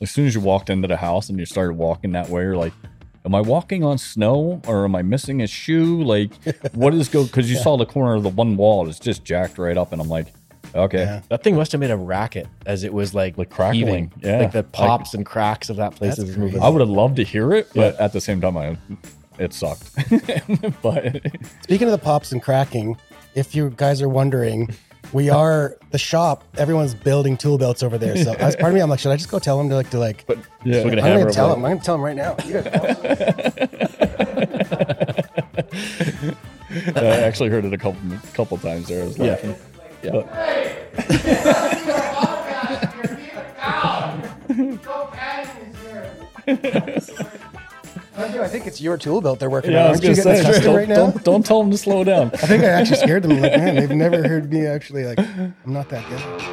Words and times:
as 0.00 0.10
soon 0.10 0.26
as 0.26 0.34
you 0.34 0.40
walked 0.40 0.70
into 0.70 0.88
the 0.88 0.96
house 0.96 1.28
and 1.28 1.38
you 1.38 1.46
started 1.46 1.74
walking 1.74 2.12
that 2.12 2.28
way, 2.28 2.42
you're 2.42 2.56
like, 2.56 2.72
am 3.24 3.34
I 3.34 3.40
walking 3.40 3.84
on 3.84 3.98
snow 3.98 4.60
or 4.66 4.84
am 4.84 4.94
I 4.96 5.02
missing 5.02 5.42
a 5.42 5.46
shoe? 5.46 6.02
Like, 6.02 6.30
what 6.74 6.94
is 6.94 7.08
go? 7.08 7.24
Because 7.24 7.50
you 7.50 7.56
saw 7.62 7.76
the 7.76 7.86
corner 7.86 8.14
of 8.14 8.22
the 8.22 8.28
one 8.30 8.56
wall 8.56 8.88
is 8.88 8.98
just 8.98 9.24
jacked 9.24 9.58
right 9.58 9.76
up, 9.76 9.92
and 9.92 10.00
I'm 10.00 10.08
like, 10.08 10.26
okay, 10.74 10.98
Yeah. 11.00 11.20
That 11.28 11.42
thing 11.42 11.56
must 11.56 11.72
have 11.72 11.80
made 11.80 11.90
a 11.90 11.96
racket 11.96 12.46
as 12.66 12.84
it 12.84 12.92
was 12.92 13.12
like 13.14 13.36
Like 13.36 13.50
crackling, 13.50 13.74
heaving. 13.76 14.12
yeah. 14.22 14.38
like 14.38 14.52
the 14.52 14.58
Like- 14.58 14.72
pops 14.72 15.14
and 15.14 15.26
cracks 15.26 15.68
of 15.68 15.76
that 15.76 15.94
place 15.96 16.18
is 16.18 16.36
moving. 16.36 16.62
I 16.62 16.68
would 16.68 16.80
have 16.80 16.88
loved 16.90 17.16
to 17.16 17.24
hear 17.24 17.52
it, 17.52 17.68
but 17.74 17.98
at 18.00 18.12
the 18.12 18.20
same 18.20 18.40
time, 18.40 18.56
I 18.56 18.76
it 19.38 19.52
sucked. 19.54 19.90
but 20.82 21.20
Speaking 21.62 21.88
of 21.88 21.92
the 21.92 22.00
pops 22.02 22.30
and 22.32 22.42
cracking, 22.42 22.96
if 23.34 23.54
you 23.54 23.72
guys 23.76 24.00
are 24.02 24.08
wondering, 24.08 24.68
we 25.12 25.28
are 25.30 25.76
the 25.90 25.98
shop. 25.98 26.44
Everyone's 26.56 26.94
building 26.94 27.36
tool 27.36 27.58
belts 27.58 27.82
over 27.82 27.98
there. 27.98 28.16
So 28.16 28.32
as 28.34 28.54
part 28.56 28.70
of 28.70 28.74
me, 28.74 28.80
I'm 28.80 28.88
like, 28.90 29.00
should 29.00 29.12
I 29.12 29.16
just 29.16 29.30
go 29.30 29.38
tell 29.38 29.58
them 29.58 29.68
to 29.70 29.74
like 29.74 29.90
to 29.90 29.98
like? 29.98 30.24
But 30.26 30.38
Yeah. 30.64 30.82
look 30.84 30.92
at 30.92 30.98
a 30.98 31.02
I'm 31.02 31.18
gonna 31.20 31.32
tell 31.32 31.48
them. 31.50 31.64
I'm 31.64 31.72
gonna 31.72 31.84
tell 31.84 31.96
them 31.96 32.04
right 32.04 32.16
now. 32.16 32.36
You 32.46 32.58
I 36.96 37.04
actually 37.22 37.50
heard 37.50 37.64
it 37.64 37.72
a 37.72 37.78
couple 37.78 38.00
couple 38.34 38.58
times 38.58 38.88
there. 38.88 39.02
I 39.02 39.06
was 39.06 39.18
Yeah. 39.18 39.24
laughing. 39.26 39.54
Yeah. 40.02 40.22
I 48.22 48.48
think 48.48 48.66
it's 48.66 48.82
your 48.82 48.98
tool 48.98 49.22
belt 49.22 49.38
they're 49.38 49.48
working 49.48 49.72
Yeah, 49.72 49.84
on. 49.84 49.86
I 49.86 49.90
was 49.92 50.04
Aren't 50.04 50.18
you 50.18 50.22
gonna 50.24 50.36
getting 50.36 50.44
say, 50.44 50.52
custom 50.52 50.64
don't, 50.64 50.76
right 50.76 50.88
now? 50.88 50.94
don't 51.10 51.24
don't 51.24 51.46
tell 51.46 51.62
them 51.62 51.70
to 51.70 51.78
slow 51.78 52.04
down. 52.04 52.30
I 52.34 52.46
think 52.46 52.62
I 52.62 52.66
actually 52.66 52.98
scared 52.98 53.22
them. 53.22 53.40
Like, 53.40 53.52
man, 53.52 53.76
they've 53.76 53.90
never 53.90 54.26
heard 54.28 54.52
me 54.52 54.66
actually 54.66 55.04
like. 55.06 55.18
I'm 55.18 55.54
not 55.66 55.88
that 55.88 56.06
good. 56.10 56.50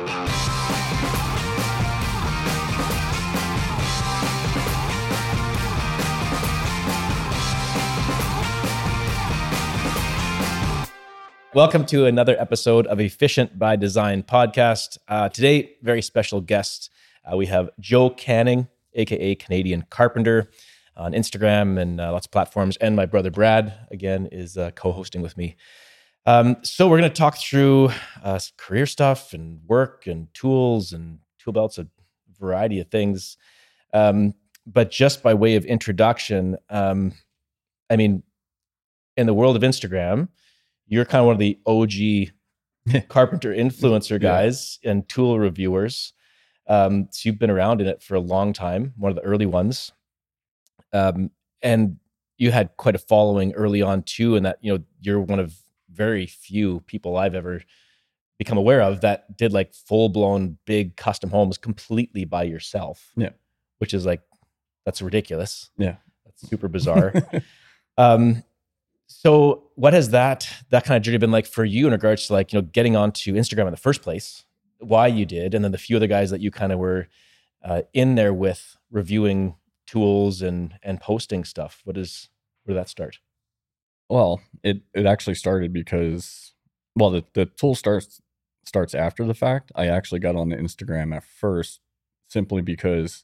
Welcome 11.53 11.85
to 11.87 12.05
another 12.05 12.39
episode 12.39 12.85
of 12.87 12.99
Efficient 12.99 13.57
by 13.57 13.75
Design 13.77 14.21
podcast. 14.21 14.97
Uh, 15.07 15.27
today, 15.29 15.71
very 15.81 16.01
special 16.03 16.39
guest. 16.39 16.91
Uh, 17.25 17.35
we 17.35 17.47
have 17.47 17.69
Joe 17.79 18.09
Canning, 18.11 18.67
aka 18.93 19.33
Canadian 19.35 19.83
Carpenter, 19.89 20.51
on 20.97 21.13
Instagram 21.13 21.79
and 21.79 22.01
uh, 22.01 22.11
lots 22.11 22.25
of 22.25 22.31
platforms. 22.31 22.77
And 22.77 22.95
my 22.95 23.05
brother 23.05 23.31
Brad, 23.31 23.73
again, 23.91 24.27
is 24.31 24.57
uh, 24.57 24.71
co 24.71 24.91
hosting 24.91 25.21
with 25.21 25.37
me. 25.37 25.55
Um, 26.25 26.57
so, 26.63 26.87
we're 26.89 26.97
going 26.99 27.09
to 27.09 27.15
talk 27.15 27.37
through 27.37 27.91
uh, 28.23 28.39
career 28.57 28.85
stuff 28.85 29.33
and 29.33 29.61
work 29.65 30.07
and 30.07 30.27
tools 30.33 30.91
and 30.91 31.19
tool 31.39 31.53
belts, 31.53 31.77
a 31.77 31.87
variety 32.39 32.79
of 32.79 32.89
things. 32.89 33.37
Um, 33.93 34.33
but 34.65 34.91
just 34.91 35.23
by 35.23 35.33
way 35.33 35.55
of 35.55 35.63
introduction, 35.63 36.57
um, 36.69 37.13
I 37.89 37.95
mean, 37.95 38.23
in 39.15 39.25
the 39.25 39.33
world 39.33 39.55
of 39.55 39.61
Instagram, 39.61 40.27
you're 40.87 41.05
kind 41.05 41.21
of 41.21 41.27
one 41.27 41.35
of 41.35 41.39
the 41.39 41.57
OG 41.65 43.03
carpenter 43.07 43.53
influencer 43.53 44.11
Yeah. 44.11 44.17
guys 44.17 44.79
and 44.83 45.07
tool 45.07 45.39
reviewers. 45.39 46.13
Um, 46.67 47.07
so 47.11 47.29
you've 47.29 47.39
been 47.39 47.49
around 47.49 47.79
in 47.79 47.87
it 47.87 48.03
for 48.03 48.15
a 48.15 48.19
long 48.19 48.51
time, 48.51 48.93
one 48.97 49.09
of 49.09 49.15
the 49.15 49.21
early 49.23 49.45
ones. 49.45 49.93
Um, 50.97 51.31
and 51.61 51.97
you 52.37 52.51
had 52.51 52.75
quite 52.77 52.95
a 52.95 52.99
following 52.99 53.53
early 53.53 53.81
on 53.81 54.03
too, 54.03 54.35
and 54.35 54.45
that 54.45 54.57
you 54.61 54.73
know 54.73 54.83
you're 55.01 55.21
one 55.21 55.39
of 55.39 55.55
very 55.91 56.25
few 56.27 56.81
people 56.81 57.17
I've 57.17 57.35
ever 57.35 57.61
become 58.37 58.57
aware 58.57 58.81
of 58.81 59.01
that 59.01 59.35
did 59.35 59.51
like 59.51 59.73
full 59.73 60.09
blown 60.09 60.57
big 60.65 60.95
custom 60.95 61.29
homes 61.31 61.57
completely 61.57 62.23
by 62.25 62.43
yourself. 62.43 63.11
Yeah. 63.15 63.31
which 63.79 63.93
is 63.93 64.05
like 64.05 64.21
that's 64.85 65.01
ridiculous. 65.01 65.69
Yeah. 65.77 65.95
that's 66.25 66.47
super 66.49 66.67
bizarre. 66.67 67.13
Um, 67.99 68.43
so 69.07 69.63
what 69.73 69.93
has 69.93 70.11
that 70.11 70.47
that 70.69 70.85
kind 70.85 70.97
of 70.97 71.01
journey 71.01 71.17
been 71.17 71.31
like 71.31 71.47
for 71.47 71.65
you 71.65 71.87
in 71.87 71.93
regards 71.93 72.27
to 72.27 72.33
like 72.33 72.53
you 72.53 72.61
know 72.61 72.67
getting 72.71 72.95
onto 72.95 73.33
Instagram 73.33 73.65
in 73.65 73.71
the 73.71 73.77
first 73.77 74.03
place? 74.03 74.43
Why 74.77 75.07
you 75.07 75.25
did, 75.25 75.55
and 75.55 75.63
then 75.63 75.71
the 75.71 75.79
few 75.79 75.95
other 75.95 76.05
guys 76.05 76.29
that 76.29 76.39
you 76.39 76.51
kind 76.51 76.71
of 76.71 76.77
were 76.77 77.07
uh, 77.63 77.81
in 77.93 78.13
there 78.13 78.35
with 78.35 78.77
reviewing 78.91 79.55
tools 79.87 80.41
and 80.41 80.75
and 80.83 81.01
posting 81.01 81.43
stuff. 81.43 81.81
What 81.85 81.97
is 81.97 82.29
where 82.63 82.73
did 82.73 82.81
that 82.81 82.89
start? 82.89 83.19
Well, 84.09 84.41
it 84.63 84.81
it 84.93 85.05
actually 85.05 85.35
started 85.35 85.73
because 85.73 86.53
well, 86.95 87.09
the 87.09 87.23
the 87.33 87.45
tool 87.45 87.75
starts 87.75 88.21
starts 88.65 88.93
after 88.93 89.25
the 89.25 89.33
fact. 89.33 89.71
I 89.75 89.87
actually 89.87 90.19
got 90.19 90.35
on 90.35 90.49
the 90.49 90.57
Instagram 90.57 91.15
at 91.15 91.23
first 91.23 91.79
simply 92.27 92.61
because 92.61 93.23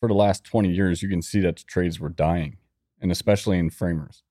for 0.00 0.08
the 0.08 0.14
last 0.14 0.44
20 0.44 0.70
years 0.70 1.02
you 1.02 1.08
can 1.08 1.22
see 1.22 1.40
that 1.40 1.56
the 1.56 1.64
trades 1.64 1.98
were 1.98 2.10
dying 2.10 2.58
and 3.00 3.10
especially 3.10 3.58
in 3.58 3.70
framers. 3.70 4.22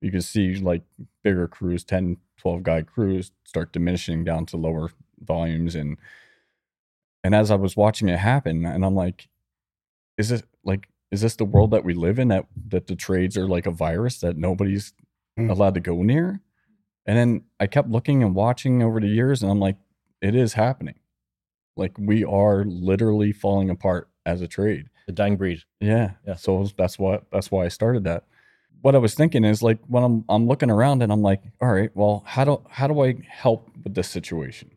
You 0.00 0.10
can 0.10 0.22
see 0.22 0.54
like 0.56 0.82
bigger 1.24 1.48
crews, 1.48 1.84
10, 1.84 2.18
12 2.38 2.62
guy 2.62 2.82
crews 2.82 3.32
start 3.44 3.72
diminishing 3.72 4.24
down 4.24 4.46
to 4.46 4.56
lower 4.56 4.90
volumes 5.20 5.74
and 5.74 5.96
and 7.24 7.34
as 7.34 7.50
I 7.50 7.56
was 7.56 7.76
watching 7.76 8.08
it 8.08 8.18
happen 8.18 8.64
and 8.64 8.84
I'm 8.84 8.94
like 8.94 9.28
is 10.18 10.30
it 10.32 10.44
like 10.64 10.88
is 11.10 11.20
this 11.20 11.36
the 11.36 11.44
world 11.44 11.70
that 11.70 11.84
we 11.84 11.94
live 11.94 12.18
in 12.18 12.28
that 12.28 12.46
that 12.68 12.86
the 12.88 12.96
trades 12.96 13.36
are 13.36 13.46
like 13.46 13.66
a 13.66 13.70
virus 13.70 14.18
that 14.20 14.36
nobody's 14.36 14.92
Hmm. 15.38 15.50
allowed 15.50 15.74
to 15.74 15.80
go 15.80 16.02
near? 16.02 16.40
And 17.04 17.18
then 17.18 17.44
i 17.60 17.66
kept 17.66 17.90
looking 17.90 18.22
and 18.22 18.34
watching 18.34 18.82
over 18.82 19.00
the 19.00 19.06
years 19.08 19.42
and 19.42 19.52
i'm 19.52 19.60
like 19.60 19.76
it 20.22 20.34
is 20.34 20.54
happening. 20.54 20.94
Like 21.76 21.92
we 21.98 22.24
are 22.24 22.64
literally 22.64 23.32
falling 23.32 23.68
apart 23.68 24.08
as 24.24 24.40
a 24.40 24.48
trade. 24.48 24.88
The 25.06 25.12
dying 25.12 25.36
breed. 25.36 25.60
yeah. 25.78 26.12
Yeah. 26.26 26.34
so 26.36 26.66
that's 26.78 26.98
what 26.98 27.24
that's 27.30 27.50
why 27.50 27.66
i 27.66 27.68
started 27.68 28.04
that. 28.04 28.24
What 28.80 28.94
i 28.94 28.98
was 28.98 29.14
thinking 29.14 29.44
is 29.44 29.62
like 29.62 29.78
when 29.88 30.02
i'm 30.02 30.24
i'm 30.28 30.46
looking 30.46 30.70
around 30.70 31.02
and 31.02 31.12
i'm 31.12 31.22
like 31.22 31.42
all 31.60 31.68
right 31.72 31.90
well 31.94 32.22
how 32.26 32.44
do 32.44 32.62
how 32.70 32.86
do 32.86 33.04
i 33.04 33.14
help 33.28 33.68
with 33.84 33.94
this 33.94 34.08
situation? 34.08 34.70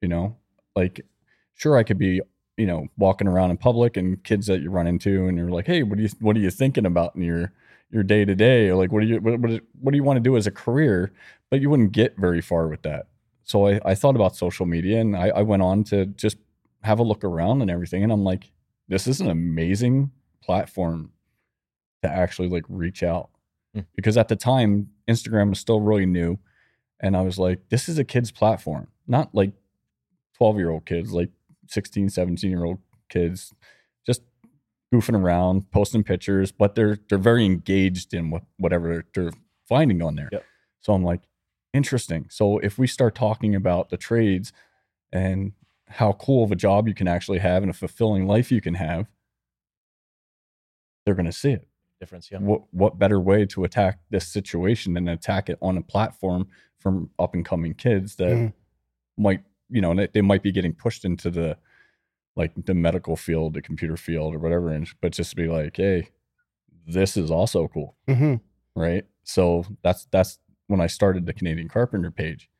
You 0.00 0.08
know? 0.08 0.36
Like 0.76 1.00
sure 1.54 1.76
i 1.76 1.82
could 1.82 1.98
be 1.98 2.20
you 2.56 2.66
know 2.66 2.86
walking 2.96 3.26
around 3.26 3.50
in 3.50 3.56
public 3.56 3.96
and 3.96 4.22
kids 4.24 4.46
that 4.46 4.60
you 4.60 4.70
run 4.70 4.86
into 4.86 5.26
and 5.26 5.36
you're 5.36 5.50
like 5.50 5.66
hey 5.66 5.82
what 5.82 5.98
are 5.98 6.02
you 6.02 6.08
what 6.20 6.36
are 6.36 6.40
you 6.40 6.50
thinking 6.50 6.86
about 6.86 7.14
in 7.16 7.22
your 7.22 7.52
your 7.94 8.02
day 8.02 8.24
to 8.24 8.34
day 8.34 8.68
or 8.68 8.76
like 8.76 8.92
what 8.92 9.00
do 9.00 9.06
you 9.06 9.20
what, 9.20 9.38
what, 9.38 9.62
what 9.80 9.90
do 9.92 9.96
you 9.96 10.02
want 10.02 10.16
to 10.16 10.22
do 10.22 10.36
as 10.36 10.46
a 10.46 10.50
career? 10.50 11.12
But 11.50 11.60
you 11.60 11.70
wouldn't 11.70 11.92
get 11.92 12.16
very 12.18 12.40
far 12.40 12.68
with 12.68 12.82
that. 12.82 13.06
So 13.44 13.66
i, 13.68 13.80
I 13.84 13.94
thought 13.94 14.16
about 14.16 14.36
social 14.36 14.66
media 14.66 15.00
and 15.00 15.16
I, 15.16 15.28
I 15.28 15.42
went 15.42 15.62
on 15.62 15.84
to 15.84 16.06
just 16.06 16.38
have 16.82 16.98
a 16.98 17.02
look 17.02 17.24
around 17.24 17.62
and 17.62 17.70
everything 17.70 18.02
and 18.02 18.12
i'm 18.12 18.24
like 18.24 18.50
this 18.88 19.06
is 19.06 19.20
an 19.20 19.30
amazing 19.30 20.10
platform 20.42 21.12
to 22.02 22.10
actually 22.10 22.48
like 22.48 22.64
reach 22.68 23.02
out. 23.02 23.30
Hmm. 23.74 23.80
because 23.96 24.16
at 24.16 24.28
the 24.28 24.36
time 24.36 24.90
instagram 25.08 25.50
was 25.50 25.58
still 25.58 25.80
really 25.80 26.06
new 26.06 26.38
and 27.00 27.16
i 27.16 27.22
was 27.22 27.38
like 27.38 27.68
this 27.70 27.88
is 27.88 27.98
a 27.98 28.04
kid's 28.04 28.30
platform 28.30 28.88
not 29.06 29.34
like 29.34 29.52
12 30.36 30.58
year 30.58 30.70
old 30.70 30.84
kids 30.84 31.12
like 31.12 31.30
16 31.68 32.08
17 32.10 32.50
year 32.50 32.64
old 32.64 32.78
kids 33.08 33.52
just 34.06 34.22
goofing 34.92 35.20
around 35.20 35.70
posting 35.70 36.02
pictures 36.04 36.52
but 36.52 36.74
they're 36.74 36.98
they're 37.08 37.18
very 37.18 37.44
engaged 37.44 38.14
in 38.14 38.30
what 38.30 38.42
whatever 38.58 39.04
they're 39.14 39.32
finding 39.68 40.02
on 40.02 40.14
there 40.16 40.28
Yep. 40.32 40.44
so 40.80 40.92
i'm 40.94 41.02
like 41.04 41.22
interesting 41.72 42.26
so 42.30 42.58
if 42.58 42.78
we 42.78 42.86
start 42.86 43.14
talking 43.14 43.54
about 43.54 43.90
the 43.90 43.96
trades 43.96 44.52
and 45.12 45.52
how 45.88 46.12
cool 46.12 46.44
of 46.44 46.50
a 46.52 46.56
job 46.56 46.86
you 46.88 46.94
can 46.94 47.08
actually 47.08 47.38
have 47.40 47.62
and 47.62 47.70
a 47.70 47.74
fulfilling 47.74 48.26
life 48.26 48.50
you 48.52 48.60
can 48.60 48.74
have 48.74 49.06
they're 51.04 51.14
going 51.14 51.26
to 51.26 51.32
see 51.32 51.50
it 51.52 51.66
Difference, 52.00 52.28
yeah. 52.30 52.38
what 52.38 52.62
what 52.72 52.98
better 52.98 53.18
way 53.20 53.46
to 53.46 53.64
attack 53.64 54.00
this 54.10 54.26
situation 54.28 54.94
than 54.94 55.08
attack 55.08 55.48
it 55.48 55.58
on 55.62 55.76
a 55.78 55.82
platform 55.82 56.48
from 56.78 57.08
up 57.18 57.34
and 57.34 57.44
coming 57.46 57.72
kids 57.74 58.16
that 58.16 58.28
Mhm. 58.36 58.52
might 59.16 59.42
you 59.70 59.80
know 59.80 59.90
and 59.92 60.08
they 60.12 60.20
might 60.20 60.42
be 60.42 60.52
getting 60.52 60.74
pushed 60.74 61.04
into 61.04 61.30
the 61.30 61.56
like 62.36 62.52
the 62.66 62.74
medical 62.74 63.16
field 63.16 63.54
the 63.54 63.62
computer 63.62 63.96
field 63.96 64.34
or 64.34 64.38
whatever 64.38 64.68
and 64.70 64.88
but 65.00 65.12
just 65.12 65.30
to 65.30 65.36
be 65.36 65.48
like 65.48 65.76
hey 65.76 66.08
this 66.86 67.16
is 67.16 67.30
also 67.30 67.66
cool. 67.68 67.96
Mhm. 68.06 68.40
right? 68.76 69.04
So 69.22 69.64
that's 69.82 70.04
that's 70.10 70.38
when 70.66 70.80
i 70.80 70.86
started 70.86 71.24
the 71.26 71.32
canadian 71.32 71.68
carpenter 71.68 72.10
page. 72.10 72.50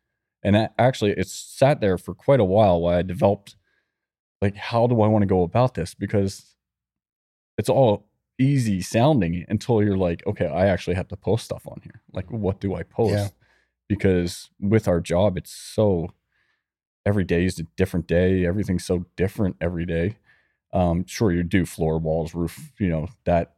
And 0.43 0.55
that 0.57 0.73
actually 0.79 1.13
it 1.13 1.27
sat 1.29 1.81
there 1.81 1.99
for 1.99 2.15
quite 2.15 2.41
a 2.41 2.45
while 2.45 2.81
while 2.81 2.97
i 2.99 3.03
developed 3.03 3.57
like 4.41 4.57
how 4.57 4.87
do 4.87 5.01
i 5.03 5.07
want 5.09 5.23
to 5.23 5.27
go 5.27 5.43
about 5.43 5.75
this? 5.75 5.95
Because 5.95 6.55
it's 7.59 7.69
all 7.69 8.07
easy 8.39 8.81
sounding 8.81 9.45
until 9.49 9.83
you're 9.83 9.97
like 9.97 10.27
okay 10.27 10.47
i 10.47 10.67
actually 10.67 10.97
have 10.97 11.09
to 11.09 11.17
post 11.17 11.45
stuff 11.45 11.67
on 11.69 11.81
here. 11.83 12.01
Like 12.13 12.31
what 12.31 12.61
do 12.61 12.75
i 12.75 12.83
post? 12.83 13.13
Yeah. 13.15 13.29
because 13.89 14.51
with 14.59 14.89
our 14.89 15.01
job 15.01 15.37
it's 15.37 15.53
so 15.53 16.09
every 17.07 17.25
day 17.25 17.45
is 17.45 17.59
a 17.59 17.65
different 17.77 18.07
day 18.07 18.47
everything's 18.47 18.85
so 18.85 19.05
different 19.17 19.57
every 19.61 19.85
day 19.87 20.17
um 20.73 21.05
sure 21.07 21.33
you 21.33 21.43
do 21.43 21.65
floor 21.67 21.99
walls 21.99 22.35
roof 22.35 22.73
you 22.79 22.89
know 22.89 23.09
that 23.25 23.55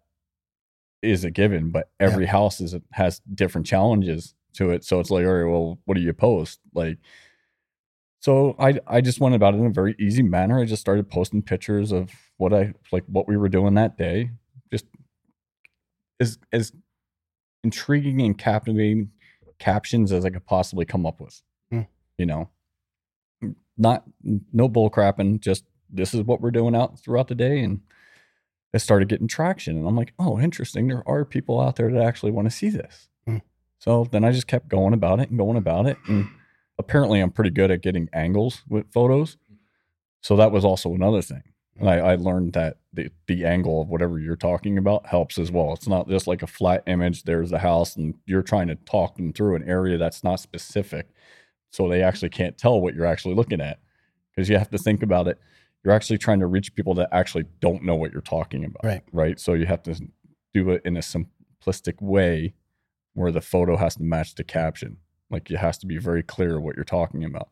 is 1.03 1.25
a 1.25 1.31
given 1.31 1.71
but 1.71 1.91
every 2.01 2.27
house 2.27 2.61
is 2.61 2.75
has 2.93 3.21
different 3.35 3.67
challenges 3.67 4.35
to 4.53 4.71
it 4.71 4.85
so 4.85 4.99
it's 5.01 5.11
like 5.11 5.25
all 5.25 5.33
right 5.33 5.51
well 5.51 5.79
what 5.85 5.95
do 5.95 6.01
you 6.01 6.13
post 6.13 6.61
like 6.75 6.99
So 8.21 8.57
I 8.59 8.81
I 8.87 9.01
just 9.03 9.21
went 9.21 9.35
about 9.35 9.55
it 9.55 9.59
in 9.59 9.67
a 9.67 9.71
very 9.71 9.95
easy 10.01 10.23
manner. 10.23 10.59
I 10.59 10.65
just 10.65 10.81
started 10.81 11.09
posting 11.09 11.43
pictures 11.43 11.93
of 11.93 12.11
what 12.39 12.53
I 12.53 12.73
like 12.91 13.05
what 13.07 13.29
we 13.29 13.37
were 13.37 13.49
doing 13.49 13.75
that 13.75 13.97
day. 13.97 14.31
Just 14.73 14.87
as 16.19 16.39
as 16.53 16.73
intriguing 17.63 18.21
and 18.23 18.37
captivating 18.37 19.11
captions 19.59 20.11
as 20.13 20.25
I 20.25 20.31
could 20.31 20.47
possibly 20.47 20.85
come 20.85 21.07
up 21.07 21.21
with. 21.21 21.41
Hmm. 21.71 21.83
You 22.19 22.27
know. 22.27 22.51
Not 23.79 24.05
no 24.53 24.69
bull 24.69 24.91
crapping, 24.91 25.41
just 25.41 25.65
this 25.91 26.15
is 26.15 26.23
what 26.23 26.41
we're 26.41 26.51
doing 26.51 26.75
out 26.75 26.99
throughout 26.99 27.29
the 27.29 27.35
day 27.35 27.61
and 27.61 27.81
it 28.73 28.81
started 28.81 29.09
getting 29.09 29.29
traction 29.29 29.77
and 29.77 29.87
I'm 29.87 29.97
like, 29.97 30.13
"Oh, 30.19 30.39
interesting. 30.39 30.89
There 30.89 31.09
are 31.09 31.25
people 31.25 31.61
out 31.61 31.77
there 31.77 31.91
that 31.93 32.03
actually 32.03 32.33
want 32.33 32.47
to 32.47 32.57
see 32.57 32.69
this." 32.69 33.09
Hmm. 33.27 33.39
So 33.79 34.05
then 34.11 34.25
I 34.25 34.33
just 34.33 34.47
kept 34.47 34.69
going 34.69 34.95
about 34.95 35.21
it 35.21 35.31
and 35.31 35.39
going 35.39 35.57
about 35.57 35.87
it 35.87 35.99
and 36.09 36.29
apparently 36.79 37.21
I'm 37.21 37.31
pretty 37.31 37.51
good 37.51 37.71
at 37.71 37.83
getting 37.83 38.09
angles 38.13 38.63
with 38.69 38.93
photos. 38.93 39.37
So 40.23 40.37
that 40.37 40.53
was 40.53 40.65
also 40.65 40.95
another 40.95 41.23
thing. 41.23 41.43
And 41.79 41.91
I, 41.91 41.99
I 41.99 42.15
learned 42.17 42.55
that 42.55 42.79
the, 42.93 43.11
the 43.27 43.45
angle 43.45 43.83
of 43.83 43.89
whatever 43.89 44.19
you're 44.19 44.37
talking 44.37 44.79
about 44.79 45.07
helps 45.07 45.39
as 45.39 45.53
well. 45.53 45.73
It's 45.75 45.89
not 45.89 46.09
just 46.09 46.27
like 46.27 46.43
a 46.43 46.47
flat 46.47 46.83
image, 46.87 47.25
there's 47.25 47.51
the 47.51 47.59
house, 47.59 47.97
and 47.97 48.15
you're 48.25 48.43
trying 48.43 48.69
to 48.69 48.77
talk 48.77 49.17
them 49.17 49.33
through 49.33 49.57
an 49.57 49.69
area 49.69 49.99
that's 49.99 50.25
not 50.25 50.41
specific. 50.41 51.09
So 51.77 51.91
they 51.91 52.03
actually 52.03 52.31
can't 52.31 52.57
tell 52.57 52.81
what 52.81 52.95
you're 52.95 53.05
actually 53.05 53.35
looking 53.35 53.61
at. 53.61 53.79
Because 54.35 54.49
you 54.49 54.57
have 54.57 54.71
to 54.71 54.79
think 54.79 55.03
about 55.03 55.29
it. 55.29 55.39
You're 55.85 55.93
actually 55.93 56.17
trying 56.17 56.41
to 56.41 56.47
reach 56.47 56.75
people 56.75 56.95
that 56.95 57.11
actually 57.13 57.45
don't 57.61 57.83
know 57.83 57.95
what 57.95 58.13
you're 58.13 58.23
talking 58.23 58.65
about. 58.65 58.83
Right. 58.83 59.03
Right. 59.13 59.39
So 59.39 59.53
you 59.53 59.67
have 59.67 59.83
to 59.83 59.95
do 60.55 60.71
it 60.71 60.81
in 60.87 60.97
a 60.97 61.01
simplistic 61.01 62.01
way 62.01 62.55
where 63.13 63.31
the 63.31 63.43
photo 63.43 63.77
has 63.77 63.97
to 63.97 64.03
match 64.03 64.35
the 64.35 64.43
caption. 64.43 64.97
Like 65.31 65.51
it 65.51 65.59
has 65.59 65.77
to 65.79 65.87
be 65.87 65.99
very 65.99 66.23
clear 66.23 66.59
what 66.59 66.77
you're 66.77 66.85
talking 66.85 67.25
about. 67.25 67.51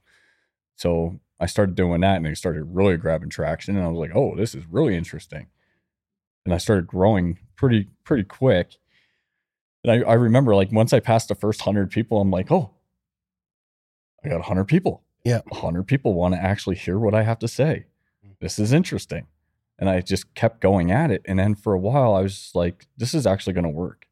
So 0.76 1.20
I 1.38 1.44
started 1.44 1.74
doing 1.74 2.00
that 2.00 2.16
and 2.16 2.26
it 2.26 2.38
started 2.38 2.64
really 2.64 2.96
grabbing 2.96 3.28
traction. 3.28 3.76
And 3.76 3.84
I 3.84 3.88
was 3.88 3.98
like, 3.98 4.12
oh, 4.14 4.34
this 4.36 4.54
is 4.54 4.64
really 4.70 4.96
interesting. 4.96 5.48
And 6.46 6.54
I 6.54 6.58
started 6.58 6.86
growing 6.86 7.40
pretty, 7.56 7.88
pretty 8.04 8.24
quick. 8.24 8.76
And 9.84 9.92
I, 9.92 10.10
I 10.10 10.14
remember 10.14 10.54
like 10.54 10.72
once 10.72 10.94
I 10.94 11.00
passed 11.00 11.28
the 11.28 11.34
first 11.34 11.60
hundred 11.60 11.90
people, 11.90 12.22
I'm 12.22 12.30
like, 12.30 12.50
oh, 12.50 12.73
I 14.24 14.28
got 14.28 14.42
hundred 14.42 14.64
people. 14.64 15.02
Yeah. 15.24 15.40
hundred 15.52 15.84
people 15.84 16.14
want 16.14 16.34
to 16.34 16.42
actually 16.42 16.76
hear 16.76 16.98
what 16.98 17.14
I 17.14 17.22
have 17.22 17.38
to 17.40 17.48
say. 17.48 17.86
This 18.40 18.58
is 18.58 18.72
interesting. 18.72 19.26
And 19.78 19.88
I 19.88 20.00
just 20.00 20.34
kept 20.34 20.60
going 20.60 20.90
at 20.90 21.10
it. 21.10 21.22
And 21.24 21.38
then 21.38 21.54
for 21.54 21.72
a 21.72 21.78
while 21.78 22.14
I 22.14 22.20
was 22.20 22.38
just 22.38 22.54
like, 22.54 22.86
this 22.96 23.14
is 23.14 23.26
actually 23.26 23.54
going 23.54 23.64
to 23.64 23.70
work. 23.70 24.06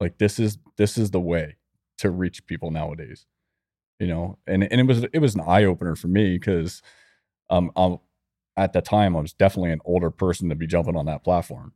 Like 0.00 0.18
this 0.18 0.38
is, 0.38 0.58
this 0.76 0.98
is 0.98 1.12
the 1.12 1.20
way 1.20 1.56
to 1.98 2.10
reach 2.10 2.46
people 2.46 2.70
nowadays 2.70 3.26
you 4.02 4.08
know 4.08 4.36
and 4.48 4.64
and 4.64 4.80
it 4.80 4.86
was 4.86 5.04
it 5.12 5.20
was 5.20 5.36
an 5.36 5.42
eye 5.46 5.64
opener 5.64 5.94
for 5.94 6.08
me 6.08 6.36
because 6.36 6.82
um 7.50 7.70
I'm, 7.76 7.98
at 8.56 8.72
the 8.72 8.80
time 8.80 9.16
I 9.16 9.20
was 9.20 9.32
definitely 9.32 9.70
an 9.70 9.80
older 9.84 10.10
person 10.10 10.48
to 10.48 10.56
be 10.56 10.66
jumping 10.66 10.96
on 10.96 11.06
that 11.06 11.22
platform 11.22 11.72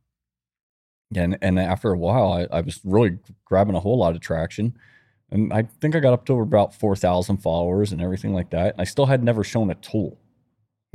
and 1.15 1.37
and 1.41 1.57
after 1.57 1.91
a 1.93 1.97
while 1.97 2.33
I, 2.33 2.57
I 2.57 2.61
was 2.61 2.81
really 2.83 3.19
grabbing 3.45 3.75
a 3.75 3.79
whole 3.79 3.97
lot 3.97 4.13
of 4.13 4.19
traction 4.19 4.77
and 5.31 5.51
I 5.53 5.63
think 5.81 5.95
I 5.95 5.99
got 5.99 6.13
up 6.13 6.25
to 6.27 6.39
about 6.39 6.73
4,000 6.73 7.37
followers 7.37 7.91
and 7.91 8.01
everything 8.01 8.33
like 8.33 8.49
that. 8.51 8.73
And 8.73 8.81
I 8.81 8.85
still 8.85 9.05
had 9.07 9.23
never 9.23 9.43
shown 9.43 9.69
a 9.69 9.75
tool. 9.75 10.17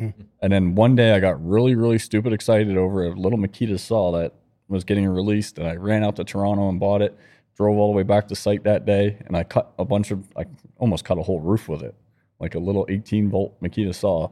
Mhm. 0.00 0.14
and 0.40 0.52
then 0.52 0.75
one 0.75 0.96
day 0.96 1.12
I 1.12 1.20
got 1.20 1.44
really 1.46 1.75
really 1.75 1.99
stupid 1.99 2.32
excited 2.32 2.76
over 2.79 3.05
a 3.05 3.11
little 3.14 3.38
Makita 3.38 3.79
saw 3.79 4.11
that 4.12 4.32
was 4.69 4.84
getting 4.84 5.06
released 5.06 5.58
and 5.58 5.69
I 5.69 5.76
ran 5.76 6.02
out 6.02 6.17
to 6.17 6.25
Toronto 6.25 6.69
and 6.70 6.81
bought 6.81 7.02
it 7.02 7.14
drove 7.56 7.76
all 7.76 7.93
the 7.93 7.96
way 7.96 8.02
back 8.02 8.26
to 8.29 8.34
site 8.34 8.64
that 8.64 8.87
day 8.87 9.19
and 9.26 9.37
I 9.37 9.44
cut 9.44 9.70
a 9.79 9.84
bunch 9.84 10.11
of 10.11 10.26
I 10.34 10.46
almost 10.79 11.05
cut 11.05 11.19
a 11.19 11.23
whole 11.23 11.40
roof 11.40 11.69
with 11.69 11.82
it 11.82 11.94
like 12.40 12.55
a 12.55 12.58
little 12.58 12.87
18 12.88 13.29
volt 13.29 13.61
Makita 13.61 13.94
saw. 13.94 14.31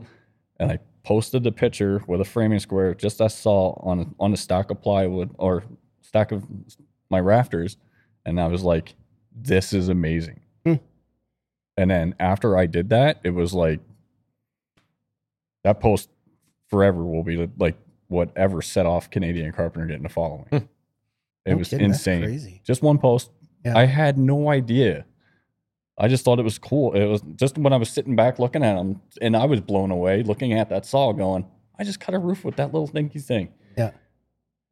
And 0.58 0.72
I 0.72 0.78
posted 1.04 1.42
the 1.42 1.52
picture 1.52 2.02
with 2.08 2.20
a 2.22 2.24
framing 2.24 2.58
square 2.58 2.94
just 2.94 3.20
as 3.20 3.34
saw 3.34 3.72
on 3.82 4.14
on 4.18 4.32
a 4.32 4.36
stack 4.38 4.70
of 4.70 4.80
plywood 4.80 5.30
or 5.38 5.62
stack 6.00 6.32
of 6.32 6.44
my 7.10 7.20
rafters. 7.20 7.76
And 8.24 8.40
I 8.40 8.46
was 8.48 8.62
like 8.64 8.94
this 9.34 9.72
is 9.72 9.88
amazing 9.88 10.40
Hmm. 10.64 10.74
and 11.76 11.90
then 11.90 12.14
after 12.20 12.56
I 12.56 12.66
did 12.66 12.90
that 12.90 13.20
it 13.24 13.30
was 13.30 13.54
like 13.54 13.80
that 15.64 15.80
post 15.80 16.08
forever 16.68 17.04
will 17.04 17.22
be 17.22 17.48
like 17.58 17.76
whatever 18.08 18.60
set 18.62 18.86
off 18.86 19.10
Canadian 19.10 19.52
Carpenter 19.52 19.86
getting 19.86 20.06
a 20.06 20.08
following 20.10 20.46
it 20.50 20.68
No 21.46 21.56
was 21.56 21.68
kidding, 21.68 21.86
insane 21.86 22.60
just 22.64 22.82
one 22.82 22.98
post. 22.98 23.30
Yeah. 23.64 23.76
I 23.76 23.84
had 23.86 24.16
no 24.18 24.48
idea. 24.50 25.04
I 25.98 26.08
just 26.08 26.24
thought 26.24 26.38
it 26.38 26.44
was 26.44 26.58
cool. 26.58 26.94
It 26.94 27.04
was 27.04 27.20
just 27.36 27.58
when 27.58 27.74
I 27.74 27.76
was 27.76 27.90
sitting 27.90 28.16
back 28.16 28.38
looking 28.38 28.62
at 28.62 28.74
them, 28.76 29.02
and 29.20 29.36
I 29.36 29.44
was 29.44 29.60
blown 29.60 29.90
away 29.90 30.22
looking 30.22 30.54
at 30.54 30.70
that 30.70 30.86
saw, 30.86 31.12
going, 31.12 31.44
"I 31.78 31.84
just 31.84 32.00
cut 32.00 32.14
a 32.14 32.18
roof 32.18 32.42
with 32.42 32.56
that 32.56 32.72
little 32.72 32.86
dinky 32.86 33.18
thing." 33.18 33.52
Yeah. 33.76 33.90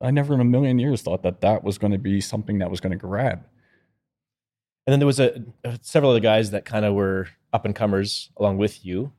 I 0.01 0.11
never 0.11 0.33
in 0.33 0.41
a 0.41 0.45
million 0.45 0.79
years 0.79 1.03
thought 1.03 1.23
that 1.25 1.43
that 1.43 1.63
was 1.65 1.77
going 1.77 1.93
to 1.93 1.99
be 1.99 2.23
something 2.23 2.59
that 2.61 2.71
was 2.71 2.81
going 2.81 2.93
to 2.93 2.97
grab. 2.99 3.45
And 4.89 4.93
then 4.95 5.01
there 5.01 5.07
was 5.07 5.21
a, 5.21 5.45
several 5.83 6.13
other 6.13 6.21
guys 6.21 6.51
that 6.53 6.65
kind 6.65 6.87
of 6.87 6.95
were 6.95 7.29
up 7.53 7.67
and 7.67 7.77
comers 7.77 8.31
along 8.39 8.57
with 8.57 8.87
you, 8.87 9.13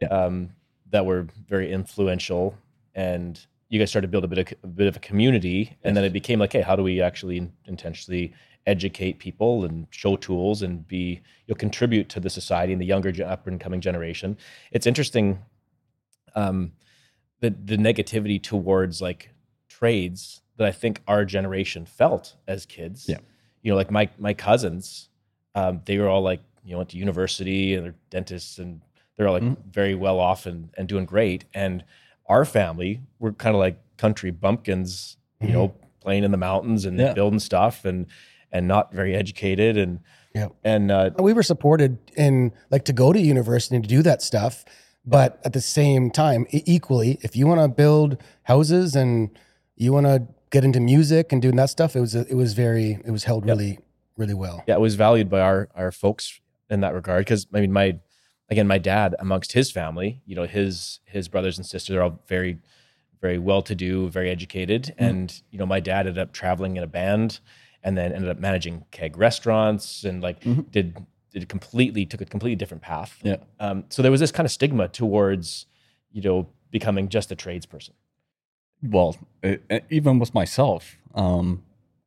Yeah. 0.00 0.08
um, 0.08 0.50
that 0.90 1.06
were 1.06 1.28
very 1.48 1.70
influential, 1.70 2.56
and 2.92 3.38
you 3.68 3.78
guys 3.78 3.88
started 3.88 4.08
to 4.08 4.10
build 4.10 4.24
a 4.24 4.26
bit 4.26 4.38
of 4.38 4.58
a 4.64 4.66
bit 4.66 4.88
of 4.88 4.96
a 4.96 4.98
community, 4.98 5.76
and 5.84 5.96
then 5.96 6.02
it 6.02 6.12
became 6.12 6.40
like, 6.40 6.52
hey, 6.52 6.60
how 6.62 6.74
do 6.74 6.82
we 6.82 7.00
actually 7.00 7.48
intentionally 7.66 8.32
educate 8.66 9.20
people 9.20 9.64
and 9.64 9.86
show 9.90 10.16
tools 10.16 10.60
and 10.60 10.88
be 10.88 11.20
you'll 11.46 11.56
contribute 11.56 12.08
to 12.08 12.18
the 12.18 12.28
society 12.28 12.72
and 12.72 12.82
the 12.82 12.86
younger 12.86 13.12
up 13.24 13.46
and 13.46 13.60
coming 13.60 13.80
generation? 13.80 14.36
It's 14.72 14.88
interesting, 14.88 15.38
um, 16.34 16.72
the 17.38 17.50
the 17.50 17.76
negativity 17.76 18.42
towards 18.42 19.00
like 19.00 19.30
trades 19.68 20.42
that 20.56 20.66
I 20.66 20.72
think 20.72 21.00
our 21.06 21.24
generation 21.24 21.86
felt 21.86 22.34
as 22.48 22.66
kids. 22.66 23.06
Yeah. 23.08 23.18
You 23.62 23.70
know, 23.70 23.76
like 23.76 23.92
my 23.92 24.08
my 24.18 24.34
cousins, 24.34 25.08
um, 25.54 25.80
they 25.84 25.98
were 25.98 26.08
all 26.08 26.22
like, 26.22 26.40
you 26.64 26.72
know, 26.72 26.78
went 26.78 26.90
to 26.90 26.96
university 26.96 27.74
and 27.74 27.84
they're 27.84 27.94
dentists 28.10 28.58
and 28.58 28.80
they're 29.16 29.26
all 29.28 29.34
like 29.34 29.42
Mhm. 29.42 29.56
very 29.70 29.94
well 29.94 30.18
off 30.20 30.46
and, 30.46 30.70
and 30.78 30.88
doing 30.88 31.04
great. 31.04 31.44
And 31.54 31.84
our 32.26 32.44
family, 32.44 33.00
we're 33.18 33.32
kind 33.32 33.54
of 33.54 33.60
like 33.60 33.78
country 33.96 34.30
bumpkins, 34.30 35.16
you 35.40 35.52
know, 35.52 35.74
playing 36.00 36.24
in 36.24 36.30
the 36.30 36.36
mountains 36.38 36.84
and 36.84 36.98
Yeah. 36.98 37.12
building 37.12 37.38
stuff 37.40 37.84
and 37.84 38.06
and 38.54 38.68
not 38.68 38.92
very 38.92 39.14
educated 39.14 39.78
and 39.78 40.00
Yeah. 40.34 40.48
and 40.62 40.90
uh, 40.90 41.10
we 41.18 41.32
were 41.32 41.42
supported 41.42 41.96
in 42.16 42.52
like 42.70 42.84
to 42.84 42.92
go 42.92 43.12
to 43.12 43.18
university 43.20 43.76
and 43.76 43.82
to 43.84 43.88
do 43.88 44.02
that 44.02 44.20
stuff 44.20 44.64
but 45.06 45.40
at 45.44 45.52
the 45.54 45.60
same 45.60 46.10
time 46.10 46.46
equally 46.50 47.18
if 47.22 47.34
you 47.34 47.46
want 47.46 47.60
to 47.62 47.68
build 47.68 48.18
houses 48.42 48.94
and 48.94 49.30
you 49.76 49.90
want 49.92 50.04
to 50.06 50.22
get 50.50 50.64
into 50.64 50.80
music 50.80 51.32
and 51.32 51.40
doing 51.40 51.56
that 51.56 51.70
stuff 51.70 51.96
it 51.96 52.00
was 52.00 52.14
it 52.14 52.34
was 52.36 52.52
very 52.52 52.98
it 53.06 53.10
was 53.10 53.24
held 53.24 53.46
Yep. 53.46 53.56
really 53.56 53.78
really 54.16 54.34
well 54.34 54.62
yeah, 54.66 54.74
it 54.74 54.80
was 54.80 54.94
valued 54.94 55.28
by 55.30 55.40
our 55.40 55.68
our 55.74 55.90
folks 55.92 56.40
in 56.70 56.80
that 56.80 56.94
regard. 56.94 57.24
Because 57.24 57.46
I 57.54 57.60
mean, 57.60 57.72
my 57.72 57.98
again, 58.48 58.66
my 58.66 58.78
dad 58.78 59.14
amongst 59.18 59.52
his 59.52 59.70
family, 59.70 60.20
you 60.26 60.34
know, 60.36 60.44
his 60.46 61.00
his 61.04 61.28
brothers 61.28 61.56
and 61.58 61.66
sisters 61.66 61.96
are 61.96 62.02
all 62.02 62.18
very, 62.28 62.58
very 63.20 63.38
well 63.38 63.62
to 63.62 63.74
do, 63.74 64.08
very 64.08 64.30
educated, 64.30 64.94
and 64.98 65.42
you 65.50 65.58
know, 65.58 65.66
my 65.66 65.80
dad 65.80 66.06
ended 66.06 66.18
up 66.18 66.32
traveling 66.32 66.76
in 66.76 66.82
a 66.82 66.86
band, 66.86 67.40
and 67.82 67.96
then 67.96 68.12
ended 68.12 68.30
up 68.30 68.38
managing 68.38 68.84
keg 68.90 69.16
restaurants, 69.16 70.04
and 70.04 70.22
like 70.22 70.40
Mhm. 70.44 70.70
did 70.70 71.06
did 71.30 71.48
completely 71.48 72.04
took 72.04 72.20
a 72.20 72.26
completely 72.26 72.56
different 72.56 72.82
path. 72.82 73.18
Yeah. 73.22 73.36
Um, 73.58 73.84
so 73.88 74.02
there 74.02 74.10
was 74.10 74.20
this 74.20 74.30
kind 74.32 74.44
of 74.44 74.52
stigma 74.52 74.88
towards, 74.88 75.66
you 76.10 76.20
know, 76.20 76.48
becoming 76.70 77.08
just 77.08 77.32
a 77.32 77.36
tradesperson. 77.36 77.90
well, 78.82 79.16
it- 79.42 79.84
even 79.90 80.18
with 80.18 80.34
myself, 80.34 80.96
um, 81.14 81.62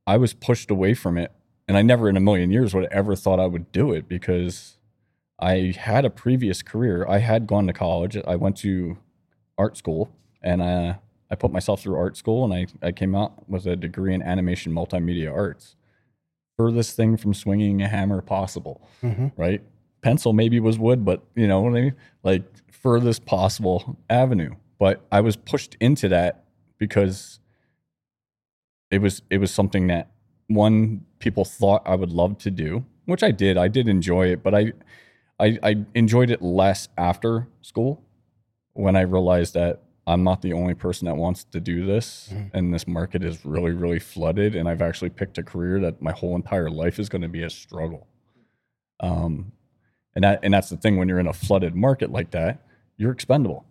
I 0.06 0.18
was 0.18 0.34
pushed 0.34 0.70
away 0.70 0.94
from 0.94 1.18
it, 1.18 1.32
and 1.68 1.78
I 1.78 1.82
never 1.82 2.10
in 2.10 2.18
a 2.18 2.22
million 2.22 2.52
years 2.52 2.74
would 2.74 2.84
have 2.84 2.92
ever 2.92 3.16
thought 3.16 3.40
I 3.40 3.48
would 3.48 3.72
do 3.72 3.92
it 3.92 4.08
because 4.08 4.78
I 5.40 5.74
had 5.78 6.06
a 6.06 6.10
previous 6.10 6.62
career. 6.62 7.06
I 7.08 7.20
had 7.20 7.48
gone 7.48 7.68
to 7.68 7.74
college. 7.74 8.18
I 8.28 8.36
went 8.36 8.58
to 8.58 8.98
art 9.58 9.78
school, 9.78 10.10
and 10.42 10.62
uh, 10.62 10.96
I 11.30 11.36
put 11.36 11.52
myself 11.52 11.82
through 11.82 11.98
art 11.98 12.16
school, 12.18 12.44
and 12.44 12.54
I, 12.54 12.88
I 12.88 12.92
came 12.92 13.16
out 13.16 13.50
with 13.50 13.66
a 13.66 13.76
degree 13.76 14.14
in 14.14 14.22
animation 14.22 14.72
multimedia 14.74 15.34
arts. 15.34 15.76
Furthest 16.58 16.96
thing 16.96 17.18
from 17.18 17.34
swinging 17.34 17.82
a 17.82 17.88
hammer 17.88 18.22
possible 18.22 18.88
hmm 19.02 19.28
right? 19.36 19.62
Pencil 20.02 20.34
maybe 20.34 20.60
was 20.60 20.78
wood, 20.78 21.04
but 21.04 21.24
you 21.36 21.48
know 21.48 21.62
what 21.62 21.76
I 21.76 21.82
mean? 21.82 21.96
Like 22.24 22.44
furthest 22.72 23.26
possible 23.26 23.98
avenue. 24.10 24.56
But 24.78 25.02
I 25.12 25.22
was 25.22 25.36
pushed 25.36 25.76
into 25.80 26.08
that 26.10 26.44
because 26.78 27.40
it 28.92 29.00
was 29.00 29.24
it 29.30 29.40
was 29.40 29.52
something 29.52 29.88
that 29.88 30.12
one 30.48 31.06
people 31.20 31.46
thought 31.46 31.82
I 31.86 31.96
would 31.96 32.12
love 32.12 32.38
to 32.40 32.52
do, 32.52 32.86
which 33.06 33.24
I 33.24 33.32
did. 33.32 33.58
I 33.58 33.68
did 33.68 33.88
enjoy 33.88 34.28
it, 34.28 34.44
but 34.44 34.54
I 34.56 34.74
I, 35.40 35.60
I 35.64 35.76
enjoyed 35.96 36.30
it 36.30 36.42
less 36.42 36.88
after 36.98 37.48
school 37.62 38.02
when 38.74 38.96
I 38.96 39.02
realized 39.02 39.54
that 39.56 39.82
I'm 40.08 40.24
not 40.24 40.42
the 40.42 40.54
only 40.54 40.76
person 40.76 41.08
that 41.08 41.16
wants 41.18 41.44
to 41.46 41.60
do 41.60 41.86
this, 41.86 42.30
Mhm. 42.32 42.52
and 42.54 42.74
this 42.74 42.88
market 42.88 43.24
is 43.24 43.44
really, 43.44 43.72
really 43.72 44.00
flooded. 44.00 44.56
And 44.56 44.70
I've 44.70 44.82
actually 44.82 45.10
picked 45.10 45.38
a 45.38 45.44
career 45.44 45.80
that 45.82 46.02
my 46.02 46.12
whole 46.12 46.36
entire 46.36 46.70
life 46.70 47.00
is 47.00 47.10
going 47.10 47.24
to 47.24 47.28
be 47.28 47.42
a 47.44 47.50
struggle. 47.50 48.08
Um, 49.00 49.52
And 50.16 50.24
that 50.24 50.40
and 50.44 50.54
that's 50.54 50.70
the 50.70 50.78
thing 50.78 50.96
when 50.96 51.10
you're 51.10 51.20
in 51.20 51.28
a 51.28 51.34
flooded 51.34 51.76
market 51.76 52.10
like 52.10 52.32
that, 52.32 52.62
you're 52.96 53.12
expendable. 53.12 53.66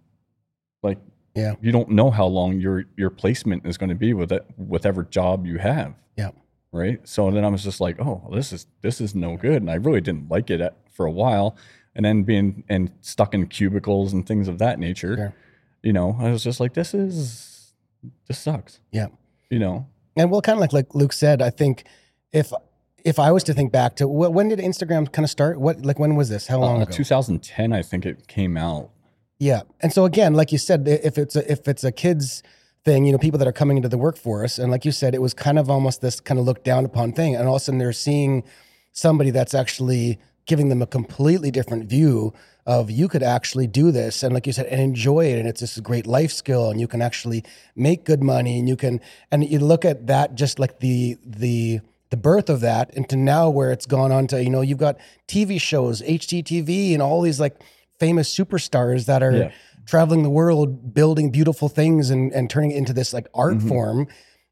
Like 0.83 0.99
Yeah. 1.35 1.55
you 1.63 1.73
don't 1.73 1.89
know 1.89 2.11
how 2.11 2.27
long 2.27 2.61
your 2.61 2.85
your 2.99 3.09
placement 3.09 3.65
is 3.65 3.79
going 3.79 3.89
to 3.89 3.95
be 3.97 4.13
with 4.13 4.31
it 4.33 4.45
whatever 4.57 5.05
job 5.05 5.47
you 5.47 5.57
have. 5.59 5.95
Yeah. 6.19 6.33
Right. 6.75 6.99
So 7.07 7.31
then 7.31 7.45
I 7.45 7.49
was 7.49 7.63
just 7.63 7.81
like, 7.81 8.01
oh, 8.01 8.29
this 8.33 8.53
is 8.53 8.67
this 8.83 9.01
is 9.01 9.15
no 9.15 9.37
good, 9.37 9.63
and 9.63 9.71
I 9.71 9.75
really 9.75 10.01
didn't 10.01 10.29
like 10.29 10.51
it 10.51 10.61
at, 10.61 10.77
for 10.91 11.07
a 11.07 11.11
while. 11.11 11.57
And 11.95 12.05
then 12.05 12.25
being 12.25 12.65
and 12.69 12.91
stuck 13.01 13.33
in 13.33 13.47
cubicles 13.47 14.13
and 14.13 14.27
things 14.27 14.49
of 14.49 14.59
that 14.59 14.81
nature, 14.81 15.17
Sure. 15.17 15.35
you 15.85 15.93
know, 15.93 16.17
I 16.19 16.31
was 16.33 16.43
just 16.43 16.59
like, 16.59 16.75
this 16.75 16.93
is 16.93 17.73
this 18.27 18.41
sucks. 18.41 18.81
Yeah. 18.91 19.07
You 19.51 19.61
know, 19.61 19.87
And 20.17 20.33
well, 20.33 20.41
kind 20.43 20.57
of 20.57 20.61
like 20.61 20.73
like 20.73 20.95
Luke 20.97 21.13
said, 21.13 21.41
I 21.41 21.51
think 21.51 21.85
if 22.33 22.53
if 23.05 23.21
I 23.21 23.31
was 23.31 23.45
to 23.45 23.55
think 23.55 23.71
back 23.71 23.95
to 23.97 24.07
wh- 24.07 24.33
when 24.35 24.49
did 24.49 24.59
Instagram 24.59 25.13
kind 25.13 25.25
of 25.25 25.31
start? 25.31 25.61
What 25.61 25.87
like 25.87 26.01
when 26.01 26.17
was 26.17 26.29
this? 26.29 26.49
How 26.49 26.59
long 26.59 26.81
uh, 26.81 26.83
ago? 26.83 26.91
2010, 26.93 27.73
I 27.73 27.83
think 27.83 28.05
it 28.05 28.27
came 28.27 28.57
out. 28.57 28.91
Yeah, 29.39 29.63
and 29.81 29.93
so 29.93 30.05
again, 30.05 30.35
like 30.35 30.51
you 30.51 30.59
said, 30.59 30.89
if 30.89 31.19
it's 31.19 31.37
a, 31.37 31.51
if 31.53 31.69
it's 31.69 31.85
a 31.85 31.93
kids 31.93 32.43
thing, 32.85 33.07
you 33.07 33.13
know, 33.13 33.19
people 33.19 33.39
that 33.39 33.49
are 33.49 33.53
coming 33.53 33.77
into 33.77 33.89
the 33.89 33.99
workforce, 33.99 34.59
and 34.59 34.71
like 34.71 34.85
you 34.85 34.93
said, 34.93 35.15
it 35.15 35.23
was 35.23 35.35
kind 35.35 35.59
of 35.59 35.71
almost 35.71 36.01
this 36.01 36.21
kind 36.21 36.39
of 36.39 36.47
looked 36.47 36.65
down 36.65 36.85
upon 36.85 37.13
thing, 37.13 37.35
and 37.35 37.49
all 37.49 37.57
of 37.57 37.63
a 37.63 37.65
sudden 37.65 37.79
they're 37.79 37.93
seeing 37.93 38.45
somebody 38.93 39.31
that's 39.31 39.55
actually 39.55 40.19
giving 40.47 40.69
them 40.69 40.83
a 40.83 40.87
completely 40.87 41.51
different 41.51 41.89
view 41.89 42.33
of 42.67 42.91
you 42.91 43.09
could 43.09 43.23
actually 43.23 43.67
do 43.67 43.91
this, 43.91 44.23
and 44.23 44.35
like 44.35 44.47
you 44.47 44.53
said, 44.53 44.67
and 44.67 44.81
enjoy 44.81 45.27
it, 45.27 45.39
and 45.39 45.49
it's 45.49 45.61
this 45.61 45.79
great 45.81 46.07
life 46.07 46.31
skill, 46.33 46.71
and 46.71 46.81
you 46.81 46.87
can 46.87 47.01
actually 47.03 47.43
make 47.75 48.05
good 48.05 48.23
money, 48.23 48.59
and 48.59 48.69
you 48.69 48.77
can, 48.77 49.01
and 49.31 49.45
you 49.49 49.59
look 49.59 49.85
at 49.85 50.07
that 50.07 50.35
just 50.35 50.59
like 50.59 50.81
the 50.81 51.17
the 51.25 51.81
the 52.11 52.17
birth 52.17 52.49
of 52.49 52.61
that 52.61 52.95
into 52.95 53.17
now 53.17 53.51
where 53.51 53.73
it's 53.73 53.87
gone 53.87 54.13
on 54.13 54.27
to 54.27 54.43
you 54.43 54.51
know 54.51 54.61
you've 54.61 54.79
got 54.79 54.99
TV 55.27 55.61
shows, 55.61 56.03
HGTV, 56.03 56.93
and 56.93 57.03
all 57.03 57.23
these 57.23 57.41
like 57.41 57.57
famous 57.99 58.35
superstars 58.35 59.07
that 59.07 59.23
are 59.23 59.33
Yeah. 59.33 59.51
Traveling 59.87 60.23
the 60.23 60.31
world 60.31 60.95
building 60.95 61.31
beautiful 61.31 61.69
things 61.69 62.11
and, 62.11 62.33
and 62.33 62.51
turning 62.51 62.71
it 62.71 62.77
into 62.77 62.93
this 62.93 63.13
like 63.13 63.27
art 63.35 63.59
Mhm. 63.59 63.69
form 63.69 64.09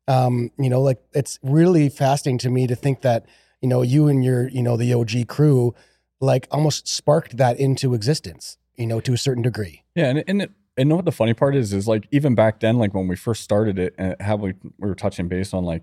um 0.09 0.51
you 0.59 0.69
know 0.69 0.81
like 0.81 1.01
it's 1.13 1.39
really 1.43 1.89
fascinating 1.89 2.39
to 2.39 2.51
me 2.51 2.67
to 2.67 2.75
think 2.75 3.03
that 3.03 3.25
you 3.61 3.69
know 3.69 3.83
you 3.83 4.09
and 4.09 4.25
your 4.25 4.49
you 4.49 4.63
know 4.63 4.77
the 4.77 4.93
og 4.93 5.13
crew 5.29 5.75
like 6.21 6.47
almost 6.51 6.89
sparked 6.89 7.37
that 7.37 7.59
into 7.59 7.95
existence 7.95 8.59
you 8.77 8.87
know 8.87 9.01
to 9.01 9.13
a 9.13 9.19
certain 9.19 9.43
degree 9.43 9.83
Yeah, 9.95 10.07
and 10.07 10.25
and 10.27 10.43
it, 10.43 10.51
and 10.77 10.89
know 10.89 10.97
what 10.97 11.05
the 11.05 11.13
funny 11.13 11.35
part 11.35 11.55
is 11.55 11.73
is 11.73 11.87
like 11.87 12.09
even 12.11 12.35
back 12.35 12.61
then, 12.61 12.79
like 12.79 12.95
when 12.95 13.07
we 13.09 13.17
first 13.17 13.43
started 13.43 13.79
it, 13.79 13.95
and 13.99 14.17
how 14.21 14.37
we 14.37 14.55
we 14.79 14.89
were 14.89 14.95
touching 14.95 15.29
base 15.29 15.53
on 15.55 15.65
like 15.65 15.83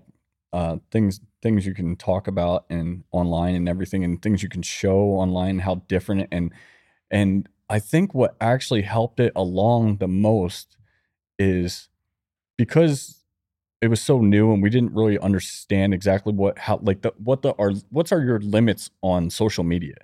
uh 0.52 0.76
things 0.90 1.20
things 1.42 1.64
you 1.64 1.74
can 1.74 1.96
talk 1.96 2.26
about 2.26 2.66
and 2.68 3.04
online 3.12 3.54
and 3.54 3.68
everything, 3.68 4.04
and 4.04 4.20
things 4.20 4.42
you 4.42 4.48
can 4.48 4.62
show 4.62 4.98
online, 5.22 5.60
how 5.60 5.76
different 5.86 6.28
and 6.32 6.52
and 7.10 7.48
I 7.70 7.78
think 7.80 8.14
what 8.14 8.36
actually 8.40 8.82
helped 8.82 9.20
it 9.20 9.32
along 9.36 9.98
the 9.98 10.08
most 10.08 10.76
is 11.38 11.88
because 12.58 13.24
it 13.80 13.88
was 13.88 14.02
so 14.02 14.20
new 14.20 14.52
and 14.52 14.62
we 14.62 14.70
didn't 14.70 14.94
really 14.94 15.18
understand 15.18 15.94
exactly 15.94 16.34
what 16.34 16.58
how 16.58 16.80
like 16.82 17.02
the 17.02 17.14
what 17.18 17.42
the 17.42 17.54
are 17.58 17.72
what's 17.90 18.12
are 18.12 18.22
your 18.22 18.40
limits 18.40 18.90
on 19.02 19.30
social 19.30 19.64
media 19.64 19.96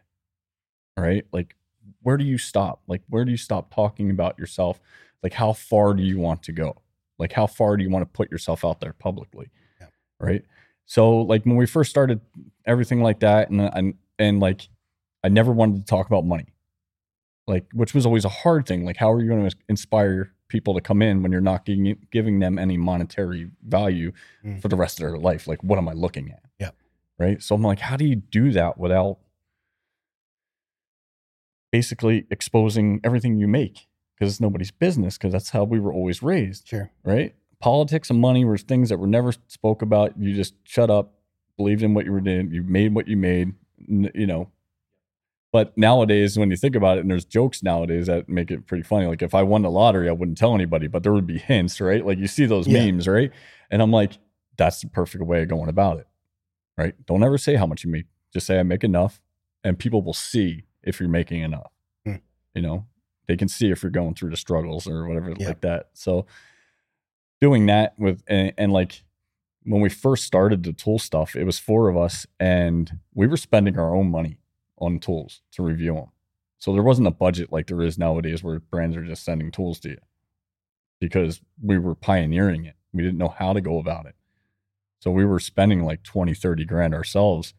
right? 0.96 1.24
Like 1.32 1.54
where 2.02 2.16
do 2.16 2.24
you 2.24 2.38
stop? 2.38 2.82
Like 2.86 3.02
where 3.08 3.24
do 3.24 3.30
you 3.30 3.36
stop 3.36 3.74
talking 3.74 4.10
about 4.10 4.38
yourself? 4.38 4.80
Like 5.22 5.34
how 5.34 5.52
far 5.52 5.94
do 5.94 6.02
you 6.02 6.18
want 6.18 6.42
to 6.44 6.52
go? 6.52 6.76
Like 7.18 7.32
how 7.32 7.46
far 7.46 7.76
do 7.76 7.82
you 7.82 7.90
want 7.90 8.02
to 8.02 8.06
put 8.06 8.30
yourself 8.30 8.64
out 8.64 8.80
there 8.80 8.92
publicly 8.92 9.50
Yeah. 9.80 9.88
right? 10.20 10.44
So 10.86 11.18
like 11.18 11.44
when 11.44 11.56
we 11.56 11.66
first 11.66 11.90
started 11.90 12.20
everything 12.64 13.02
like 13.02 13.20
that 13.20 13.50
and 13.50 13.60
and 13.60 13.94
and 14.18 14.40
like 14.40 14.68
i 15.24 15.28
never 15.28 15.52
wanted 15.52 15.76
to 15.76 15.84
talk 15.84 16.06
about 16.06 16.24
money 16.24 16.46
like 17.46 17.66
which 17.72 17.94
was 17.94 18.04
always 18.06 18.24
a 18.24 18.28
hard 18.28 18.66
thing 18.66 18.84
like 18.84 18.96
how 18.96 19.10
are 19.12 19.20
you 19.20 19.28
going 19.28 19.48
to 19.48 19.56
inspire 19.68 20.32
people 20.48 20.74
to 20.74 20.80
come 20.80 21.02
in 21.02 21.22
when 21.22 21.32
you're 21.32 21.40
not 21.40 21.64
giving, 21.64 21.96
giving 22.12 22.38
them 22.38 22.58
any 22.58 22.76
monetary 22.76 23.50
value 23.66 24.12
Mm. 24.44 24.60
for 24.62 24.68
the 24.68 24.76
rest 24.76 25.00
of 25.00 25.06
their 25.08 25.18
life? 25.18 25.46
Like 25.48 25.62
what 25.62 25.78
am 25.78 25.88
i 25.88 25.92
looking 25.92 26.30
at? 26.30 26.42
Yeah. 26.60 26.70
right? 27.18 27.42
So 27.42 27.54
i'm 27.54 27.62
like 27.62 27.80
how 27.80 27.96
do 27.96 28.04
you 28.04 28.16
do 28.16 28.52
that 28.52 28.78
without 28.78 29.18
basically 31.72 32.26
exposing 32.30 33.00
everything 33.04 33.36
you 33.38 33.48
make? 33.48 33.86
Because 34.18 34.32
it's 34.34 34.40
nobody's 34.40 34.70
business 34.70 35.18
because 35.18 35.32
that's 35.32 35.50
how 35.50 35.64
we 35.64 35.78
were 35.78 35.92
always 35.92 36.22
raised 36.22 36.68
sure. 36.68 36.90
right? 37.04 37.34
Politics 37.60 38.08
and 38.10 38.18
money 38.20 38.44
were 38.44 38.56
things 38.58 38.88
that 38.88 38.98
were 38.98 39.06
never 39.06 39.32
spoke 39.46 39.82
about. 39.82 40.18
You 40.18 40.34
just 40.34 40.54
shut 40.64 40.90
up 40.90 41.12
believed 41.58 41.82
in 41.82 41.94
what 41.94 42.04
you 42.04 42.12
were 42.12 42.20
doing 42.20 42.50
you 42.50 42.62
made 42.62 42.94
what 42.94 43.08
you 43.08 43.16
made 43.16 43.54
you 43.88 44.26
know 44.26 44.50
but 45.52 45.76
nowadays 45.78 46.38
when 46.38 46.50
you 46.50 46.56
think 46.56 46.74
about 46.74 46.98
it 46.98 47.00
and 47.00 47.10
there's 47.10 47.24
jokes 47.24 47.62
nowadays 47.62 48.06
that 48.06 48.28
make 48.28 48.50
it 48.50 48.66
pretty 48.66 48.82
funny 48.82 49.06
like 49.06 49.22
if 49.22 49.34
i 49.34 49.42
won 49.42 49.62
the 49.62 49.70
lottery 49.70 50.08
i 50.08 50.12
wouldn't 50.12 50.36
tell 50.38 50.54
anybody 50.54 50.86
but 50.86 51.02
there 51.02 51.12
would 51.12 51.26
be 51.26 51.38
hints 51.38 51.80
right? 51.80 52.04
Like 52.04 52.18
you 52.18 52.26
see 52.26 52.46
those 52.46 52.66
Yeah. 52.66 52.84
memes 52.84 53.06
right? 53.08 53.30
And 53.70 53.80
i'm 53.82 53.90
like 53.90 54.12
that's 54.58 54.80
the 54.80 54.88
perfect 54.88 55.24
way 55.24 55.42
of 55.42 55.48
going 55.48 55.68
about 55.68 55.98
it 55.98 56.06
right? 56.78 56.94
Don't 57.06 57.22
ever 57.24 57.38
say 57.38 57.54
how 57.56 57.66
much 57.66 57.84
you 57.84 57.90
make. 57.90 58.06
Just 58.32 58.46
say 58.46 58.58
i 58.58 58.62
make 58.62 58.84
enough 58.84 59.20
and 59.64 59.78
people 59.78 60.02
will 60.02 60.12
see 60.14 60.64
if 60.82 61.00
you're 61.00 61.08
making 61.08 61.40
enough 61.42 61.72
Hmm. 62.04 62.16
you 62.54 62.62
know? 62.62 62.86
They 63.28 63.36
can 63.36 63.48
see 63.48 63.70
if 63.70 63.82
you're 63.82 63.90
going 63.90 64.14
through 64.14 64.30
the 64.30 64.36
struggles 64.36 64.86
or 64.86 65.06
whatever 65.08 65.34
Yeah. 65.38 65.48
like 65.48 65.60
that. 65.62 65.88
So 65.94 66.26
doing 67.40 67.66
that 67.66 67.94
with 67.98 68.22
and, 68.28 68.52
and 68.58 68.72
like 68.72 69.02
when 69.64 69.80
we 69.80 69.88
first 69.88 70.24
started 70.24 70.62
the 70.62 70.72
tool 70.72 70.98
stuff 70.98 71.34
it 71.36 71.44
was 71.44 71.58
four 71.58 71.88
of 71.88 71.96
us 71.96 72.26
and 72.38 72.98
we 73.14 73.26
were 73.26 73.36
spending 73.36 73.78
our 73.78 73.94
own 73.94 74.10
money 74.10 74.38
on 74.78 74.98
tools 74.98 75.40
to 75.52 75.62
review 75.62 75.94
them 75.94 76.10
so 76.58 76.72
there 76.72 76.82
wasn't 76.82 77.08
a 77.08 77.12
budget 77.12 77.52
like 77.52 77.66
there 77.66 77.82
is 77.82 77.98
nowadays 77.98 78.42
where 78.42 78.60
brands 78.60 78.96
are 78.96 79.04
just 79.04 79.24
sending 79.24 79.50
tools 79.50 79.78
to 79.80 79.90
you 79.90 79.98
because 81.00 81.40
we 81.62 81.78
were 81.78 81.94
pioneering 81.94 82.64
it. 82.64 82.74
We 82.92 83.02
didn't 83.02 83.18
know 83.18 83.28
how 83.28 83.52
to 83.52 83.60
go 83.60 83.78
about 83.78 84.06
it. 84.06 84.14
So 85.00 85.10
we 85.10 85.24
were 85.24 85.38
spending 85.38 85.84
like 85.84 86.02
20 86.02 86.34
30 86.34 86.64
grand 86.64 86.94
ourselves 86.94 87.54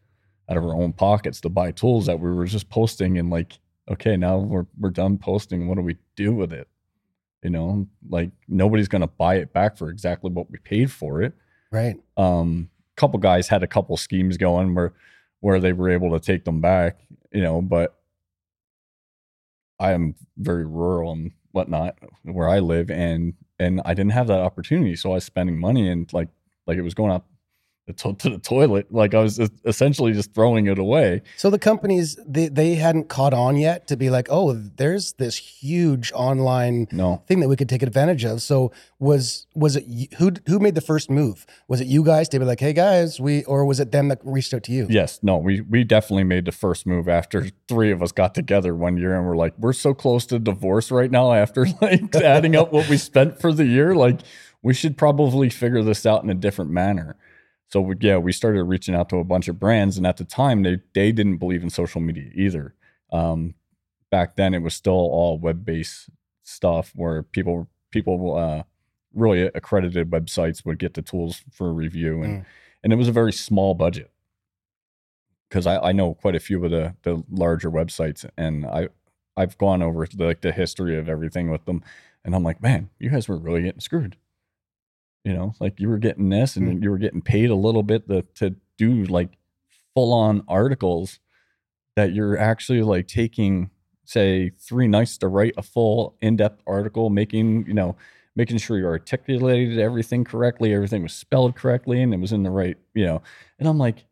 out 0.48 0.56
of 0.56 0.64
our 0.64 0.74
own 0.74 0.92
pockets 0.92 1.40
to 1.42 1.48
buy 1.48 1.70
tools 1.70 2.06
that 2.06 2.18
we 2.18 2.32
were 2.32 2.46
just 2.46 2.68
posting 2.68 3.18
and 3.18 3.30
like 3.30 3.58
okay 3.90 4.16
now 4.16 4.38
we're, 4.38 4.66
we're 4.78 4.90
done 4.90 5.18
posting. 5.18 5.68
What 5.68 5.76
do 5.76 5.82
we 5.82 5.96
do 6.16 6.32
with 6.32 6.52
it? 6.52 6.68
You 7.42 7.50
know 7.50 7.86
like 8.08 8.30
nobody's 8.48 8.88
going 8.88 9.02
to 9.02 9.06
buy 9.06 9.36
it 9.36 9.52
back 9.52 9.76
for 9.76 9.90
exactly 9.90 10.30
what 10.30 10.50
we 10.50 10.58
paid 10.58 10.90
for 10.90 11.22
it. 11.22 11.34
Right. 11.70 11.96
Um 12.16 12.70
couple 12.96 13.20
guys 13.20 13.46
had 13.46 13.62
a 13.62 13.66
couple 13.68 13.96
schemes 13.96 14.36
going 14.36 14.74
where 14.74 14.92
where 15.40 15.60
they 15.60 15.72
were 15.72 15.90
able 15.90 16.10
to 16.10 16.20
take 16.24 16.44
them 16.44 16.60
back 16.60 17.00
you 17.32 17.42
know 17.42 17.60
but 17.60 17.98
i 19.78 19.92
am 19.92 20.14
very 20.36 20.66
rural 20.66 21.12
and 21.12 21.32
whatnot 21.52 21.96
where 22.22 22.48
i 22.48 22.58
live 22.58 22.90
and 22.90 23.34
and 23.58 23.80
i 23.84 23.94
didn't 23.94 24.12
have 24.12 24.26
that 24.26 24.40
opportunity 24.40 24.94
so 24.94 25.10
i 25.10 25.14
was 25.14 25.24
spending 25.24 25.58
money 25.58 25.88
and 25.88 26.12
like 26.12 26.28
like 26.66 26.76
it 26.78 26.82
was 26.82 26.94
going 26.94 27.10
up 27.12 27.26
to, 27.96 28.14
to 28.14 28.30
the 28.30 28.38
toilet 28.38 28.92
like 28.92 29.14
i 29.14 29.20
was 29.20 29.38
essentially 29.64 30.12
just 30.12 30.32
throwing 30.34 30.66
it 30.66 30.78
away 30.78 31.22
so 31.36 31.50
the 31.50 31.58
companies 31.58 32.18
they, 32.26 32.48
they 32.48 32.74
hadn't 32.74 33.08
caught 33.08 33.34
on 33.34 33.56
yet 33.56 33.86
to 33.86 33.96
be 33.96 34.10
like 34.10 34.28
oh 34.30 34.52
there's 34.52 35.12
this 35.14 35.36
huge 35.36 36.12
online 36.12 36.86
no 36.92 37.22
thing 37.26 37.40
that 37.40 37.48
we 37.48 37.56
could 37.56 37.68
take 37.68 37.82
advantage 37.82 38.24
of. 38.24 38.42
So 38.42 38.72
was 38.98 39.46
was 39.54 39.76
it 39.76 40.14
who 40.18 40.32
who 40.46 40.58
made 40.58 40.74
the 40.74 40.80
first 40.80 41.10
move? 41.10 41.46
Was 41.68 41.80
it 41.80 41.86
you 41.86 42.02
guys 42.02 42.28
to 42.30 42.38
be 42.38 42.44
like, 42.44 42.60
hey 42.60 42.72
guys, 42.72 43.20
we 43.20 43.44
or 43.44 43.64
was 43.64 43.80
it 43.80 43.92
them 43.92 44.08
that 44.08 44.20
reached 44.24 44.54
out 44.54 44.62
to 44.64 44.72
you? 44.72 44.86
Yes, 44.88 45.20
no, 45.22 45.36
we 45.36 45.60
we 45.60 45.84
definitely 45.84 46.24
made 46.24 46.44
the 46.44 46.52
first 46.52 46.86
move 46.86 47.08
after 47.08 47.48
three 47.68 47.92
of 47.92 48.02
us 48.02 48.12
got 48.12 48.34
together 48.34 48.74
one 48.74 48.96
year 48.96 49.16
and 49.16 49.26
we're 49.26 49.36
like, 49.36 49.54
we're 49.58 49.72
so 49.72 49.94
close 49.94 50.26
to 50.26 50.38
divorce 50.38 50.90
right 50.90 51.10
now 51.10 51.32
after 51.32 51.66
like 51.80 52.14
adding 52.16 52.56
up 52.56 52.72
what 52.72 52.88
we 52.88 52.96
spent 52.96 53.40
for 53.40 53.52
the 53.52 53.64
year. 53.64 53.94
Like, 53.94 54.20
we 54.62 54.74
should 54.74 54.96
probably 54.96 55.50
figure 55.50 55.82
this 55.82 56.04
out 56.04 56.24
in 56.24 56.30
a 56.30 56.34
different 56.34 56.70
manner. 56.70 57.16
So 57.68 57.80
we, 57.82 57.96
yeah, 58.00 58.16
we 58.16 58.32
started 58.32 58.64
reaching 58.64 58.94
out 58.94 59.08
to 59.10 59.16
a 59.18 59.24
bunch 59.24 59.48
of 59.48 59.58
brands, 59.58 59.96
and 59.98 60.06
at 60.06 60.16
the 60.16 60.24
time 60.24 60.62
they 60.62 60.78
they 60.94 61.12
didn't 61.12 61.36
believe 61.36 61.62
in 61.62 61.70
social 61.70 62.00
media 62.00 62.30
either. 62.34 62.74
Um, 63.12 63.54
back 64.10 64.36
then, 64.36 64.54
it 64.54 64.62
was 64.62 64.74
still 64.74 64.92
all 64.92 65.38
web 65.38 65.64
based 65.64 66.08
stuff 66.42 66.92
where 66.94 67.22
people 67.22 67.68
people 67.90 68.36
uh, 68.36 68.62
really 69.14 69.42
accredited 69.54 70.10
websites 70.10 70.64
would 70.64 70.78
get 70.78 70.94
the 70.94 71.02
tools 71.02 71.44
for 71.52 71.72
review, 71.72 72.22
and 72.22 72.38
Mm. 72.42 72.46
and 72.84 72.92
it 72.92 72.96
was 72.96 73.08
a 73.08 73.12
very 73.12 73.32
small 73.32 73.74
budget 73.74 74.10
because 75.48 75.66
I, 75.66 75.78
I 75.78 75.92
know 75.92 76.14
quite 76.14 76.34
a 76.34 76.40
few 76.40 76.64
of 76.64 76.70
the 76.70 76.94
the 77.02 77.22
larger 77.30 77.70
websites, 77.70 78.28
and 78.36 78.64
I 78.66 78.88
I've 79.36 79.58
gone 79.58 79.82
over 79.82 80.06
the, 80.06 80.24
like 80.24 80.40
the 80.40 80.52
history 80.52 80.98
of 80.98 81.08
everything 81.08 81.50
with 81.50 81.64
them, 81.64 81.82
and 82.24 82.34
I'm 82.34 82.42
like, 82.42 82.62
man, 82.62 82.90
you 82.98 83.10
guys 83.10 83.28
were 83.28 83.36
really 83.38 83.62
getting 83.62 83.80
screwed. 83.80 84.16
You 85.24 85.34
know, 85.34 85.54
like 85.60 85.78
you 85.80 85.88
were 85.88 85.98
getting 85.98 86.28
this, 86.30 86.56
and 86.56 86.66
Hmm. 86.78 86.82
you 86.82 86.90
were 86.90 86.98
getting 86.98 87.20
paid 87.22 87.50
a 87.50 87.54
little 87.54 87.82
bit 87.82 88.08
to 88.08 88.22
to 88.36 88.56
do 88.76 89.04
like 89.04 89.36
full 89.94 90.12
on 90.12 90.42
articles 90.48 91.18
that 91.96 92.12
you're 92.12 92.38
actually 92.38 92.82
like 92.82 93.06
taking 93.08 93.70
say 94.04 94.50
three 94.58 94.86
nights 94.88 95.18
to 95.18 95.28
write 95.28 95.52
a 95.56 95.62
full 95.62 96.16
in-depth 96.22 96.62
article 96.66 97.10
making 97.10 97.66
you 97.66 97.74
know 97.74 97.96
making 98.36 98.56
sure 98.56 98.78
you 98.78 98.86
articulated 98.86 99.78
everything 99.78 100.24
correctly 100.24 100.72
everything 100.72 101.02
was 101.02 101.12
spelled 101.12 101.54
correctly 101.56 102.00
and 102.00 102.14
it 102.14 102.20
was 102.20 102.32
in 102.32 102.42
the 102.44 102.50
right 102.50 102.78
you 102.94 103.04
know 103.04 103.20
and 103.58 103.68
i'm 103.68 103.76
like 103.78 104.06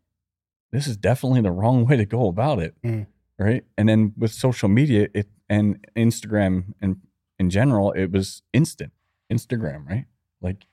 this 0.72 0.86
is 0.88 0.96
definitely 0.96 1.40
the 1.40 1.50
wrong 1.52 1.86
way 1.86 1.96
to 1.96 2.04
go 2.04 2.26
about 2.28 2.58
it 2.58 2.74
Mm. 2.84 3.06
right? 3.38 3.64
And 3.78 3.88
then 3.88 4.12
with 4.18 4.32
social 4.32 4.68
media, 4.68 5.08
it 5.14 5.28
and 5.48 5.78
Instagram 5.96 6.74
and 6.82 7.00
in 7.38 7.48
general, 7.50 7.92
it 7.92 8.10
was 8.10 8.42
instant. 8.52 8.92
Instagram, 9.32 9.86
right? 9.86 10.06
Like 10.42 10.66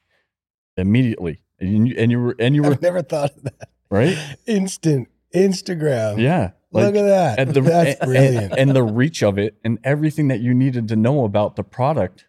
immediately, 0.77 1.41
and 1.59 1.87
you 1.87 1.95
and 1.97 2.11
you 2.11 2.19
were 2.19 2.35
and 2.39 2.55
you 2.55 2.63
were 2.63 2.71
I've 2.71 2.81
never 2.81 3.01
thought 3.01 3.31
of 3.35 3.43
that. 3.43 3.69
right. 3.89 4.17
Instant 4.45 5.09
Instagram. 5.35 6.19
Yeah, 6.19 6.51
Look 6.71 6.95
at 6.95 7.01
that. 7.03 7.39
and 7.39 7.53
the, 7.53 7.61
That's 7.61 7.99
and- 7.99 8.07
brilliant. 8.09 8.53
And, 8.57 8.71
the 8.75 8.83
reach 8.83 9.23
of 9.23 9.37
it 9.37 9.55
and 9.63 9.79
everything 9.83 10.27
that 10.29 10.39
you 10.41 10.53
needed 10.53 10.87
to 10.89 10.95
know 10.95 11.25
about 11.25 11.55
the 11.55 11.63
product 11.63 12.25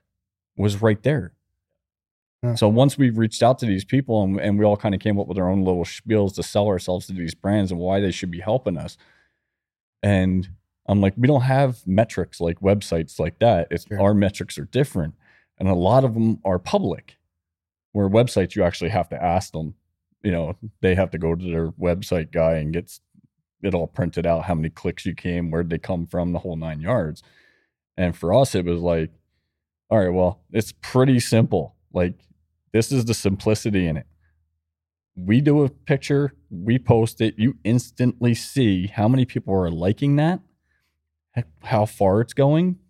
was 0.57 0.81
right 0.83 1.03
there. 1.03 1.33
Huh. 2.45 2.57
So 2.57 2.69
once 2.69 2.97
we 2.99 3.11
reached 3.11 3.43
out 3.43 3.59
to 3.61 3.67
these 3.67 3.85
people 3.85 4.23
and, 4.23 4.39
and 4.41 4.59
we 4.59 4.65
all 4.65 4.77
kind 4.77 4.95
of 4.95 5.01
came 5.01 5.19
up 5.19 5.27
with 5.27 5.39
our 5.39 5.49
own 5.51 5.65
little 5.65 5.85
spiels 5.85 6.35
to 6.37 6.43
sell 6.43 6.67
ourselves 6.67 7.07
to 7.09 7.13
these 7.15 7.35
brands 7.35 7.71
and 7.71 7.81
why 7.81 8.01
they 8.01 8.11
should 8.11 8.31
be 8.31 8.41
helping 8.41 8.77
us. 8.77 8.97
And 10.03 10.49
I'm 10.87 11.01
like, 11.01 11.15
we 11.17 11.27
don't 11.27 11.43
have 11.43 11.87
metrics 11.87 12.41
like 12.41 12.61
websites 12.61 13.19
like 13.19 13.39
that. 13.39 13.69
It's 13.71 13.87
Sure. 13.87 14.01
our 14.01 14.15
metrics 14.15 14.59
are 14.59 14.67
different. 14.67 15.15
And 15.59 15.69
a 15.69 15.75
lot 15.75 16.05
of 16.05 16.15
them 16.15 16.41
are 16.45 16.59
public. 16.59 17.17
Where 17.95 18.09
websites 18.09 18.57
you 18.57 18.65
actually 18.65 18.91
have 18.91 19.09
to 19.11 19.23
ask 19.23 19.53
them, 19.53 19.75
you 20.25 20.33
know, 20.33 20.57
they 20.81 20.97
have 20.97 21.13
to 21.13 21.19
go 21.19 21.37
to 21.37 21.45
their 21.45 21.71
website 21.71 22.33
guy 22.33 22.55
and 22.55 22.73
get 22.73 22.99
it 23.63 23.73
all 23.73 23.87
printed 23.87 24.27
out 24.27 24.47
how 24.47 24.55
many 24.57 24.69
clicks 24.69 25.07
you 25.07 25.15
came, 25.15 25.49
where'd 25.49 25.71
they 25.71 25.79
come 25.79 26.05
from, 26.09 26.33
the 26.33 26.41
whole 26.41 26.57
nine 26.57 26.81
yards. 26.81 27.23
And 27.97 28.17
for 28.17 28.35
us, 28.35 28.57
it 28.57 28.65
was 28.65 28.81
like, 28.81 29.13
all 29.91 30.01
right, 30.01 30.13
well, 30.13 30.41
it's 30.51 30.73
pretty 30.83 31.21
simple. 31.21 31.77
Like, 31.93 32.19
this 32.73 32.91
is 32.91 33.05
the 33.05 33.15
simplicity 33.15 33.87
in 33.87 33.97
it. 33.97 34.07
We 35.15 35.41
do 35.41 35.63
a 35.63 35.69
picture, 35.69 36.33
we 36.51 36.81
post 36.81 37.21
it, 37.21 37.39
you 37.39 37.59
instantly 37.63 38.35
see 38.35 38.89
how 38.89 39.07
many 39.07 39.25
people 39.25 39.55
are 39.55 39.71
liking 39.71 40.17
that, 40.17 40.41
how 41.63 41.87
far 41.87 42.21
it's 42.21 42.35
going. 42.35 42.81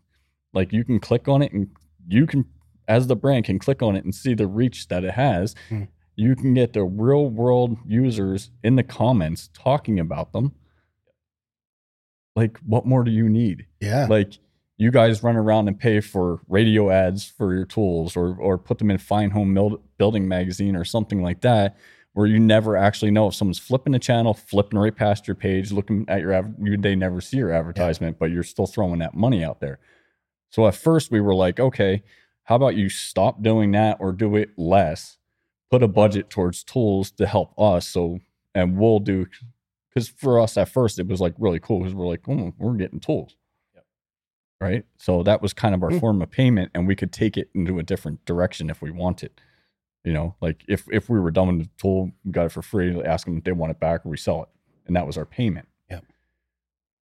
Like, 0.55 0.73
you 0.73 0.83
can 0.83 0.99
click 0.99 1.29
on 1.29 1.43
it 1.43 1.53
and 1.53 1.69
you 2.09 2.27
can, 2.27 2.47
as 2.89 3.07
the 3.07 3.17
brand, 3.17 3.45
can 3.45 3.59
click 3.59 3.83
on 3.83 3.97
it 3.97 4.05
and 4.05 4.15
see 4.15 4.35
the 4.35 4.47
reach 4.47 4.89
that 4.89 5.05
it 5.05 5.13
has. 5.13 5.55
Hmm. 5.69 5.85
You 6.17 6.37
can 6.37 6.55
get 6.55 6.75
the 6.75 6.85
real 6.85 7.29
world 7.29 7.77
users 7.87 8.51
in 8.63 8.77
the 8.77 8.83
comments 8.85 9.51
talking 9.53 9.99
about 9.99 10.33
them 10.33 10.53
like 12.37 12.59
what 12.67 12.87
more 12.87 13.05
do 13.05 13.11
you 13.11 13.29
need 13.29 13.67
yeah. 13.81 14.07
like 14.09 14.39
you 14.77 14.91
guys 14.91 15.23
run 15.23 15.37
around 15.37 15.69
and 15.69 15.79
pay 15.79 16.01
for 16.01 16.41
radio 16.49 16.91
ads 16.91 17.25
for 17.25 17.55
your 17.55 17.65
tools 17.65 18.17
or 18.17 18.37
or 18.37 18.59
put 18.59 18.79
them 18.79 18.91
in 18.91 18.99
fine 18.99 19.31
home 19.31 19.53
Mil- 19.53 19.83
building 19.99 20.27
magazine 20.27 20.77
or 20.77 20.85
something 20.85 21.23
like 21.23 21.41
that 21.43 21.77
where 22.13 22.27
you 22.27 22.39
never 22.39 22.77
actually 22.77 23.11
know 23.11 23.27
if 23.29 23.35
someone's 23.35 23.59
flipping 23.59 23.93
the 23.93 23.99
channel 23.99 24.35
flipping 24.35 24.79
right 24.79 24.95
past 24.95 25.27
your 25.27 25.37
page 25.37 25.73
looking 25.73 26.05
at 26.09 26.21
your 26.21 26.33
adver- 26.33 26.55
you 26.61 26.77
they 26.77 26.95
never 26.95 27.21
see 27.21 27.37
your 27.37 27.53
advertisement 27.53 28.19
but 28.19 28.31
you're 28.31 28.43
still 28.43 28.67
throwing 28.67 28.99
that 28.99 29.15
money 29.15 29.45
out 29.45 29.61
there 29.61 29.79
so 30.51 30.67
at 30.67 30.75
first 30.75 31.11
we 31.11 31.21
were 31.21 31.35
like 31.35 31.61
okay 31.61 32.03
how 32.45 32.57
about 32.57 32.77
you 32.77 32.89
stop 32.89 33.43
doing 33.43 33.73
that 33.73 33.97
or 34.01 34.13
do 34.13 34.37
it 34.37 34.51
less 34.57 35.19
put 35.71 35.83
a 35.83 35.89
budget 35.89 36.31
towards 36.31 36.63
tools 36.63 37.11
to 37.11 37.27
help 37.27 37.53
us 37.59 37.89
so 37.89 38.19
and 38.55 38.77
we'll 38.79 39.01
do 39.01 39.27
because 39.89 40.09
for 40.09 40.39
us 40.41 40.57
at 40.57 40.69
first 40.69 40.99
it 40.99 41.07
was 41.07 41.21
like 41.21 41.35
really 41.39 41.59
cool 41.61 41.81
because 41.81 41.95
we're 41.95 42.07
like 42.07 42.21
oh 42.29 42.53
we're 42.59 42.75
getting 42.75 43.01
tools 43.01 43.37
Yep. 43.75 43.85
right 44.61 44.85
so 44.99 45.23
that 45.23 45.43
was 45.43 45.53
kind 45.53 45.75
of 45.75 45.83
our 45.83 45.91
Hmm. 45.91 45.99
form 45.99 46.23
of 46.23 46.31
payment 46.31 46.71
and 46.75 46.87
we 46.87 46.95
could 46.97 47.13
take 47.13 47.37
it 47.37 47.49
into 47.55 47.79
a 47.79 47.83
different 47.83 48.25
direction 48.25 48.71
if 48.71 48.81
we 48.83 48.91
wanted 48.91 49.31
you 50.05 50.13
know 50.13 50.37
like 50.41 50.65
if 50.69 50.85
if 50.93 51.09
we 51.09 51.19
were 51.19 51.31
done 51.31 51.49
with 51.49 51.67
the 51.67 51.71
tool 51.79 52.11
we 52.25 52.31
got 52.33 52.47
it 52.47 52.53
for 52.53 52.63
free 52.63 53.03
ask 53.03 53.25
them 53.27 53.39
if 53.39 53.45
they 53.45 53.53
want 53.53 53.71
it 53.71 53.81
back 53.81 54.05
or 54.05 54.11
we 54.11 54.17
sell 54.17 54.43
it 54.43 54.49
and 54.87 54.95
that 54.95 55.07
was 55.07 55.17
our 55.19 55.25
payment 55.27 55.67
Yep. 55.91 56.05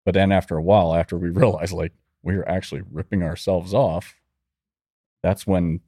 but 0.06 0.14
then 0.14 0.30
after 0.32 0.56
a 0.56 0.62
while 0.62 0.94
after 0.94 1.18
we 1.18 1.28
realized 1.42 1.72
like 1.72 1.92
we 2.22 2.36
were 2.36 2.48
actually 2.48 2.82
ripping 2.90 3.22
ourselves 3.24 3.74
off 3.74 4.14
that's 5.22 5.46
when 5.46 5.80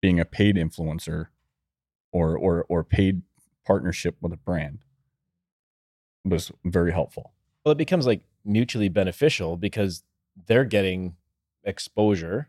being 0.00 0.18
a 0.18 0.24
paid 0.24 0.56
influencer 0.56 1.26
or 2.12 2.36
or 2.36 2.64
or 2.68 2.82
paid 2.84 3.22
partnership 3.66 4.16
with 4.20 4.32
a 4.32 4.36
brand 4.36 4.80
was 6.24 6.50
very 6.64 6.92
helpful. 6.92 7.32
Well, 7.64 7.72
it 7.72 7.78
becomes 7.78 8.06
like 8.06 8.22
mutually 8.44 8.88
beneficial 8.88 9.56
because 9.56 10.02
they're 10.46 10.64
getting 10.64 11.16
exposure 11.64 12.48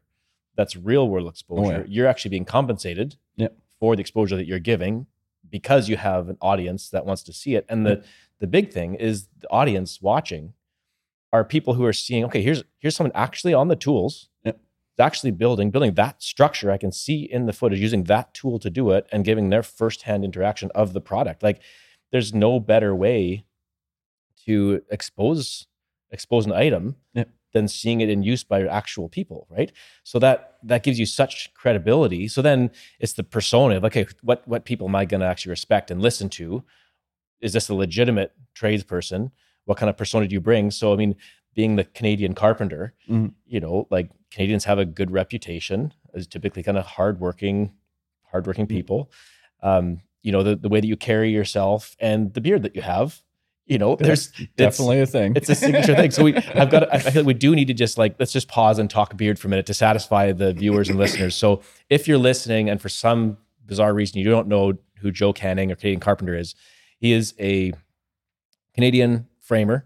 that's 0.56 0.76
real 0.76 1.08
world 1.08 1.26
oh, 1.26 1.30
exposure. 1.30 1.80
yeah. 1.80 1.84
You're 1.88 2.08
actually 2.08 2.30
being 2.30 2.46
compensated 2.46 3.16
Yep. 3.38 3.58
for 3.80 3.96
the 3.96 4.02
exposure 4.02 4.36
that 4.36 4.46
you're 4.46 4.60
giving 4.60 5.08
because 5.50 5.90
you 5.90 5.98
have 5.98 6.30
an 6.30 6.38
audience 6.42 6.90
that 6.90 7.06
wants 7.06 7.24
to 7.24 7.34
see 7.34 7.56
it. 7.56 7.66
And 7.70 7.86
the 7.86 8.04
the 8.40 8.48
big 8.48 8.72
thing 8.72 8.96
is 8.96 9.28
the 9.40 9.50
audience 9.50 10.02
watching 10.02 10.54
are 11.34 11.46
people 11.46 11.76
who 11.76 11.86
are 11.86 11.94
seeing, 11.94 12.24
okay, 12.26 12.42
here's 12.42 12.64
here's 12.80 12.96
someone 12.96 13.12
actually 13.16 13.54
on 13.54 13.68
the 13.70 13.76
tools. 13.76 14.30
Yep. 14.98 15.06
Actually 15.06 15.32
building, 15.32 15.72
building 15.72 15.94
that 15.96 16.22
structure 16.22 16.72
I 16.72 16.78
can 16.78 16.92
see 16.92 17.24
in 17.24 17.46
the 17.46 17.54
footage, 17.54 17.80
using 17.80 18.04
that 18.06 18.34
tool 18.34 18.60
to 18.60 18.70
do 18.70 18.92
it 18.92 19.08
and 19.12 19.26
giving 19.26 19.50
their 19.50 19.64
firsthand 19.64 20.24
interaction 20.24 20.70
of 20.76 20.94
the 20.94 21.02
product. 21.02 21.44
Like 21.44 21.62
there's 22.12 22.34
no 22.34 22.60
better 22.60 22.96
way 22.96 23.46
to 24.46 24.82
expose 24.90 25.68
expose 26.12 26.46
an 26.46 26.52
item 26.52 26.98
than 27.54 27.68
seeing 27.68 28.02
it 28.02 28.10
in 28.10 28.24
use 28.24 28.44
by 28.44 28.66
actual 28.66 29.10
people, 29.10 29.48
right? 29.50 29.72
So 30.04 30.20
that 30.20 30.58
that 30.64 30.84
gives 30.84 31.00
you 31.00 31.06
such 31.06 31.54
credibility. 31.54 32.28
So 32.28 32.42
then 32.42 32.72
it's 33.00 33.14
the 33.14 33.24
persona 33.24 33.78
of 33.78 33.86
okay, 33.86 34.08
what 34.22 34.48
what 34.48 34.66
people 34.66 34.88
am 34.88 34.96
I 34.96 35.06
going 35.06 35.22
to 35.22 35.28
actually 35.28 35.52
respect 35.52 35.92
and 35.92 36.02
listen 36.02 36.30
to? 36.30 36.64
Is 37.42 37.54
this 37.54 37.70
a 37.70 37.76
legitimate 37.76 38.34
tradesperson? 38.56 39.32
What 39.66 39.78
kind 39.78 39.90
of 39.90 39.98
persona 39.98 40.28
do 40.28 40.34
you 40.34 40.42
bring? 40.42 40.72
So 40.72 40.94
I 40.94 40.96
mean, 40.96 41.16
being 41.54 41.76
the 41.76 41.84
Canadian 41.84 42.34
carpenter, 42.34 42.94
Mhm. 43.10 43.34
you 43.46 43.60
know, 43.60 43.88
like 43.92 44.10
Canadians 44.32 44.66
have 44.66 44.80
a 44.80 44.86
good 44.86 45.12
reputation 45.12 45.94
as 46.14 46.28
typically 46.28 46.64
kind 46.64 46.78
of 46.78 46.86
hardworking, 46.86 47.72
hardworking 48.32 48.68
people. 48.68 49.12
Um, 49.62 50.02
you 50.24 50.32
know, 50.32 50.44
the 50.44 50.56
the 50.56 50.70
way 50.70 50.80
that 50.80 50.88
you 50.88 50.96
carry 50.98 51.32
yourself 51.32 51.96
and 52.00 52.34
the 52.34 52.42
beard 52.42 52.64
that 52.64 52.76
you 52.76 52.82
have. 52.82 53.22
You 53.68 53.78
know, 53.78 53.96
there's 53.96 54.32
Definitely 54.58 55.00
a 55.02 55.06
thing. 55.06 55.34
it's 55.36 55.48
a 55.50 55.56
signature 55.56 55.96
thing. 55.96 56.12
So 56.12 56.24
we, 56.24 56.36
I've 56.36 56.70
got, 56.70 56.94
I 56.94 57.00
feel 57.00 57.22
like 57.22 57.28
we 57.28 57.34
do 57.34 57.56
need 57.56 57.68
to 57.68 57.74
just 57.74 57.98
like, 57.98 58.16
let's 58.20 58.34
just 58.34 58.48
pause 58.50 58.80
and 58.80 58.90
talk 58.90 59.16
beard 59.16 59.40
for 59.40 59.48
a 59.48 59.50
minute 59.50 59.66
to 59.68 59.74
satisfy 59.74 60.32
the 60.34 60.52
viewers 60.52 60.90
and 60.90 60.98
listeners. 60.98 61.36
So 61.36 61.62
if 61.90 62.06
you're 62.08 62.18
listening 62.18 62.70
and 62.70 62.82
for 62.82 62.90
some 62.90 63.38
bizarre 63.66 63.94
reason 63.94 64.20
you 64.20 64.30
don't 64.30 64.48
know 64.48 64.74
who 64.98 65.10
Joe 65.12 65.32
Canning 65.32 65.72
or 65.72 65.76
Canadian 65.76 66.02
Carpenter 66.02 66.36
is, 66.36 66.54
he 67.00 67.14
is 67.14 67.34
a 67.40 67.72
Canadian 68.74 69.28
framer 69.40 69.86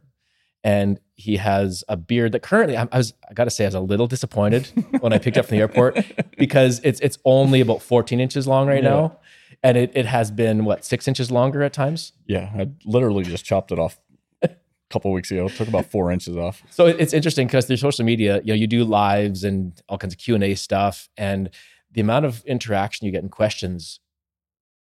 and 0.66 1.00
he 1.16 1.38
has 1.38 1.84
a 1.88 1.96
beard 1.96 2.34
that 2.34 2.42
currently 2.42 2.76
I, 2.76 2.88
I 2.92 2.98
was, 2.98 3.14
I 3.30 3.34
gotta 3.34 3.50
say, 3.52 3.64
I 3.64 3.68
was 3.68 3.76
a 3.76 3.80
little 3.80 4.08
disappointed 4.08 4.68
when 5.00 5.14
I 5.14 5.18
picked 5.20 5.38
up 5.38 5.46
from 5.46 5.56
the 5.58 5.62
airport 5.62 6.04
because 6.38 6.82
it's, 6.84 7.00
it's 7.00 7.18
only 7.24 7.62
about 7.62 7.82
14 7.82 8.20
inches 8.20 8.48
long 8.48 8.68
right 8.68 8.84
Yeah. 8.84 8.90
now. 8.90 9.20
And 9.64 9.78
it, 9.78 9.92
it 9.96 10.06
has 10.06 10.30
been 10.32 10.66
what, 10.66 10.84
six 10.84 11.08
inches 11.08 11.32
longer 11.32 11.64
at 11.64 11.72
times. 11.72 12.12
yeah, 12.28 12.52
I 12.58 12.70
literally 12.84 13.24
just 13.24 13.46
chopped 13.46 13.72
it 13.72 13.80
off 13.80 13.98
a 14.42 14.50
couple 14.90 15.12
weeks 15.14 15.32
ago. 15.32 15.48
Took 15.48 15.68
about 15.70 15.86
four 15.86 16.12
inches 16.12 16.36
off. 16.36 16.62
So 16.70 16.86
it's 16.88 17.14
interesting 17.14 17.48
because 17.48 17.66
through 17.66 17.78
social 17.78 18.04
media, 18.06 18.42
you 18.44 18.48
know, 18.54 18.56
you 18.56 18.68
do 18.68 18.84
lives 18.84 19.44
and 19.44 19.80
all 19.88 19.98
kinds 19.98 20.14
of 20.14 20.20
Q 20.20 20.36
and 20.36 20.44
A 20.44 20.56
stuff, 20.56 21.10
and 21.18 21.50
the 21.92 22.02
amount 22.02 22.26
of 22.26 22.44
interaction 22.46 23.06
you 23.06 23.12
get 23.12 23.22
and 23.24 23.32
questions 23.32 24.00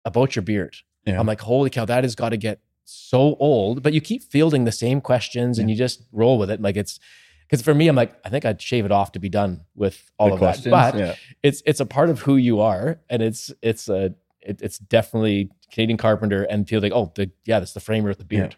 about 0.05 0.35
your 0.35 0.43
beard. 0.43 0.75
Yeah. 1.05 1.19
I'm 1.19 1.27
like, 1.27 1.41
holy 1.41 1.69
cow, 1.69 1.85
that 1.85 2.03
has 2.03 2.15
got 2.15 2.29
to 2.29 2.37
get 2.37 2.59
so 2.85 3.35
old. 3.39 3.81
But 3.83 3.93
you 3.93 4.01
keep 4.01 4.23
fielding 4.23 4.65
the 4.65 4.71
same 4.71 5.01
questions, 5.01 5.59
and 5.59 5.69
you 5.69 5.75
just 5.75 6.03
roll 6.11 6.37
with 6.37 6.49
it. 6.51 6.61
Like 6.61 6.75
it's 6.77 6.99
because 7.47 7.61
for 7.61 7.73
me, 7.73 7.87
I'm 7.87 7.95
like, 7.95 8.13
I 8.25 8.29
think 8.29 8.45
I'd 8.45 8.61
shave 8.61 8.85
it 8.85 8.91
off 8.91 9.11
to 9.13 9.19
be 9.19 9.29
done 9.29 9.61
with 9.75 10.09
all 10.17 10.27
The 10.29 10.33
of 10.33 10.39
questions, 10.39 10.71
that. 10.71 10.93
But 10.93 10.99
yeah. 10.99 11.15
it's 11.43 11.61
it's 11.65 11.79
a 11.79 11.85
part 11.85 12.09
of 12.09 12.19
who 12.21 12.35
you 12.37 12.59
are, 12.61 12.99
and 13.09 13.21
it's 13.21 13.51
it's 13.61 13.87
a 13.89 14.15
it, 14.41 14.61
it's 14.61 14.77
definitely 14.77 15.51
Canadian 15.71 15.97
carpenter, 15.97 16.43
and 16.43 16.67
feel 16.67 16.81
like, 16.81 16.91
oh, 16.93 17.11
the 17.15 17.31
yeah, 17.45 17.59
that's 17.59 17.73
the 17.73 17.79
framer 17.79 18.09
with 18.09 18.17
the 18.19 18.25
Yeah. 18.29 18.41
beard. 18.41 18.55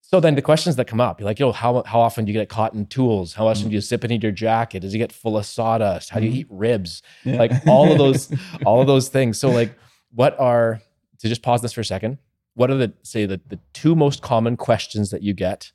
So 0.00 0.20
then 0.20 0.36
the 0.36 0.42
questions 0.42 0.76
that 0.76 0.86
come 0.86 1.02
up, 1.02 1.20
you're 1.20 1.26
like, 1.26 1.38
yo, 1.38 1.52
how 1.52 1.82
how 1.84 2.00
often 2.00 2.24
do 2.24 2.32
you 2.32 2.38
get 2.38 2.48
caught 2.48 2.72
in 2.72 2.86
tools? 2.86 3.34
How 3.34 3.44
Mm. 3.44 3.50
often 3.50 3.68
do 3.68 3.74
you 3.74 3.80
zip 3.82 4.04
it 4.04 4.10
into 4.10 4.26
your 4.26 4.32
jacket? 4.32 4.80
Does 4.80 4.94
it 4.94 4.98
get 4.98 5.12
full 5.12 5.36
of 5.36 5.44
sawdust? 5.44 6.08
How 6.10 6.18
do 6.20 6.26
you 6.26 6.32
Mhm. 6.32 6.36
eat 6.36 6.46
ribs? 6.50 7.02
Yeah. 7.24 7.36
Like 7.36 7.52
all 7.66 7.92
of 7.92 7.98
those, 7.98 8.30
all 8.66 8.80
of 8.80 8.86
those 8.86 9.08
things. 9.10 9.38
So 9.38 9.50
like, 9.50 9.74
what 10.14 10.38
are 10.40 10.80
to 11.18 11.28
just 11.28 11.42
pause 11.42 11.60
this 11.60 11.74
for 11.74 11.82
a 11.82 11.84
second? 11.84 12.16
What 12.58 12.70
are 12.72 12.76
the 12.76 12.92
say 13.04 13.24
the 13.24 13.40
the 13.46 13.60
two 13.72 13.94
most 13.94 14.20
common 14.20 14.56
questions 14.56 15.10
that 15.10 15.22
you 15.22 15.32
get, 15.32 15.70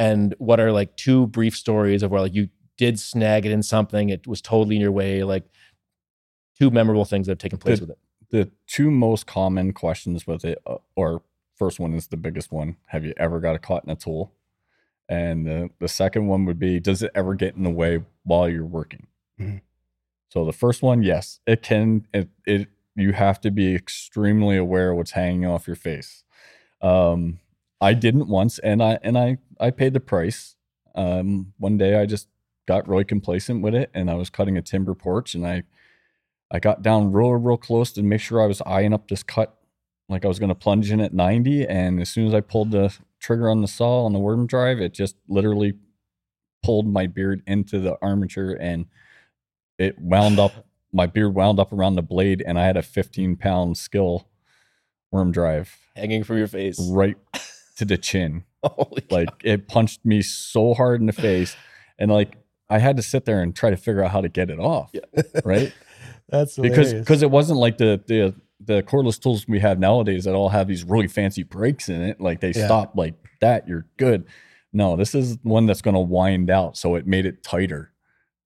and 0.00 0.34
what 0.38 0.58
are 0.58 0.72
like 0.72 0.96
two 0.96 1.28
brief 1.28 1.56
stories 1.56 2.02
of 2.02 2.10
where 2.10 2.20
like 2.20 2.34
you 2.34 2.48
did 2.76 2.98
snag 2.98 3.46
it 3.46 3.52
in 3.52 3.62
something, 3.62 4.08
it 4.08 4.26
was 4.26 4.42
totally 4.42 4.74
in 4.74 4.82
your 4.82 4.90
way, 4.90 5.22
like 5.22 5.44
two 6.58 6.70
memorable 6.72 7.04
things 7.04 7.26
that 7.26 7.32
have 7.32 7.38
taken 7.38 7.58
place 7.58 7.78
The- 7.78 7.86
with 7.86 7.90
it. 7.92 7.98
the 8.30 8.50
two 8.66 8.90
most 8.90 9.26
common 9.28 9.72
questions 9.72 10.26
with 10.26 10.44
it, 10.44 10.58
uh, 10.66 10.78
or 10.96 11.22
first 11.54 11.78
one 11.78 11.94
is 11.94 12.08
the 12.08 12.16
biggest 12.16 12.50
one. 12.50 12.78
Have 12.86 13.04
you 13.04 13.14
ever 13.16 13.38
got 13.38 13.54
a 13.54 13.60
caught 13.60 13.84
in 13.84 13.90
a 13.90 13.94
tool? 13.94 14.32
And 15.08 15.46
the, 15.46 15.70
the 15.78 15.86
second 15.86 16.26
one 16.26 16.46
would 16.46 16.58
be, 16.58 16.80
does 16.80 17.00
it 17.02 17.12
ever 17.14 17.34
get 17.36 17.54
in 17.54 17.62
the 17.62 17.70
way 17.70 18.02
while 18.24 18.48
you're 18.48 18.64
working? 18.66 19.06
Mhm. 19.40 19.60
So 20.30 20.44
the 20.44 20.52
first 20.52 20.82
one, 20.82 21.04
yes, 21.04 21.38
it 21.46 21.62
can. 21.62 22.08
It, 22.12 22.28
it 22.44 22.68
you 22.96 23.12
have 23.12 23.40
to 23.42 23.52
be 23.52 23.72
extremely 23.76 24.56
aware 24.56 24.90
of 24.90 24.96
what's 24.96 25.12
hanging 25.12 25.46
off 25.46 25.68
your 25.68 25.76
face. 25.76 26.23
Um, 26.84 27.40
I 27.80 27.94
didn't 27.94 28.28
once, 28.28 28.58
and 28.58 28.82
I 28.82 28.98
and 29.02 29.18
I 29.18 29.38
I 29.58 29.70
paid 29.70 29.94
the 29.94 30.00
price 30.00 30.54
um, 30.94 31.52
one 31.58 31.76
day 31.76 31.96
I 31.96 32.06
just 32.06 32.28
got 32.66 32.88
really 32.88 33.04
complacent 33.04 33.62
with 33.62 33.74
it, 33.74 33.90
and 33.94 34.10
I 34.10 34.14
was 34.14 34.30
cutting 34.30 34.56
a 34.56 34.62
timber 34.62 34.94
porch, 34.94 35.34
and 35.34 35.46
I 35.46 35.64
I 36.50 36.60
got 36.60 36.82
down 36.82 37.12
real 37.12 37.32
real 37.32 37.56
close 37.56 37.92
to 37.92 38.02
make 38.02 38.20
sure 38.20 38.42
I 38.42 38.46
was 38.46 38.62
eyeing 38.62 38.92
up 38.92 39.08
this 39.08 39.22
cut, 39.22 39.56
like 40.08 40.24
I 40.24 40.28
was 40.28 40.38
going 40.38 40.50
to 40.50 40.54
plunge 40.54 40.90
in 40.90 41.00
at 41.00 41.12
90, 41.12 41.66
and 41.66 42.00
as 42.00 42.10
soon 42.10 42.26
as 42.26 42.34
I 42.34 42.40
pulled 42.40 42.70
the 42.70 42.96
trigger 43.18 43.48
on 43.48 43.60
the 43.60 43.68
saw 43.68 44.04
on 44.04 44.12
the 44.12 44.18
worm 44.18 44.46
drive, 44.46 44.80
it 44.80 44.94
just 44.94 45.16
literally 45.28 45.74
pulled 46.62 46.86
my 46.86 47.06
beard 47.06 47.42
into 47.46 47.80
the 47.80 47.98
armature, 48.00 48.56
and 48.60 48.86
it 49.78 49.98
wound 49.98 50.38
up. 50.38 50.66
My 50.92 51.06
beard 51.06 51.34
wound 51.34 51.58
up 51.58 51.72
around 51.72 51.96
the 51.96 52.02
blade, 52.02 52.40
and 52.46 52.56
I 52.56 52.66
had 52.66 52.76
a 52.76 52.82
15 52.82 53.34
pound 53.36 53.76
Skil 53.76 54.28
worm 55.14 55.32
drive 55.32 55.76
Hanging 55.96 56.24
from 56.24 56.38
your 56.38 56.48
face. 56.48 56.78
right 56.92 57.16
to 57.76 57.84
the 57.84 57.96
chin. 57.96 58.44
Holy 58.62 59.02
Like 59.10 59.28
it 59.44 59.68
punched 59.68 60.04
me 60.04 60.22
so 60.22 60.74
hard 60.74 61.00
in 61.00 61.06
the 61.06 61.12
face, 61.12 61.56
and 61.98 62.10
like 62.10 62.36
I 62.68 62.78
had 62.78 62.96
to 62.96 63.02
sit 63.02 63.24
there 63.26 63.40
and 63.42 63.54
try 63.54 63.70
to 63.70 63.76
figure 63.76 64.02
out 64.02 64.10
how 64.10 64.20
to 64.20 64.28
get 64.28 64.50
it 64.50 64.58
off. 64.58 64.90
Yeah. 64.92 65.22
Right. 65.44 65.72
That's 66.30 66.56
because 66.56 66.88
hilarious. 66.88 66.92
because 67.04 67.22
it 67.22 67.30
wasn't 67.30 67.58
like 67.58 67.76
the 67.78 68.02
the 68.06 68.34
the 68.60 68.82
cordless 68.82 69.20
tools 69.20 69.46
we 69.46 69.60
have 69.60 69.78
nowadays 69.78 70.24
that 70.24 70.34
all 70.34 70.48
have 70.48 70.66
these 70.66 70.82
really 70.82 71.06
fancy 71.06 71.42
brakes 71.42 71.88
in 71.90 72.00
it. 72.00 72.20
Like 72.20 72.40
they 72.40 72.52
Yeah. 72.54 72.64
stop 72.66 72.96
like 72.96 73.14
that, 73.42 73.68
you're 73.68 73.86
good. 73.98 74.24
No, 74.72 74.96
this 74.96 75.14
is 75.14 75.36
one 75.42 75.66
that's 75.66 75.82
going 75.82 75.94
to 75.94 76.00
wind 76.00 76.48
out, 76.50 76.76
so 76.78 76.94
it 76.96 77.06
made 77.06 77.26
it 77.26 77.42
tighter. 77.44 77.92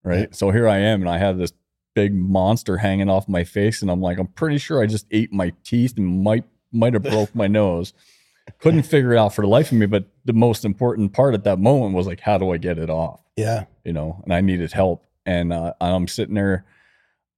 Right. 0.03 0.21
Yeah. 0.21 0.27
So 0.33 0.51
here 0.51 0.69
I 0.69 0.79
am, 0.79 1.01
and 1.03 1.09
I 1.09 1.19
have 1.19 1.39
this 1.39 1.53
big 1.95 2.13
monster 2.15 2.77
hanging 2.79 3.09
off 3.09 3.29
my 3.29 3.45
face, 3.45 3.81
and 3.81 3.91
I'm 3.91 4.01
like, 4.03 4.19
I'm 4.19 4.27
pretty 4.27 4.59
sure 4.59 4.83
I 4.83 4.87
just 4.87 5.07
ate 5.13 5.33
my 5.33 5.53
teeth 5.65 5.95
and 5.97 6.23
might 6.25 6.45
might 6.73 6.95
have 6.95 7.03
broke 7.03 7.35
my 7.35 7.47
nose. 7.47 7.93
Couldn't 8.61 8.83
figure 8.85 9.13
it 9.13 9.19
out 9.19 9.35
for 9.35 9.43
the 9.43 9.49
life 9.49 9.71
of 9.73 9.79
me. 9.79 9.87
But 9.87 10.07
the 10.25 10.33
most 10.33 10.65
important 10.65 11.13
part 11.13 11.35
at 11.35 11.45
that 11.45 11.59
moment 11.59 11.95
was 11.95 12.07
like, 12.07 12.21
how 12.21 12.39
do 12.39 12.51
I 12.51 12.57
get 12.57 12.79
it 12.79 12.91
off? 12.91 13.21
yeah, 13.37 13.65
you 13.85 13.93
know, 13.93 14.21
and 14.25 14.33
I 14.35 14.41
needed 14.41 14.73
help. 14.73 15.05
And 15.25 15.53
uh, 15.53 15.75
I'm 15.81 16.09
sitting 16.09 16.35
there, 16.35 16.65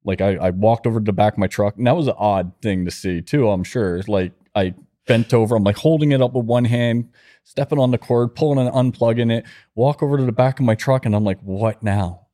like 0.04 0.20
I, 0.20 0.36
I 0.36 0.50
walked 0.50 0.86
over 0.86 1.00
to 1.00 1.04
the 1.04 1.12
back 1.12 1.34
of 1.34 1.38
my 1.38 1.46
truck, 1.48 1.76
and 1.76 1.86
that 1.86 1.96
was 1.96 2.06
an 2.06 2.14
odd 2.16 2.52
thing 2.62 2.84
to 2.84 2.90
see 2.90 3.20
too. 3.20 3.50
I'm 3.50 3.64
sure. 3.64 4.00
Like 4.08 4.32
I 4.54 4.74
bent 5.06 5.34
over, 5.34 5.56
I'm 5.56 5.64
like 5.64 5.76
holding 5.76 6.12
it 6.12 6.22
up 6.22 6.32
with 6.32 6.46
one 6.46 6.64
hand, 6.64 7.10
stepping 7.44 7.78
on 7.78 7.90
the 7.90 7.98
cord, 7.98 8.34
pulling 8.36 8.64
and 8.66 8.74
unplugging 8.74 9.30
it. 9.32 9.44
Walk 9.74 10.02
over 10.02 10.16
to 10.16 10.24
the 10.24 10.32
back 10.32 10.58
of 10.60 10.64
my 10.64 10.74
truck, 10.76 11.04
and 11.04 11.14
I'm 11.14 11.24
like, 11.24 11.40
what 11.40 11.82
now? 11.82 12.28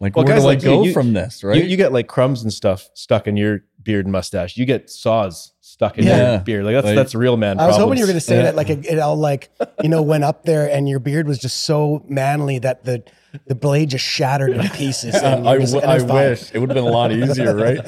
Like 0.00 0.14
Well, 0.16 0.26
where 0.26 0.36
do 0.36 0.42
like 0.42 0.58
I 0.58 0.62
go 0.62 0.82
you- 0.84 0.92
from 0.92 1.12
this? 1.14 1.42
Right? 1.42 1.56
You, 1.56 1.62
you 1.64 1.76
get 1.78 1.92
like 1.92 2.08
crumbs 2.08 2.42
and 2.42 2.52
stuff 2.52 2.90
stuck 2.94 3.26
in 3.26 3.36
your 3.38 3.60
beard 3.82 4.04
and 4.04 4.12
mustache. 4.12 4.56
You 4.58 4.66
get 4.66 4.90
saws 4.90 5.52
stuck 5.76 5.98
in 5.98 6.04
Yeah. 6.04 6.32
your 6.32 6.40
beard. 6.40 6.64
Like 6.64 6.74
that's 6.74 6.86
Like- 6.86 6.96
that's 6.96 7.14
real 7.14 7.36
man. 7.36 7.60
I 7.60 7.66
was 7.66 7.76
hoping 7.76 7.98
you 7.98 8.02
were 8.04 8.08
going 8.08 8.16
to 8.16 8.20
say 8.20 8.36
Yeah. 8.36 8.42
that 8.44 8.56
like 8.56 8.70
it, 8.70 8.86
it 8.86 8.98
all 8.98 9.16
like 9.16 9.50
you 9.82 9.88
know 9.88 10.02
went 10.02 10.24
up 10.24 10.44
there 10.44 10.68
and 10.70 10.88
your 10.88 10.98
beard 10.98 11.26
was 11.28 11.38
just 11.38 11.64
so 11.64 12.02
manly 12.08 12.58
that 12.60 12.84
the 12.84 13.02
the 13.46 13.54
blade 13.54 13.90
just 13.90 14.04
shattered 14.04 14.50
into 14.52 14.70
pieces. 14.70 15.14
And 15.22 15.46
I, 15.46 15.58
just 15.58 15.74
like, 15.74 15.82
w- 15.84 16.02
and 16.04 16.12
I 16.12 16.28
wish 16.30 16.50
it 16.54 16.58
would 16.58 16.70
have 16.70 16.74
been 16.76 16.84
a 16.86 16.90
lot 16.90 17.12
easier, 17.12 17.54
right? 17.54 17.78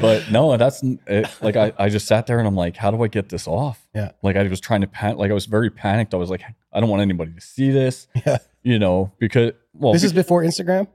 But 0.00 0.30
no, 0.30 0.56
that's 0.56 0.82
it, 0.82 1.28
like 1.42 1.56
I, 1.56 1.72
I 1.76 1.88
just 1.88 2.06
sat 2.06 2.26
there 2.26 2.38
and 2.38 2.46
I'm 2.46 2.54
like, 2.54 2.76
how 2.76 2.90
do 2.92 3.02
I 3.02 3.08
get 3.08 3.28
this 3.28 3.46
off? 3.48 3.84
Yeah. 3.94 4.12
Like 4.22 4.36
I 4.36 4.44
was 4.44 4.60
trying 4.60 4.80
to 4.82 4.86
panic, 4.86 5.18
like 5.18 5.30
I 5.30 5.34
was 5.34 5.46
very 5.46 5.70
panicked. 5.70 6.14
I 6.14 6.16
was 6.16 6.30
like, 6.30 6.42
I 6.72 6.80
don't 6.80 6.88
want 6.88 7.02
anybody 7.02 7.32
to 7.32 7.40
see 7.40 7.70
this, 7.72 8.06
Yeah. 8.24 8.38
you 8.62 8.78
know, 8.78 9.12
because 9.18 9.52
well, 9.74 9.92
This 9.92 10.04
is 10.04 10.12
before 10.12 10.42
Instagram. 10.44 10.86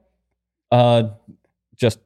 uh, 0.71 1.09
just 1.75 1.99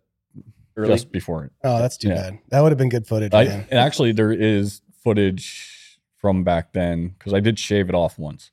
Early? 0.78 0.90
just 0.90 1.12
before 1.12 1.46
it. 1.46 1.52
Oh, 1.64 1.78
that's 1.80 1.98
too 1.98 2.10
Yeah. 2.10 2.16
bad. 2.16 2.40
That 2.50 2.62
would 2.62 2.72
have 2.72 2.78
been 2.78 2.90
good 2.90 3.08
footage. 3.08 3.34
I, 3.34 3.46
man. 3.46 3.68
and 3.72 3.80
actually, 3.80 4.12
there 4.12 4.32
is 4.32 4.82
footage 5.04 6.00
from 6.18 6.44
back 6.44 6.74
then 6.74 7.10
because 7.18 7.34
I 7.34 7.40
did 7.40 7.58
shave 7.60 7.88
it 7.90 7.96
off 7.96 8.18
once. 8.20 8.52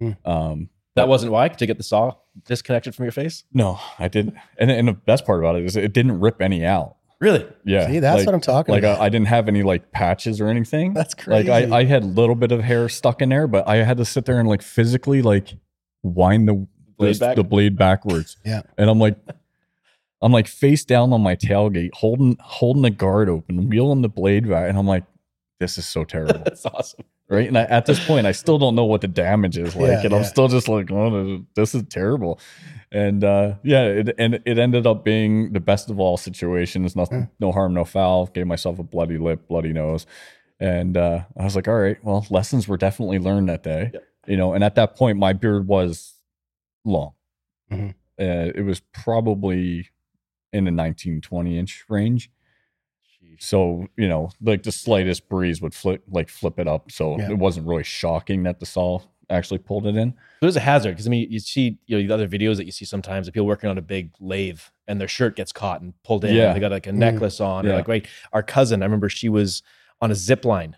Hmm. 0.00 0.10
Um, 0.24 0.68
that 0.96 1.08
wasn't 1.08 1.32
why 1.32 1.48
to 1.48 1.66
get 1.66 1.76
the 1.76 1.82
saw 1.84 2.14
disconnected 2.46 2.94
from 2.94 3.04
your 3.04 3.12
face. 3.12 3.44
no, 3.52 3.78
I 3.98 4.08
didn't. 4.08 4.34
And, 4.58 4.70
and 4.70 4.88
the 4.88 4.92
best 4.92 5.24
part 5.26 5.38
about 5.40 5.56
it 5.56 5.64
is 5.64 5.76
it 5.76 5.92
didn't 5.92 6.18
rip 6.20 6.40
any 6.42 6.64
out. 6.64 6.96
Really? 7.20 7.46
Yeah, 7.64 7.86
See, 7.86 8.00
that's 8.00 8.18
like- 8.18 8.26
what 8.26 8.34
I'm 8.34 8.40
talking 8.40 8.72
like 8.72 8.82
about. 8.82 8.98
Like, 8.98 9.06
I 9.06 9.08
didn't 9.08 9.28
have 9.28 9.46
any 9.48 9.62
like 9.62 9.92
patches 9.92 10.40
or 10.40 10.48
anything. 10.48 10.92
that's 10.94 11.14
crazy. 11.14 11.48
Like 11.48 11.70
I, 11.70 11.78
I 11.78 11.84
had 11.84 12.02
a 12.02 12.06
little 12.06 12.34
bit 12.34 12.50
of 12.52 12.60
hair 12.62 12.88
stuck 12.88 13.22
in 13.22 13.28
there, 13.28 13.46
but 13.46 13.66
I 13.68 13.76
had 13.76 13.96
to 13.98 14.04
sit 14.04 14.24
there 14.24 14.38
and 14.40 14.48
like 14.48 14.62
physically 14.62 15.22
like 15.22 15.54
wind 16.02 16.48
the 16.48 16.66
Blade 16.96 17.10
this- 17.10 17.18
back? 17.18 17.36
the 17.36 17.44
blade 17.44 17.76
backwards. 17.76 18.36
Yeah. 18.44 18.62
And 18.78 18.88
I'm 18.90 18.98
like 18.98 19.16
I'm 20.24 20.32
like 20.32 20.48
face 20.48 20.84
down 20.84 21.12
on 21.12 21.20
my 21.22 21.36
tailgate, 21.36 21.92
holding 21.92 22.36
holding 22.40 22.82
the 22.82 22.90
guard 22.90 23.28
open, 23.28 23.68
wheeling 23.68 24.00
the 24.02 24.08
blade 24.08 24.48
back, 24.48 24.68
and 24.70 24.78
I'm 24.78 24.86
like, 24.86 25.04
this 25.60 25.76
is 25.78 25.86
so 25.86 26.04
terrible. 26.04 26.40
That's 26.44 26.64
awesome. 26.64 27.04
right? 27.28 27.46
And 27.46 27.58
I, 27.58 27.64
at 27.64 27.84
this 27.86 28.04
point, 28.04 28.26
I 28.26 28.32
still 28.32 28.58
don't 28.58 28.74
know 28.74 28.86
what 28.86 29.02
the 29.02 29.08
damage 29.08 29.58
is 29.58 29.76
like, 29.76 29.88
Yeah, 29.90 30.04
and 30.06 30.14
I'm 30.14 30.24
still 30.24 30.48
just 30.48 30.66
like, 30.66 30.90
oh, 30.90 31.44
this 31.54 31.74
is 31.74 31.82
terrible. 31.90 32.40
And 32.90 33.22
uh, 33.22 33.56
yeah, 33.62 33.84
it, 33.84 34.14
and 34.18 34.40
it 34.46 34.58
ended 34.58 34.86
up 34.86 35.04
being 35.04 35.52
the 35.52 35.60
best 35.60 35.90
of 35.90 36.00
all 36.00 36.16
situations. 36.16 36.96
Nothing, 36.96 37.28
no 37.38 37.52
harm, 37.52 37.74
no 37.74 37.84
foul. 37.84 38.26
Gave 38.26 38.46
myself 38.46 38.78
a 38.78 38.82
bloody 38.82 39.18
lip, 39.18 39.46
bloody 39.46 39.72
nose, 39.74 40.06
and 40.58 40.96
uh, 40.96 41.24
I 41.38 41.44
was 41.44 41.54
like, 41.54 41.68
all 41.68 41.74
right, 41.78 42.02
well, 42.02 42.26
lessons 42.30 42.66
were 42.66 42.76
definitely 42.78 43.18
learned 43.18 43.50
that 43.50 43.62
day. 43.62 43.90
Yeah. 43.92 44.00
You 44.26 44.36
know, 44.38 44.54
and 44.54 44.64
at 44.64 44.76
that 44.76 44.96
point, 44.96 45.18
my 45.18 45.34
beard 45.34 45.66
was 45.68 46.14
long. 46.84 47.12
Mhm. 47.70 47.90
Uh, 48.18 48.52
it 48.54 48.64
was 48.64 48.80
probably 48.92 49.88
in 50.54 50.64
the 50.64 50.70
19, 50.70 51.20
20 51.20 51.58
inch 51.58 51.84
range. 51.88 52.30
So, 53.40 53.88
you 53.96 54.08
know, 54.08 54.30
like 54.40 54.62
the 54.62 54.70
slightest 54.72 55.28
breeze 55.28 55.60
would 55.60 55.74
flip 55.74 56.02
like 56.08 56.28
flip 56.28 56.58
it 56.58 56.68
up. 56.68 56.90
So 56.92 57.18
Yeah. 57.18 57.30
it 57.32 57.38
wasn't 57.38 57.66
really 57.66 57.82
shocking 57.82 58.44
that 58.44 58.60
the 58.60 58.66
saw 58.66 59.00
actually 59.28 59.58
pulled 59.58 59.86
it 59.86 59.96
in. 59.96 60.10
It 60.40 60.44
was 60.44 60.56
a 60.56 60.60
hazard 60.60 60.90
because 60.92 61.06
I 61.06 61.10
mean, 61.10 61.30
you 61.30 61.40
see, 61.40 61.78
you 61.86 61.96
know, 62.00 62.06
the 62.06 62.14
other 62.14 62.28
videos 62.28 62.56
that 62.58 62.66
you 62.66 62.72
see 62.72 62.84
sometimes 62.84 63.26
of 63.26 63.34
people 63.34 63.46
working 63.46 63.68
on 63.70 63.76
a 63.78 63.82
big 63.82 64.12
lathe 64.20 64.60
and 64.86 65.00
their 65.00 65.08
shirt 65.08 65.34
gets 65.34 65.50
caught 65.50 65.80
and 65.80 65.94
pulled 66.04 66.24
in. 66.24 66.34
Yeah. 66.36 66.52
They 66.52 66.60
got 66.60 66.70
like 66.70 66.86
a 66.86 66.90
Mm. 66.90 66.96
necklace 66.96 67.40
on. 67.40 67.66
Or 67.66 67.72
like, 67.74 67.88
right. 67.88 68.06
Our 68.32 68.42
cousin, 68.42 68.82
I 68.82 68.86
remember 68.86 69.08
she 69.08 69.28
was 69.28 69.62
on 70.00 70.10
a 70.10 70.14
zip 70.14 70.44
line 70.44 70.76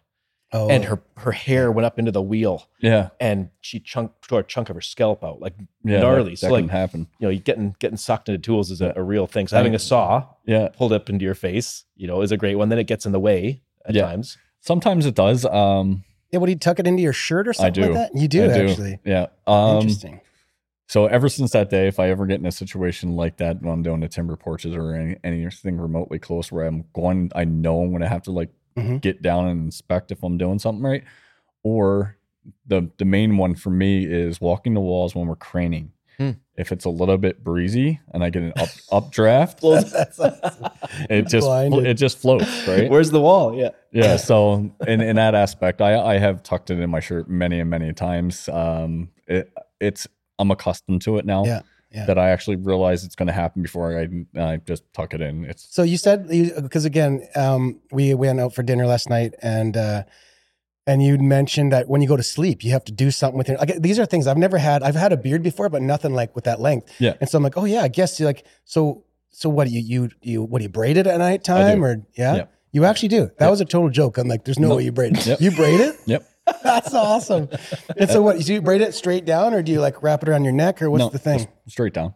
oh, 0.53 0.69
and 0.69 0.85
her 0.85 1.03
her 1.17 1.33
hair 1.33 1.71
went 1.73 1.85
up 1.87 1.99
into 1.99 2.13
the 2.13 2.23
wheel 2.23 2.69
Yeah. 2.81 3.09
and 3.21 3.51
she 3.61 3.81
chunk 3.81 4.13
tore 4.27 4.41
a 4.41 4.45
chunk 4.45 4.69
of 4.71 4.77
her 4.77 4.81
scalp 4.81 5.25
out. 5.25 5.41
Like, 5.41 5.55
Yeah. 5.85 6.01
Gnarly. 6.01 6.31
That, 6.33 6.39
So, 6.39 6.47
that 6.47 6.53
like- 6.53 6.63
can 6.63 6.69
happen. 6.69 7.07
you 7.19 7.27
know, 7.27 7.31
you 7.31 7.41
getting 7.41 7.75
getting 7.79 7.97
sucked 7.97 8.29
into 8.29 8.39
tools 8.41 8.71
is 8.71 8.81
a, 8.81 8.87
Yeah. 8.87 8.93
a 8.97 9.03
real 9.03 9.27
thing. 9.27 9.49
So 9.49 9.57
I- 9.57 9.59
having 9.59 9.75
a 9.75 9.79
saw 9.79 10.25
Yeah. 10.47 10.69
pulled 10.69 10.93
up 10.93 11.09
into 11.11 11.25
your 11.25 11.35
face, 11.35 11.85
you 11.97 12.07
know, 12.07 12.23
is 12.23 12.33
a 12.33 12.37
great 12.37 12.55
one. 12.57 12.69
Then 12.69 12.79
it 12.79 12.87
gets 12.87 13.07
in 13.07 13.13
the 13.13 13.21
way 13.21 13.63
at 13.87 13.95
Yeah. 13.95 14.03
times. 14.03 14.39
Sometimes 14.61 15.07
it 15.07 15.15
does. 15.15 15.45
Um, 15.45 16.05
yeah. 16.33 16.39
What 16.41 16.47
do 16.47 16.53
you 16.53 16.59
tuck 16.59 16.79
it 16.79 16.87
into 16.87 17.03
your 17.03 17.13
shirt 17.13 17.47
or 17.49 17.53
something 17.53 17.75
do. 17.85 17.91
like 17.93 18.13
that? 18.13 18.21
You 18.21 18.29
do 18.29 18.45
I 18.45 18.59
do. 18.59 18.69
actually. 18.69 18.99
Yeah. 19.05 19.27
Um, 19.47 19.77
Interesting. 19.79 20.21
so 20.89 21.07
ever 21.07 21.29
since 21.29 21.53
that 21.53 21.71
day, 21.71 21.87
if 21.89 21.99
I 22.01 22.11
ever 22.11 22.27
get 22.27 22.41
in 22.41 22.47
a 22.47 22.53
situation 22.53 23.15
like 23.17 23.37
that 23.39 23.63
when 23.63 23.73
I'm 23.73 23.83
doing 23.83 24.01
the 24.01 24.09
timber 24.09 24.37
porches 24.37 24.75
or 24.75 24.95
any, 24.95 25.17
anything 25.25 25.77
remotely 25.79 26.19
close 26.19 26.51
where 26.53 26.65
I'm 26.67 26.85
going, 26.95 27.31
I 27.35 27.45
know 27.45 27.81
I'm 27.83 27.91
going 27.91 28.03
to 28.03 28.09
have 28.09 28.23
to 28.23 28.33
like 28.33 28.51
Mhm. 28.77 29.01
get 29.01 29.23
down 29.23 29.47
and 29.49 29.65
inspect 29.65 30.11
if 30.13 30.23
I'm 30.23 30.37
doing 30.39 30.59
something 30.59 30.85
right. 30.85 31.05
Or 31.63 32.17
the 32.67 32.91
the 32.99 33.05
main 33.05 33.37
one 33.39 33.55
for 33.55 33.71
me 33.71 34.05
is 34.05 34.41
walking 34.41 34.75
the 34.75 34.81
walls 34.81 35.15
when 35.15 35.27
we're 35.27 35.37
craning. 35.37 35.91
Hmm. 36.19 36.31
If 36.57 36.73
it's 36.73 36.87
a 36.87 36.91
little 36.91 37.19
bit 37.19 37.45
breezy 37.45 38.01
and 38.15 38.25
I 38.25 38.31
get 38.31 38.43
an 38.43 38.53
up 38.57 38.69
updraft, 38.93 39.61
it 39.65 41.27
just 41.29 41.47
Blinded. 41.47 41.87
it 41.87 41.95
just 41.95 42.19
floats, 42.19 42.67
right? 42.69 42.89
Where's 42.91 43.11
the 43.11 43.21
wall? 43.21 43.55
Yeah. 43.55 43.71
yeah 43.93 44.17
so 44.17 44.71
in 44.87 45.01
in 45.01 45.17
that 45.17 45.35
aspect 45.35 45.81
i 45.81 45.99
i 46.15 46.19
have 46.19 46.43
tucked 46.43 46.71
it 46.71 46.79
in 46.81 46.91
my 46.91 47.01
shirt 47.01 47.29
many 47.31 47.61
and 47.61 47.71
many 47.71 47.93
times 47.95 48.49
um 48.51 49.09
it 49.27 49.51
it's 49.81 50.07
i'm 50.39 50.51
accustomed 50.51 51.01
to 51.03 51.17
it 51.19 51.25
now 51.25 51.45
Yeah, 51.45 51.61
yeah. 51.97 52.07
that 52.07 52.19
i 52.19 52.29
actually 52.31 52.57
realize 52.57 53.05
it's 53.05 53.17
going 53.17 53.27
to 53.27 53.33
happen 53.33 53.63
before 53.63 53.99
i 53.99 54.05
i 54.51 54.57
just 54.59 54.83
tuck 54.93 55.15
it 55.15 55.21
in 55.21 55.45
it's 55.45 55.67
So 55.75 55.83
you 55.83 55.97
said 55.97 56.29
because 56.63 56.85
again, 56.85 57.13
um, 57.35 57.81
we 57.91 58.15
went 58.15 58.39
out 58.41 58.55
for 58.55 58.63
dinner 58.63 58.87
last 58.87 59.09
night, 59.11 59.33
and 59.43 59.77
uh, 59.77 60.03
and 60.87 61.03
you 61.03 61.19
mentioned 61.19 61.73
that 61.73 61.89
when 61.89 62.01
you 62.03 62.09
go 62.09 62.17
to 62.17 62.23
sleep, 62.23 62.63
you 62.65 62.71
have 62.71 62.85
to 62.85 62.93
do 62.93 63.11
something 63.11 63.37
with 63.39 63.49
it. 63.49 63.59
Like, 63.59 63.83
these 63.83 63.99
are 63.99 64.07
things 64.07 64.27
I've 64.29 64.39
never 64.47 64.59
had. 64.59 64.83
I've 64.83 64.95
had 64.95 65.13
a 65.13 65.17
beard 65.17 65.43
before, 65.43 65.69
but 65.69 65.83
nothing 65.83 66.15
like 66.15 66.35
with 66.37 66.45
that 66.45 66.61
length. 66.61 66.93
Yeah. 67.01 67.15
And 67.21 67.29
so 67.29 67.39
I'm 67.39 67.43
like, 67.45 67.57
oh 67.57 67.65
yeah, 67.65 67.83
I 67.83 67.89
guess 67.89 68.21
you 68.21 68.27
like 68.27 68.45
so. 68.65 69.05
So 69.31 69.49
what 69.51 69.67
do 69.69 69.75
you 69.75 69.81
you 69.81 70.11
you 70.23 70.43
what 70.43 70.59
do 70.61 70.63
you 70.63 70.69
braid 70.71 70.97
it 70.97 71.07
at 71.07 71.19
night 71.19 71.43
time 71.45 71.85
or 71.85 72.07
yeah? 72.17 72.37
Yeah. 72.37 72.45
You 72.73 72.85
actually 72.85 73.09
do. 73.09 73.31
That 73.39 73.51
was 73.51 73.61
a 73.61 73.65
total 73.65 73.91
joke. 73.91 74.19
I'm 74.19 74.29
like, 74.29 74.45
there's 74.45 74.59
no 74.59 74.69
Nope. 74.69 74.77
way 74.79 74.85
you 74.85 74.93
braid 74.93 75.17
it. 75.17 75.27
Yep. 75.31 75.41
You 75.41 75.51
braid 75.51 75.81
it? 75.81 75.97
Yep. 76.07 76.29
That's 76.63 76.95
awesome. 76.95 77.49
And 77.97 78.09
so 78.11 78.23
what? 78.23 78.39
Do 78.41 78.53
you 78.55 78.63
braid 78.63 78.81
it 78.81 78.95
straight 78.95 79.25
down, 79.25 79.55
or 79.55 79.63
do 79.63 79.73
you 79.73 79.81
like 79.81 80.03
wrap 80.03 80.23
it 80.23 80.29
around 80.29 80.45
your 80.45 80.53
neck, 80.53 80.81
or 80.83 80.91
what's 80.91 81.01
no, 81.05 81.09
the 81.11 81.19
thing? 81.19 81.47
straight 81.69 81.93
down 81.95 82.15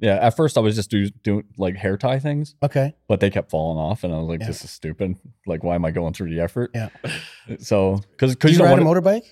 yeah 0.00 0.14
at 0.14 0.36
first 0.36 0.56
i 0.56 0.60
was 0.60 0.76
just 0.76 0.90
do, 0.90 1.10
doing 1.24 1.42
like 1.56 1.74
hair 1.74 1.96
tie 1.96 2.20
things 2.20 2.54
Okay. 2.62 2.94
but 3.08 3.18
they 3.18 3.30
kept 3.30 3.50
falling 3.50 3.78
off 3.78 4.04
and 4.04 4.14
i 4.14 4.16
was 4.18 4.28
like 4.28 4.38
Yeah. 4.40 4.46
this 4.46 4.62
is 4.62 4.70
stupid 4.70 5.16
like 5.44 5.64
why 5.64 5.74
am 5.74 5.84
i 5.84 5.90
going 5.90 6.14
through 6.14 6.30
the 6.32 6.38
effort 6.40 6.70
Yeah. 6.72 6.90
so 7.58 7.96
because 8.12 8.36
Do 8.36 8.36
because 8.36 8.50
you, 8.52 8.58
you, 8.58 8.58
don't 8.58 8.68
ride 8.76 8.78
a 8.80 8.84
want 8.84 9.04
motorbike? 9.04 9.24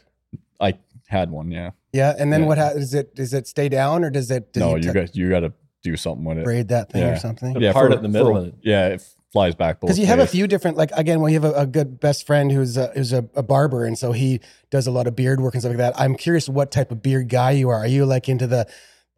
i 0.60 0.74
had 1.06 1.30
one 1.30 1.52
yeah 1.52 1.70
Yeah. 1.92 2.16
And 2.18 2.32
then 2.32 2.40
Yeah. 2.42 2.46
what 2.48 2.58
happens? 2.58 2.80
Does 2.86 2.94
it 2.94 3.14
does 3.14 3.32
it 3.32 3.46
stay 3.46 3.68
down, 3.68 4.02
or 4.02 4.10
does 4.10 4.28
it? 4.32 4.52
Does 4.52 4.60
no 4.60 4.70
you 4.70 4.76
you 4.76 4.92
t- 4.92 4.92
got 4.92 5.14
you 5.16 5.30
got 5.30 5.40
to 5.40 5.52
do 5.84 5.96
something 5.96 6.24
with 6.24 6.38
it 6.38 6.44
braid 6.44 6.66
that 6.68 6.90
thing 6.90 7.04
or 7.04 7.06
Yeah. 7.10 7.18
something. 7.18 7.60
Yeah, 7.60 7.72
part 7.72 7.90
for- 7.90 7.94
it 7.94 7.96
in 7.98 8.02
the 8.02 8.08
middle 8.08 8.34
for- 8.34 8.40
and- 8.40 8.58
yeah, 8.62 8.88
if 8.88 9.14
flies 9.36 9.54
back 9.54 9.80
because 9.80 9.98
you 9.98 10.06
have 10.06 10.18
a 10.18 10.26
few 10.26 10.46
different 10.46 10.76
like 10.76 10.90
again 10.92 11.20
well 11.20 11.30
you 11.30 11.40
have 11.40 11.50
a, 11.52 11.60
a 11.60 11.66
good 11.66 12.00
best 12.00 12.26
friend 12.26 12.50
who's 12.50 12.76
a, 12.76 12.86
who's 12.88 13.12
a, 13.12 13.28
a 13.34 13.42
barber 13.42 13.84
and 13.84 13.98
so 13.98 14.12
he 14.12 14.40
does 14.70 14.86
a 14.86 14.90
lot 14.90 15.06
of 15.06 15.14
beard 15.14 15.40
work 15.40 15.54
and 15.54 15.62
stuff 15.62 15.70
like 15.70 15.78
that 15.78 15.94
i'm 16.00 16.14
curious 16.16 16.48
what 16.48 16.70
type 16.70 16.90
of 16.90 17.02
beard 17.02 17.28
guy 17.28 17.50
you 17.50 17.68
are 17.68 17.78
are 17.78 17.86
you 17.86 18.04
like 18.06 18.28
into 18.28 18.46
the 18.46 18.66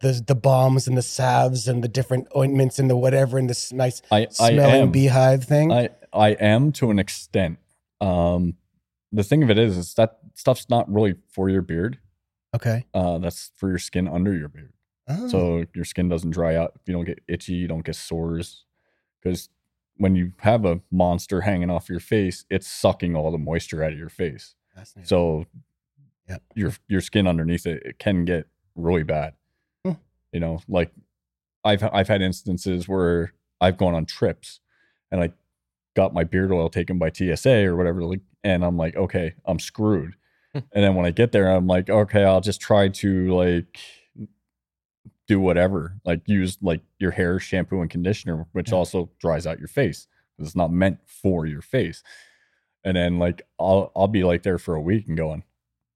the, 0.01 0.23
the 0.25 0.35
balms 0.35 0.87
and 0.87 0.97
the 0.97 1.01
salves 1.01 1.67
and 1.67 1.83
the 1.83 1.87
different 1.87 2.27
ointments 2.35 2.79
and 2.79 2.89
the 2.89 2.95
whatever 2.95 3.37
and 3.37 3.49
this 3.49 3.73
nice 3.73 4.01
I, 4.11 4.27
I 4.39 4.51
smelling 4.51 4.81
am. 4.83 4.91
beehive 4.91 5.43
thing 5.43 5.71
I 5.71 5.89
I 6.13 6.29
am 6.29 6.71
to 6.73 6.89
an 6.89 6.99
extent. 6.99 7.59
Um, 8.01 8.55
the 9.11 9.23
thing 9.23 9.43
of 9.43 9.49
it 9.49 9.57
is, 9.57 9.77
is 9.77 9.93
that 9.95 10.19
stuff's 10.35 10.69
not 10.69 10.91
really 10.91 11.15
for 11.29 11.49
your 11.49 11.61
beard. 11.61 11.99
okay 12.55 12.85
Uh, 12.93 13.17
that's 13.19 13.51
for 13.57 13.69
your 13.69 13.77
skin 13.79 14.07
under 14.07 14.33
your 14.33 14.47
beard. 14.47 14.73
Oh, 15.07 15.27
So 15.27 15.65
your 15.75 15.85
skin 15.85 16.07
doesn't 16.09 16.31
dry 16.31 16.55
out. 16.55 16.73
You 16.85 16.93
don't 16.93 17.05
get 17.05 17.19
itchy. 17.27 17.53
You 17.53 17.67
don't 17.67 17.83
get 17.85 17.95
sores. 17.95 18.65
Because 19.21 19.49
when 19.99 20.15
you 20.15 20.31
have 20.39 20.65
a 20.65 20.79
monster 20.91 21.41
hanging 21.41 21.69
off 21.69 21.89
your 21.89 21.99
face, 21.99 22.45
it's 22.49 22.67
sucking 22.67 23.15
all 23.15 23.31
the 23.31 23.37
moisture 23.37 23.83
out 23.83 23.91
of 23.91 23.97
your 23.99 24.09
face. 24.09 24.55
So 25.05 25.45
Yep. 26.27 26.43
your 26.55 26.71
your 26.87 27.01
skin 27.01 27.27
underneath 27.27 27.65
it, 27.65 27.81
it 27.85 27.99
can 27.99 28.23
get 28.23 28.47
really 28.75 29.03
bad. 29.03 29.33
Hmm. 29.83 29.93
You 30.31 30.39
know, 30.39 30.59
like 30.67 30.91
I've 31.63 31.83
I've 31.83 32.07
had 32.07 32.21
instances 32.21 32.87
where 32.87 33.33
I've 33.59 33.77
gone 33.77 33.93
on 33.93 34.05
trips 34.05 34.59
and 35.11 35.21
I 35.21 35.31
got 35.95 36.13
my 36.13 36.23
beard 36.23 36.51
oil 36.51 36.69
taken 36.69 36.97
by 36.99 37.11
TSA 37.11 37.65
or 37.65 37.75
whatever, 37.75 38.03
like, 38.03 38.21
and 38.43 38.63
I'm 38.63 38.77
like, 38.77 38.95
okay, 38.95 39.33
I'm 39.45 39.59
screwed. 39.59 40.15
Hmm. 40.53 40.59
and 40.73 40.83
then 40.83 40.95
when 40.95 41.05
I 41.05 41.11
get 41.11 41.31
there, 41.31 41.49
I'm 41.49 41.67
like, 41.67 41.89
okay, 41.89 42.23
I'll 42.23 42.41
just 42.41 42.61
try 42.61 42.87
to 42.87 43.35
like 43.35 43.79
do 45.29 45.39
whatever, 45.39 45.95
like 46.03 46.21
use 46.25 46.57
like 46.61 46.81
your 46.97 47.11
hair 47.11 47.39
shampoo 47.39 47.79
and 47.81 47.89
conditioner, 47.89 48.47
which 48.51 48.71
Yeah. 48.71 48.75
also 48.77 49.09
dries 49.19 49.47
out 49.47 49.59
your 49.59 49.67
face. 49.69 50.07
It's 50.39 50.55
not 50.55 50.71
meant 50.73 50.97
for 51.05 51.45
your 51.45 51.61
face. 51.61 52.03
And 52.83 52.97
then 52.97 53.19
like 53.19 53.43
I'll 53.59 53.91
I'll 53.95 54.07
be 54.09 54.23
like 54.23 54.43
there 54.43 54.57
for 54.57 54.75
a 54.75 54.81
week 54.81 55.07
and 55.07 55.15
going, 55.15 55.43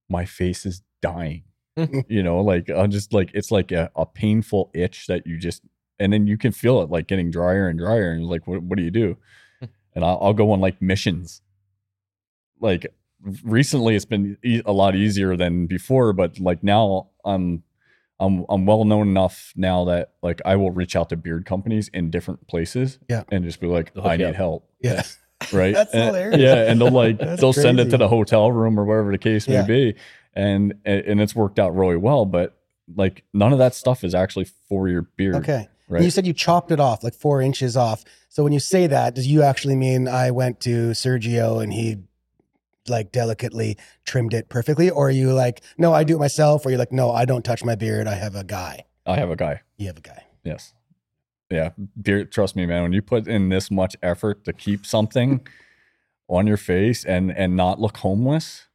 my 0.10 0.24
face 0.26 0.66
is 0.66 0.82
dying. 1.02 1.44
you 2.08 2.22
know, 2.24 2.40
like 2.42 2.70
I'm 2.70 2.92
just 2.92 3.12
like 3.14 3.32
it's 3.34 3.52
like 3.52 3.72
a, 3.72 3.90
a 3.96 4.06
painful 4.06 4.70
itch 4.74 5.08
that 5.08 5.26
you 5.28 5.38
just 5.38 5.64
and 6.00 6.14
then 6.14 6.28
you 6.28 6.38
can 6.38 6.52
feel 6.52 6.82
it 6.82 6.90
like 6.90 7.08
getting 7.08 7.32
drier 7.32 7.68
and 7.68 7.80
drier. 7.80 8.12
And 8.12 8.26
like, 8.28 8.46
what 8.48 8.62
what 8.64 8.78
do 8.78 8.84
you 8.84 8.92
do? 8.92 9.18
and 9.96 10.06
I'll, 10.06 10.20
I'll 10.22 10.34
go 10.34 10.52
on 10.52 10.60
like 10.62 10.82
missions. 10.82 11.42
Like 12.60 12.94
recently, 13.44 13.96
it's 13.96 14.06
been 14.06 14.38
e- 14.44 14.62
a 14.66 14.72
lot 14.74 14.96
easier 14.96 15.36
than 15.36 15.66
before, 15.68 16.14
but 16.14 16.40
like 16.40 16.64
now 16.64 17.10
I'm 17.26 17.64
I'm 18.20 18.46
I'm 18.50 18.66
well 18.66 18.86
known 18.86 19.08
enough 19.10 19.54
now 19.56 19.86
that 19.86 20.14
like 20.22 20.42
I 20.46 20.56
will 20.56 20.72
reach 20.72 20.96
out 20.96 21.10
to 21.10 21.18
beard 21.18 21.46
companies 21.46 21.90
in 21.94 22.10
different 22.12 22.48
places, 22.48 23.00
Yeah. 23.10 23.24
and 23.32 23.44
just 23.44 23.60
be 23.60 23.68
like, 23.68 23.92
I 24.02 24.18
need 24.18 24.26
up. 24.26 24.36
help, 24.36 24.70
yeah 24.82 25.04
right? 25.52 25.74
That's 25.74 25.94
And- 25.94 26.06
hilarious. 26.06 26.40
Yeah, 26.40 26.70
and 26.72 26.80
they'll 26.80 26.92
like 26.92 27.18
they'll 27.38 27.54
send 27.54 27.80
it 27.80 27.90
to 27.90 27.98
the 27.98 28.08
hotel 28.08 28.52
room 28.52 28.80
or 28.80 28.86
wherever 28.86 29.12
the 29.12 29.18
case 29.18 29.48
may 29.48 29.66
be, 29.66 29.96
and 30.34 30.74
and 30.86 31.20
it's 31.20 31.36
worked 31.36 31.60
out 31.60 31.76
really 31.76 31.98
well. 31.98 32.26
But 32.26 32.58
like 32.96 33.24
none 33.34 33.52
of 33.54 33.60
that 33.60 33.74
stuff 33.76 34.04
is 34.04 34.14
actually 34.14 34.46
for 34.70 34.88
your 34.88 35.04
beard, 35.18 35.36
okay 35.36 35.68
right? 35.90 35.98
And 35.98 36.06
you 36.06 36.12
said 36.12 36.26
you 36.28 36.34
chopped 36.34 36.72
it 36.72 36.80
off 36.80 37.04
like 37.04 37.14
four 37.16 37.42
inches 37.42 37.76
off. 37.78 38.04
So 38.30 38.44
when 38.44 38.52
you 38.54 38.60
say 38.60 38.88
that, 38.88 39.16
does 39.16 39.28
you 39.28 39.42
actually 39.44 39.76
mean 39.76 40.08
I 40.08 40.32
went 40.32 40.60
to 40.62 40.92
Sergio 40.92 41.62
and 41.64 41.72
he 41.74 41.98
like 42.88 43.12
delicately 43.12 43.78
trimmed 44.06 44.34
it 44.34 44.50
perfectly? 44.50 44.90
Or 44.90 45.08
are 45.08 45.12
you 45.12 45.34
like, 45.34 45.62
no, 45.78 45.94
I 45.94 46.04
do 46.04 46.16
it 46.16 46.20
myself? 46.20 46.66
Or 46.66 46.70
you're 46.70 46.80
like, 46.80 46.92
no, 46.92 47.12
I 47.12 47.26
don't 47.26 47.44
touch 47.44 47.64
my 47.64 47.76
beard. 47.76 48.08
I 48.08 48.16
have 48.16 48.36
a 48.36 48.44
guy. 48.44 48.86
I 49.06 49.16
have 49.16 49.30
a 49.30 49.36
guy. 49.36 49.62
You 49.78 49.88
have 49.88 49.98
a 49.98 50.02
guy. 50.02 50.24
Yes. 50.44 50.74
Yeah. 51.50 51.70
Beard, 52.02 52.32
trust 52.32 52.56
me, 52.56 52.66
man. 52.66 52.84
When 52.84 52.94
you 52.94 53.02
put 53.02 53.28
in 53.28 53.50
this 53.50 53.70
much 53.70 53.96
effort 54.02 54.44
to 54.46 54.54
keep 54.54 54.86
something 54.86 55.46
on 56.28 56.48
your 56.48 56.58
face 56.58 57.06
and 57.06 57.32
and 57.32 57.56
not 57.56 57.80
look 57.80 57.98
homeless, 57.98 58.68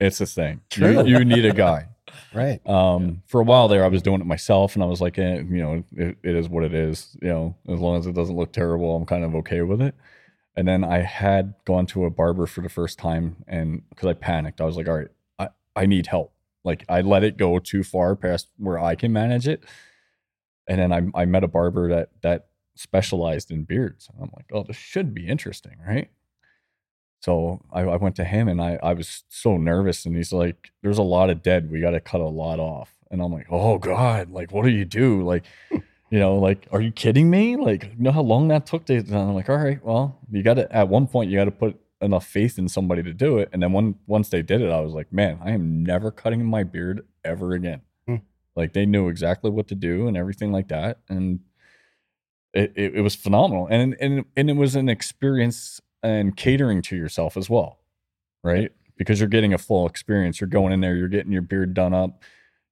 it's 0.00 0.20
a 0.20 0.26
thing. 0.26 0.62
You, 0.74 0.94
True. 0.94 1.06
you 1.06 1.24
need 1.24 1.44
a 1.44 1.52
guy. 1.52 1.88
Right. 2.34 2.66
Um, 2.68 3.22
for 3.26 3.40
a 3.40 3.44
while 3.44 3.68
there, 3.68 3.84
I 3.84 3.88
was 3.88 4.02
doing 4.02 4.20
it 4.20 4.26
myself, 4.26 4.74
and 4.74 4.82
I 4.82 4.86
was 4.86 5.00
like, 5.00 5.18
eh, 5.18 5.36
you 5.36 5.62
know, 5.62 5.84
it, 5.92 6.16
it 6.22 6.34
is 6.34 6.48
what 6.48 6.64
it 6.64 6.74
is. 6.74 7.16
You 7.22 7.28
know, 7.28 7.56
as 7.68 7.78
long 7.78 7.98
as 7.98 8.06
it 8.06 8.14
doesn't 8.14 8.36
look 8.36 8.52
terrible, 8.52 8.96
I'm 8.96 9.06
kind 9.06 9.24
of 9.24 9.34
okay 9.36 9.62
with 9.62 9.80
it. 9.80 9.94
And 10.54 10.68
then 10.68 10.84
I 10.84 10.98
had 10.98 11.54
gone 11.64 11.86
to 11.86 12.04
a 12.04 12.10
barber 12.10 12.46
for 12.46 12.60
the 12.60 12.68
first 12.68 12.98
time, 12.98 13.44
and 13.46 13.88
because 13.88 14.08
I 14.08 14.12
panicked, 14.12 14.60
I 14.60 14.64
was 14.64 14.76
like, 14.76 14.88
all 14.88 14.98
right, 14.98 15.08
I 15.38 15.48
I 15.74 15.86
need 15.86 16.06
help. 16.06 16.32
Like 16.64 16.84
I 16.88 17.00
let 17.00 17.24
it 17.24 17.36
go 17.36 17.58
too 17.58 17.82
far 17.82 18.14
past 18.16 18.48
where 18.58 18.78
I 18.78 18.94
can 18.94 19.12
manage 19.12 19.48
it. 19.48 19.64
And 20.68 20.78
then 20.78 20.92
I 20.92 21.22
I 21.22 21.24
met 21.24 21.44
a 21.44 21.48
barber 21.48 21.88
that 21.88 22.10
that 22.22 22.46
specialized 22.74 23.50
in 23.50 23.64
beards. 23.64 24.08
And 24.12 24.22
I'm 24.22 24.30
like, 24.36 24.46
oh, 24.52 24.64
this 24.64 24.76
should 24.76 25.14
be 25.14 25.26
interesting, 25.26 25.76
right? 25.86 26.10
So 27.20 27.60
I, 27.72 27.82
I 27.82 27.96
went 27.96 28.16
to 28.16 28.24
him 28.24 28.48
and 28.48 28.60
I, 28.60 28.78
I 28.82 28.94
was 28.94 29.22
so 29.28 29.56
nervous 29.56 30.04
and 30.04 30.16
he's 30.16 30.32
like, 30.32 30.72
there's 30.82 30.98
a 30.98 31.02
lot 31.02 31.30
of 31.30 31.42
dead. 31.42 31.70
We 31.70 31.80
got 31.80 31.90
to 31.90 32.00
cut 32.00 32.20
a 32.20 32.28
lot 32.28 32.58
off. 32.58 32.90
And 33.10 33.22
I'm 33.22 33.32
like, 33.32 33.46
oh 33.50 33.78
God, 33.78 34.30
like, 34.30 34.50
what 34.50 34.64
do 34.64 34.70
you 34.70 34.84
do? 34.84 35.22
Like, 35.22 35.44
hmm. 35.70 35.78
You 36.12 36.18
know, 36.18 36.36
like, 36.36 36.68
are 36.70 36.82
you 36.82 36.92
kidding 36.92 37.30
me? 37.30 37.56
Like, 37.56 37.84
you 37.84 38.02
know 38.02 38.12
how 38.12 38.20
long 38.20 38.48
that 38.48 38.66
took 38.66 38.84
to, 38.84 38.96
and 38.98 39.16
I'm 39.16 39.32
like, 39.32 39.48
all 39.48 39.56
right, 39.56 39.82
well, 39.82 40.18
you 40.30 40.42
got 40.42 40.54
to, 40.54 40.70
at 40.70 40.88
one 40.88 41.06
point, 41.06 41.30
you 41.30 41.38
got 41.38 41.46
to 41.46 41.50
put 41.50 41.80
enough 42.02 42.26
faith 42.26 42.58
in 42.58 42.68
somebody 42.68 43.02
to 43.02 43.14
do 43.14 43.38
it. 43.38 43.48
And 43.50 43.62
then 43.62 43.72
when, 43.72 43.94
once 44.06 44.28
they 44.28 44.42
did 44.42 44.60
it, 44.60 44.70
I 44.70 44.80
was 44.80 44.92
like, 44.92 45.10
man, 45.10 45.38
I 45.42 45.52
am 45.52 45.82
never 45.82 46.10
cutting 46.10 46.44
my 46.44 46.64
beard 46.64 47.06
ever 47.24 47.54
again. 47.54 47.80
Hmm. 48.06 48.16
Like 48.54 48.74
they 48.74 48.84
knew 48.84 49.08
exactly 49.08 49.50
what 49.50 49.68
to 49.68 49.74
do 49.74 50.06
and 50.06 50.14
everything 50.14 50.52
like 50.52 50.68
that. 50.68 50.98
And 51.08 51.40
it, 52.52 52.74
it, 52.76 52.96
it 52.96 53.00
was 53.00 53.14
phenomenal. 53.14 53.66
And, 53.70 53.96
and, 53.98 54.26
and 54.36 54.50
it 54.50 54.56
was 54.56 54.76
an 54.76 54.90
experience 54.90 55.80
and 56.02 56.36
catering 56.36 56.82
to 56.82 56.96
yourself 56.96 57.38
as 57.38 57.48
well, 57.48 57.78
right? 58.44 58.70
Because 58.98 59.18
you're 59.18 59.30
getting 59.30 59.54
a 59.54 59.58
full 59.58 59.86
experience. 59.86 60.42
You're 60.42 60.48
going 60.48 60.74
in 60.74 60.82
there, 60.82 60.94
you're 60.94 61.08
getting 61.08 61.32
your 61.32 61.40
beard 61.40 61.72
done 61.72 61.94
up, 61.94 62.22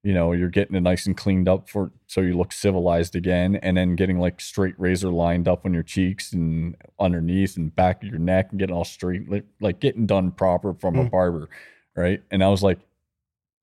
you 0.03 0.13
know, 0.13 0.31
you're 0.31 0.49
getting 0.49 0.75
it 0.75 0.81
nice 0.81 1.05
and 1.05 1.15
cleaned 1.15 1.47
up 1.47 1.69
for 1.69 1.91
so 2.07 2.21
you 2.21 2.35
look 2.35 2.51
civilized 2.51 3.15
again, 3.15 3.55
and 3.57 3.77
then 3.77 3.95
getting 3.95 4.19
like 4.19 4.41
straight 4.41 4.73
razor 4.79 5.09
lined 5.09 5.47
up 5.47 5.65
on 5.65 5.73
your 5.73 5.83
cheeks 5.83 6.33
and 6.33 6.75
underneath 6.99 7.55
and 7.57 7.75
back 7.75 8.01
of 8.03 8.09
your 8.09 8.17
neck 8.19 8.47
and 8.51 8.59
getting 8.59 8.75
all 8.75 8.83
straight, 8.83 9.29
like, 9.29 9.45
like 9.59 9.79
getting 9.79 10.05
done 10.07 10.31
proper 10.31 10.73
from 10.73 10.97
a 10.97 11.03
Mm. 11.05 11.11
barber, 11.11 11.49
right? 11.95 12.21
And 12.31 12.43
I 12.43 12.49
was 12.49 12.63
like, 12.63 12.79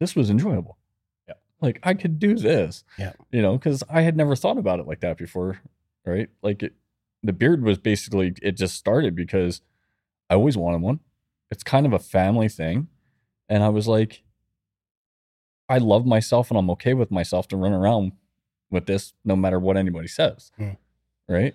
this 0.00 0.14
was 0.14 0.30
enjoyable. 0.30 0.78
Yeah. 1.26 1.34
Like 1.60 1.80
I 1.82 1.94
could 1.94 2.18
do 2.20 2.36
this. 2.36 2.84
Yeah. 2.98 3.14
You 3.32 3.42
know, 3.42 3.58
because 3.58 3.82
I 3.90 4.02
had 4.02 4.16
never 4.16 4.36
thought 4.36 4.58
about 4.58 4.78
it 4.78 4.86
like 4.86 5.00
that 5.00 5.18
before, 5.18 5.60
right? 6.06 6.28
Like 6.40 6.62
it, 6.62 6.74
the 7.24 7.32
beard 7.32 7.64
was 7.64 7.78
basically 7.78 8.32
it 8.42 8.52
just 8.52 8.76
started 8.76 9.16
because 9.16 9.60
I 10.30 10.34
always 10.34 10.56
wanted 10.56 10.82
one. 10.82 11.00
It's 11.50 11.64
kind 11.64 11.84
of 11.84 11.92
a 11.92 11.98
family 11.98 12.48
thing. 12.48 12.86
And 13.48 13.64
I 13.64 13.70
was 13.70 13.88
like, 13.88 14.22
I 15.68 15.78
love 15.78 16.06
myself 16.06 16.50
and 16.50 16.58
I'm 16.58 16.70
okay 16.70 16.94
with 16.94 17.10
myself 17.10 17.48
to 17.48 17.56
run 17.56 17.72
around 17.72 18.12
with 18.70 18.86
this 18.86 19.12
no 19.24 19.36
matter 19.36 19.58
what 19.58 19.76
anybody 19.76 20.08
says. 20.08 20.50
Mm. 20.58 20.76
Right. 21.28 21.54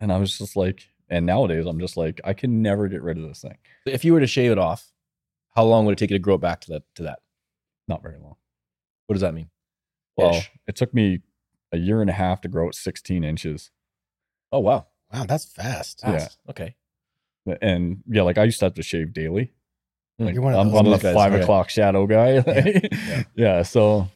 And 0.00 0.12
I 0.12 0.18
was 0.18 0.38
just 0.38 0.56
like, 0.56 0.88
and 1.08 1.26
nowadays 1.26 1.66
I'm 1.66 1.78
just 1.78 1.96
like, 1.96 2.20
I 2.24 2.32
can 2.32 2.62
never 2.62 2.88
get 2.88 3.02
rid 3.02 3.18
of 3.18 3.24
this 3.24 3.42
thing. 3.42 3.58
If 3.86 4.04
you 4.04 4.12
were 4.14 4.20
to 4.20 4.26
shave 4.26 4.50
it 4.52 4.58
off, 4.58 4.90
how 5.54 5.64
long 5.64 5.84
would 5.84 5.92
it 5.92 5.98
take 5.98 6.10
you 6.10 6.16
to 6.16 6.22
grow 6.22 6.36
it 6.36 6.40
back 6.40 6.60
to 6.62 6.72
that? 6.72 6.82
To 6.96 7.02
that, 7.02 7.18
Not 7.86 8.02
very 8.02 8.18
long. 8.18 8.36
what 9.06 9.14
does 9.14 9.20
that 9.20 9.34
mean? 9.34 9.50
Well, 10.16 10.36
Ish. 10.36 10.50
it 10.66 10.76
took 10.76 10.94
me 10.94 11.20
a 11.72 11.78
year 11.78 12.00
and 12.00 12.08
a 12.10 12.14
half 12.14 12.40
to 12.42 12.48
grow 12.48 12.68
it 12.68 12.74
16 12.74 13.22
inches. 13.24 13.70
Oh 14.50 14.60
wow, 14.60 14.86
Wow, 15.12 15.24
that's 15.24 15.44
fast. 15.44 16.00
Yeah. 16.06 16.28
Okay. 16.48 16.74
And 17.60 18.02
yeah, 18.08 18.22
like 18.22 18.38
I 18.38 18.44
used 18.44 18.58
to 18.60 18.66
have 18.66 18.74
to 18.74 18.82
shave 18.82 19.12
daily. 19.12 19.52
Like, 20.18 20.34
You're 20.34 20.42
one 20.42 20.54
of 20.54 20.60
I'm, 20.60 20.68
those 20.70 20.78
I'm 20.78 20.90
the 20.90 21.12
five 21.14 21.32
yeah. 21.32 21.38
o'clock 21.40 21.68
shadow 21.70 22.06
guy. 22.06 22.42
Yeah. 22.46 23.22
yeah. 23.34 23.62
So 23.62 24.08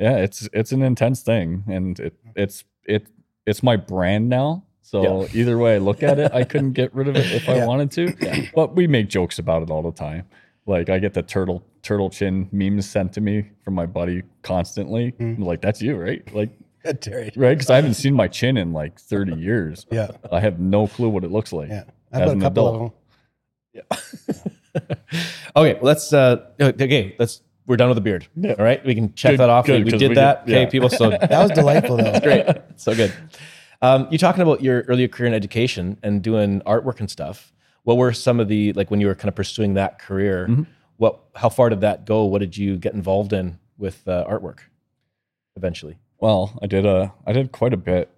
yeah, 0.00 0.16
it's 0.18 0.48
it's 0.52 0.72
an 0.72 0.82
intense 0.82 1.22
thing, 1.22 1.64
and 1.68 1.98
it 2.00 2.14
it's 2.34 2.64
it 2.84 3.06
it's 3.46 3.62
my 3.62 3.76
brand 3.76 4.28
now. 4.28 4.64
So 4.82 5.22
Yeah. 5.22 5.28
either 5.40 5.58
way 5.58 5.74
I 5.74 5.78
look 5.78 6.02
at 6.02 6.18
it, 6.18 6.32
I 6.32 6.44
couldn't 6.44 6.72
get 6.72 6.94
rid 6.94 7.08
of 7.08 7.16
it 7.16 7.30
if 7.30 7.48
I 7.48 7.64
wanted 7.66 7.90
to. 7.92 8.48
But 8.54 8.74
we 8.74 8.86
make 8.86 9.08
jokes 9.08 9.38
about 9.38 9.62
it 9.62 9.70
all 9.70 9.82
the 9.82 9.92
time. 9.92 10.24
Like 10.66 10.88
I 10.88 10.98
get 10.98 11.14
the 11.14 11.22
turtle 11.22 11.62
turtle 11.82 12.10
chin 12.10 12.48
memes 12.52 12.88
sent 12.88 13.12
to 13.14 13.20
me 13.20 13.48
from 13.64 13.74
my 13.74 13.86
buddy 13.86 14.22
constantly. 14.42 15.12
Mm. 15.12 15.38
Like 15.44 15.60
that's 15.60 15.80
you, 15.82 15.96
right? 15.96 16.22
Like 16.34 16.50
Terry. 17.00 17.30
right? 17.36 17.50
Because 17.56 17.70
I 17.70 17.76
haven't 17.76 17.94
seen 17.94 18.14
my 18.14 18.28
chin 18.28 18.56
in 18.56 18.72
like 18.72 18.98
30 18.98 19.34
years. 19.34 19.86
Yeah. 19.90 20.08
I 20.32 20.40
have 20.40 20.58
no 20.58 20.86
clue 20.88 21.08
what 21.10 21.22
it 21.24 21.30
looks 21.30 21.52
like. 21.52 21.68
Yeah. 21.68 21.84
I've 22.12 22.22
As 22.22 22.26
got 22.26 22.28
a 22.28 22.32
an 22.32 22.40
couple 22.40 22.68
adult. 22.68 22.94
of 23.74 24.38
them. 24.42 24.52
okay, 25.56 25.74
well, 25.74 25.78
let's. 25.82 26.12
Uh, 26.12 26.46
okay, 26.60 27.14
let's. 27.18 27.42
We're 27.66 27.76
done 27.76 27.88
with 27.88 27.96
the 27.96 28.02
beard. 28.02 28.26
Yeah. 28.34 28.54
All 28.58 28.64
right, 28.64 28.82
we 28.84 28.94
can 28.94 29.12
check 29.12 29.32
Good- 29.32 29.40
that 29.40 29.50
off. 29.50 29.66
good, 29.66 29.84
we, 29.84 29.92
we 29.92 29.98
did 29.98 30.08
we 30.10 30.14
that. 30.14 30.46
could- 30.46 30.54
okay, 30.54 30.70
people. 30.70 30.88
So 30.88 31.10
That 31.20 31.30
was 31.42 31.50
delightful 31.50 31.96
though. 31.98 32.18
great. 32.22 32.46
So 32.76 32.94
good. 32.94 33.12
Um, 33.82 34.08
you 34.10 34.16
talking 34.18 34.42
about 34.42 34.62
your 34.62 34.82
earlier 34.88 35.06
career 35.08 35.28
in 35.28 35.34
education 35.34 35.98
and 36.02 36.22
doing 36.22 36.60
artwork 36.62 36.98
and 37.00 37.10
stuff. 37.10 37.52
What 37.82 37.96
were 37.98 38.12
some 38.12 38.40
of 38.40 38.48
the 38.48 38.72
like 38.72 38.90
when 38.90 39.00
you 39.00 39.06
were 39.06 39.14
kind 39.14 39.28
of 39.28 39.34
pursuing 39.34 39.74
that 39.74 39.98
career? 39.98 40.46
Mhm. 40.48 40.66
What? 40.96 41.20
How 41.36 41.48
far 41.48 41.68
did 41.68 41.80
that 41.82 42.06
go? 42.06 42.24
What 42.24 42.38
did 42.40 42.56
you 42.56 42.76
get 42.78 42.94
involved 42.94 43.32
in 43.32 43.58
with 43.76 44.06
uh, 44.08 44.24
artwork? 44.28 44.58
Eventually, 45.56 45.98
Well, 46.20 46.58
I 46.62 46.66
did 46.66 46.86
a 46.86 47.12
I 47.26 47.32
did 47.32 47.52
quite 47.52 47.72
a 47.74 47.76
bit. 47.76 48.10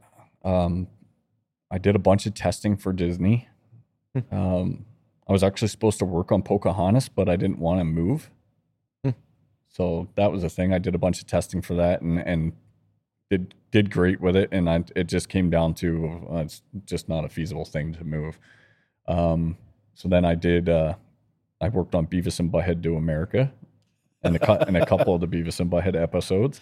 Um, 0.44 0.88
I 1.70 1.79
did 1.79 1.94
a 1.96 1.99
bunch 1.99 2.27
of 2.27 2.35
testing 2.35 2.77
for 2.77 2.92
Disney. 2.92 3.49
Hmm. 4.14 4.35
um, 4.35 4.85
I 5.31 5.33
was 5.33 5.45
actually 5.45 5.69
supposed 5.69 6.01
to 6.01 6.05
work 6.05 6.33
on 6.33 6.43
Pocahontas, 6.43 7.09
but 7.09 7.29
I 7.29 7.37
didn't 7.37 7.61
want 7.61 7.79
to 7.81 7.85
move. 7.85 8.31
Hmm. 9.05 9.11
So 9.69 10.09
that 10.16 10.33
was 10.33 10.43
a 10.43 10.49
thing. 10.51 10.75
I 10.75 10.79
did 10.79 10.95
a 10.97 10.99
bunch 10.99 11.21
of 11.21 11.29
testing 11.29 11.62
for 11.62 11.75
that 11.75 12.03
and 12.03 12.19
and 12.19 12.53
did 13.31 13.55
did 13.71 13.90
great 13.93 14.21
with 14.21 14.35
it. 14.35 14.49
And 14.51 14.69
I 14.69 14.83
it 14.97 15.05
just 15.07 15.29
came 15.29 15.49
down 15.49 15.75
to 15.75 16.27
uh, 16.33 16.37
it's 16.38 16.62
just 16.85 17.09
not 17.09 17.25
a 17.25 17.29
feasible 17.29 17.64
thing 17.64 17.95
to 17.95 18.05
move. 18.05 18.40
Um, 19.07 19.57
so 19.95 20.09
then 20.09 20.25
I 20.25 20.35
did. 20.35 20.69
Uh, 20.69 20.95
I 21.61 21.69
worked 21.69 21.95
on 21.95 22.07
Beavis 22.09 22.40
and 22.40 22.51
Butthead 22.51 22.81
Do 22.83 22.97
America, 22.97 23.53
and 24.25 24.35
a 24.35 24.38
cut 24.40 24.66
and 24.66 24.77
a 24.77 24.85
couple 24.85 25.14
of 25.14 25.21
the 25.21 25.29
Beavis 25.29 25.61
and 25.61 25.71
Butthead 25.71 25.95
episodes. 25.95 26.61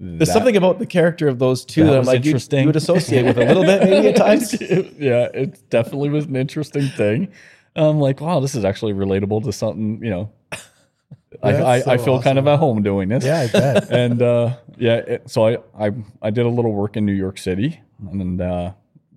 There's 0.00 0.18
That- 0.20 0.26
something 0.34 0.56
about 0.56 0.80
the 0.80 0.86
character 0.86 1.28
of 1.28 1.38
those 1.38 1.64
two 1.64 1.84
That 1.84 1.90
that, 1.90 1.98
I'm 2.00 2.04
like, 2.06 2.24
you, 2.24 2.30
interesting. 2.30 2.60
you 2.62 2.66
would 2.66 2.74
associate 2.76 3.24
with 3.24 3.36
a 3.38 3.44
little 3.44 3.62
bit 3.62 3.84
maybe 3.84 4.08
at 4.08 4.16
times. 4.26 4.60
yeah, 4.60 5.28
it 5.34 5.60
definitely 5.70 6.08
was 6.08 6.24
an 6.24 6.34
interesting 6.34 6.88
thing. 6.88 7.28
I'm 7.76 7.98
like, 8.00 8.20
wow, 8.20 8.40
this 8.40 8.54
is 8.54 8.64
actually 8.64 8.92
relatable 8.92 9.44
to 9.44 9.52
something, 9.52 10.02
you 10.04 10.10
know. 10.10 10.32
I, 11.42 11.62
I, 11.62 11.80
so 11.80 11.90
I 11.90 11.98
feel 11.98 12.22
kind 12.22 12.38
of 12.38 12.46
at 12.46 12.58
home 12.58 12.82
doing 12.82 13.08
this. 13.08 13.24
Yeah, 13.24 13.40
I 13.40 13.46
bet. 13.48 13.90
And 13.90 14.20
uh, 14.22 14.56
yeah, 14.76 14.96
it, 14.96 15.30
so 15.30 15.46
I, 15.46 15.58
I 15.78 15.90
I 16.20 16.30
did 16.30 16.44
a 16.46 16.48
little 16.48 16.72
work 16.72 16.96
in 16.96 17.06
New 17.06 17.12
York 17.14 17.38
City, 17.38 17.80
and 18.10 18.40
uh, 18.40 18.72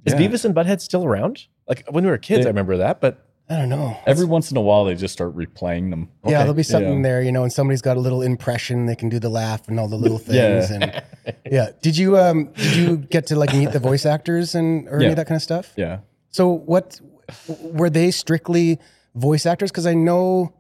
Is 0.05 0.13
yeah, 0.13 0.19
Beavis 0.19 0.45
and 0.45 0.55
Butthead 0.55 0.81
still 0.81 1.03
around? 1.05 1.45
Like 1.67 1.85
when 1.89 2.03
we 2.05 2.09
were 2.09 2.17
kids, 2.17 2.43
They- 2.45 2.49
I 2.49 2.51
remember 2.51 2.77
that, 2.77 3.01
but 3.01 3.21
I 3.49 3.57
don't 3.57 3.69
know. 3.69 3.95
every 4.07 4.25
once 4.25 4.49
in 4.49 4.57
a 4.57 4.61
while 4.61 4.85
they 4.85 4.95
just 4.95 5.13
start 5.13 5.35
replaying 5.35 5.91
them. 5.91 6.09
Yeah, 6.25 6.39
there'll 6.39 6.53
be 6.55 6.63
something 6.63 6.97
Yeah. 6.97 7.09
there, 7.09 7.21
you 7.21 7.31
know, 7.31 7.43
and 7.43 7.53
somebody's 7.53 7.81
got 7.81 7.95
a 7.95 7.99
little 7.99 8.23
impression, 8.23 8.85
they 8.87 8.95
can 8.95 9.09
do 9.09 9.19
the 9.19 9.29
laugh 9.29 9.67
and 9.67 9.79
all 9.79 9.87
the 9.87 9.97
little 9.97 10.19
Yeah. 10.27 10.61
things. 10.65 10.71
And 10.71 11.03
yeah. 11.51 11.69
Did 11.83 11.95
you 11.97 12.17
um 12.17 12.45
did 12.53 12.75
you 12.75 12.97
get 12.97 13.27
to 13.27 13.35
like 13.35 13.53
meet 13.53 13.71
the 13.71 13.79
voice 13.79 14.05
actors 14.05 14.55
and 14.55 14.87
or 14.87 14.95
any 14.97 15.07
of 15.09 15.15
that 15.17 15.27
kind 15.27 15.35
of 15.35 15.43
stuff? 15.43 15.73
Yeah, 15.75 15.99
So 16.31 16.47
what 16.49 16.99
were 17.47 17.89
they 17.89 18.11
strictly 18.11 18.79
voice 19.15 19.45
actors? 19.45 19.71
Because 19.71 19.85
I 19.85 19.93
know 19.93 20.53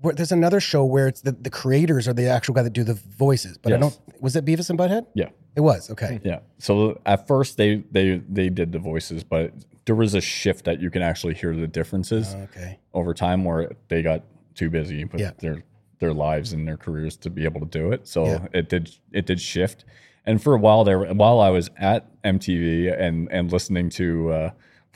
where, 0.00 0.14
there's 0.14 0.32
another 0.32 0.60
show 0.60 0.84
where 0.84 1.08
it's 1.08 1.20
the, 1.22 1.32
the 1.32 1.50
creators 1.50 2.06
are 2.08 2.12
the 2.12 2.26
actual 2.28 2.54
guy 2.54 2.62
that 2.62 2.72
do 2.72 2.84
the 2.84 2.94
voices, 2.94 3.58
but 3.58 3.72
I 3.72 3.76
don't. 3.78 3.98
Was 4.20 4.36
it 4.36 4.44
Beavis 4.44 4.70
and 4.70 4.78
Butthead? 4.78 5.06
yeah. 5.14 5.28
It 5.56 5.60
was 5.60 5.88
okay. 5.90 6.20
Yeah. 6.24 6.40
So 6.58 7.00
at 7.06 7.28
first 7.28 7.56
they 7.56 7.84
they 7.92 8.20
they 8.28 8.48
did 8.48 8.72
the 8.72 8.80
voices, 8.80 9.22
but 9.22 9.52
there 9.84 9.94
was 9.94 10.14
a 10.14 10.20
shift 10.20 10.64
that 10.64 10.80
you 10.80 10.90
can 10.90 11.00
actually 11.00 11.34
hear 11.34 11.54
the 11.54 11.68
differences 11.68 12.34
Okay. 12.34 12.80
over 12.92 13.14
time 13.14 13.44
where 13.44 13.70
they 13.86 14.02
got 14.02 14.24
too 14.56 14.68
busy 14.68 15.04
with 15.04 15.20
Yeah. 15.20 15.30
their 15.38 15.62
their 16.00 16.12
lives 16.12 16.52
and 16.52 16.66
their 16.66 16.76
careers 16.76 17.16
to 17.18 17.30
be 17.30 17.44
able 17.44 17.60
to 17.60 17.66
do 17.66 17.92
it. 17.92 18.08
So 18.08 18.24
Yeah. 18.26 18.46
it 18.52 18.68
did 18.68 18.90
it 19.12 19.26
did 19.26 19.40
shift. 19.40 19.84
And 20.26 20.42
for 20.42 20.54
a 20.54 20.58
while 20.58 20.82
there 20.82 21.04
while 21.14 21.38
I 21.38 21.50
was 21.50 21.70
at 21.78 22.08
MTV 22.24 22.92
and 23.00 23.30
and 23.30 23.52
listening 23.52 23.90
to 23.90 24.32
uh 24.32 24.50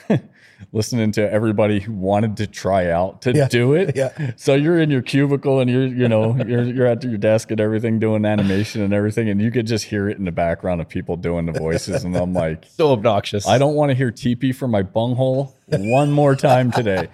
listening 0.72 1.12
to 1.12 1.32
everybody 1.32 1.78
who 1.80 1.92
wanted 1.92 2.36
to 2.36 2.46
try 2.46 2.90
out 2.90 3.22
to 3.22 3.32
Yeah. 3.32 3.46
do 3.48 3.74
it. 3.74 3.94
Yeah. 3.96 4.32
So 4.36 4.54
you're 4.54 4.78
in 4.80 4.90
your 4.90 5.02
cubicle 5.02 5.60
and 5.60 5.70
you're, 5.70 5.86
you 5.86 6.08
know, 6.08 6.36
you're 6.46 6.62
you're 6.64 6.86
at 6.86 7.02
your 7.04 7.16
desk 7.16 7.50
and 7.50 7.60
everything 7.60 7.98
doing 7.98 8.24
animation 8.24 8.82
and 8.82 8.92
everything, 8.92 9.28
and 9.28 9.40
you 9.40 9.50
could 9.50 9.66
just 9.66 9.84
hear 9.84 10.08
it 10.08 10.18
in 10.18 10.24
the 10.24 10.32
background 10.32 10.80
of 10.80 10.88
people 10.88 11.16
doing 11.16 11.46
the 11.46 11.52
voices. 11.52 12.04
And 12.04 12.16
I'm 12.16 12.32
like, 12.32 12.64
so 12.76 12.90
obnoxious. 12.92 13.46
I 13.46 13.58
don't 13.58 13.74
want 13.74 13.90
to 13.90 13.94
hear 13.94 14.10
TP 14.10 14.54
from 14.54 14.70
my 14.72 14.82
bunghole 14.82 15.54
one 15.70 16.10
more 16.10 16.34
time 16.34 16.72
today, 16.72 17.08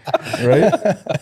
right? 0.44 0.73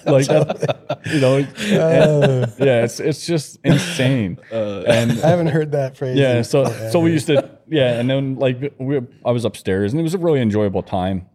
Like, 0.06 0.26
that, 0.26 1.00
you 1.06 1.18
know, 1.20 1.36
and- 1.38 2.44
uh. 2.44 2.46
yeah, 2.58 2.84
it's 2.84 3.00
it's 3.00 3.26
just 3.26 3.58
insane. 3.64 4.38
Uh. 4.52 4.82
and 4.86 5.12
I 5.12 5.28
haven't 5.28 5.46
heard 5.48 5.72
that 5.72 5.96
phrase. 5.96 6.16
yeah, 6.18 6.42
so 6.42 6.66
forever. 6.66 6.90
so 6.90 7.00
we 7.00 7.10
used 7.12 7.26
to 7.28 7.50
yeah, 7.68 7.98
and 7.98 8.08
then 8.08 8.36
like 8.36 8.74
we, 8.78 9.00
I 9.24 9.30
was 9.30 9.44
upstairs, 9.44 9.92
and 9.92 9.98
it 10.00 10.02
was 10.02 10.14
a 10.14 10.18
really 10.18 10.40
enjoyable 10.40 10.82
time. 10.82 11.26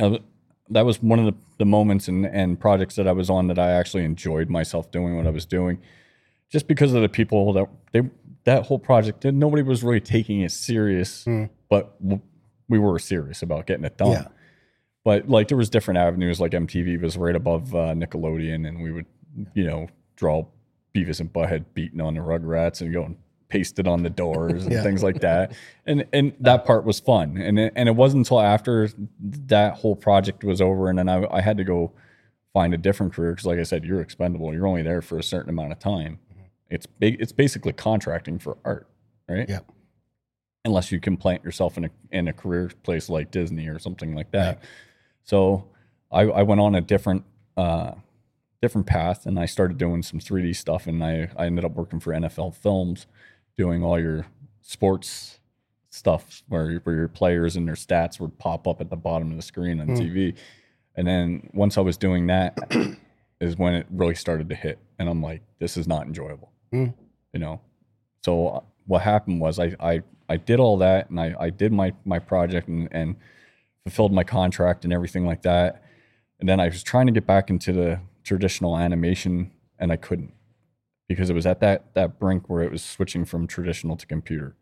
Uh, 0.00 0.18
that 0.70 0.86
was 0.86 1.02
one 1.02 1.18
of 1.18 1.26
the, 1.26 1.34
the 1.58 1.64
moments 1.64 2.08
and, 2.08 2.24
and 2.26 2.58
projects 2.58 2.94
that 2.94 3.06
I 3.08 3.12
was 3.12 3.28
on 3.28 3.48
that 3.48 3.58
I 3.58 3.72
actually 3.72 4.04
enjoyed 4.04 4.48
myself 4.48 4.90
doing 4.90 5.16
what 5.16 5.26
I 5.26 5.30
was 5.30 5.44
doing, 5.44 5.80
just 6.50 6.68
because 6.68 6.94
of 6.94 7.02
the 7.02 7.08
people 7.08 7.52
that 7.54 7.68
they 7.92 8.02
that 8.44 8.66
whole 8.66 8.78
project. 8.78 9.24
Nobody 9.24 9.62
was 9.62 9.82
really 9.82 10.00
taking 10.00 10.40
it 10.40 10.52
serious, 10.52 11.24
but 11.68 12.00
w- 12.00 12.22
we 12.68 12.78
were 12.78 12.98
serious 12.98 13.42
about 13.42 13.66
getting 13.66 13.84
it 13.84 13.98
done. 13.98 14.12
Yeah. 14.12 14.28
But 15.04 15.28
like 15.28 15.48
there 15.48 15.58
was 15.58 15.70
different 15.70 15.98
avenues. 15.98 16.40
Like 16.40 16.52
MTV 16.52 17.00
was 17.02 17.16
right 17.16 17.34
above 17.36 17.74
uh, 17.74 17.94
Nickelodeon, 17.94 18.66
and 18.66 18.82
we 18.82 18.92
would 18.92 19.06
you 19.54 19.64
know 19.64 19.88
draw 20.16 20.46
Beavis 20.94 21.20
and 21.20 21.32
Butthead 21.32 21.64
beating 21.74 22.00
on 22.00 22.14
the 22.14 22.20
Rugrats 22.20 22.80
and 22.80 22.92
go 22.92 23.14
and 23.50 23.60
paste 23.60 23.78
it 23.78 23.86
on 23.86 24.02
the 24.02 24.10
doors 24.10 24.64
and 24.64 24.72
Yeah. 24.72 24.82
things 24.82 25.02
like 25.02 25.20
that. 25.20 25.52
And 25.86 26.06
and 26.12 26.32
that 26.40 26.64
part 26.66 26.84
was 26.84 27.00
fun. 27.00 27.36
And 27.36 27.58
it, 27.58 27.72
and 27.74 27.88
it 27.88 27.96
wasn't 27.96 28.20
until 28.20 28.38
after 28.40 28.90
that 29.18 29.74
whole 29.78 29.96
project 29.96 30.44
was 30.44 30.60
over, 30.60 30.88
and 30.88 30.96
then 30.98 31.08
I, 31.08 31.26
I 31.30 31.40
had 31.40 31.56
to 31.56 31.64
go 31.64 31.92
find 32.52 32.72
a 32.74 32.78
different 32.78 33.12
career 33.12 33.32
because, 33.32 33.46
like 33.46 33.58
I 33.58 33.64
said, 33.64 33.84
you're 33.84 34.00
expendable. 34.00 34.52
You're 34.54 34.68
only 34.68 34.82
there 34.82 35.02
for 35.02 35.18
a 35.18 35.22
certain 35.22 35.50
amount 35.50 35.72
of 35.72 35.80
time. 35.80 36.20
It's 36.68 36.86
big. 36.86 37.16
It's 37.20 37.32
basically 37.32 37.72
contracting 37.72 38.38
for 38.38 38.56
art, 38.64 38.86
right? 39.28 39.48
Yeah. 39.48 39.60
Unless 40.64 40.92
you 40.92 41.00
can 41.00 41.16
plant 41.16 41.42
yourself 41.42 41.76
in 41.76 41.86
a 41.86 41.90
in 42.12 42.28
a 42.28 42.32
career 42.32 42.70
place 42.84 43.08
like 43.08 43.32
Disney 43.32 43.66
or 43.66 43.80
something 43.80 44.14
like 44.14 44.30
that. 44.30 44.62
So 45.24 45.66
I, 46.12 46.20
I 46.22 46.42
went 46.42 46.60
on 46.60 46.76
a 46.76 46.80
different 46.82 47.24
uh, 47.56 47.92
different 48.62 48.86
path 48.86 49.26
and 49.26 49.40
I 49.40 49.46
started 49.46 49.76
doing 49.78 50.02
some 50.04 50.20
3D 50.20 50.54
stuff 50.54 50.86
and 50.86 51.02
I, 51.02 51.30
I 51.36 51.46
ended 51.46 51.64
up 51.64 51.72
working 51.72 51.98
for 51.98 52.12
NFL 52.12 52.54
Films 52.54 53.06
doing 53.56 53.82
all 53.84 53.98
your 53.98 54.26
sports 54.62 55.38
stuff 55.90 56.42
where, 56.48 56.76
where 56.84 56.94
your 56.96 57.08
players 57.08 57.56
and 57.56 57.66
their 57.66 57.74
stats 57.74 58.20
would 58.20 58.38
pop 58.38 58.66
up 58.68 58.80
at 58.80 58.90
the 58.90 58.96
bottom 58.96 59.30
of 59.30 59.36
the 59.36 59.42
screen 59.42 59.80
on 59.80 59.88
TV. 59.88 60.36
And 60.94 61.06
then 61.06 61.50
once 61.52 61.76
I 61.76 61.80
was 61.80 61.96
doing 61.96 62.26
that 62.28 62.56
is 63.40 63.56
when 63.56 63.74
it 63.74 63.86
really 63.90 64.14
started 64.14 64.48
to 64.50 64.54
hit 64.54 64.78
and 64.98 65.08
I'm 65.08 65.22
like, 65.22 65.42
this 65.58 65.76
is 65.76 65.86
not 65.88 66.06
enjoyable, 66.06 66.52
Mm. 66.72 66.94
you 67.32 67.40
know? 67.40 67.60
So 68.24 68.48
uh, 68.48 68.60
what 68.86 69.02
happened 69.02 69.40
was 69.40 69.58
I, 69.58 69.74
I, 69.80 70.02
I 70.28 70.36
did 70.36 70.60
all 70.60 70.76
that 70.78 71.10
and 71.10 71.18
I, 71.20 71.34
I 71.40 71.50
did 71.50 71.72
my, 71.72 71.92
my 72.04 72.18
project 72.20 72.68
and, 72.68 72.88
and 72.92 73.16
fulfilled 73.84 74.12
my 74.12 74.22
contract 74.24 74.84
and 74.84 74.92
everything 74.92 75.26
like 75.26 75.42
that. 75.42 75.82
And 76.38 76.48
then 76.48 76.60
I 76.60 76.66
was 76.66 76.82
trying 76.84 77.06
to 77.06 77.12
get 77.12 77.26
back 77.26 77.50
into 77.50 77.72
the 77.72 78.00
traditional 78.22 78.76
animation 78.78 79.50
and 79.78 79.90
I 79.90 79.96
couldn't 79.96 80.32
because 81.10 81.28
it 81.28 81.34
was 81.34 81.44
at 81.44 81.58
that 81.58 81.92
that 81.94 82.20
brink 82.20 82.48
where 82.48 82.62
it 82.62 82.70
was 82.70 82.82
switching 82.84 83.24
from 83.24 83.48
traditional 83.48 83.96
to 83.96 84.06
computer. 84.06 84.54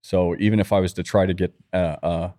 So 0.00 0.34
even 0.38 0.60
if 0.60 0.72
I 0.72 0.80
was 0.80 0.94
to 0.94 1.02
try 1.02 1.26
to 1.26 1.34
get 1.34 1.52
uh, 1.74 1.96
uh 2.02 2.30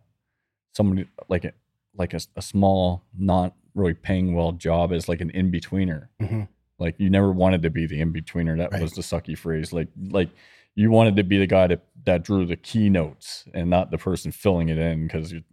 somebody 0.73 1.07
like 1.27 1.45
a 1.45 1.53
like 1.95 2.13
a, 2.15 2.19
a 2.35 2.41
small, 2.41 3.03
not 3.15 3.53
really 3.75 3.93
paying 3.93 4.33
well 4.33 4.51
job 4.53 4.91
as 4.91 5.07
like 5.07 5.21
an 5.21 5.29
in 5.29 5.51
betweener, 5.51 6.07
Mhm. 6.19 6.47
like 6.79 6.95
you 6.97 7.09
never 7.11 7.31
wanted 7.31 7.61
to 7.61 7.69
be 7.69 7.85
the 7.85 8.01
in 8.01 8.11
betweener. 8.11 8.57
That 8.57 8.71
Right. 8.71 8.81
was 8.81 8.93
the 8.93 9.01
sucky 9.03 9.37
phrase. 9.37 9.71
Like 9.71 9.89
like 10.09 10.29
you 10.73 10.89
wanted 10.89 11.15
to 11.17 11.23
be 11.23 11.37
the 11.37 11.47
guy 11.47 11.67
that 11.67 11.81
that 12.05 12.23
drew 12.23 12.47
the 12.47 12.55
keynotes 12.55 13.47
and 13.53 13.69
not 13.69 13.91
the 13.91 13.99
person 13.99 14.31
filling 14.31 14.69
it 14.69 14.79
in 14.79 15.03
because 15.05 15.31
you 15.31 15.43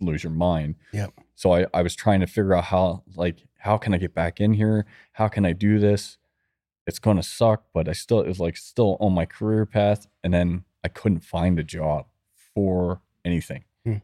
lose 0.00 0.22
your 0.24 0.32
mind. 0.32 0.76
Yep. 0.94 1.12
So 1.34 1.52
I, 1.52 1.66
I 1.74 1.82
was 1.82 1.94
trying 1.94 2.20
to 2.20 2.26
figure 2.26 2.54
out 2.54 2.64
how 2.64 3.02
like 3.14 3.36
how 3.58 3.76
can 3.76 3.92
I 3.92 3.98
get 3.98 4.14
back 4.14 4.40
in 4.40 4.54
here? 4.54 4.86
How 5.12 5.28
can 5.28 5.44
I 5.44 5.52
do 5.52 5.78
this? 5.78 6.16
It's 6.86 6.98
gonna 6.98 7.22
suck, 7.22 7.64
but 7.74 7.88
I 7.88 7.92
still 7.92 8.20
it's 8.20 8.38
like 8.38 8.56
still 8.56 8.96
on 9.00 9.12
my 9.12 9.26
career 9.26 9.66
path. 9.66 10.06
And 10.22 10.32
then 10.32 10.64
I 10.84 10.88
couldn't 10.88 11.20
find 11.20 11.58
a 11.58 11.64
job 11.64 12.06
for 12.54 13.00
anything. 13.24 13.64
Hmm. 13.84 13.96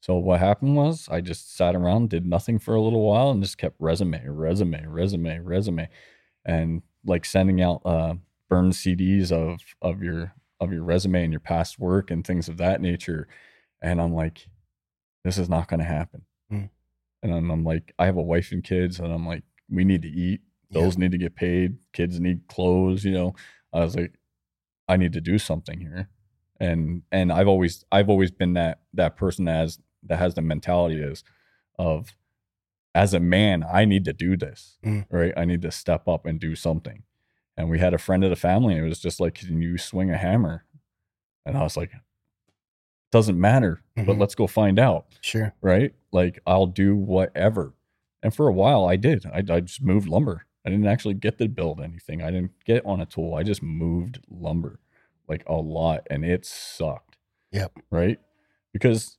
So 0.00 0.16
what 0.16 0.40
happened 0.40 0.76
was 0.76 1.08
I 1.10 1.20
just 1.20 1.56
sat 1.56 1.74
around, 1.74 2.10
did 2.10 2.24
nothing 2.24 2.58
for 2.58 2.74
a 2.74 2.80
little 2.80 3.02
while, 3.02 3.30
and 3.30 3.42
just 3.42 3.58
kept 3.58 3.76
resume, 3.78 4.22
resume, 4.26 4.86
resume, 4.86 5.40
resume, 5.40 5.88
and 6.44 6.82
like 7.04 7.24
sending 7.24 7.60
out 7.60 7.82
uh, 7.84 8.14
burned 8.48 8.72
CDs 8.72 9.32
of 9.32 9.60
of 9.82 10.02
your 10.02 10.34
of 10.60 10.72
your 10.72 10.84
resume 10.84 11.24
and 11.24 11.32
your 11.32 11.40
past 11.40 11.78
work 11.78 12.10
and 12.10 12.26
things 12.26 12.48
of 12.48 12.58
that 12.58 12.80
nature. 12.80 13.26
And 13.82 14.00
I'm 14.00 14.14
like, 14.14 14.46
this 15.24 15.38
is 15.38 15.48
not 15.48 15.68
going 15.68 15.80
to 15.80 15.86
happen. 15.86 16.22
Hmm. 16.50 16.64
And 17.22 17.32
then 17.32 17.50
I'm 17.50 17.64
like, 17.64 17.92
I 17.98 18.06
have 18.06 18.16
a 18.16 18.22
wife 18.22 18.52
and 18.52 18.62
kids, 18.62 18.98
and 19.00 19.12
I'm 19.12 19.26
like, 19.26 19.42
we 19.68 19.84
need 19.84 20.02
to 20.02 20.08
eat. 20.08 20.40
Yeah. 20.70 20.82
Those 20.82 20.98
need 20.98 21.10
to 21.12 21.18
get 21.18 21.34
paid. 21.34 21.76
Kids 21.92 22.20
need 22.20 22.46
clothes. 22.48 23.04
You 23.04 23.12
know, 23.12 23.34
I 23.72 23.80
was 23.80 23.96
like, 23.96 24.12
I 24.88 24.96
need 24.96 25.12
to 25.14 25.20
do 25.20 25.38
something 25.38 25.80
here. 25.80 26.08
And 26.58 27.02
and 27.10 27.32
I've 27.32 27.48
always 27.48 27.84
I've 27.90 28.08
always 28.10 28.30
been 28.30 28.52
that 28.54 28.80
that 28.94 29.16
person 29.16 29.46
that 29.46 29.56
has 29.56 29.78
that 30.04 30.18
has 30.18 30.34
the 30.34 30.42
mentality 30.42 31.00
is 31.00 31.24
of 31.78 32.14
as 32.94 33.14
a 33.14 33.20
man, 33.20 33.64
I 33.72 33.84
need 33.84 34.04
to 34.06 34.12
do 34.12 34.36
this. 34.36 34.78
Mm. 34.84 35.06
Right. 35.10 35.32
I 35.36 35.44
need 35.44 35.62
to 35.62 35.70
step 35.70 36.08
up 36.08 36.26
and 36.26 36.40
do 36.40 36.54
something. 36.56 37.04
And 37.56 37.68
we 37.70 37.78
had 37.78 37.94
a 37.94 37.98
friend 37.98 38.24
of 38.24 38.30
the 38.30 38.36
family, 38.36 38.74
and 38.74 38.84
it 38.84 38.88
was 38.88 39.00
just 39.00 39.20
like, 39.20 39.34
Can 39.34 39.60
you 39.62 39.78
swing 39.78 40.10
a 40.10 40.16
hammer? 40.18 40.64
And 41.46 41.56
I 41.56 41.62
was 41.62 41.76
like, 41.76 41.92
doesn't 43.12 43.40
matter, 43.40 43.82
but 43.96 44.06
Mhm. 44.06 44.18
let's 44.20 44.34
go 44.36 44.46
find 44.46 44.78
out 44.78 45.06
Sure. 45.20 45.52
right? 45.60 45.94
Like 46.12 46.40
I'll 46.46 46.66
do 46.66 46.94
whatever. 46.96 47.74
And 48.22 48.34
for 48.34 48.46
a 48.48 48.52
while, 48.52 48.84
I 48.84 48.96
did. 48.96 49.24
I, 49.26 49.38
I 49.38 49.60
just 49.60 49.82
moved 49.82 50.06
lumber. 50.08 50.46
I 50.66 50.70
didn't 50.70 50.86
actually 50.86 51.14
get 51.14 51.38
to 51.38 51.48
build 51.48 51.80
anything. 51.80 52.22
I 52.22 52.30
didn't 52.30 52.52
get 52.64 52.84
on 52.84 53.00
a 53.00 53.06
tool. 53.06 53.34
I 53.34 53.42
just 53.42 53.62
moved 53.62 54.20
lumber 54.30 54.78
like 55.28 55.42
a 55.46 55.54
lot, 55.54 56.06
and 56.10 56.24
it 56.24 56.44
sucked. 56.44 57.16
Yep. 57.52 57.78
Right? 57.90 58.18
Because 58.72 59.16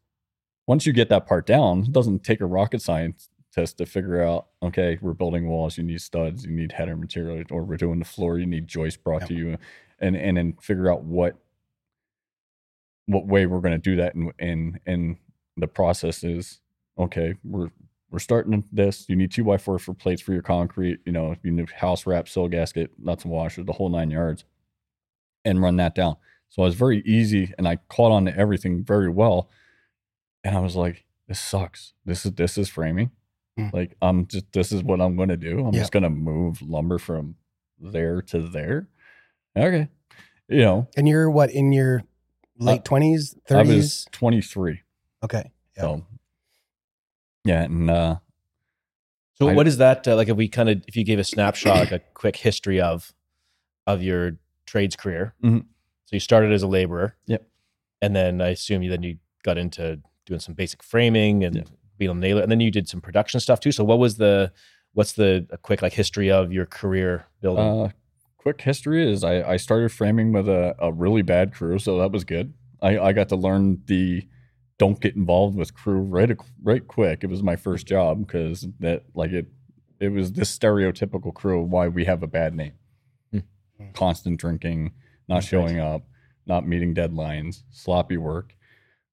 once 0.67 0.85
you 0.85 0.93
get 0.93 1.09
that 1.09 1.25
part 1.27 1.45
down, 1.47 1.79
it 1.81 1.91
doesn't 1.91 2.23
take 2.23 2.41
a 2.41 2.45
rocket 2.45 2.81
scientist 2.81 3.29
to 3.77 3.85
figure 3.85 4.23
out, 4.23 4.47
okay, 4.63 4.97
we're 5.01 5.13
building 5.13 5.47
walls, 5.47 5.77
you 5.77 5.83
need 5.83 6.01
studs, 6.01 6.45
you 6.45 6.51
need 6.51 6.71
header 6.71 6.95
material, 6.95 7.43
or 7.49 7.63
we're 7.63 7.75
doing 7.77 7.99
the 7.99 8.05
floor, 8.05 8.37
you 8.39 8.45
need 8.45 8.67
joists 8.67 9.01
brought 9.01 9.21
Yep. 9.21 9.27
to 9.29 9.33
you, 9.35 9.57
and 9.99 10.15
and 10.15 10.37
then 10.37 10.53
figure 10.61 10.91
out 10.91 11.03
what 11.03 11.35
what 13.07 13.25
way 13.27 13.45
we're 13.45 13.59
going 13.59 13.73
to 13.73 13.77
do 13.77 13.95
that, 13.97 14.15
and 14.15 14.31
and 14.39 14.79
and 14.85 15.17
the 15.57 15.67
process 15.67 16.23
is 16.23 16.61
okay. 16.97 17.35
We're 17.43 17.69
we're 18.11 18.19
starting 18.19 18.63
this. 18.71 19.05
You 19.07 19.15
need 19.15 19.31
two 19.31 19.43
by 19.45 19.57
four 19.57 19.79
for 19.79 19.93
plates 19.93 20.21
for 20.21 20.33
your 20.33 20.41
concrete. 20.41 20.99
You 21.05 21.13
know, 21.13 21.35
you 21.43 21.51
need 21.51 21.71
house 21.71 22.05
wrap, 22.05 22.27
sill 22.27 22.49
gasket, 22.49 22.91
nuts 22.99 23.23
and 23.23 23.31
washers, 23.31 23.65
the 23.65 23.71
whole 23.71 23.89
nine 23.89 24.11
yards, 24.11 24.43
and 25.45 25.61
run 25.61 25.77
that 25.77 25.95
down. 25.95 26.17
So 26.49 26.63
it 26.63 26.65
was 26.65 26.75
very 26.75 27.01
easy, 27.05 27.53
and 27.57 27.67
I 27.67 27.77
caught 27.87 28.11
on 28.11 28.25
to 28.25 28.37
everything 28.37 28.83
very 28.83 29.09
well. 29.09 29.49
And 30.43 30.57
I 30.57 30.59
was 30.59 30.75
like, 30.75 31.05
"This 31.27 31.39
sucks. 31.39 31.93
This 32.03 32.25
is 32.25 32.33
this 32.33 32.57
is 32.57 32.67
framing. 32.67 33.11
Mm. 33.57 33.73
Like 33.73 33.95
I'm 34.01 34.27
just 34.27 34.51
this 34.51 34.73
is 34.73 34.83
what 34.83 34.99
I'm 34.99 35.15
going 35.15 35.29
to 35.29 35.37
do. 35.37 35.65
I'm 35.65 35.73
just 35.73 35.93
going 35.93 36.03
to 36.03 36.09
move 36.09 36.61
lumber 36.61 36.97
from 36.97 37.35
there 37.79 38.21
to 38.23 38.41
there. 38.41 38.89
Okay, 39.57 39.87
you 40.49 40.61
know, 40.61 40.89
And 40.97 41.07
you're 41.07 41.29
what 41.29 41.51
in 41.51 41.71
your 41.71 42.03
late 42.57 42.83
twenties, 42.83 43.35
I 43.49 43.61
was 43.61 43.67
thirties? 43.67 44.07
23. 44.11 44.81
Okay. 45.23 45.51
Yeah. 45.77 45.81
So 45.81 46.05
yeah, 47.43 47.63
and 47.63 47.89
uh, 47.89 48.15
So 49.33 49.49
I- 49.49 49.53
what 49.53 49.67
is 49.67 49.77
that 49.77 50.07
uh, 50.07 50.15
like? 50.15 50.29
If 50.29 50.37
we 50.37 50.47
kind 50.47 50.69
of 50.69 50.83
if 50.87 50.95
you 50.95 51.03
gave 51.03 51.19
a 51.19 51.23
snapshot, 51.23 51.77
like 51.77 51.91
a 51.91 51.99
quick 52.13 52.35
history 52.37 52.79
of 52.81 53.13
of 53.87 54.01
your 54.03 54.37
trades 54.65 54.95
career. 54.95 55.33
Mhm. 55.43 55.61
So 56.05 56.15
you 56.15 56.19
started 56.19 56.51
as 56.51 56.61
a 56.63 56.67
laborer. 56.67 57.15
Yep. 57.27 57.47
And 58.01 58.15
then 58.15 58.41
I 58.41 58.49
assume 58.49 58.83
you 58.83 58.89
then 58.89 59.03
you 59.03 59.17
got 59.43 59.57
into 59.57 59.99
doing 60.25 60.39
some 60.39 60.53
basic 60.55 60.83
framing 60.83 61.43
and 61.43 61.55
Yeah. 61.55 61.63
being 61.97 62.11
a 62.11 62.13
nailer, 62.13 62.41
and 62.41 62.51
then 62.51 62.59
you 62.59 62.69
did 62.71 62.87
some 62.87 63.01
production 63.01 63.39
stuff 63.39 63.59
too. 63.59 63.71
So 63.71 63.83
what 63.83 63.99
was 63.99 64.17
the 64.17 64.51
what's 64.93 65.13
the 65.13 65.47
a 65.49 65.57
quick 65.57 65.81
like 65.81 65.93
history 65.93 66.29
of 66.31 66.51
your 66.51 66.65
career 66.65 67.25
building? 67.41 67.65
Uh, 67.65 67.89
quick 68.37 68.61
history 68.61 69.11
is 69.11 69.23
I, 69.23 69.41
I 69.53 69.57
started 69.57 69.91
framing 69.91 70.31
with 70.33 70.47
a, 70.49 70.75
a 70.79 70.91
really 70.91 71.21
bad 71.21 71.53
crew, 71.53 71.79
so 71.79 71.97
that 71.99 72.11
was 72.11 72.23
good. 72.23 72.53
I, 72.81 72.97
I 72.99 73.13
got 73.13 73.29
to 73.29 73.35
learn 73.35 73.81
the 73.85 74.27
don't 74.81 74.99
get 74.99 75.15
involved 75.15 75.55
with 75.55 75.75
crew 75.75 75.99
right 75.99 76.35
right 76.63 76.87
quick. 76.87 77.23
It 77.23 77.29
was 77.29 77.43
my 77.43 77.55
first 77.55 77.85
job 77.85 78.25
because 78.25 78.67
that 78.79 79.03
like 79.13 79.29
it 79.31 79.45
it 79.99 80.09
was 80.09 80.31
this 80.33 80.57
stereotypical 80.57 81.31
crew 81.31 81.61
why 81.61 81.87
we 81.87 82.05
have 82.05 82.23
a 82.23 82.27
bad 82.27 82.55
name. 82.55 82.73
Hmm. 83.31 83.39
Constant 83.93 84.39
drinking, 84.39 84.93
not 85.29 85.35
Right. 85.35 85.43
showing 85.43 85.79
up, 85.79 86.07
not 86.47 86.67
meeting 86.67 86.95
deadlines, 86.95 87.61
sloppy 87.69 88.17
work. 88.17 88.55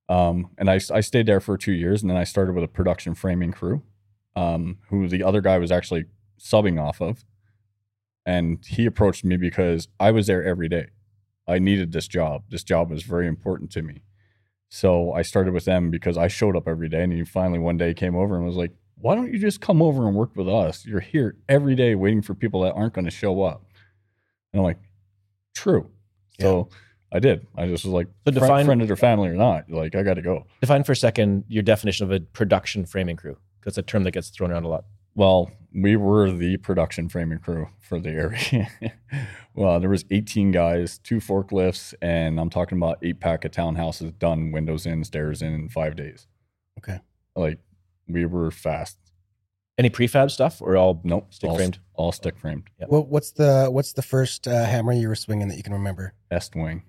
Um, 0.08 0.48
and 0.56 0.70
I, 0.70 0.80
I 0.90 1.02
stayed 1.02 1.26
there 1.26 1.38
for 1.40 1.58
two 1.58 1.72
years, 1.72 2.00
and 2.00 2.08
then 2.10 2.16
I 2.16 2.24
started 2.24 2.54
with 2.54 2.64
a 2.64 2.68
production 2.68 3.14
framing 3.14 3.52
crew, 3.52 3.82
um, 4.34 4.78
who 4.88 5.06
the 5.06 5.22
other 5.22 5.42
guy 5.42 5.58
was 5.58 5.70
actually 5.70 6.06
subbing 6.40 6.80
off 6.80 7.02
of 7.02 7.26
and 8.24 8.64
he 8.66 8.86
approached 8.86 9.24
me 9.24 9.36
because 9.36 9.88
I 10.00 10.12
was 10.12 10.26
there 10.28 10.42
every 10.44 10.68
day. 10.68 10.86
I 11.46 11.58
needed 11.58 11.92
this 11.92 12.06
job. 12.08 12.44
This 12.48 12.62
job 12.64 12.90
was 12.90 13.02
very 13.02 13.26
important 13.26 13.70
to 13.72 13.82
me. 13.82 14.02
So 14.68 15.12
I 15.12 15.22
started 15.22 15.54
with 15.54 15.64
them 15.64 15.90
because 15.90 16.18
I 16.18 16.28
showed 16.28 16.56
up 16.56 16.68
every 16.68 16.88
day. 16.88 17.02
And 17.02 17.12
he 17.12 17.24
finally 17.24 17.58
one 17.58 17.76
day 17.76 17.94
came 17.94 18.14
over 18.14 18.36
and 18.36 18.44
was 18.44 18.56
like, 18.56 18.72
Why 18.96 19.14
don't 19.14 19.32
you 19.32 19.38
just 19.38 19.60
come 19.60 19.80
over 19.82 20.06
and 20.06 20.14
work 20.16 20.36
with 20.36 20.48
us? 20.48 20.84
You're 20.84 21.00
here 21.00 21.36
every 21.48 21.74
day 21.74 21.94
waiting 21.94 22.22
for 22.22 22.34
people 22.34 22.62
that 22.62 22.74
aren't 22.74 22.92
going 22.94 23.04
to 23.06 23.10
show 23.10 23.42
up. 23.42 23.64
And 24.52 24.60
I'm 24.60 24.64
like, 24.64 24.78
True. 25.54 25.90
So 26.40 26.68
I 27.12 27.18
did. 27.18 27.46
I 27.56 27.66
just 27.66 27.84
was 27.84 27.92
like, 27.94 28.06
So 28.26 28.32
define- 28.32 28.66
friend 28.66 28.90
or 28.90 28.96
family 28.96 29.28
or 29.28 29.34
not, 29.34 29.70
like, 29.70 29.94
I 29.94 30.02
got 30.02 30.14
to 30.14 30.22
go. 30.22 30.46
Define 30.60 30.84
for 30.84 30.92
a 30.92 30.96
second 30.96 31.44
your 31.48 31.62
definition 31.62 32.04
of 32.04 32.12
a 32.12 32.20
production 32.20 32.84
framing 32.84 33.16
crew, 33.16 33.36
because 33.58 33.72
it's 33.72 33.78
a 33.78 33.82
term 33.82 34.04
that 34.04 34.12
gets 34.12 34.28
thrown 34.28 34.52
around 34.52 34.64
a 34.64 34.68
lot. 34.68 34.84
Well, 35.18 35.50
we 35.74 35.96
were 35.96 36.30
the 36.30 36.58
production 36.58 37.08
framing 37.08 37.40
crew 37.40 37.70
for 37.80 37.98
the 37.98 38.10
area. 38.10 38.68
well, 39.54 39.80
there 39.80 39.90
was 39.90 40.04
18 40.12 40.52
guys, 40.52 40.98
two 40.98 41.16
forklifts, 41.16 41.92
and 42.00 42.38
I'm 42.38 42.48
talking 42.50 42.78
about 42.78 42.98
eight 43.02 43.18
pack 43.18 43.44
of 43.44 43.50
townhouses 43.50 44.16
done, 44.16 44.52
windows 44.52 44.86
in, 44.86 45.02
stairs 45.02 45.42
in, 45.42 45.52
in 45.54 45.68
five 45.70 45.96
days. 45.96 46.28
Okay. 46.78 47.00
Like 47.34 47.58
we 48.06 48.26
were 48.26 48.52
fast. 48.52 48.96
Any 49.76 49.90
prefab 49.90 50.30
stuff 50.30 50.62
or 50.62 50.76
all 50.76 51.00
Nope, 51.02 51.34
Stick 51.34 51.50
all, 51.50 51.56
framed? 51.56 51.80
all 51.94 52.12
stick 52.12 52.38
framed. 52.38 52.70
Well, 52.86 53.02
what's 53.04 53.32
the 53.32 53.66
what's 53.72 53.94
the 53.94 54.02
first 54.02 54.46
uh, 54.46 54.66
hammer 54.66 54.92
you 54.92 55.08
were 55.08 55.16
swinging 55.16 55.48
that 55.48 55.56
you 55.56 55.64
can 55.64 55.72
remember? 55.72 56.14
Estwing. 56.32 56.82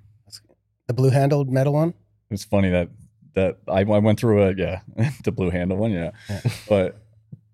The 0.85 0.93
blue 0.93 1.09
handled 1.09 1.51
metal 1.51 1.73
one. 1.73 1.95
It's 2.29 2.45
funny 2.45 2.69
that 2.69 2.89
that 3.33 3.57
I, 3.67 3.79
I 3.81 3.99
went 3.99 4.19
through 4.19 4.43
a 4.43 4.53
yeah 4.55 4.81
the 5.23 5.31
blue 5.31 5.49
handle 5.49 5.77
one 5.77 5.91
yeah, 5.91 6.11
Yeah. 6.29 6.41
but 6.67 7.01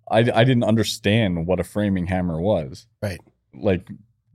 I 0.10 0.20
I 0.20 0.43
didn't 0.43 0.64
understand 0.64 1.47
what 1.47 1.60
a 1.60 1.64
framing 1.64 2.08
hammer 2.08 2.39
was. 2.39 2.88
Right. 3.01 3.20
Like 3.53 3.88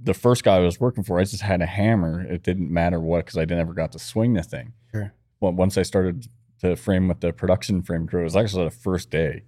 the 0.02 0.14
first 0.14 0.44
guy 0.44 0.56
I 0.56 0.60
was 0.60 0.80
working 0.80 1.04
for, 1.04 1.18
I 1.18 1.24
just 1.24 1.42
had 1.42 1.60
a 1.60 1.66
hammer. 1.66 2.22
It 2.22 2.42
didn't 2.42 2.70
matter 2.70 3.00
what 3.00 3.26
because 3.26 3.38
I 3.38 3.44
never 3.44 3.74
got 3.74 3.92
to 3.92 3.98
swing 3.98 4.32
the 4.34 4.42
thing. 4.42 4.72
Sure. 4.90 5.12
Well, 5.40 5.52
once 5.52 5.76
I 5.76 5.82
started 5.82 6.26
to 6.60 6.76
frame 6.76 7.08
with 7.08 7.20
the 7.20 7.32
production 7.32 7.82
frame 7.82 8.06
crew, 8.06 8.20
it 8.20 8.24
was 8.24 8.36
actually 8.36 8.64
the 8.64 8.70
first 8.70 9.10
day. 9.10 9.42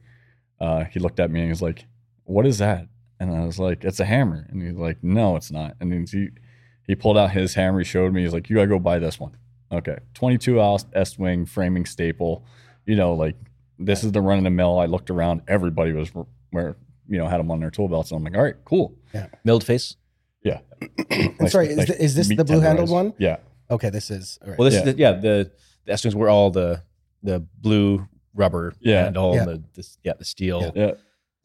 Uh, 0.61 0.85
he 0.85 1.01
looked 1.01 1.21
at 1.21 1.31
me 1.31 1.41
and 1.41 1.47
he 1.47 1.51
was 1.51 1.63
like, 1.63 1.87
"What 2.25 2.47
is 2.47 2.59
that?" 2.59 2.87
And 3.19 3.35
I 3.35 3.45
was 3.45 3.59
like, 3.59 3.85
"It's 3.85 4.01
a 4.01 4.05
hammer." 4.05 4.47
And 4.51 4.63
he's 4.63 4.75
like, 4.75 5.03
"No, 5.03 5.37
it's 5.37 5.51
not." 5.51 5.77
And 5.81 5.91
then 5.91 6.07
he 6.11 6.29
he 6.87 6.95
pulled 6.95 7.17
out 7.17 7.33
his 7.33 7.55
hammer. 7.55 7.79
He 7.79 7.85
showed 7.85 8.13
me. 8.13 8.23
He's 8.23 8.33
like, 8.33 8.49
"You 8.49 8.57
gotta 8.57 8.69
go 8.69 8.79
buy 8.79 8.99
this 8.99 9.19
one." 9.19 9.37
Okay, 9.71 9.99
22 10.15 10.61
ounce 10.61 10.85
Estwing 10.95 11.49
framing 11.49 11.87
staple. 11.87 12.45
You 12.85 12.97
know, 12.97 13.15
like 13.15 13.37
this 13.85 14.05
is 14.05 14.13
the 14.13 14.21
run 14.21 14.39
of 14.39 14.45
the 14.45 14.51
mill. 14.51 14.79
I 14.79 14.87
looked 14.87 15.11
around. 15.11 15.43
Everybody 15.49 15.93
was 15.93 16.11
where 16.51 16.77
you 17.09 17.19
know 17.19 17.27
had 17.29 17.39
them 17.41 17.51
on 17.51 17.61
their 17.61 17.71
tool 17.71 17.89
belts. 17.89 18.11
And 18.11 18.19
I'm 18.19 18.25
like, 18.25 18.37
"All 18.37 18.43
right, 18.43 18.57
cool." 18.65 18.95
Yeah, 19.15 19.27
milled 19.45 19.65
face? 19.65 19.97
And 21.11 21.49
sorry, 21.51 21.69
is, 21.69 21.87
th- 21.87 21.99
is 22.01 22.15
this 22.15 22.29
the 22.29 22.45
blue 22.45 22.61
handled 22.61 22.91
one? 22.91 23.15
Yeah. 23.19 23.37
Okay, 23.71 23.91
this 23.91 24.11
is 24.11 24.39
all 24.43 24.49
right. 24.51 24.59
Well, 24.59 24.65
this 24.71 24.75
Yeah. 24.75 24.81
is 24.89 24.95
the, 24.95 24.99
yeah 24.99 25.13
the 25.13 25.51
the 25.85 25.93
Estwings 25.93 26.15
were 26.15 26.29
all 26.29 26.51
the 26.51 26.83
the 27.23 27.41
blue 27.61 28.07
rubber 28.35 28.75
Yeah. 28.81 29.05
handle 29.05 29.35
Yeah. 29.35 29.43
and 29.43 29.49
the 29.51 29.63
this, 29.75 29.99
yeah 30.03 30.15
the 30.19 30.25
steel. 30.25 30.73
Yeah. 30.75 30.93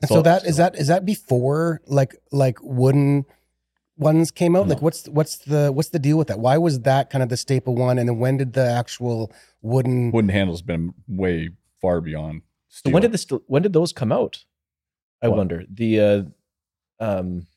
And 0.01 0.09
so, 0.09 0.21
that 0.21 0.45
is 0.45 0.57
that 0.57 0.75
is 0.75 0.87
that 0.87 1.05
before 1.05 1.81
like 1.87 2.15
like 2.31 2.57
wooden 2.61 3.25
ones 3.97 4.31
came 4.31 4.55
out? 4.55 4.67
Like 4.67 4.81
what's 4.81 5.07
what's 5.09 5.37
the 5.37 5.71
what's 5.71 5.89
the 5.89 5.99
deal 5.99 6.17
with 6.17 6.27
that? 6.27 6.39
Why 6.39 6.57
was 6.57 6.81
that 6.81 7.09
kind 7.09 7.23
of 7.23 7.29
the 7.29 7.37
staple 7.37 7.75
one? 7.75 7.97
And 7.97 8.07
then 8.09 8.19
when 8.19 8.37
did 8.37 8.53
the 8.53 8.67
actual 8.69 9.31
wooden? 9.61 10.11
Wooden 10.11 10.29
handle's 10.29 10.61
been 10.61 10.93
way 11.07 11.49
far 11.81 12.01
beyond. 12.01 12.41
So 12.69 12.79
Steel. 12.79 12.93
when 12.93 13.01
did 13.01 13.11
this 13.11 13.25
when 13.47 13.61
did 13.61 13.73
those 13.73 13.93
come 13.93 14.11
out? 14.11 14.43
I 15.21 15.27
What? 15.29 15.37
wonder 15.37 15.63
the 15.71 15.99
uh, 15.99 16.23
um 16.99 17.47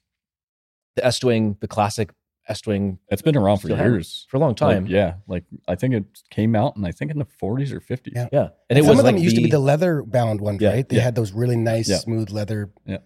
the 0.97 1.03
Estwing 1.03 1.59
the 1.61 1.69
classic 1.69 2.11
Estwing 2.49 2.99
It's 3.09 3.23
been 3.23 3.37
around 3.37 3.59
for 3.59 3.69
years. 3.69 4.27
for 4.29 4.37
a 4.37 4.41
long 4.41 4.55
time. 4.55 4.85
Like, 4.85 4.93
yeah, 4.93 5.15
like 5.29 5.45
I 5.69 5.75
think 5.77 5.95
it 5.95 6.05
came 6.31 6.57
out, 6.57 6.75
and 6.77 6.85
I 6.87 6.91
think 6.91 7.11
in 7.13 7.19
the 7.19 7.27
40s 7.27 7.71
or 7.73 7.81
50s. 7.81 8.13
Yeah. 8.15 8.29
yeah, 8.33 8.41
and 8.41 8.51
And 8.71 8.79
it 8.79 8.83
some 8.83 8.91
was 8.91 8.99
of 9.01 9.05
them 9.05 9.15
like 9.17 9.23
used 9.25 9.37
to 9.37 9.43
be 9.43 9.47
the- 9.49 9.57
the 9.59 9.61
leather 9.61 10.03
bound 10.03 10.41
ones, 10.41 10.61
Yeah, 10.61 10.71
right? 10.71 10.89
They 10.89 10.97
yeah. 10.97 11.03
had 11.03 11.15
those 11.15 11.33
really 11.33 11.57
nice 11.57 11.89
Yeah. 11.89 11.99
smooth 11.99 12.31
leather. 12.31 12.71
Yeah, 12.87 12.99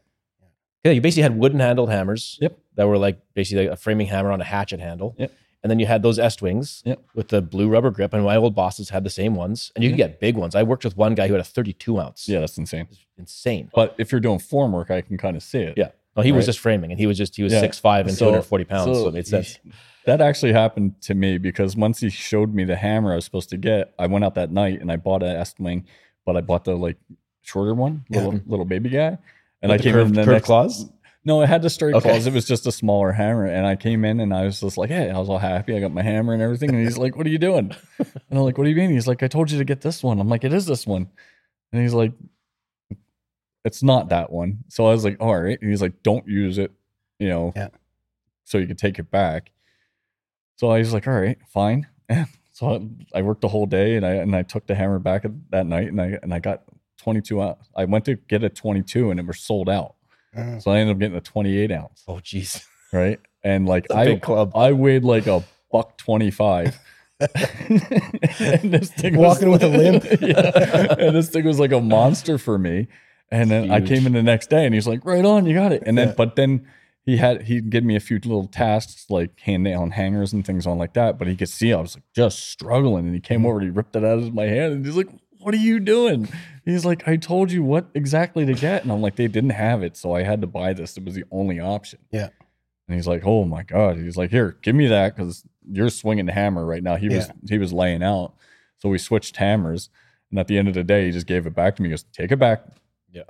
Yeah, 0.84 0.92
you 0.92 1.00
basically 1.02 1.24
had 1.24 1.36
wooden 1.36 1.60
handled 1.60 1.90
hammers. 1.90 2.38
Yep. 2.40 2.58
That 2.76 2.86
were 2.88 2.96
like 2.96 3.20
basically 3.34 3.66
a 3.66 3.76
framing 3.76 4.06
hammer 4.06 4.30
on 4.32 4.40
a 4.40 4.44
hatchet 4.44 4.80
handle. 4.80 5.14
Yep. 5.18 5.32
And 5.64 5.70
then 5.70 5.78
you 5.78 5.86
had 5.86 6.02
those 6.02 6.18
Estwings 6.18 6.82
Yep. 6.84 7.02
with 7.14 7.28
the 7.28 7.40
blue 7.40 7.68
rubber 7.70 7.90
grip, 7.90 8.12
and 8.12 8.22
my 8.22 8.36
old 8.36 8.54
bosses 8.54 8.90
had 8.90 9.02
the 9.02 9.08
same 9.08 9.34
ones. 9.34 9.72
And 9.74 9.82
you 9.82 9.88
could 9.90 9.96
get 9.96 10.20
big 10.20 10.36
ones. 10.36 10.54
I 10.54 10.62
worked 10.62 10.84
with 10.84 10.94
one 10.96 11.14
guy 11.14 11.26
who 11.26 11.32
had 11.32 11.40
a 11.40 11.44
32 11.44 11.98
ounce. 11.98 12.28
Yeah, 12.28 12.40
that's 12.40 12.58
insane. 12.58 12.86
insane. 13.16 13.70
But 13.74 13.94
if 13.96 14.12
you're 14.12 14.20
doing 14.20 14.38
form 14.38 14.72
work, 14.72 14.90
I 14.90 15.00
can 15.00 15.16
kind 15.16 15.36
of 15.38 15.42
see 15.42 15.60
it. 15.60 15.74
Yeah. 15.78 15.88
No, 16.16 16.22
he 16.22 16.32
was 16.32 16.44
just 16.46 16.58
framing, 16.60 16.90
and 16.92 17.00
he 17.00 17.06
was 17.06 17.16
just 17.16 17.34
he 17.34 17.42
was 17.42 17.52
Yeah. 17.52 17.60
six 17.60 17.78
five 17.78 18.06
and 18.06 18.14
So- 18.14 18.26
240 18.26 18.64
pounds, 18.64 18.98
so, 18.98 19.08
it 19.08 19.14
made 19.14 19.26
sense. 19.26 19.58
That 20.04 20.20
actually 20.20 20.52
happened 20.52 21.00
to 21.02 21.14
me 21.14 21.38
because 21.38 21.76
once 21.78 22.00
he 22.00 22.10
showed 22.10 22.54
me 22.54 22.64
the 22.64 22.76
hammer 22.76 23.12
I 23.12 23.16
was 23.16 23.24
supposed 23.24 23.48
to 23.50 23.56
get, 23.56 23.94
I 23.98 24.06
went 24.06 24.22
out 24.24 24.34
that 24.34 24.52
night 24.52 24.80
and 24.82 24.92
I 24.92 24.96
bought 24.96 25.22
an 25.22 25.34
S 25.34 25.54
Estwing, 25.54 25.84
but 26.26 26.36
I 26.36 26.42
bought 26.42 26.64
the 26.64 26.76
like 26.76 26.98
shorter 27.40 27.72
one, 27.74 28.04
Yeah. 28.10 28.24
little 28.26 28.40
little 28.46 28.64
baby 28.66 28.90
guy. 28.90 29.16
And 29.62 29.72
With 29.72 29.80
I 29.80 29.82
came 29.82 29.94
curved- 29.94 30.10
in 30.10 30.14
the 30.16 30.20
curved 30.24 30.32
next, 30.34 30.44
claws? 30.46 30.90
No, 31.26 31.40
it 31.40 31.48
had 31.48 31.62
the 31.62 31.70
straight 31.70 31.94
Okay. 31.94 32.08
claws. 32.10 32.26
It 32.26 32.34
was 32.34 32.44
just 32.44 32.66
a 32.66 32.72
smaller 32.72 33.12
hammer. 33.12 33.46
And 33.46 33.66
I 33.66 33.76
came 33.76 34.04
in 34.04 34.20
and 34.20 34.34
I 34.34 34.44
was 34.44 34.60
just 34.60 34.76
like, 34.76 34.90
hey, 34.90 35.10
I 35.10 35.18
was 35.18 35.30
all 35.30 35.38
happy. 35.38 35.74
I 35.74 35.80
got 35.80 35.90
my 35.92 36.02
hammer 36.02 36.34
and 36.34 36.42
everything. 36.42 36.68
And 36.74 36.84
he's 36.84 36.98
like, 36.98 37.16
what 37.16 37.26
are 37.26 37.30
you 37.30 37.38
doing? 37.38 37.74
And 37.98 38.38
I'm 38.38 38.44
like, 38.44 38.58
what 38.58 38.64
do 38.64 38.70
you 38.70 38.76
mean? 38.76 38.90
He's 38.90 39.06
like, 39.06 39.22
I 39.22 39.28
told 39.28 39.50
you 39.50 39.58
to 39.58 39.64
get 39.64 39.80
this 39.80 40.02
one. 40.02 40.18
I'm 40.20 40.28
like, 40.28 40.44
it 40.44 40.52
is 40.52 40.66
this 40.66 40.86
one. 40.86 41.08
And 41.72 41.80
he's 41.82 41.94
like, 41.94 42.12
it's 43.64 43.82
not 43.82 44.08
that 44.10 44.30
one. 44.30 44.64
So 44.68 44.86
I 44.86 44.92
was 44.92 45.04
like, 45.04 45.16
all 45.20 45.40
right. 45.40 45.58
And 45.60 45.70
he's 45.70 45.80
like, 45.82 46.02
don't 46.02 46.26
use 46.28 46.58
it, 46.58 46.72
you 47.18 47.28
know, 47.28 47.52
Yeah. 47.56 47.68
so 48.44 48.58
you 48.58 48.66
can 48.66 48.76
take 48.76 48.98
it 48.98 49.10
back. 49.10 49.52
So 50.56 50.70
I 50.70 50.78
was 50.78 50.92
like, 50.92 51.06
all 51.08 51.14
right, 51.14 51.38
fine. 51.48 51.86
so 52.52 52.88
I, 53.14 53.18
I 53.18 53.22
worked 53.22 53.40
the 53.40 53.48
whole 53.48 53.66
day 53.66 53.96
and 53.96 54.04
I 54.04 54.14
and 54.14 54.36
I 54.36 54.42
took 54.42 54.66
the 54.66 54.74
hammer 54.74 54.98
back 54.98 55.24
that 55.50 55.66
night 55.66 55.88
and 55.88 56.00
I 56.00 56.18
and 56.22 56.34
I 56.34 56.38
got 56.40 56.62
22 56.98 57.40
ounce. 57.40 57.68
I 57.74 57.86
went 57.86 58.04
to 58.06 58.14
get 58.16 58.44
a 58.44 58.48
22 58.50 59.10
and 59.10 59.18
it 59.18 59.26
was 59.26 59.40
sold 59.40 59.68
out. 59.68 59.93
Uh, 60.36 60.58
So 60.58 60.70
I 60.70 60.78
ended 60.78 60.96
up 60.96 61.00
getting 61.00 61.16
a 61.16 61.20
28 61.20 61.70
ounce, 61.72 62.02
Oh, 62.08 62.14
jeez. 62.16 62.64
right? 62.92 63.20
And 63.42 63.66
like 63.66 63.86
I, 63.90 63.94
a 63.94 63.96
I 63.98 64.04
big 64.06 64.22
club. 64.22 64.52
I 64.56 64.72
weighed 64.72 65.04
like 65.04 65.26
a 65.26 65.44
buck 65.70 65.96
25 65.98 66.78
and 67.20 68.72
this 68.72 68.90
thing 68.90 69.16
Walking 69.16 69.50
with 69.50 69.62
a 69.62 69.68
limp. 69.68 70.04
yeah. 70.20 70.94
And 70.98 71.14
this 71.16 71.30
thing 71.30 71.44
was 71.44 71.58
like 71.60 71.72
a 71.72 71.80
monster 71.80 72.38
for 72.38 72.58
me. 72.58 72.88
And 73.30 73.50
then 73.50 73.70
I 73.70 73.80
came 73.80 74.06
in 74.06 74.12
the 74.12 74.22
next 74.22 74.50
day 74.50 74.64
and 74.64 74.74
he's 74.74 74.86
like, 74.86 75.04
right 75.04 75.24
on, 75.24 75.46
you 75.46 75.54
got 75.54 75.72
it. 75.72 75.82
And 75.86 75.96
then, 75.98 76.08
Yeah. 76.08 76.14
but 76.16 76.36
then 76.36 76.66
he 77.04 77.16
had, 77.16 77.42
he'd 77.42 77.70
give 77.70 77.84
me 77.84 77.96
a 77.96 78.00
few 78.00 78.16
little 78.18 78.46
tasks 78.46 79.06
like 79.10 79.38
hand 79.40 79.62
nail 79.64 79.82
and 79.82 79.92
hangers 79.92 80.32
and 80.32 80.44
things 80.46 80.66
on 80.66 80.78
like 80.78 80.94
that. 80.94 81.18
But 81.18 81.28
he 81.28 81.36
could 81.36 81.48
see 81.48 81.72
I 81.72 81.80
was 81.80 81.96
like 81.96 82.04
just 82.14 82.38
struggling. 82.50 83.06
And 83.06 83.14
he 83.14 83.20
came 83.20 83.44
over 83.46 83.58
and 83.58 83.64
he 83.64 83.70
ripped 83.70 83.96
it 83.96 84.04
out 84.04 84.18
of 84.18 84.32
my 84.34 84.44
hand 84.46 84.72
and 84.72 84.84
he's 84.86 84.96
like, 84.96 85.08
what 85.40 85.54
are 85.54 85.58
you 85.58 85.80
doing? 85.80 86.28
He's 86.64 86.84
like, 86.84 87.06
I 87.06 87.16
told 87.16 87.52
you 87.52 87.62
what 87.62 87.86
exactly 87.94 88.46
to 88.46 88.54
get. 88.54 88.82
And 88.82 88.92
I'm 88.92 89.02
like, 89.02 89.16
they 89.16 89.28
didn't 89.28 89.50
have 89.50 89.82
it. 89.82 89.96
So 89.96 90.14
I 90.14 90.22
had 90.22 90.40
to 90.40 90.46
buy 90.46 90.72
this. 90.72 90.96
It 90.96 91.04
was 91.04 91.14
the 91.14 91.24
only 91.30 91.60
option. 91.60 91.98
Yeah. 92.10 92.30
And 92.86 92.96
he's 92.96 93.06
like, 93.06 93.22
"Oh 93.24 93.44
my 93.44 93.62
god!" 93.62 93.96
He's 93.96 94.16
like, 94.16 94.30
"Here, 94.30 94.58
give 94.62 94.74
me 94.74 94.86
that 94.88 95.16
because 95.16 95.44
you're 95.66 95.88
swinging 95.88 96.26
the 96.26 96.32
hammer 96.32 96.64
right 96.66 96.82
now." 96.82 96.96
He 96.96 97.08
was 97.08 97.30
he 97.48 97.58
was 97.58 97.72
laying 97.72 98.02
out, 98.02 98.34
so 98.78 98.88
we 98.88 98.98
switched 98.98 99.36
hammers. 99.36 99.88
And 100.30 100.38
at 100.38 100.48
the 100.48 100.58
end 100.58 100.68
of 100.68 100.74
the 100.74 100.84
day, 100.84 101.06
he 101.06 101.10
just 101.10 101.26
gave 101.26 101.46
it 101.46 101.54
back 101.54 101.76
to 101.76 101.82
me. 101.82 101.88
He 101.88 101.92
goes, 101.92 102.04
"Take 102.12 102.30
it 102.32 102.38
back." 102.38 102.64
Yeah. 103.10 103.22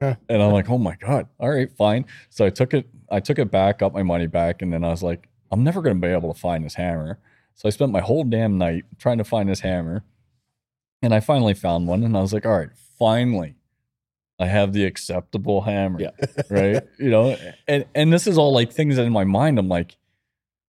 Huh. 0.00 0.14
And 0.28 0.42
I'm 0.42 0.52
like, 0.52 0.70
"Oh 0.70 0.78
my 0.78 0.94
god! 0.96 1.26
All 1.40 1.50
right, 1.50 1.70
fine." 1.72 2.06
So 2.28 2.46
I 2.46 2.50
took 2.50 2.72
it. 2.72 2.88
I 3.10 3.18
took 3.18 3.38
it 3.38 3.50
back, 3.50 3.80
got 3.80 3.92
my 3.92 4.04
money 4.04 4.28
back, 4.28 4.62
and 4.62 4.72
then 4.72 4.84
I 4.84 4.90
was 4.90 5.02
like, 5.02 5.28
"I'm 5.50 5.64
never 5.64 5.82
going 5.82 6.00
to 6.00 6.06
be 6.06 6.12
able 6.12 6.32
to 6.32 6.38
find 6.38 6.64
this 6.64 6.74
hammer." 6.74 7.18
So 7.54 7.68
I 7.68 7.70
spent 7.70 7.90
my 7.90 8.00
whole 8.00 8.22
damn 8.22 8.58
night 8.58 8.84
trying 8.98 9.18
to 9.18 9.24
find 9.24 9.48
this 9.48 9.60
hammer, 9.60 10.04
and 11.02 11.14
I 11.14 11.20
finally 11.20 11.54
found 11.54 11.86
one. 11.86 12.02
And 12.04 12.16
I 12.16 12.20
was 12.20 12.32
like, 12.32 12.46
"All 12.46 12.56
right, 12.58 12.70
finally." 12.98 13.56
I 14.38 14.46
have 14.46 14.72
the 14.72 14.86
acceptable 14.86 15.60
hammer 15.60 16.00
Yeah. 16.00 16.10
right? 16.50 16.82
You 16.98 17.10
know, 17.10 17.36
and 17.68 17.84
and 17.94 18.10
this 18.10 18.26
is 18.26 18.38
all 18.38 18.54
like 18.54 18.72
things 18.72 18.96
that 18.96 19.04
in 19.04 19.12
my 19.12 19.24
mind 19.24 19.58
I'm 19.58 19.68
like, 19.68 19.98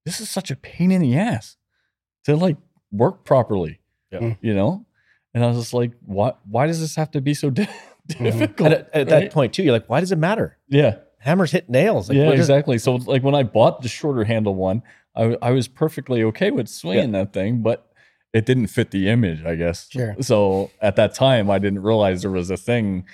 this 0.03 0.19
is 0.19 0.29
such 0.29 0.51
a 0.51 0.57
pain 0.57 0.91
in 0.91 1.01
the 1.01 1.15
ass 1.17 1.55
to 2.25 2.35
like 2.35 2.57
work 2.91 3.23
properly. 3.23 3.79
Yeah. 4.11 4.19
Mm. 4.19 4.37
You 4.41 4.53
know? 4.55 4.85
And 5.33 5.45
I 5.45 5.47
was 5.47 5.57
just 5.57 5.73
like, 5.73 5.93
why 6.05 6.33
why 6.43 6.67
does 6.67 6.81
this 6.81 6.97
have 6.97 7.11
to 7.11 7.21
be 7.21 7.33
so 7.33 7.49
di- 7.49 7.69
difficult? 8.07 8.59
And 8.59 8.73
at, 8.73 8.89
at 8.93 9.07
that 9.07 9.15
right? 9.15 9.31
point 9.31 9.53
too, 9.53 9.63
you're 9.63 9.71
like, 9.71 9.89
why 9.89 10.01
does 10.01 10.11
it 10.11 10.17
matter? 10.17 10.57
Yeah. 10.67 10.97
Hammers 11.19 11.51
hit 11.51 11.69
nails. 11.69 12.09
Like, 12.09 12.17
yeah, 12.17 12.25
what 12.25 12.33
is- 12.33 12.41
exactly. 12.41 12.77
So 12.77 12.95
like 12.95 13.23
when 13.23 13.35
I 13.35 13.43
bought 13.43 13.83
the 13.83 13.87
shorter 13.87 14.25
handle 14.25 14.53
one, 14.53 14.83
I, 15.15 15.37
I 15.41 15.51
was 15.51 15.69
perfectly 15.69 16.23
okay 16.23 16.51
with 16.51 16.67
swinging 16.67 17.13
that 17.13 17.31
thing, 17.31 17.61
but 17.61 17.89
it 18.33 18.45
didn't 18.45 18.67
fit 18.67 18.91
the 18.91 19.09
image, 19.09 19.43
I 19.43 19.55
guess. 19.55 19.89
Sure. 19.89 20.15
So 20.21 20.71
at 20.81 20.95
that 20.95 21.13
time, 21.13 21.49
I 21.49 21.59
didn't 21.59 21.81
realize 21.83 22.21
there 22.21 22.31
was 22.31 22.49
a 22.49 22.57
thing 22.57 23.05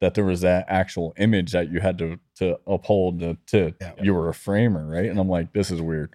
that 0.00 0.14
there 0.14 0.24
was 0.24 0.40
that 0.40 0.64
actual 0.68 1.14
image 1.16 1.52
that 1.52 1.70
you 1.70 1.80
had 1.80 1.96
to 1.98 2.18
to 2.36 2.58
uphold 2.66 3.20
to, 3.20 3.36
to 3.46 3.74
Yeah. 3.80 3.92
you 4.02 4.12
were 4.14 4.28
a 4.28 4.34
framer, 4.34 4.86
right? 4.86 5.08
And 5.08 5.18
I'm 5.18 5.28
like, 5.28 5.52
this 5.52 5.70
is 5.70 5.80
weird. 5.80 6.14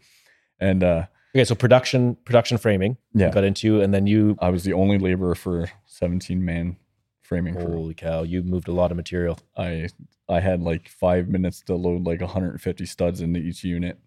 And 0.59 0.83
uh 0.83 1.05
Okay, 1.35 1.45
so 1.45 1.53
production, 1.53 2.17
production 2.25 2.57
framing, 2.57 2.97
yeah, 3.13 3.29
got 3.29 3.43
into, 3.43 3.81
and 3.81 3.93
then 3.93 4.07
you, 4.07 4.35
I 4.41 4.49
was 4.49 4.63
the 4.63 4.73
only 4.73 4.97
laborer 4.97 5.35
for 5.35 5.69
17 5.85 6.43
man 6.43 6.75
framing 7.21 7.53
crew. 7.53 7.71
holy 7.71 7.93
cow, 7.93 8.23
you 8.23 8.41
moved 8.41 8.67
a 8.67 8.71
lot 8.71 8.89
of 8.89 8.97
material. 8.97 9.37
I 9.55 9.89
I 10.27 10.39
had 10.39 10.59
like 10.61 10.89
five 10.89 11.27
minutes 11.29 11.61
to 11.67 11.75
load 11.75 12.03
like 12.05 12.19
150 12.21 12.85
studs 12.87 13.21
into 13.21 13.39
each 13.39 13.63
unit. 13.63 13.99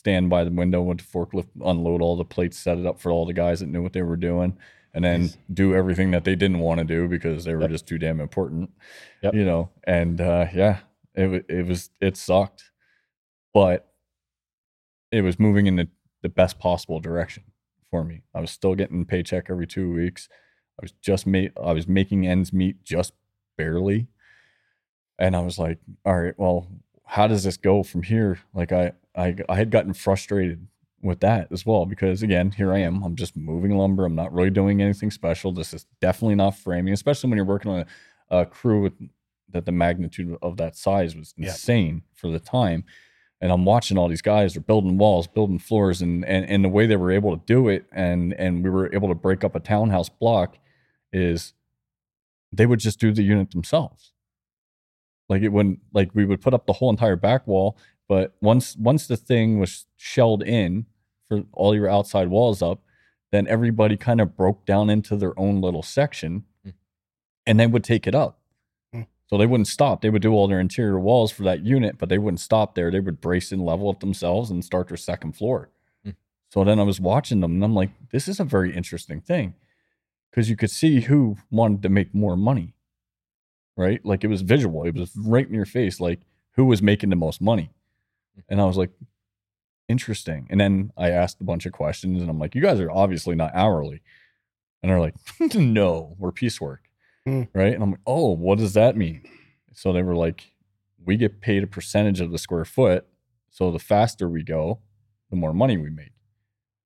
Stand 0.00 0.30
by 0.30 0.44
the 0.44 0.50
window 0.50 0.80
with 0.80 0.96
the 0.98 1.04
forklift, 1.04 1.48
unload 1.62 2.00
all 2.00 2.16
the 2.16 2.24
plates, 2.24 2.58
set 2.58 2.78
it 2.78 2.86
up 2.86 2.98
for 2.98 3.12
all 3.12 3.26
the 3.26 3.34
guys 3.34 3.60
that 3.60 3.66
knew 3.68 3.82
what 3.82 3.92
they 3.92 4.00
were 4.00 4.16
doing, 4.16 4.56
and 4.94 5.04
then 5.04 5.20
Nice. 5.24 5.36
do 5.52 5.74
everything 5.74 6.10
that 6.12 6.24
they 6.24 6.34
didn't 6.34 6.60
want 6.60 6.78
to 6.78 6.84
do 6.84 7.06
because 7.06 7.44
they 7.44 7.54
were 7.54 7.60
Yep. 7.60 7.70
just 7.70 7.86
too 7.86 7.98
damn 7.98 8.18
important. 8.18 8.70
Yep. 9.20 9.34
You 9.34 9.44
know, 9.44 9.68
and 9.84 10.18
uh, 10.18 10.46
yeah, 10.54 10.78
it 11.14 11.44
it 11.50 11.66
was 11.66 11.90
it 12.00 12.16
sucked, 12.16 12.70
but 13.52 13.92
it 15.12 15.20
was 15.20 15.38
moving 15.38 15.66
in 15.66 15.76
the, 15.76 15.88
the 16.22 16.30
best 16.30 16.58
possible 16.58 16.98
direction 16.98 17.42
for 17.90 18.02
me. 18.02 18.22
I 18.34 18.40
was 18.40 18.50
still 18.50 18.74
getting 18.74 19.04
paycheck 19.04 19.50
every 19.50 19.66
two 19.66 19.92
weeks. 19.92 20.30
I 20.80 20.82
was 20.82 20.92
just 21.02 21.26
made 21.26 21.52
I 21.62 21.72
was 21.74 21.86
making 21.86 22.26
ends 22.26 22.54
meet 22.54 22.82
just 22.84 23.12
barely. 23.58 24.06
And 25.18 25.36
I 25.36 25.40
was 25.40 25.58
like, 25.58 25.78
all 26.06 26.18
right, 26.18 26.32
well, 26.38 26.66
how 27.04 27.26
does 27.26 27.44
this 27.44 27.58
go 27.58 27.82
from 27.82 28.02
here? 28.02 28.38
Like 28.54 28.72
I 28.72 28.92
I 29.16 29.36
I 29.48 29.56
had 29.56 29.70
gotten 29.70 29.92
frustrated 29.92 30.66
with 31.02 31.20
that 31.20 31.48
as 31.50 31.64
well 31.64 31.86
because 31.86 32.22
again, 32.22 32.50
here 32.50 32.72
I 32.72 32.78
am. 32.80 33.02
I'm 33.02 33.16
just 33.16 33.36
moving 33.36 33.76
lumber. 33.76 34.04
I'm 34.04 34.14
not 34.14 34.32
really 34.32 34.50
doing 34.50 34.82
anything 34.82 35.10
special. 35.10 35.50
This 35.52 35.72
is 35.72 35.86
definitely 36.00 36.34
not 36.34 36.56
framing, 36.56 36.92
especially 36.92 37.30
when 37.30 37.36
you're 37.36 37.46
working 37.46 37.70
on 37.70 37.86
a, 38.30 38.38
a 38.40 38.46
crew 38.46 38.82
with 38.82 38.92
that 39.48 39.66
the 39.66 39.72
magnitude 39.72 40.36
of 40.42 40.56
that 40.58 40.76
size 40.76 41.16
was 41.16 41.34
Yeah. 41.36 41.48
insane 41.48 42.02
for 42.14 42.30
the 42.30 42.38
time. 42.38 42.84
And 43.40 43.50
I'm 43.50 43.64
watching 43.64 43.96
all 43.96 44.06
these 44.08 44.20
guys 44.22 44.54
are 44.56 44.60
building 44.60 44.98
walls, 44.98 45.26
building 45.26 45.58
floors, 45.58 46.02
and 46.02 46.24
and 46.26 46.44
and 46.48 46.62
the 46.62 46.68
way 46.68 46.86
they 46.86 46.96
were 46.96 47.10
able 47.10 47.36
to 47.36 47.42
do 47.46 47.68
it, 47.68 47.86
and 47.90 48.34
and 48.34 48.62
we 48.62 48.68
were 48.68 48.94
able 48.94 49.08
to 49.08 49.14
break 49.14 49.42
up 49.42 49.54
a 49.56 49.60
townhouse 49.60 50.10
block, 50.10 50.58
is 51.12 51.54
they 52.52 52.66
would 52.66 52.80
just 52.80 53.00
do 53.00 53.12
the 53.12 53.22
unit 53.22 53.50
themselves. 53.52 54.12
Like 55.30 55.40
it 55.42 55.48
wouldn't 55.48 55.80
like 55.94 56.10
we 56.14 56.26
would 56.26 56.42
put 56.42 56.52
up 56.52 56.66
the 56.66 56.74
whole 56.74 56.90
entire 56.90 57.16
back 57.16 57.46
wall, 57.46 57.78
but 58.10 58.34
once 58.40 58.74
once 58.76 59.06
the 59.06 59.16
thing 59.16 59.60
was 59.60 59.86
shelled 59.96 60.42
in 60.42 60.86
for 61.28 61.44
all 61.52 61.76
your 61.76 61.88
outside 61.88 62.26
walls 62.26 62.60
up, 62.60 62.82
then 63.30 63.46
everybody 63.46 63.96
kind 63.96 64.20
of 64.20 64.36
broke 64.36 64.66
down 64.66 64.90
into 64.90 65.16
their 65.16 65.38
own 65.38 65.60
little 65.60 65.84
section, 65.84 66.42
Mm. 66.66 66.72
and 67.46 67.60
they 67.60 67.68
would 67.68 67.84
take 67.84 68.08
it 68.08 68.14
up. 68.16 68.40
Mm. 68.92 69.06
So 69.28 69.38
they 69.38 69.46
wouldn't 69.46 69.68
stop. 69.68 70.02
They 70.02 70.10
would 70.10 70.22
do 70.22 70.32
all 70.32 70.48
their 70.48 70.58
interior 70.58 70.98
walls 70.98 71.30
for 71.30 71.44
that 71.44 71.64
unit, 71.64 71.98
but 71.98 72.08
they 72.08 72.18
wouldn't 72.18 72.40
stop 72.40 72.74
there. 72.74 72.90
They 72.90 72.98
would 72.98 73.20
brace 73.20 73.52
and 73.52 73.64
level 73.64 73.92
it 73.92 74.00
themselves 74.00 74.50
and 74.50 74.64
start 74.64 74.88
their 74.88 74.96
second 74.96 75.36
floor. 75.36 75.70
Mm. 76.04 76.16
So 76.48 76.64
then 76.64 76.80
I 76.80 76.82
was 76.82 77.00
watching 77.00 77.38
them 77.38 77.52
and 77.52 77.62
I'm 77.64 77.76
like, 77.76 77.90
this 78.10 78.26
is 78.26 78.40
a 78.40 78.44
very 78.44 78.74
interesting 78.74 79.20
thing. 79.20 79.54
Because 80.30 80.50
you 80.50 80.56
could 80.56 80.72
see 80.72 81.02
who 81.02 81.36
wanted 81.48 81.82
to 81.82 81.88
make 81.88 82.12
more 82.12 82.36
money. 82.36 82.74
Right? 83.76 84.04
Like 84.04 84.24
it 84.24 84.30
was 84.30 84.42
visual. 84.42 84.82
It 84.82 84.96
was 84.96 85.12
right 85.16 85.46
in 85.46 85.54
your 85.54 85.64
face, 85.64 86.00
like 86.00 86.22
who 86.56 86.64
was 86.64 86.82
making 86.82 87.10
the 87.10 87.16
most 87.16 87.40
money. 87.40 87.70
And 88.48 88.60
I 88.60 88.64
was 88.64 88.76
like, 88.76 88.90
interesting. 89.88 90.46
And 90.50 90.60
then 90.60 90.92
I 90.96 91.10
asked 91.10 91.40
a 91.40 91.44
bunch 91.44 91.66
of 91.66 91.72
questions 91.72 92.20
and 92.20 92.30
I'm 92.30 92.38
like, 92.38 92.54
you 92.54 92.62
guys 92.62 92.80
are 92.80 92.90
obviously 92.90 93.34
not 93.34 93.50
hourly. 93.54 94.02
And 94.82 94.90
they're 94.90 95.00
like, 95.00 95.14
no, 95.54 96.14
we're 96.18 96.32
piecework. 96.32 96.82
Hmm. 97.26 97.42
Right. 97.54 97.74
And 97.74 97.82
I'm 97.82 97.90
like, 97.90 98.00
oh, 98.06 98.30
what 98.34 98.58
does 98.58 98.74
that 98.74 98.96
mean? 98.96 99.22
So 99.74 99.92
they 99.92 100.02
were 100.02 100.16
like, 100.16 100.52
we 101.04 101.16
get 101.16 101.40
paid 101.40 101.62
a 101.62 101.66
percentage 101.66 102.20
of 102.20 102.30
the 102.30 102.38
square 102.38 102.64
foot. 102.64 103.06
So 103.50 103.70
the 103.70 103.78
faster 103.78 104.28
we 104.28 104.42
go, 104.42 104.80
the 105.30 105.36
more 105.36 105.52
money 105.52 105.76
we 105.76 105.90
make. 105.90 106.12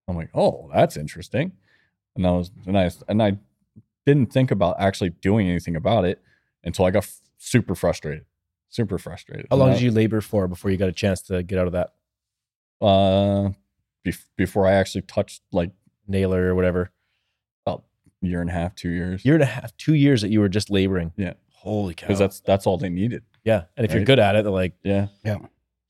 I'm 0.08 0.16
like, 0.16 0.30
oh, 0.34 0.70
that's 0.72 0.96
interesting. 0.96 1.52
And 2.16 2.26
I 2.26 2.30
was, 2.32 2.50
and 2.66 2.78
I, 2.78 2.90
and 3.08 3.22
I 3.22 3.38
didn't 4.06 4.32
think 4.32 4.50
about 4.50 4.76
actually 4.78 5.10
doing 5.10 5.48
anything 5.48 5.76
about 5.76 6.04
it 6.04 6.22
until 6.62 6.84
I 6.84 6.90
got 6.90 7.04
f- 7.04 7.20
super 7.38 7.74
frustrated, 7.74 8.24
super 8.74 8.98
frustrated. 8.98 9.46
How 9.50 9.56
long 9.56 9.68
And 9.70 9.78
did 9.78 9.84
you 9.84 9.90
labor 9.92 10.20
for 10.20 10.48
before 10.48 10.70
you 10.70 10.76
got 10.76 10.88
a 10.88 10.92
chance 10.92 11.22
to 11.22 11.42
get 11.42 11.58
out 11.58 11.66
of 11.66 11.72
that 11.74 11.94
Uh, 12.80 13.50
bef- 14.04 14.26
before 14.36 14.66
I 14.66 14.72
actually 14.72 15.02
touched 15.02 15.42
like 15.52 15.70
nailer 16.06 16.48
or 16.48 16.54
whatever? 16.54 16.90
a 17.66 17.78
year 18.26 18.40
and 18.40 18.48
a 18.48 18.52
half, 18.54 18.74
two 18.74 18.88
years. 18.90 19.22
Year 19.24 19.34
and 19.34 19.42
a 19.42 19.46
half, 19.46 19.76
two 19.76 19.92
years 19.94 20.22
that 20.22 20.30
you 20.30 20.40
were 20.40 20.48
just 20.48 20.70
laboring. 20.70 21.12
Yeah. 21.16 21.34
Holy 21.52 21.94
cow. 21.94 22.06
because 22.06 22.18
that's 22.18 22.40
that's 22.40 22.66
all 22.66 22.78
they 22.78 22.88
needed. 22.90 23.22
yeah. 23.44 23.64
And 23.76 23.84
if 23.84 23.92
you're 23.92 24.00
Right. 24.00 24.06
good 24.06 24.18
at 24.18 24.34
it, 24.36 24.42
they're 24.44 24.52
like, 24.52 24.72
Yeah. 24.82 25.08
Yeah. 25.24 25.38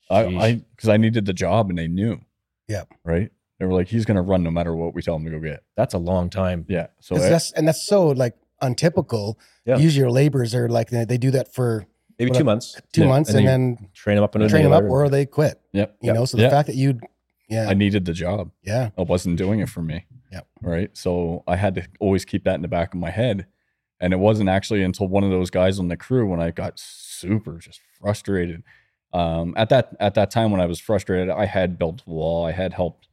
I 0.09 0.23
Sheesh. 0.25 0.41
I 0.41 0.53
because 0.75 0.89
I 0.89 0.97
needed 0.97 1.25
the 1.25 1.33
job 1.33 1.69
and 1.69 1.77
they 1.79 1.87
knew. 1.87 2.19
Yeah. 2.67 2.83
Right. 3.03 3.31
They 3.59 3.65
were 3.65 3.73
like, 3.73 3.87
he's 3.87 4.03
gonna 4.05 4.21
run 4.21 4.43
no 4.43 4.51
matter 4.51 4.75
what 4.75 4.93
we 4.93 5.01
tell 5.01 5.15
him 5.15 5.23
to 5.25 5.31
go 5.31 5.39
get. 5.39 5.63
that's 5.75 5.93
a 5.93 5.97
long 5.97 6.29
time. 6.29 6.65
Yeah. 6.67 6.87
So 6.99 7.15
'Cause 7.15 7.25
it- 7.25 7.29
that's 7.29 7.51
and 7.53 7.67
that's 7.67 7.85
so 7.85 8.07
like 8.09 8.35
untypical. 8.61 9.39
Yeah. 9.65 9.77
Usually 9.77 10.01
your 10.01 10.11
laborers 10.11 10.53
are 10.53 10.67
like 10.69 10.89
they 10.89 11.05
they 11.05 11.17
do 11.17 11.31
that 11.31 11.53
for 11.53 11.87
Maybe 12.19 12.31
two 12.31 12.43
months. 12.43 12.79
two 12.93 13.01
Yeah, 13.01 13.07
months 13.07 13.29
and 13.31 13.39
and, 13.39 13.47
then 13.77 13.89
Train 13.93 14.15
them 14.15 14.23
up 14.23 14.35
in 14.35 14.41
a 14.41 14.49
train 14.49 14.63
them 14.63 14.71
up 14.73 14.83
or 14.83 15.09
they 15.09 15.25
quit. 15.25 15.59
Yep. 15.73 15.97
You 16.01 16.07
Yep. 16.07 16.15
know, 16.15 16.25
so 16.25 16.37
the 16.37 16.43
Yeah. 16.43 16.49
fact 16.49 16.67
that 16.67 16.75
you, 16.75 16.99
yeah, 17.49 17.67
I 17.67 17.73
needed 17.73 18.05
the 18.05 18.13
job. 18.13 18.51
yeah, 18.63 18.89
I 18.97 19.01
wasn't 19.01 19.37
doing 19.37 19.59
it 19.59 19.69
for 19.69 19.81
me. 19.81 20.05
Yeah. 20.31 20.41
Right. 20.61 20.89
So 20.97 21.43
I 21.47 21.55
had 21.55 21.75
to 21.75 21.87
always 21.99 22.25
keep 22.25 22.43
that 22.45 22.55
in 22.55 22.61
the 22.61 22.67
back 22.67 22.93
of 22.93 22.99
my 22.99 23.09
head. 23.11 23.45
And 24.01 24.11
it 24.13 24.17
wasn't 24.17 24.49
actually 24.49 24.83
until 24.83 25.07
one 25.07 25.23
of 25.23 25.29
those 25.29 25.49
guys 25.49 25.79
on 25.79 25.87
the 25.87 25.95
crew 25.95 26.27
when 26.29 26.41
I 26.41 26.51
got 26.51 26.73
super 26.77 27.57
just 27.59 27.79
frustrated. 28.01 28.63
Um, 29.13 29.53
at 29.55 29.69
that 29.69 29.95
at 30.01 30.15
that 30.15 30.31
time 30.31 30.51
when 30.51 30.59
I 30.59 30.65
was 30.65 30.79
frustrated, 30.81 31.29
I 31.29 31.45
had 31.45 31.79
built 31.79 32.01
a 32.05 32.09
wall. 32.09 32.45
I 32.45 32.51
had 32.51 32.73
helped 32.73 33.07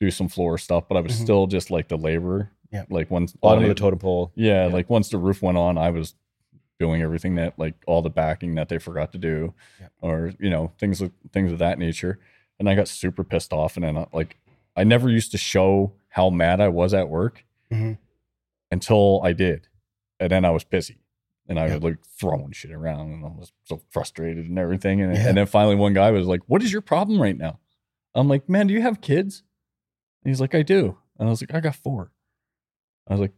do 0.00 0.10
some 0.10 0.28
floor 0.28 0.56
stuff, 0.56 0.84
but 0.88 0.96
I 0.96 1.00
was 1.00 1.12
Mhm. 1.12 1.22
still 1.22 1.46
just 1.46 1.70
like 1.70 1.88
the 1.88 1.98
laborer. 1.98 2.50
Yeah. 2.72 2.84
Like 2.88 3.10
once 3.10 3.32
Bottom 3.34 3.64
of 3.64 3.68
the- 3.68 3.74
the 3.74 3.80
totem 3.80 3.98
pole. 3.98 4.32
Yeah, 4.34 4.66
Yeah. 4.66 4.72
like 4.72 4.88
once 4.88 5.10
the 5.10 5.18
roof 5.18 5.42
went 5.42 5.58
on, 5.58 5.76
I 5.76 5.90
was 5.90 6.14
doing 6.78 7.00
everything 7.02 7.34
that 7.36 7.58
like 7.58 7.74
all 7.86 8.02
the 8.02 8.10
backing 8.10 8.54
that 8.56 8.68
they 8.68 8.78
forgot 8.78 9.12
to 9.12 9.18
do, 9.18 9.54
Yep. 9.80 9.92
or 10.00 10.32
you 10.38 10.50
know 10.50 10.72
things 10.78 11.00
of 11.00 11.12
things 11.32 11.52
of 11.52 11.58
that 11.58 11.78
nature. 11.78 12.18
And 12.58 12.68
I 12.68 12.74
got 12.74 12.88
super 12.88 13.24
pissed 13.24 13.52
off, 13.52 13.76
and 13.76 13.84
then 13.84 13.96
uh, 13.96 14.06
like 14.12 14.36
I 14.76 14.84
never 14.84 15.08
used 15.08 15.30
to 15.32 15.38
show 15.38 15.92
how 16.08 16.30
mad 16.30 16.60
I 16.60 16.68
was 16.68 16.92
at 16.94 17.08
work 17.08 17.44
Mhm. 17.72 17.98
until 18.70 19.20
I 19.22 19.32
did, 19.32 19.68
and 20.20 20.30
then 20.30 20.44
I 20.44 20.50
was 20.50 20.64
pissy, 20.64 20.96
and 21.48 21.58
I 21.58 21.66
Yep. 21.66 21.74
was 21.74 21.82
like 21.82 22.04
throwing 22.04 22.52
shit 22.52 22.72
around, 22.72 23.10
and 23.12 23.24
I 23.24 23.28
was 23.28 23.52
so 23.64 23.80
frustrated 23.90 24.46
and 24.48 24.58
everything. 24.58 25.00
And, 25.02 25.14
Yeah. 25.14 25.28
and 25.28 25.36
then 25.36 25.46
finally, 25.46 25.76
one 25.76 25.92
guy 25.94 26.10
was 26.10 26.26
like, 26.26 26.40
"What 26.46 26.62
is 26.62 26.72
your 26.72 26.82
problem 26.82 27.20
right 27.20 27.36
now?" 27.36 27.58
I'm 28.14 28.28
like, 28.28 28.48
"Man, 28.48 28.66
do 28.66 28.74
you 28.74 28.82
have 28.82 29.00
kids?" 29.00 29.42
And 30.24 30.30
he's 30.30 30.40
like, 30.40 30.54
"I 30.54 30.62
do." 30.62 30.98
And 31.18 31.28
I 31.28 31.30
was 31.30 31.40
like, 31.40 31.54
I 31.54 31.60
got 31.60 31.74
four. 31.76 32.12
I 33.06 33.12
was 33.14 33.20
like, 33.20 33.32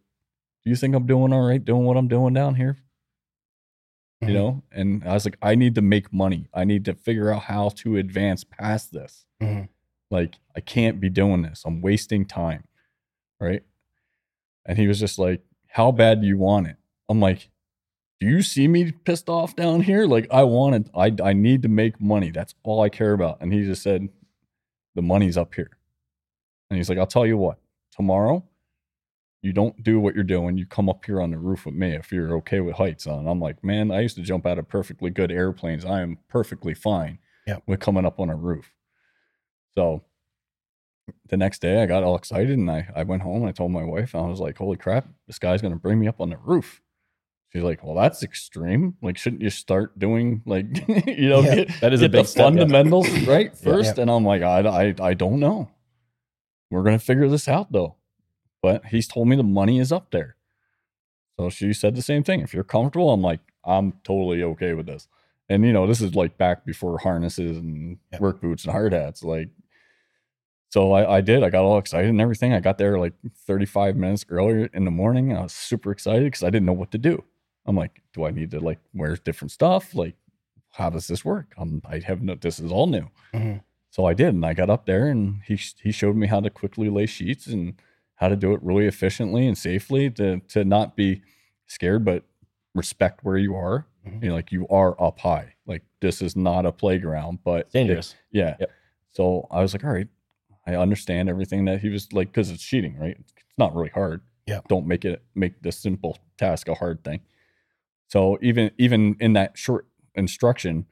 do 0.64 0.70
you 0.70 0.74
think 0.76 0.94
I'm 0.96 1.06
doing 1.06 1.32
all 1.32 1.46
right 1.46 1.64
doing 1.64 1.84
what 1.84 1.96
I'm 1.96 2.08
doing 2.08 2.34
down 2.34 2.54
here? 2.56 2.76
You 4.20 4.34
know? 4.34 4.62
And 4.72 5.04
I 5.04 5.12
was 5.14 5.24
like, 5.24 5.38
I 5.40 5.54
need 5.54 5.74
to 5.76 5.82
make 5.82 6.12
money. 6.12 6.48
I 6.52 6.64
need 6.64 6.84
to 6.86 6.94
figure 6.94 7.32
out 7.32 7.42
how 7.44 7.68
to 7.76 7.96
advance 7.96 8.42
past 8.44 8.92
this. 8.92 9.24
Mhm. 9.40 9.68
Like, 10.10 10.34
I 10.56 10.60
can't 10.60 11.00
be 11.00 11.08
doing 11.10 11.42
this. 11.42 11.62
I'm 11.64 11.80
wasting 11.80 12.24
time. 12.24 12.64
Right. 13.40 13.62
And 14.66 14.76
he 14.78 14.88
was 14.88 14.98
just 14.98 15.18
like, 15.18 15.42
How 15.68 15.92
bad 15.92 16.20
do 16.20 16.26
you 16.26 16.36
want 16.38 16.66
it? 16.66 16.76
I'm 17.08 17.20
like, 17.20 17.50
Do 18.20 18.26
you 18.26 18.42
see 18.42 18.66
me 18.66 18.90
pissed 18.90 19.28
off 19.28 19.54
down 19.54 19.82
here? 19.82 20.06
Like, 20.06 20.26
I 20.32 20.42
wanted, 20.42 20.90
I, 20.94 21.14
I 21.22 21.32
need 21.32 21.62
to 21.62 21.68
make 21.68 22.00
money. 22.00 22.30
That's 22.32 22.54
all 22.64 22.80
I 22.82 22.88
care 22.88 23.12
about. 23.12 23.38
And 23.40 23.52
he 23.52 23.62
just 23.64 23.82
said, 23.82 24.08
The 24.96 25.02
money's 25.02 25.36
up 25.36 25.54
here. 25.54 25.70
And 26.70 26.76
he's 26.76 26.88
like, 26.88 26.98
I'll 26.98 27.06
tell 27.06 27.24
you 27.26 27.38
what, 27.38 27.58
tomorrow, 27.92 28.44
you 29.42 29.52
don't 29.52 29.82
do 29.82 30.00
what 30.00 30.14
you're 30.14 30.24
doing. 30.24 30.56
You 30.58 30.66
come 30.66 30.88
up 30.88 31.04
here 31.04 31.20
on 31.20 31.30
the 31.30 31.38
roof 31.38 31.64
with 31.66 31.74
me 31.74 31.92
if 31.94 32.10
you're 32.12 32.36
okay 32.38 32.60
with 32.60 32.74
heights 32.76 33.06
on. 33.06 33.26
I'm 33.28 33.40
like, 33.40 33.62
man, 33.62 33.90
I 33.90 34.00
used 34.00 34.16
to 34.16 34.22
jump 34.22 34.46
out 34.46 34.58
of 34.58 34.68
perfectly 34.68 35.10
good 35.10 35.30
airplanes. 35.30 35.84
I 35.84 36.00
am 36.00 36.18
perfectly 36.28 36.74
fine 36.74 37.18
Yep. 37.46 37.62
with 37.66 37.80
coming 37.80 38.04
up 38.04 38.18
on 38.20 38.30
a 38.30 38.34
roof. 38.36 38.72
So 39.76 40.02
the 41.30 41.36
next 41.36 41.60
day 41.62 41.82
I 41.82 41.86
got 41.86 42.02
all 42.02 42.16
excited 42.16 42.50
and 42.58 42.70
I, 42.70 42.88
I 42.94 43.04
went 43.04 43.22
home 43.22 43.42
and 43.42 43.48
I 43.48 43.52
told 43.52 43.70
my 43.70 43.84
wife, 43.84 44.14
I 44.14 44.20
was 44.22 44.40
like, 44.40 44.58
holy 44.58 44.76
crap, 44.76 45.06
this 45.26 45.38
guy's 45.38 45.62
going 45.62 45.72
to 45.72 45.78
bring 45.80 45.98
me 46.00 46.08
up 46.08 46.20
on 46.20 46.30
the 46.30 46.36
roof. 46.36 46.82
She's 47.50 47.62
like, 47.62 47.82
well, 47.82 47.94
that's 47.94 48.22
extreme. 48.22 48.96
Like, 49.00 49.16
shouldn't 49.16 49.40
you 49.40 49.48
start 49.48 49.98
doing 49.98 50.42
like, 50.44 50.66
you 51.06 51.28
know, 51.30 51.40
Yeah, 51.40 51.54
get, 51.54 51.80
that 51.80 51.92
is 51.94 52.02
a 52.02 52.04
get 52.04 52.12
big 52.12 52.24
the 52.24 52.28
step, 52.28 52.38
yeah. 52.40 52.44
fundamentals 52.60 53.08
right 53.20 53.56
first? 53.64 53.96
Yeah. 53.96 54.02
And 54.02 54.10
I'm 54.10 54.24
like, 54.24 54.42
I, 54.42 54.60
I, 54.60 54.94
I 55.00 55.14
don't 55.14 55.40
know. 55.40 55.70
We're 56.70 56.82
going 56.82 56.98
to 56.98 57.04
figure 57.04 57.28
this 57.28 57.48
out 57.48 57.72
though. 57.72 57.94
But 58.62 58.86
he's 58.86 59.06
told 59.08 59.28
me 59.28 59.36
the 59.36 59.42
money 59.42 59.78
is 59.78 59.92
up 59.92 60.10
there. 60.10 60.36
So 61.38 61.50
she 61.50 61.72
said 61.72 61.94
the 61.94 62.02
same 62.02 62.24
thing. 62.24 62.40
If 62.40 62.52
you're 62.52 62.64
comfortable, 62.64 63.10
I'm 63.12 63.22
like, 63.22 63.40
I'm 63.64 63.92
totally 64.04 64.42
okay 64.42 64.74
with 64.74 64.86
this. 64.86 65.06
And 65.48 65.64
you 65.64 65.72
know, 65.72 65.86
this 65.86 66.00
is 66.00 66.14
like 66.14 66.36
back 66.36 66.64
before 66.66 66.98
harnesses 66.98 67.56
and 67.56 67.98
Yep. 68.12 68.20
work 68.20 68.40
boots 68.40 68.64
and 68.64 68.72
hard 68.72 68.92
hats. 68.92 69.22
Like, 69.22 69.48
so 70.70 70.92
I, 70.92 71.16
I 71.16 71.20
did. 71.20 71.42
I 71.42 71.50
got 71.50 71.64
all 71.64 71.78
excited 71.78 72.10
and 72.10 72.20
everything. 72.20 72.52
I 72.52 72.60
got 72.60 72.76
there 72.78 72.98
like 72.98 73.14
35 73.46 73.96
minutes 73.96 74.26
earlier 74.28 74.68
in 74.74 74.84
the 74.84 74.90
morning. 74.90 75.34
I 75.34 75.42
was 75.42 75.52
super 75.52 75.90
excited 75.92 76.24
because 76.24 76.42
I 76.42 76.50
didn't 76.50 76.66
know 76.66 76.72
what 76.74 76.90
to 76.90 76.98
do. 76.98 77.24
I'm 77.64 77.76
like, 77.76 78.02
do 78.12 78.24
I 78.26 78.30
need 78.30 78.50
to 78.50 78.60
like 78.60 78.78
wear 78.92 79.16
different 79.16 79.52
stuff? 79.52 79.94
Like, 79.94 80.16
how 80.70 80.90
does 80.90 81.06
this 81.06 81.24
work? 81.24 81.54
I'm, 81.56 81.80
I 81.86 82.00
have 82.00 82.20
no. 82.22 82.34
This 82.34 82.60
is 82.60 82.70
all 82.70 82.86
new. 82.86 83.08
Mhm. 83.32 83.62
So 83.90 84.04
I 84.04 84.12
did, 84.12 84.28
and 84.34 84.44
I 84.44 84.52
got 84.52 84.68
up 84.68 84.84
there, 84.84 85.06
and 85.08 85.40
he 85.46 85.56
he 85.82 85.90
showed 85.92 86.14
me 86.16 86.26
how 86.26 86.40
to 86.40 86.50
quickly 86.50 86.90
lay 86.90 87.06
sheets 87.06 87.46
and 87.46 87.74
how 88.18 88.28
to 88.28 88.36
do 88.36 88.52
it 88.52 88.62
really 88.62 88.86
efficiently 88.86 89.46
and 89.46 89.56
safely 89.56 90.10
to 90.10 90.40
to 90.48 90.64
not 90.64 90.96
be 90.96 91.22
scared, 91.66 92.04
but 92.04 92.24
respect 92.74 93.24
where 93.24 93.36
you 93.38 93.54
are. 93.54 93.86
Mhm. 94.06 94.22
You 94.22 94.28
know, 94.30 94.34
like 94.34 94.52
you 94.52 94.66
are 94.68 95.00
up 95.02 95.18
high. 95.20 95.54
Like 95.66 95.82
this 96.00 96.22
is 96.22 96.36
not 96.36 96.66
a 96.66 96.72
playground, 96.72 97.38
but 97.44 97.70
dangerous. 97.70 98.14
yeah. 98.30 98.56
Yep. 98.60 98.70
So 99.10 99.46
I 99.50 99.60
was 99.62 99.72
like, 99.74 99.84
all 99.84 99.90
right, 99.92 100.08
I 100.66 100.74
understand 100.76 101.28
everything 101.28 101.64
that 101.64 101.80
he 101.80 101.88
was 101.88 102.12
like, 102.12 102.28
because 102.28 102.50
it's 102.50 102.62
cheating, 102.62 102.96
right? 102.98 103.16
It's 103.18 103.32
not 103.56 103.74
really 103.74 103.90
hard. 103.90 104.20
Yeah. 104.46 104.60
Don't 104.68 104.86
make 104.86 105.04
it 105.04 105.22
make 105.34 105.62
the 105.62 105.72
simple 105.72 106.18
task 106.38 106.68
a 106.68 106.74
hard 106.74 107.02
thing. 107.04 107.20
So 108.08 108.38
even 108.40 108.70
even 108.78 109.16
in 109.20 109.32
that 109.34 109.56
short 109.58 109.86
instruction, 110.14 110.86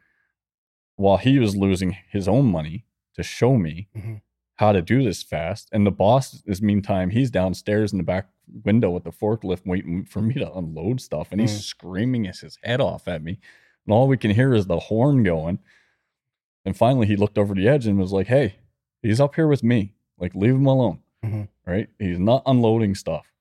while 0.97 1.17
he 1.19 1.39
was 1.39 1.57
losing 1.57 1.97
his 2.11 2.29
own 2.29 2.47
money 2.47 2.85
to 3.15 3.23
show 3.23 3.57
me 3.57 3.89
Mhm. 3.97 4.21
How 4.57 4.73
to 4.73 4.81
do 4.83 5.03
this 5.05 5.23
fast, 5.23 5.69
and 5.73 5.87
the 5.87 5.91
boss 5.91 6.43
is 6.47 6.61
meantime 6.63 7.11
he's 7.11 7.31
downstairs 7.31 7.93
in 7.93 7.99
the 7.99 8.05
back 8.05 8.29
window 8.65 8.91
with 8.91 9.05
the 9.05 9.11
forklift 9.11 9.67
waiting 9.67 10.05
for 10.05 10.23
me 10.23 10.35
to 10.35 10.53
unload 10.55 11.01
stuff, 11.01 11.29
and 11.31 11.41
he's 11.41 11.53
Mhm. 11.59 11.63
screaming 11.63 12.25
his 12.25 12.59
head 12.63 12.81
off 12.81 13.07
at 13.09 13.23
me, 13.23 13.39
and 13.87 13.93
all 13.93 14.09
we 14.09 14.17
can 14.17 14.31
hear 14.31 14.55
is 14.55 14.67
the 14.67 14.79
horn 14.79 15.23
going. 15.23 15.59
And 16.65 16.77
finally, 16.77 17.07
he 17.07 17.17
looked 17.17 17.39
over 17.39 17.55
the 17.55 17.69
edge 17.69 17.87
and 17.87 17.99
was 17.99 18.13
like, 18.13 18.27
"Hey, 18.29 18.57
he's 19.03 19.21
up 19.21 19.35
here 19.35 19.47
with 19.47 19.63
me. 19.63 19.95
Like, 20.19 20.35
leave 20.35 20.55
him 20.55 20.67
alone. 20.67 21.01
Mhm. 21.25 21.49
Right? 21.67 21.89
He's 21.99 22.19
not 22.19 22.43
unloading 22.47 22.95
stuff." 22.95 23.33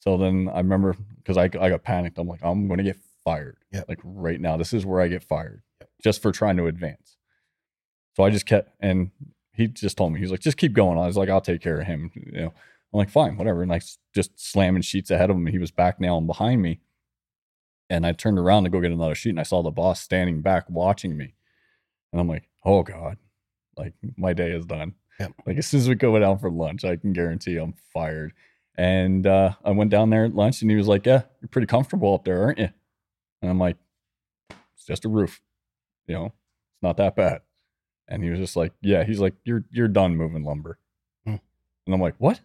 So 0.00 0.16
then 0.16 0.48
I 0.48 0.58
remember 0.58 0.94
because 1.16 1.36
I, 1.36 1.44
I 1.44 1.68
got 1.70 1.82
panicked. 1.82 2.18
I'm 2.18 2.28
like, 2.28 2.42
I'm 2.42 2.68
going 2.68 2.78
to 2.78 2.84
get 2.84 2.96
fired. 3.24 3.56
Yep. 3.72 3.88
Like 3.88 3.98
right 4.04 4.40
now, 4.40 4.56
this 4.56 4.72
is 4.72 4.86
where 4.86 5.00
I 5.00 5.08
get 5.08 5.22
fired 5.24 5.62
Yep. 5.80 5.90
just 6.02 6.22
for 6.22 6.30
trying 6.32 6.56
to 6.58 6.66
advance. 6.66 7.16
So 8.14 8.22
I 8.24 8.30
just 8.30 8.46
kept, 8.46 8.70
and 8.80 9.10
he 9.58 9.66
just 9.66 9.96
told 9.96 10.12
me, 10.12 10.20
he's 10.20 10.30
like, 10.30 10.38
just 10.38 10.56
keep 10.56 10.72
going. 10.72 10.98
I 10.98 11.06
was 11.08 11.16
like, 11.16 11.28
I'll 11.28 11.40
take 11.40 11.60
care 11.60 11.80
of 11.80 11.86
him. 11.86 12.12
You 12.14 12.40
know, 12.42 12.46
I'm 12.46 12.98
like, 12.98 13.10
fine, 13.10 13.36
whatever. 13.36 13.64
And 13.64 13.72
I 13.72 13.80
just 14.14 14.30
slamming 14.38 14.82
sheets 14.82 15.10
ahead 15.10 15.30
of 15.30 15.36
him. 15.36 15.46
He 15.46 15.58
was 15.58 15.72
back 15.72 16.00
now 16.00 16.16
and 16.16 16.28
behind 16.28 16.62
me. 16.62 16.78
And 17.90 18.06
I 18.06 18.12
turned 18.12 18.38
around 18.38 18.64
to 18.64 18.70
go 18.70 18.80
get 18.80 18.92
another 18.92 19.16
sheet 19.16 19.30
and 19.30 19.40
I 19.40 19.42
saw 19.42 19.62
the 19.62 19.72
boss 19.72 20.00
standing 20.00 20.42
back 20.42 20.70
watching 20.70 21.16
me. 21.16 21.34
And 22.12 22.20
I'm 22.20 22.28
like, 22.28 22.48
oh 22.64 22.84
God, 22.84 23.16
like 23.76 23.94
my 24.16 24.32
day 24.32 24.52
is 24.52 24.64
done. 24.64 24.94
Yep. 25.18 25.32
Like 25.44 25.58
as 25.58 25.66
soon 25.66 25.80
as 25.80 25.88
we 25.88 25.96
go 25.96 26.16
down 26.16 26.38
for 26.38 26.52
lunch, 26.52 26.84
I 26.84 26.94
can 26.94 27.12
guarantee 27.12 27.56
I'm 27.56 27.74
fired. 27.92 28.34
And 28.76 29.26
uh, 29.26 29.54
I 29.64 29.72
went 29.72 29.90
down 29.90 30.10
there 30.10 30.24
at 30.24 30.36
lunch 30.36 30.62
and 30.62 30.70
he 30.70 30.76
was 30.76 30.86
like, 30.86 31.04
yeah, 31.04 31.22
you're 31.42 31.48
pretty 31.48 31.66
comfortable 31.66 32.14
up 32.14 32.24
there, 32.24 32.44
aren't 32.44 32.58
you? 32.58 32.68
And 33.42 33.50
I'm 33.50 33.58
like, 33.58 33.76
it's 34.76 34.86
just 34.86 35.04
a 35.04 35.08
roof. 35.08 35.40
You 36.06 36.14
know, 36.14 36.26
it's 36.26 36.82
not 36.82 36.96
that 36.98 37.16
bad. 37.16 37.40
And 38.08 38.24
he 38.24 38.30
was 38.30 38.38
just 38.38 38.56
like, 38.56 38.72
yeah, 38.80 39.04
he's 39.04 39.20
like, 39.20 39.34
you're 39.44 39.64
you're 39.70 39.88
done 39.88 40.16
moving 40.16 40.44
lumber. 40.44 40.78
Hmm. 41.24 41.36
And 41.86 41.94
I'm 41.94 42.00
like, 42.00 42.14
what? 42.18 42.40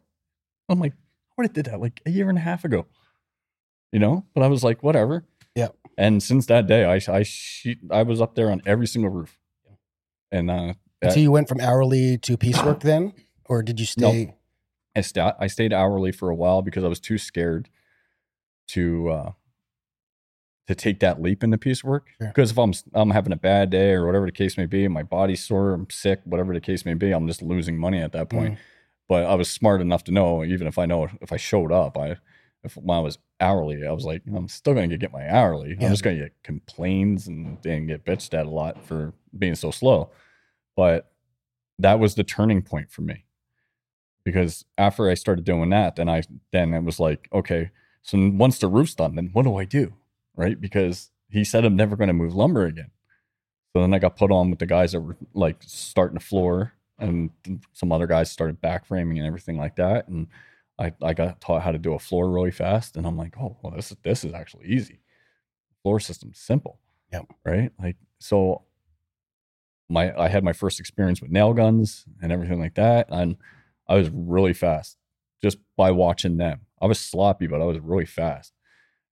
I'm 0.70 0.80
like, 0.80 0.94
I 0.94 1.34
already 1.38 1.54
did 1.54 1.66
that 1.66 1.80
like 1.80 2.02
a 2.06 2.12
year 2.12 2.30
and 2.30 2.38
a 2.38 2.42
half 2.42 2.66
ago. 2.66 2.86
You 3.92 4.00
know, 4.00 4.26
but 4.34 4.44
I 4.44 4.48
was 4.48 4.64
like, 4.64 4.82
whatever. 4.84 5.26
Yeah. 5.56 5.70
And 5.98 6.22
since 6.22 6.48
that 6.48 6.68
day, 6.68 6.86
I 6.86 7.00
I 7.12 7.24
she, 7.24 7.78
I 7.92 8.04
was 8.04 8.22
up 8.22 8.36
there 8.36 8.52
on 8.52 8.62
every 8.66 8.88
single 8.88 9.12
roof. 9.12 9.38
And 10.32 10.50
uh, 10.50 10.74
So 11.10 11.20
you 11.20 11.32
went 11.32 11.48
from 11.48 11.60
hourly 11.62 12.18
to 12.20 12.38
piecework 12.38 12.80
then, 12.82 13.14
or 13.46 13.62
did 13.62 13.80
you 13.80 13.86
stay? 13.86 14.36
I, 14.96 15.02
sta- 15.02 15.36
I 15.40 15.48
stayed 15.48 15.74
hourly 15.74 16.12
for 16.12 16.30
a 16.30 16.36
while 16.36 16.62
because 16.62 16.84
I 16.84 16.88
was 16.88 17.00
too 17.00 17.18
scared 17.18 17.70
to 18.70 19.10
uh, 19.10 19.32
to 20.68 20.76
take 20.76 21.00
that 21.02 21.22
leap 21.22 21.44
into 21.44 21.58
piecework. 21.58 22.08
Sure. 22.20 22.28
Because 22.28 22.52
if 22.52 22.58
I'm 22.58 22.74
I'm 22.94 23.12
having 23.12 23.34
a 23.34 23.38
bad 23.38 23.70
day 23.70 23.92
or 23.92 24.06
whatever 24.06 24.26
the 24.26 24.32
case 24.32 24.58
may 24.58 24.66
be, 24.66 24.88
my 24.88 25.04
body's 25.04 25.44
sore, 25.44 25.74
I'm 25.74 25.90
sick, 25.90 26.22
whatever 26.24 26.54
the 26.54 26.62
case 26.62 26.86
may 26.86 26.94
be, 26.94 27.12
I'm 27.12 27.28
just 27.28 27.42
losing 27.42 27.78
money 27.78 28.02
at 28.02 28.14
that 28.14 28.30
point. 28.30 28.54
Mm. 28.54 28.58
But 29.10 29.26
I 29.26 29.36
was 29.36 29.50
smart 29.50 29.82
enough 29.82 30.04
to 30.06 30.12
know, 30.12 30.44
even 30.44 30.68
if 30.68 30.78
I 30.78 30.86
know 30.86 31.10
if 31.22 31.34
I 31.34 31.38
showed 31.38 31.72
up, 31.72 31.98
I 31.98 32.18
if 32.64 32.78
when 32.78 32.98
I 32.98 33.02
was 33.02 33.18
hourly, 33.42 33.86
I 33.86 33.92
was 33.92 34.06
like, 34.06 34.22
I'm 34.34 34.48
still 34.48 34.74
gonna 34.74 34.98
get 34.98 35.12
my 35.12 35.30
hourly. 35.30 35.76
Yeah. 35.78 35.88
I'm 35.88 35.92
just 35.92 36.04
gonna 36.04 36.18
get 36.18 36.44
complaints 36.44 37.28
and, 37.28 37.64
and 37.66 37.88
get 37.88 38.06
bitched 38.06 38.34
at 38.34 38.46
a 38.46 38.50
lot 38.50 38.86
for 38.86 39.14
being 39.38 39.56
so 39.56 39.72
slow. 39.72 40.12
But 40.76 41.12
that 41.80 42.00
was 42.00 42.16
the 42.16 42.24
turning 42.24 42.62
point 42.62 42.90
for 42.90 43.02
me 43.02 43.26
because 44.24 44.64
after 44.78 45.10
I 45.10 45.16
started 45.16 45.44
doing 45.44 45.70
that, 45.72 45.98
then 45.98 46.08
I 46.08 46.24
then 46.52 46.74
it 46.74 46.84
was 46.84 47.00
like, 47.00 47.28
okay, 47.34 47.72
so 48.02 48.18
once 48.34 48.60
the 48.60 48.68
roof's 48.68 48.96
done, 48.96 49.16
then 49.16 49.30
what 49.34 49.44
do 49.44 49.56
I 49.58 49.66
do? 49.66 49.94
Right? 50.36 50.60
Because 50.60 51.12
he 51.30 51.44
said 51.44 51.66
I'm 51.66 51.76
never 51.76 51.96
going 51.96 52.08
to 52.08 52.14
move 52.14 52.36
lumber 52.36 52.66
again. 52.66 52.92
So 53.74 53.82
then 53.82 53.94
I 53.94 54.00
got 54.00 54.18
put 54.18 54.32
on 54.32 54.50
with 54.50 54.60
the 54.60 54.66
guys 54.66 54.92
that 54.92 55.02
were 55.02 55.18
like 55.34 55.58
starting 55.62 56.16
the 56.16 56.24
floor, 56.24 56.74
and 57.00 57.32
some 57.74 57.92
other 57.92 58.08
guys 58.08 58.32
started 58.32 58.62
back 58.62 58.86
framing 58.86 59.18
and 59.18 59.28
everything 59.28 59.58
like 59.58 59.76
that. 59.78 60.08
And 60.08 60.28
I 60.78 60.94
I 61.02 61.14
got 61.14 61.42
taught 61.42 61.64
how 61.64 61.72
to 61.72 61.80
do 61.80 61.94
a 61.94 62.00
floor 62.00 62.30
really 62.30 62.52
fast, 62.52 62.98
and 62.98 63.08
I'm 63.08 63.18
like, 63.18 63.36
oh, 63.40 63.58
well, 63.62 63.74
this 63.76 63.92
is 63.92 63.98
this 64.04 64.24
is 64.24 64.34
actually 64.34 64.68
easy. 64.68 65.00
Floor 65.82 66.00
system's 66.00 66.40
simple. 66.40 66.80
Yeah. 67.12 67.22
Right. 67.46 67.72
Like 67.82 67.98
so. 68.20 68.64
My 69.90 70.18
I 70.18 70.30
had 70.30 70.44
my 70.44 70.54
first 70.54 70.80
experience 70.80 71.22
with 71.22 71.30
nail 71.30 71.54
guns 71.54 72.06
and 72.22 72.32
everything 72.32 72.60
like 72.60 72.76
that, 72.76 73.08
and 73.10 73.38
I 73.88 73.96
was 73.96 74.10
really 74.10 74.54
fast 74.54 74.98
just 75.42 75.58
by 75.76 75.92
watching 75.92 76.38
them. 76.38 76.62
I 76.82 76.86
was 76.86 77.00
sloppy, 77.00 77.48
but 77.48 77.62
I 77.62 77.66
was 77.66 77.80
really 77.80 78.06
fast. 78.06 78.53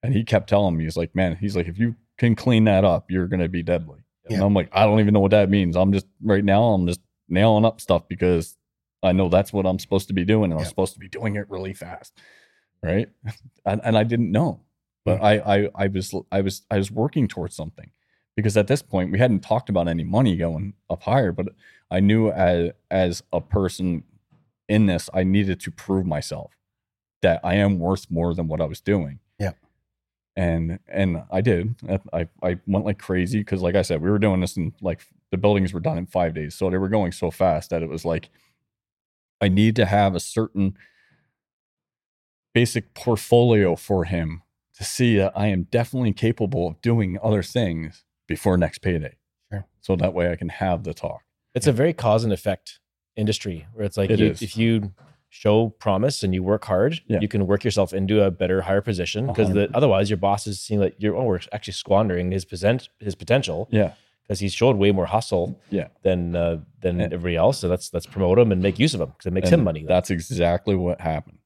And 0.04 0.14
he 0.14 0.24
kept 0.24 0.50
telling 0.50 0.78
me, 0.78 0.86
he's 0.86 0.98
like, 0.98 1.16
man, 1.16 1.36
he's 1.36 1.56
like, 1.56 1.68
if 1.68 1.78
you 1.78 1.96
can 2.18 2.36
clean 2.36 2.64
that 2.66 2.84
up, 2.84 3.10
you're 3.10 3.28
gonna 3.28 3.48
be 3.50 3.64
deadly. 3.64 4.00
And 4.26 4.38
Yeah. 4.38 4.46
I'm 4.46 4.54
like, 4.54 4.70
I 4.72 4.86
don't 4.86 5.00
even 5.00 5.14
know 5.14 5.20
what 5.20 5.32
that 5.32 5.50
means. 5.50 5.76
I'm 5.76 5.94
just 5.94 6.08
right 6.24 6.44
now, 6.44 6.64
I'm 6.74 6.88
just 6.88 7.02
nailing 7.30 7.66
up 7.66 7.80
stuff 7.82 8.08
because 8.08 8.58
I 9.04 9.12
know 9.14 9.30
that's 9.30 9.52
what 9.52 9.66
I'm 9.66 9.80
supposed 9.80 10.08
to 10.10 10.14
be 10.14 10.26
doing, 10.26 10.52
and 10.52 10.60
I'm 10.60 10.66
supposed 10.66 10.94
to 10.94 11.00
be 11.00 11.08
doing 11.08 11.36
it 11.36 11.50
really 11.50 11.74
fast, 11.74 12.14
right? 12.84 13.10
and, 13.66 13.82
and 13.84 13.98
I 13.98 14.04
didn't 14.04 14.32
know, 14.32 14.62
but 15.06 15.22
I, 15.24 15.38
I 15.40 15.70
I 15.76 15.88
was 15.88 16.14
I 16.32 16.42
was 16.42 16.64
I 16.70 16.78
was 16.78 16.92
working 16.92 17.28
towards 17.28 17.56
something 17.56 17.92
because 18.36 18.56
at 18.58 18.68
this 18.68 18.82
point 18.82 19.12
we 19.12 19.18
hadn't 19.20 19.40
talked 19.42 19.70
about 19.70 19.88
any 19.88 20.04
money 20.04 20.38
going 20.38 20.74
up 20.90 21.04
higher, 21.04 21.32
but 21.32 21.48
I 21.90 22.00
knew 22.00 22.30
as 22.30 22.72
as 22.92 23.24
a 23.34 23.42
person 23.42 24.04
in 24.70 24.86
this, 24.86 25.10
I 25.14 25.24
needed 25.24 25.60
to 25.62 25.72
prove 25.72 26.06
myself 26.06 26.52
that 27.22 27.40
I 27.44 27.56
am 27.56 27.80
worth 27.80 28.10
more 28.10 28.34
than 28.34 28.48
what 28.48 28.62
I 28.62 28.66
was 28.66 28.82
doing. 28.82 29.20
Yeah. 30.38 30.44
And 30.44 30.80
and 30.88 31.24
I 31.32 31.42
did. 31.42 31.76
I 32.14 32.28
I 32.42 32.58
went 32.66 32.86
like 32.86 33.00
crazy 33.00 33.40
because, 33.40 33.62
like 33.62 33.76
I 33.76 33.82
said, 33.82 34.02
we 34.02 34.10
were 34.10 34.20
doing 34.20 34.40
this 34.40 34.58
in 34.58 34.74
like 34.82 35.06
the 35.30 35.38
buildings 35.38 35.74
were 35.74 35.80
done 35.80 35.98
in 35.98 36.06
five 36.06 36.34
days, 36.34 36.56
so 36.56 36.70
they 36.70 36.78
were 36.78 36.90
going 36.90 37.12
so 37.12 37.32
fast 37.32 37.70
that 37.70 37.84
it 37.84 37.90
was 37.90 38.06
like 38.06 38.30
I 39.42 39.48
need 39.50 39.76
to 39.78 39.86
have 39.86 40.16
a 40.16 40.20
certain 40.20 40.78
basic 42.54 42.94
portfolio 42.94 43.76
for 43.76 44.06
him 44.06 44.44
to 44.76 44.84
see 44.84 45.18
that 45.18 45.34
I 45.36 45.48
am 45.48 45.64
definitely 45.64 46.14
capable 46.14 46.68
of 46.68 46.82
doing 46.82 47.18
other 47.22 47.44
things 47.44 48.04
before 48.28 48.58
next 48.58 48.80
payday. 48.80 49.16
Sure. 49.52 49.66
So 49.82 49.96
that 49.96 50.14
way 50.14 50.32
I 50.32 50.36
can 50.36 50.50
have 50.50 50.84
the 50.84 50.94
talk. 50.94 51.22
It's 51.54 51.68
a 51.68 51.72
very 51.72 51.94
cause 51.94 52.24
and 52.24 52.32
effect 52.32 52.80
industry 53.16 53.68
where 53.74 53.86
it's 53.86 53.98
like 53.98 54.10
It 54.10 54.20
you, 54.20 54.28
if 54.28 54.58
you 54.58 54.94
show 55.34 55.70
promise 55.70 56.24
and 56.24 56.34
you 56.34 56.44
work 56.44 56.66
hard, 56.66 57.00
Yeah. 57.08 57.20
you 57.22 57.28
can 57.30 57.48
work 57.48 57.64
yourself 57.64 57.94
into 57.94 58.22
a 58.22 58.30
better, 58.30 58.62
higher 58.62 58.82
position 58.82 59.28
because 59.28 59.50
otherwise 59.74 60.10
your 60.10 60.18
boss 60.18 60.46
is 60.46 60.60
seeing 60.60 60.82
like 60.82 60.96
you're 61.00 61.16
oh, 61.16 61.24
we're 61.24 61.40
actually 61.54 61.74
squandering 61.74 62.32
his 62.32 62.44
present 62.44 62.90
his 63.00 63.16
potential 63.16 63.70
Yeah. 63.72 63.94
because 64.24 64.42
he's 64.42 64.54
showed 64.54 64.76
way 64.76 64.92
more 64.92 65.06
hustle 65.06 65.58
Yeah. 65.70 65.88
than 66.04 66.36
uh, 66.36 66.58
than 66.82 67.00
And- 67.00 67.14
everybody 67.14 67.38
else. 67.38 67.60
So 67.60 67.70
let's 67.70 67.94
let's 67.94 68.06
promote 68.06 68.40
him 68.40 68.52
and 68.52 68.62
make 68.62 68.78
use 68.78 68.94
of 68.94 69.00
him 69.00 69.08
because 69.08 69.26
it 69.28 69.32
makes 69.34 69.50
him 69.50 69.64
money. 69.64 69.86
That's 69.88 70.10
exactly 70.12 70.76
what 70.76 71.00
happened. 71.00 71.38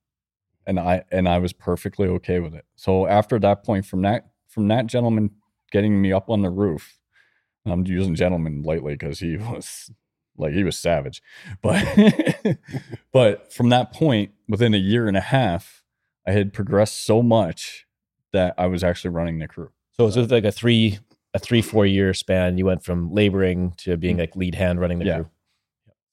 And 0.65 0.79
I 0.79 1.03
and 1.11 1.29
I 1.29 1.38
was 1.38 1.53
perfectly 1.53 2.07
okay 2.07 2.39
with 2.39 2.55
it. 2.55 2.65
So 2.75 3.05
after 3.05 3.38
that 3.39 3.63
point 3.63 3.86
from 3.86 4.01
that 4.01 4.25
from 4.47 4.67
that 4.69 4.88
gentleman 4.88 5.29
getting 5.71 6.01
me 6.01 6.11
up 6.11 6.27
on 6.27 6.41
the 6.41 6.49
roof, 6.49 6.97
I'm 7.67 7.86
using 7.86 8.15
gentleman 8.15 8.63
lightly 8.63 8.93
because 8.95 9.19
he 9.19 9.38
was 9.51 9.91
like 10.38 10.53
he 10.53 10.63
was 10.63 10.77
savage. 10.77 11.21
But 11.61 11.83
but 13.11 13.53
from 13.53 13.69
that 13.69 13.93
point, 13.93 14.31
within 14.47 14.73
a 14.73 14.77
year 14.77 15.07
and 15.07 15.17
a 15.17 15.21
half, 15.21 15.83
I 16.27 16.31
had 16.31 16.53
progressed 16.53 17.05
so 17.05 17.21
much 17.21 17.86
that 18.33 18.53
I 18.57 18.67
was 18.67 18.83
actually 18.83 19.11
running 19.11 19.39
the 19.39 19.47
crew. 19.47 19.71
so 19.91 20.03
it 20.03 20.15
was 20.15 20.31
like 20.31 20.45
a 20.45 20.51
three 20.51 20.99
a 21.33 21.39
three 21.39 21.61
four 21.61 21.86
year 21.86 22.13
span. 22.13 22.57
You 22.57 22.65
went 22.65 22.83
from 22.83 23.11
laboring 23.11 23.73
to 23.77 23.97
being 23.97 24.15
mm-hmm. 24.15 24.21
like 24.21 24.36
lead 24.36 24.55
hand 24.55 24.79
running 24.79 24.99
the. 24.99 25.05
Yeah. 25.05 25.15
crew. 25.15 25.29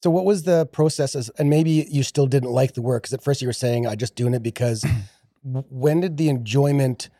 So 0.02 0.10
what 0.10 0.24
was 0.24 0.42
the 0.42 0.66
processes 0.66 1.30
and 1.38 1.48
maybe 1.48 1.86
you 1.88 2.02
still 2.02 2.26
didn't 2.26 2.50
like 2.50 2.74
the 2.74 2.82
work 2.82 3.04
because 3.04 3.14
at 3.14 3.22
first 3.22 3.40
you 3.40 3.46
were 3.46 3.52
saying 3.52 3.86
I 3.86 3.94
just 3.94 4.14
doing 4.14 4.34
it 4.34 4.42
because. 4.42 4.84
when 5.44 6.00
did 6.00 6.16
the 6.16 6.28
enjoyment 6.28 7.10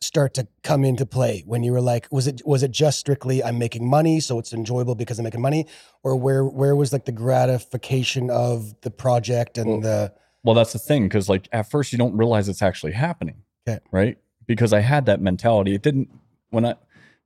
start 0.00 0.34
to 0.34 0.46
come 0.62 0.84
into 0.84 1.06
play? 1.06 1.42
When 1.46 1.62
you 1.62 1.72
were 1.72 1.80
like, 1.80 2.06
was 2.10 2.26
it 2.26 2.42
was 2.44 2.62
it 2.62 2.70
just 2.70 2.98
strictly 2.98 3.42
I'm 3.42 3.58
making 3.58 3.88
money, 3.88 4.20
so 4.20 4.38
it's 4.38 4.52
enjoyable 4.52 4.94
because 4.94 5.18
I'm 5.18 5.24
making 5.24 5.42
money, 5.42 5.66
or 6.02 6.16
where 6.16 6.44
where 6.44 6.76
was 6.76 6.92
like 6.92 7.04
the 7.04 7.12
gratification 7.12 8.30
of 8.30 8.74
the 8.82 8.90
project 8.90 9.58
and 9.58 9.68
Well, 9.68 9.80
the 9.80 10.12
Well, 10.44 10.54
that's 10.54 10.72
the 10.72 10.78
thing 10.78 11.04
because 11.04 11.28
like 11.28 11.48
at 11.52 11.70
first 11.70 11.92
you 11.92 11.98
don't 11.98 12.16
realize 12.16 12.48
it's 12.48 12.62
actually 12.62 12.92
happening. 12.92 13.42
Okay. 13.68 13.80
Right? 13.90 14.18
Because 14.46 14.72
I 14.72 14.80
had 14.80 15.06
that 15.06 15.20
mentality. 15.20 15.74
It 15.74 15.82
didn't 15.82 16.08
when 16.50 16.64
I 16.64 16.76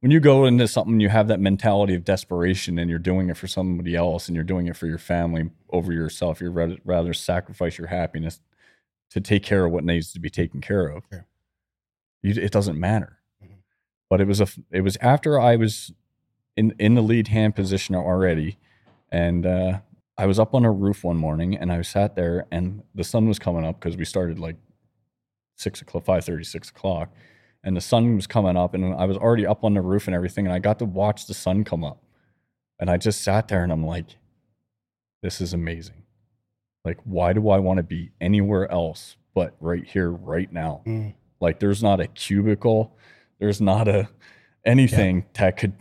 when 0.00 0.10
you 0.10 0.20
go 0.20 0.46
into 0.46 0.66
something, 0.66 0.98
you 0.98 1.10
have 1.10 1.28
that 1.28 1.40
mentality 1.40 1.94
of 1.94 2.04
desperation, 2.04 2.78
and 2.78 2.88
you're 2.88 2.98
doing 2.98 3.28
it 3.28 3.36
for 3.36 3.46
somebody 3.46 3.94
else, 3.94 4.28
and 4.28 4.34
you're 4.34 4.44
doing 4.44 4.66
it 4.66 4.76
for 4.76 4.86
your 4.86 4.98
family 4.98 5.50
over 5.70 5.92
yourself. 5.92 6.40
You'd 6.40 6.54
rather, 6.54 6.78
rather 6.84 7.12
sacrifice 7.12 7.76
your 7.76 7.88
happiness 7.88 8.40
to 9.10 9.20
take 9.20 9.42
care 9.42 9.66
of 9.66 9.72
what 9.72 9.84
needs 9.84 10.12
to 10.14 10.20
be 10.20 10.30
taken 10.30 10.62
care 10.62 10.86
of. 10.86 11.04
Sure. 11.10 11.26
You, 12.22 12.34
it 12.40 12.52
doesn't 12.52 12.78
matter. 12.78 13.18
Mhm. 13.42 13.48
But 14.08 14.20
it 14.20 14.26
was 14.26 14.40
a 14.40 14.48
it 14.70 14.82
was 14.82 14.96
after 15.00 15.40
I 15.40 15.56
was 15.56 15.92
in 16.56 16.74
in 16.78 16.94
the 16.94 17.02
lead 17.02 17.28
hand 17.28 17.54
position 17.56 17.94
already, 17.94 18.58
and 19.10 19.46
uh, 19.46 19.80
I 20.18 20.26
was 20.26 20.38
up 20.38 20.54
on 20.54 20.64
a 20.64 20.70
roof 20.72 21.02
one 21.04 21.16
morning 21.16 21.56
and 21.56 21.72
I 21.72 21.80
sat 21.82 22.14
there 22.16 22.46
and 22.50 22.82
the 22.94 23.04
sun 23.04 23.26
was 23.28 23.38
coming 23.38 23.64
up 23.64 23.80
because 23.80 23.96
we 23.96 24.04
started 24.04 24.38
like 24.38 24.56
six 25.56 25.80
o'clock, 25.80 26.04
five 26.04 26.24
thirty, 26.24 26.44
six 26.44 26.70
o'clock, 26.70 27.12
and 27.64 27.76
the 27.76 27.80
sun 27.80 28.16
was 28.16 28.26
coming 28.26 28.56
up 28.56 28.74
and 28.74 28.94
I 28.94 29.04
was 29.06 29.16
already 29.16 29.46
up 29.46 29.64
on 29.64 29.74
the 29.74 29.80
roof 29.82 30.06
and 30.06 30.14
everything, 30.14 30.46
and 30.46 30.52
I 30.54 30.58
got 30.58 30.78
to 30.80 30.84
watch 30.84 31.26
the 31.26 31.34
sun 31.34 31.64
come 31.64 31.84
up, 31.84 32.02
and 32.78 32.90
I 32.90 32.96
just 32.96 33.22
sat 33.22 33.48
there 33.48 33.62
and 33.62 33.72
I'm 33.72 33.86
like, 33.86 34.16
this 35.22 35.40
is 35.40 35.52
amazing. 35.54 36.02
Like, 36.84 36.98
why 37.04 37.34
do 37.34 37.50
I 37.50 37.58
want 37.58 37.76
to 37.76 37.82
be 37.82 38.10
anywhere 38.22 38.70
else 38.70 39.16
but 39.34 39.54
right 39.60 39.84
here, 39.86 40.10
right 40.10 40.50
now? 40.50 40.80
Mm. 40.86 41.14
Like, 41.40 41.58
there's 41.58 41.82
not 41.82 42.00
a 42.00 42.06
cubicle, 42.06 42.96
there's 43.38 43.60
not 43.60 43.88
a 43.88 44.08
anything 44.64 45.24
that 45.34 45.56
could 45.56 45.72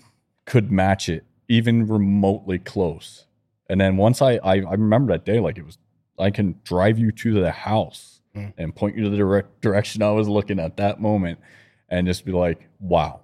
could 0.45 0.72
match 0.72 1.10
it, 1.10 1.26
even 1.47 1.86
remotely 1.86 2.57
close. 2.57 3.26
And 3.70 3.80
then 3.82 3.97
once 3.97 4.22
I, 4.22 4.34
I 4.36 4.55
I 4.62 4.72
remember 4.74 5.12
that 5.14 5.26
day, 5.26 5.39
like 5.39 5.57
it 5.57 5.66
was, 5.66 5.78
I 6.18 6.32
can 6.32 6.55
drive 6.64 6.97
you 6.97 7.12
to 7.12 7.39
the 7.39 7.51
house 7.51 8.16
Mm. 8.36 8.53
and 8.60 8.76
point 8.76 8.95
you 8.95 9.03
to 9.05 9.10
the 9.10 9.18
direct 9.18 9.60
direction 9.60 10.03
I 10.03 10.12
was 10.12 10.28
looking 10.30 10.60
at 10.60 10.78
that 10.78 11.01
moment, 11.01 11.39
and 11.89 12.05
just 12.05 12.26
be 12.26 12.32
like, 12.32 12.70
wow, 12.80 13.22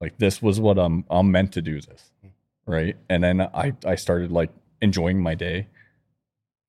like 0.00 0.16
this 0.18 0.40
was 0.40 0.60
what 0.60 0.78
I'm 0.78 1.04
I'm 1.10 1.32
meant 1.32 1.52
to 1.54 1.60
do 1.60 1.80
this, 1.80 2.12
right? 2.64 2.96
And 3.08 3.24
then 3.24 3.40
I 3.40 3.72
I 3.84 3.96
started 3.96 4.30
like 4.30 4.50
enjoying 4.80 5.20
my 5.20 5.34
day, 5.34 5.66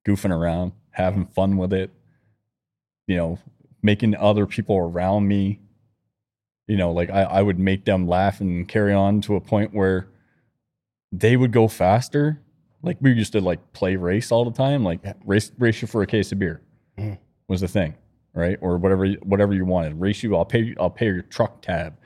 goofing 0.03 0.31
around, 0.31 0.71
having 0.89 1.27
fun 1.27 1.57
with 1.57 1.73
it, 1.73 1.91
you 3.05 3.17
know, 3.17 3.38
making 3.84 4.15
other 4.15 4.45
people 4.47 4.77
around 4.77 5.27
me, 5.27 5.59
you 6.67 6.77
know, 6.77 6.91
like 6.91 7.09
I, 7.11 7.23
I 7.23 7.41
would 7.41 7.59
make 7.59 7.86
them 7.86 8.07
laugh 8.07 8.39
and 8.41 8.67
carry 8.67 8.93
on 8.93 9.21
to 9.21 9.36
a 9.36 9.41
point 9.41 9.73
where 9.73 10.07
they 11.11 11.36
would 11.38 11.51
go 11.51 11.67
faster. 11.67 12.39
Like 12.81 12.97
we 13.01 13.11
used 13.11 13.34
to 13.34 13.41
like 13.41 13.73
play 13.73 13.95
race 13.97 14.31
all 14.31 14.45
the 14.45 14.51
time, 14.51 14.84
like 14.84 15.01
Yeah. 15.03 15.13
race 15.25 15.51
race 15.59 15.81
you 15.81 15.88
for 15.88 16.01
a 16.01 16.07
case 16.07 16.31
of 16.31 16.39
beer 16.39 16.61
Mhm. 16.97 17.17
was 17.47 17.61
the 17.61 17.67
thing, 17.67 17.93
right? 18.34 18.57
Or 18.61 18.77
whatever 18.77 19.05
whatever 19.23 19.53
you 19.53 19.65
wanted. 19.65 19.99
Race 19.99 20.23
you, 20.23 20.36
I'll 20.36 20.45
pay 20.45 20.61
you, 20.63 20.75
I'll 20.79 20.89
pay 20.89 21.07
your 21.07 21.21
truck 21.21 21.61
tab, 21.61 21.97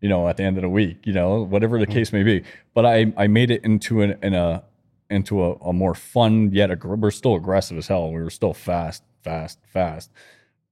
you 0.00 0.08
know, 0.08 0.26
at 0.28 0.36
the 0.38 0.42
end 0.42 0.56
of 0.56 0.62
the 0.62 0.68
week, 0.70 1.06
you 1.06 1.12
know, 1.12 1.42
whatever 1.42 1.78
the 1.78 1.86
Mhm. 1.86 1.92
case 1.92 2.12
may 2.12 2.22
be. 2.22 2.42
But 2.74 2.84
I 2.86 3.12
I 3.16 3.26
made 3.28 3.50
it 3.50 3.62
into 3.64 4.00
an 4.02 4.18
in 4.22 4.34
a 4.34 4.64
into 5.10 5.42
a, 5.44 5.52
a 5.56 5.72
more 5.72 5.94
fun 5.94 6.50
yet 6.52 6.70
we're 6.84 7.10
still 7.12 7.36
aggressive 7.36 7.78
as 7.78 7.86
hell. 7.88 8.10
We 8.12 8.20
were 8.20 8.30
still 8.30 8.52
fast, 8.54 9.04
fast, 9.22 9.58
fast. 9.66 10.10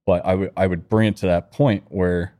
But 0.05 0.25
I 0.25 0.35
would 0.35 0.51
I 0.55 0.67
would 0.67 0.87
bring 0.89 1.07
it 1.09 1.17
to 1.17 1.25
that 1.27 1.51
point 1.51 1.83
where 1.89 2.33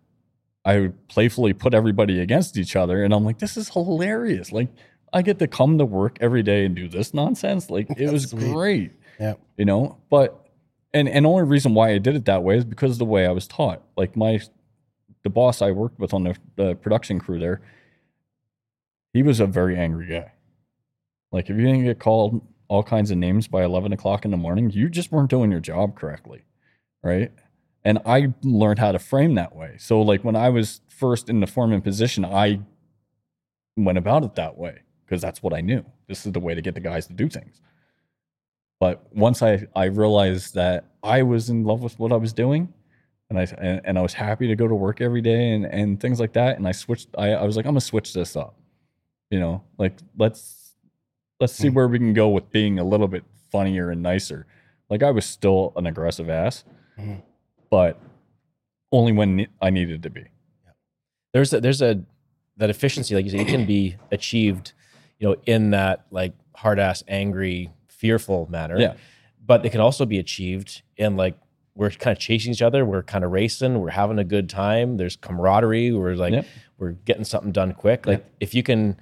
I 0.64 0.80
would 0.80 1.08
playfully 1.08 1.54
put 1.54 1.74
everybody 1.74 2.20
against 2.20 2.58
each 2.58 2.76
other, 2.76 3.04
and 3.04 3.14
I'm 3.14 3.24
like, 3.26 3.40
this 3.40 3.58
is 3.58 3.70
hilarious. 3.70 4.52
Like 4.52 4.70
I 5.14 5.22
get 5.22 5.40
to 5.40 5.48
come 5.48 5.78
to 5.78 5.86
work 5.86 6.18
every 6.22 6.44
day 6.44 6.66
and 6.66 6.76
do 6.76 6.88
this 6.88 7.14
nonsense. 7.14 7.70
Like 7.70 7.88
it 7.98 8.12
was 8.14 8.30
Sweet. 8.30 8.52
great, 8.54 8.92
Yeah. 9.20 9.36
you 9.58 9.66
know. 9.66 9.98
But 10.10 10.48
and 10.94 11.08
and 11.10 11.26
the 11.26 11.30
only 11.30 11.44
reason 11.44 11.74
why 11.74 11.92
I 11.92 11.98
did 11.98 12.16
it 12.16 12.26
that 12.26 12.44
way 12.44 12.58
is 12.58 12.66
because 12.66 12.92
of 12.92 12.98
the 13.00 13.06
way 13.06 13.26
I 13.26 13.32
was 13.32 13.48
taught. 13.48 13.82
Like 13.98 14.16
my 14.16 14.40
the 15.24 15.30
boss 15.32 15.62
I 15.62 15.72
worked 15.72 16.00
with 16.00 16.14
on 16.14 16.24
the, 16.24 16.36
the 16.56 16.76
production 16.76 17.20
crew 17.20 17.40
there, 17.40 17.62
he 19.14 19.24
was 19.24 19.40
a 19.40 19.48
very 19.48 19.76
angry 19.76 20.08
guy. 20.08 20.34
Like 21.32 21.50
if 21.50 21.56
you 21.56 21.64
didn't 21.64 21.84
get 21.86 21.98
called 22.00 22.46
all 22.68 22.84
kinds 22.84 23.10
of 23.10 23.18
names 23.18 23.48
by 23.48 23.64
11 23.64 23.92
o'clock 23.92 24.24
in 24.26 24.30
the 24.32 24.38
morning, 24.38 24.70
you 24.70 24.88
just 24.90 25.12
weren't 25.12 25.30
doing 25.32 25.50
your 25.52 25.60
job 25.60 25.96
correctly, 25.96 26.44
right? 27.04 27.32
And 27.86 28.00
I 28.06 28.34
learned 28.44 28.80
how 28.80 28.92
to 28.92 29.00
frame 29.00 29.36
that 29.36 29.56
way. 29.56 29.76
So 29.78 30.02
like 30.02 30.24
when 30.24 30.36
I 30.36 30.50
was 30.50 30.82
first 30.90 31.30
in 31.30 31.40
the 31.40 31.48
foreman 31.48 31.82
position, 31.82 32.26
I 32.26 32.60
went 33.78 33.98
about 33.98 34.24
it 34.24 34.36
that 34.36 34.58
way 34.58 34.80
because 35.06 35.22
that's 35.22 35.44
what 35.44 35.54
I 35.54 35.62
knew. 35.62 35.86
This 36.08 36.26
is 36.26 36.32
the 36.32 36.40
way 36.40 36.56
to 36.56 36.62
get 36.62 36.74
the 36.74 36.80
guys 36.82 37.06
to 37.08 37.14
do 37.14 37.30
things. 37.30 37.62
But 38.80 39.06
once 39.16 39.42
I, 39.42 39.68
I 39.76 39.86
realized 39.86 40.56
that 40.56 40.86
I 41.04 41.22
was 41.24 41.50
in 41.50 41.64
love 41.64 41.82
with 41.82 41.98
what 42.00 42.12
I 42.12 42.18
was 42.18 42.34
doing 42.34 42.74
and 43.30 43.40
I 43.40 43.44
and, 43.60 43.82
and 43.86 44.00
I 44.00 44.02
was 44.02 44.14
happy 44.14 44.48
to 44.48 44.56
go 44.56 44.68
to 44.68 44.76
work 44.76 45.00
every 45.00 45.22
day 45.22 45.52
and, 45.52 45.66
and 45.66 46.00
things 46.00 46.20
like 46.20 46.34
that. 46.34 46.58
And 46.58 46.68
I 46.68 46.72
switched 46.72 47.10
I, 47.18 47.34
I 47.34 47.44
was 47.44 47.56
like, 47.56 47.66
I'm 47.66 47.72
gonna 47.74 47.82
switch 47.82 48.14
this 48.14 48.36
up. 48.36 48.56
You 49.30 49.40
know, 49.40 49.64
like 49.78 49.94
let's 50.18 50.76
let's 51.40 51.54
see 51.54 51.70
Mhm. 51.70 51.74
where 51.74 51.88
we 51.88 52.00
can 52.00 52.14
go 52.14 52.30
with 52.30 52.50
being 52.52 52.80
a 52.80 52.84
little 52.84 53.08
bit 53.08 53.24
funnier 53.52 53.90
and 53.92 54.02
nicer. 54.02 54.46
Like 54.90 55.04
I 55.04 55.12
was 55.12 55.26
still 55.26 55.74
an 55.76 55.86
aggressive 55.86 56.30
ass, 56.30 56.64
Mhm. 57.00 57.22
But 57.76 58.00
only 58.94 59.12
when 59.12 59.48
I 59.62 59.70
needed 59.70 60.04
to 60.04 60.10
be. 60.10 60.24
there's 61.34 61.52
a, 61.54 61.60
there's 61.60 61.82
a 61.82 62.02
that 62.58 62.70
efficiency 62.70 63.14
like 63.16 63.26
you 63.26 63.32
said 63.32 63.42
it 63.42 63.48
can 63.50 63.66
be 63.66 63.98
achieved 64.18 64.72
you 65.20 65.28
know 65.28 65.36
in 65.46 65.72
that 65.72 66.06
like 66.10 66.34
hard 66.56 66.80
ass 66.80 67.04
angry 67.10 67.70
fearful 67.90 68.48
manner 68.50 68.80
Yeah. 68.80 68.94
but 69.46 69.66
it 69.66 69.72
can 69.72 69.82
also 69.82 70.06
be 70.06 70.20
achieved 70.20 70.82
in 70.96 71.18
like 71.18 71.36
we're 71.76 71.90
kind 71.90 72.14
of 72.16 72.22
chasing 72.28 72.54
each 72.54 72.62
other 72.62 72.86
we're 72.86 73.04
kind 73.04 73.26
of 73.26 73.32
racing 73.32 73.72
we're 73.82 73.90
having 74.04 74.20
a 74.20 74.24
good 74.36 74.48
time 74.50 74.96
there's 74.96 75.18
camaraderie 75.18 75.92
we're 75.92 76.16
like 76.16 76.32
Yep. 76.34 76.46
we're 76.78 76.92
getting 77.10 77.26
something 77.26 77.52
done 77.52 77.74
quick 77.74 78.06
like 78.08 78.24
if 78.40 78.56
you 78.56 78.64
can 78.64 78.96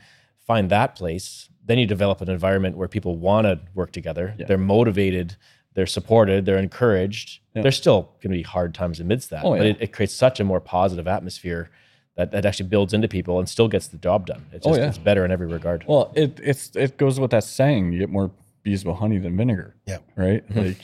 find 0.48 0.72
that 0.72 0.96
place 0.96 1.50
then 1.64 1.78
you 1.78 1.86
develop 1.86 2.20
an 2.22 2.30
environment 2.30 2.76
where 2.76 2.88
people 2.88 3.16
want 3.18 3.46
to 3.46 3.60
work 3.76 3.92
together 3.92 4.34
Yeah. 4.40 4.48
they're 4.48 4.58
motivated 4.58 5.36
they're 5.76 5.86
supported 6.00 6.46
they're 6.46 6.58
encouraged 6.70 7.40
Yeah. 7.56 7.62
there's 7.64 7.78
still 7.78 8.04
going 8.22 8.32
to 8.32 8.38
be 8.38 8.42
hard 8.44 8.74
times 8.74 9.00
amidst 9.00 9.30
that 9.30 9.44
Oh, 9.46 9.52
but 9.58 9.66
it, 9.66 9.78
it 9.80 9.94
creates 9.94 10.14
such 10.14 10.40
a 10.40 10.44
more 10.44 10.60
positive 10.60 11.08
atmosphere 11.08 11.70
that, 12.16 12.32
that 12.32 12.46
actually 12.46 12.70
builds 12.70 12.94
into 12.94 13.08
people 13.08 13.40
and 13.40 13.48
still 13.50 13.68
gets 13.68 13.88
the 13.88 13.98
job 13.98 14.26
done 14.28 14.46
it's 14.52 14.66
Oh, 14.66 14.72
just 14.72 14.80
yeah. 14.82 14.88
it's 14.90 14.98
better 14.98 15.24
in 15.26 15.32
every 15.32 15.48
regard 15.48 15.84
Well, 15.88 16.12
it 16.16 16.40
it's 16.44 16.76
it 16.76 16.98
goes 16.98 17.20
with 17.20 17.32
that 17.32 17.44
saying, 17.44 17.92
you 17.94 18.00
get 18.00 18.10
more 18.10 18.32
bees 18.64 18.86
with 18.86 18.96
honey 18.98 19.18
than 19.20 19.36
vinegar. 19.38 19.76
Yeah. 19.86 19.98
Right? 20.16 20.44
Like 20.56 20.78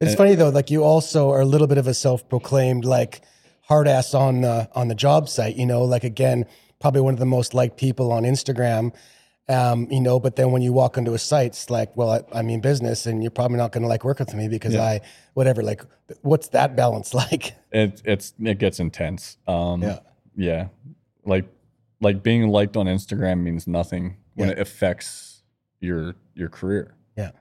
It's 0.00 0.14
Uh, 0.14 0.16
funny 0.16 0.34
though, 0.34 0.48
like 0.50 0.70
you 0.70 0.82
also 0.82 1.30
are 1.30 1.40
a 1.40 1.44
little 1.46 1.66
bit 1.66 1.78
of 1.78 1.86
a 1.86 1.94
self-proclaimed 1.94 2.84
like 2.84 3.20
hard 3.62 3.86
ass 3.86 4.14
on 4.14 4.40
the 4.40 4.68
on 4.74 4.88
the 4.88 4.94
job 4.94 5.28
site. 5.28 5.56
You 5.56 5.66
know, 5.66 5.84
like 5.84 6.04
again, 6.04 6.46
probably 6.80 7.02
one 7.02 7.14
of 7.14 7.20
the 7.20 7.26
most 7.26 7.54
liked 7.54 7.76
people 7.76 8.10
on 8.12 8.24
Instagram. 8.24 8.92
Um, 9.50 9.88
you 9.90 10.00
know, 10.00 10.20
but 10.20 10.36
then 10.36 10.52
when 10.52 10.62
you 10.62 10.72
walk 10.72 10.96
into 10.96 11.12
a 11.12 11.18
site, 11.18 11.46
it's 11.48 11.70
like, 11.70 11.96
well, 11.96 12.10
I, 12.10 12.20
I'm 12.38 12.48
in 12.50 12.60
business, 12.60 13.06
and 13.06 13.20
you're 13.22 13.32
probably 13.32 13.56
not 13.56 13.72
going 13.72 13.82
to 13.82 13.88
like 13.88 14.04
work 14.04 14.20
with 14.20 14.32
me 14.34 14.46
because 14.48 14.74
Yeah. 14.74 14.82
I, 14.84 15.00
whatever. 15.34 15.62
Like, 15.62 15.82
what's 16.22 16.48
that 16.50 16.76
balance 16.76 17.12
like? 17.22 17.54
it 17.72 18.00
it's 18.04 18.32
it 18.40 18.58
gets 18.58 18.78
intense. 18.80 19.38
Um, 19.48 19.82
Yeah. 19.82 19.98
yeah, 20.36 20.68
like 21.24 21.46
like 22.00 22.22
being 22.22 22.48
liked 22.48 22.76
on 22.76 22.86
Instagram 22.86 23.40
means 23.42 23.66
nothing 23.66 24.16
when 24.34 24.48
Yeah. 24.48 24.54
it 24.54 24.60
affects 24.60 25.42
your 25.80 26.14
your 26.34 26.48
career. 26.48 26.94
Yeah. 27.16 27.32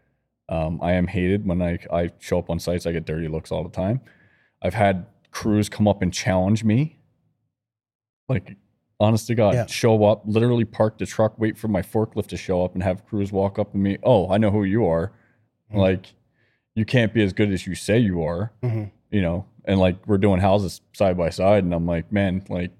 Um, 0.50 0.80
I 0.82 0.94
am 0.94 1.06
hated 1.08 1.46
when 1.46 1.62
I 1.62 1.78
I 1.94 2.12
show 2.20 2.40
up 2.40 2.50
on 2.50 2.58
sites. 2.60 2.88
I 2.88 2.92
get 2.92 3.06
dirty 3.06 3.28
looks 3.28 3.52
all 3.52 3.64
the 3.64 3.70
time. 3.70 4.02
I've 4.64 4.74
had 4.74 5.06
crews 5.32 5.70
come 5.70 5.88
up 5.88 6.02
and 6.02 6.12
challenge 6.12 6.64
me. 6.64 6.98
Like, 8.28 8.58
honest 9.00 9.28
to 9.28 9.36
God, 9.36 9.54
Yeah. 9.56 9.66
show 9.68 10.04
up, 10.04 10.24
literally 10.26 10.66
park 10.66 10.98
the 10.98 11.06
truck, 11.06 11.38
wait 11.40 11.58
for 11.58 11.68
my 11.68 11.82
forklift 11.82 12.28
to 12.28 12.38
show 12.38 12.64
up, 12.64 12.74
and 12.74 12.84
have 12.84 13.06
crews 13.06 13.32
walk 13.32 13.58
up 13.58 13.72
to 13.72 13.78
me. 13.78 13.98
Oh, 14.04 14.30
I 14.30 14.38
know 14.38 14.52
who 14.52 14.64
you 14.64 14.86
are. 14.86 15.12
Mhm. 15.72 15.78
Like, 15.78 16.14
you 16.76 16.86
can't 16.86 17.14
be 17.14 17.24
as 17.24 17.34
good 17.34 17.52
as 17.52 17.66
you 17.68 17.76
say 17.76 18.00
you 18.00 18.24
are 18.24 18.54
hmm 18.64 18.86
you 19.12 19.22
know, 19.24 19.44
and 19.66 19.80
like 19.80 20.06
we're 20.08 20.20
doing 20.20 20.40
houses 20.40 20.82
side 20.94 21.18
by 21.18 21.30
side, 21.30 21.64
and 21.64 21.74
I'm 21.74 21.86
like, 21.88 22.12
man, 22.12 22.44
like 22.50 22.72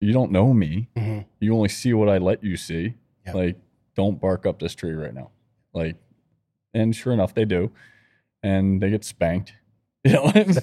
you 0.00 0.12
don't 0.12 0.30
know 0.32 0.52
me. 0.52 0.88
hmm 0.96 1.20
You 1.40 1.54
only 1.54 1.68
see 1.68 1.92
what 1.94 2.08
I 2.08 2.18
let 2.18 2.42
you 2.42 2.56
see. 2.56 2.94
Yeah. 3.24 3.32
Like, 3.32 3.56
don't 3.94 4.20
bark 4.20 4.44
up 4.46 4.58
this 4.58 4.74
tree 4.74 4.92
right 4.92 5.14
now. 5.14 5.30
Like, 5.72 5.96
and 6.74 6.94
sure 6.94 7.12
enough, 7.12 7.34
they 7.34 7.44
do, 7.44 7.70
and 8.42 8.80
they 8.82 8.90
get 8.90 9.04
spanked. 9.04 9.54
You 10.10 10.12
know, 10.12 10.30
and, 10.34 10.56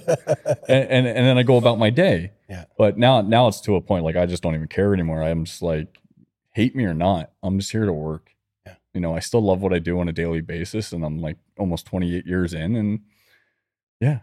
and 0.69 1.07
and 1.07 1.25
then 1.27 1.37
I 1.37 1.43
go 1.43 1.57
about 1.57 1.77
my 1.79 1.89
day. 1.89 2.31
Yeah. 2.49 2.65
But 2.77 2.97
now 2.97 3.21
now 3.21 3.47
it's 3.47 3.59
to 3.61 3.75
a 3.75 3.81
point 3.81 4.05
like 4.05 4.15
I 4.15 4.25
just 4.25 4.41
don't 4.43 4.55
even 4.55 4.67
care 4.67 4.93
anymore. 4.93 5.21
I'm 5.23 5.43
just 5.45 5.61
like, 5.61 5.99
hate 6.51 6.75
me 6.75 6.85
or 6.85 6.93
not, 6.93 7.31
I'm 7.41 7.59
just 7.59 7.71
here 7.71 7.85
to 7.85 7.91
work. 7.93 8.29
Yeah. 8.65 8.75
You 8.93 9.01
know, 9.01 9.15
I 9.15 9.19
still 9.19 9.41
love 9.41 9.61
what 9.61 9.73
I 9.73 9.79
do 9.79 9.99
on 9.99 10.07
a 10.07 10.13
daily 10.13 10.41
basis, 10.41 10.93
and 10.93 11.03
I'm 11.03 11.19
like 11.19 11.37
almost 11.57 11.85
28 11.87 12.25
years 12.25 12.53
in, 12.53 12.75
and 12.75 12.99
yeah, 13.99 14.19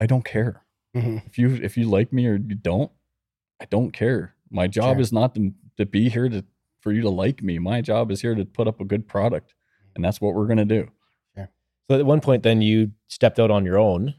I 0.00 0.06
don't 0.06 0.24
care 0.24 0.62
hmm 0.94 1.18
if 1.26 1.38
you 1.38 1.54
if 1.62 1.78
you 1.78 1.88
like 1.88 2.12
me 2.12 2.26
or 2.26 2.34
you 2.34 2.54
don't 2.54 2.90
i 3.58 3.64
don't 3.64 3.92
care 3.92 4.34
my 4.50 4.66
job 4.66 4.96
Sure. 4.96 5.00
is 5.00 5.10
not 5.10 5.34
to, 5.36 5.54
to 5.78 5.86
be 5.86 6.10
here 6.10 6.28
to 6.28 6.44
for 6.80 6.92
you 6.92 7.00
to 7.00 7.08
like 7.08 7.42
me 7.42 7.58
my 7.58 7.80
job 7.80 8.10
is 8.10 8.20
here 8.20 8.34
to 8.34 8.44
put 8.44 8.68
up 8.68 8.78
a 8.78 8.84
good 8.84 9.08
product 9.08 9.54
and 9.94 10.04
that's 10.04 10.20
what 10.20 10.34
we're 10.34 10.44
going 10.46 10.58
to 10.58 10.66
do 10.66 10.90
So 11.88 11.98
at 11.98 12.04
one 12.06 12.20
point, 12.20 12.42
then 12.42 12.60
you 12.62 12.92
stepped 13.08 13.38
out 13.40 13.50
on 13.50 13.64
your 13.64 13.78
own. 13.78 14.14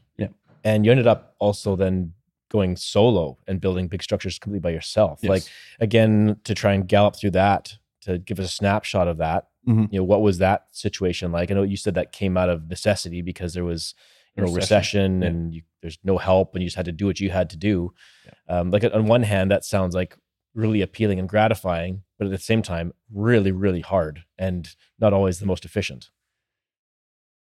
And 0.64 0.84
you 0.84 0.90
ended 0.90 1.06
up 1.06 1.34
also 1.38 1.76
then 1.76 2.12
going 2.50 2.76
solo 2.76 3.38
and 3.46 3.60
building 3.60 3.88
big 3.88 4.02
structures 4.02 4.38
completely 4.38 4.60
by 4.60 4.70
yourself. 4.70 5.20
Yes. 5.22 5.28
Like 5.30 5.42
again, 5.80 6.36
to 6.44 6.54
try 6.54 6.72
and 6.72 6.86
gallop 6.88 7.16
through 7.16 7.32
that, 7.32 7.76
to 8.02 8.18
give 8.18 8.38
us 8.38 8.46
a 8.46 8.52
snapshot 8.52 9.08
of 9.08 9.18
that. 9.18 9.48
Mhm. 9.68 9.88
You 9.92 9.98
know, 10.00 10.04
what 10.04 10.20
was 10.22 10.38
that 10.38 10.66
situation 10.72 11.32
like? 11.32 11.50
I 11.50 11.54
know 11.54 11.62
you 11.62 11.76
said 11.76 11.94
that 11.94 12.12
came 12.12 12.36
out 12.36 12.48
of 12.50 12.68
necessity 12.68 13.22
because 13.22 13.54
there 13.54 13.64
was 13.64 13.94
you 14.36 14.42
know 14.42 14.52
recession, 14.52 15.20
Recession, 15.20 15.22
yeah. 15.22 15.28
and 15.28 15.54
you, 15.54 15.62
there's 15.80 15.98
no 16.04 16.18
help, 16.18 16.54
and 16.54 16.62
you 16.62 16.66
just 16.66 16.76
had 16.76 16.84
to 16.86 16.92
do 16.92 17.06
what 17.06 17.20
you 17.20 17.30
had 17.30 17.48
to 17.50 17.56
do. 17.56 17.92
Yeah. 18.26 18.58
Um, 18.60 18.70
like 18.70 18.84
on 18.84 19.06
one 19.06 19.22
hand, 19.22 19.50
that 19.50 19.64
sounds 19.64 19.94
like 19.94 20.16
really 20.54 20.82
appealing 20.82 21.18
and 21.18 21.28
gratifying, 21.28 22.02
but 22.18 22.26
at 22.26 22.30
the 22.30 22.38
same 22.38 22.60
time, 22.62 22.92
really, 23.12 23.52
really 23.52 23.80
hard 23.80 24.24
and 24.38 24.74
not 24.98 25.12
always 25.12 25.38
the 25.40 25.46
most 25.46 25.64
efficient. 25.64 26.10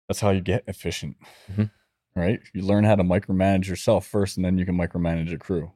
that's 0.07 0.19
how 0.19 0.30
you 0.32 0.41
get 0.41 0.63
efficient 0.67 1.15
Mhm. 1.51 1.72
Right? 2.16 2.39
You 2.53 2.64
learn 2.64 2.84
how 2.84 2.95
to 2.95 3.03
micromanage 3.03 3.68
yourself 3.68 4.05
first 4.05 4.38
and 4.38 4.45
then 4.45 4.57
you 4.57 4.66
can 4.66 4.76
micromanage 4.76 5.34
a 5.34 5.38
crew. 5.38 5.72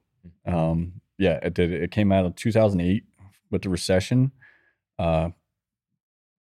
Um 0.45 1.01
yeah 1.17 1.39
it 1.41 1.53
did 1.53 1.71
it 1.71 1.91
came 1.91 2.11
out 2.11 2.25
of 2.25 2.35
2008 2.35 3.03
with 3.51 3.61
the 3.61 3.69
recession. 3.69 4.31
Uh 4.99 5.29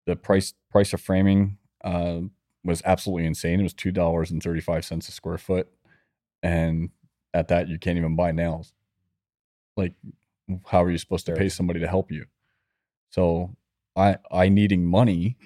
the 0.05 0.15
price 0.15 0.53
price 0.71 0.93
of 0.93 1.01
framing 1.01 1.57
uh 1.83 2.21
was 2.63 2.81
absolutely 2.85 3.25
insane. 3.25 3.59
It 3.59 3.63
was 3.63 3.73
two 3.73 3.91
dollars 3.91 4.31
and 4.31 4.41
35 4.41 4.85
cents 4.85 5.09
a 5.09 5.11
square 5.11 5.37
foot 5.37 5.69
and 6.41 6.89
at 7.33 7.49
that 7.49 7.67
you 7.67 7.77
can't 7.77 7.97
even 7.97 8.15
buy 8.15 8.31
nails. 8.31 8.73
Like 9.75 9.93
how 10.65 10.83
are 10.83 10.91
you 10.91 10.97
supposed 10.97 11.25
to 11.27 11.33
pay 11.33 11.49
somebody 11.49 11.79
to 11.81 11.87
help 11.87 12.11
you? 12.11 12.25
So 13.09 13.55
i 13.95 14.17
i 14.31 14.47
needing 14.47 14.85
money 14.85 15.37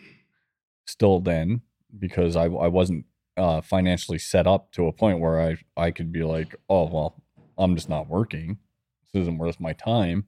still 0.86 1.20
then 1.20 1.62
because 1.98 2.36
i 2.36 2.44
i 2.44 2.68
wasn't 2.68 3.06
uh 3.38 3.62
financially 3.62 4.18
set 4.20 4.46
up 4.48 4.72
to 4.74 4.88
a 4.88 4.92
point 4.94 5.20
where 5.20 5.42
i 5.42 5.58
i 5.78 5.92
could 5.92 6.12
be 6.12 6.24
like 6.24 6.56
oh 6.70 6.86
well 6.86 7.16
i'm 7.58 7.76
just 7.76 7.90
not 7.90 8.08
working. 8.10 8.58
This 9.14 9.22
isn't 9.24 9.38
worth 9.38 9.60
my 9.60 9.74
time. 9.74 10.26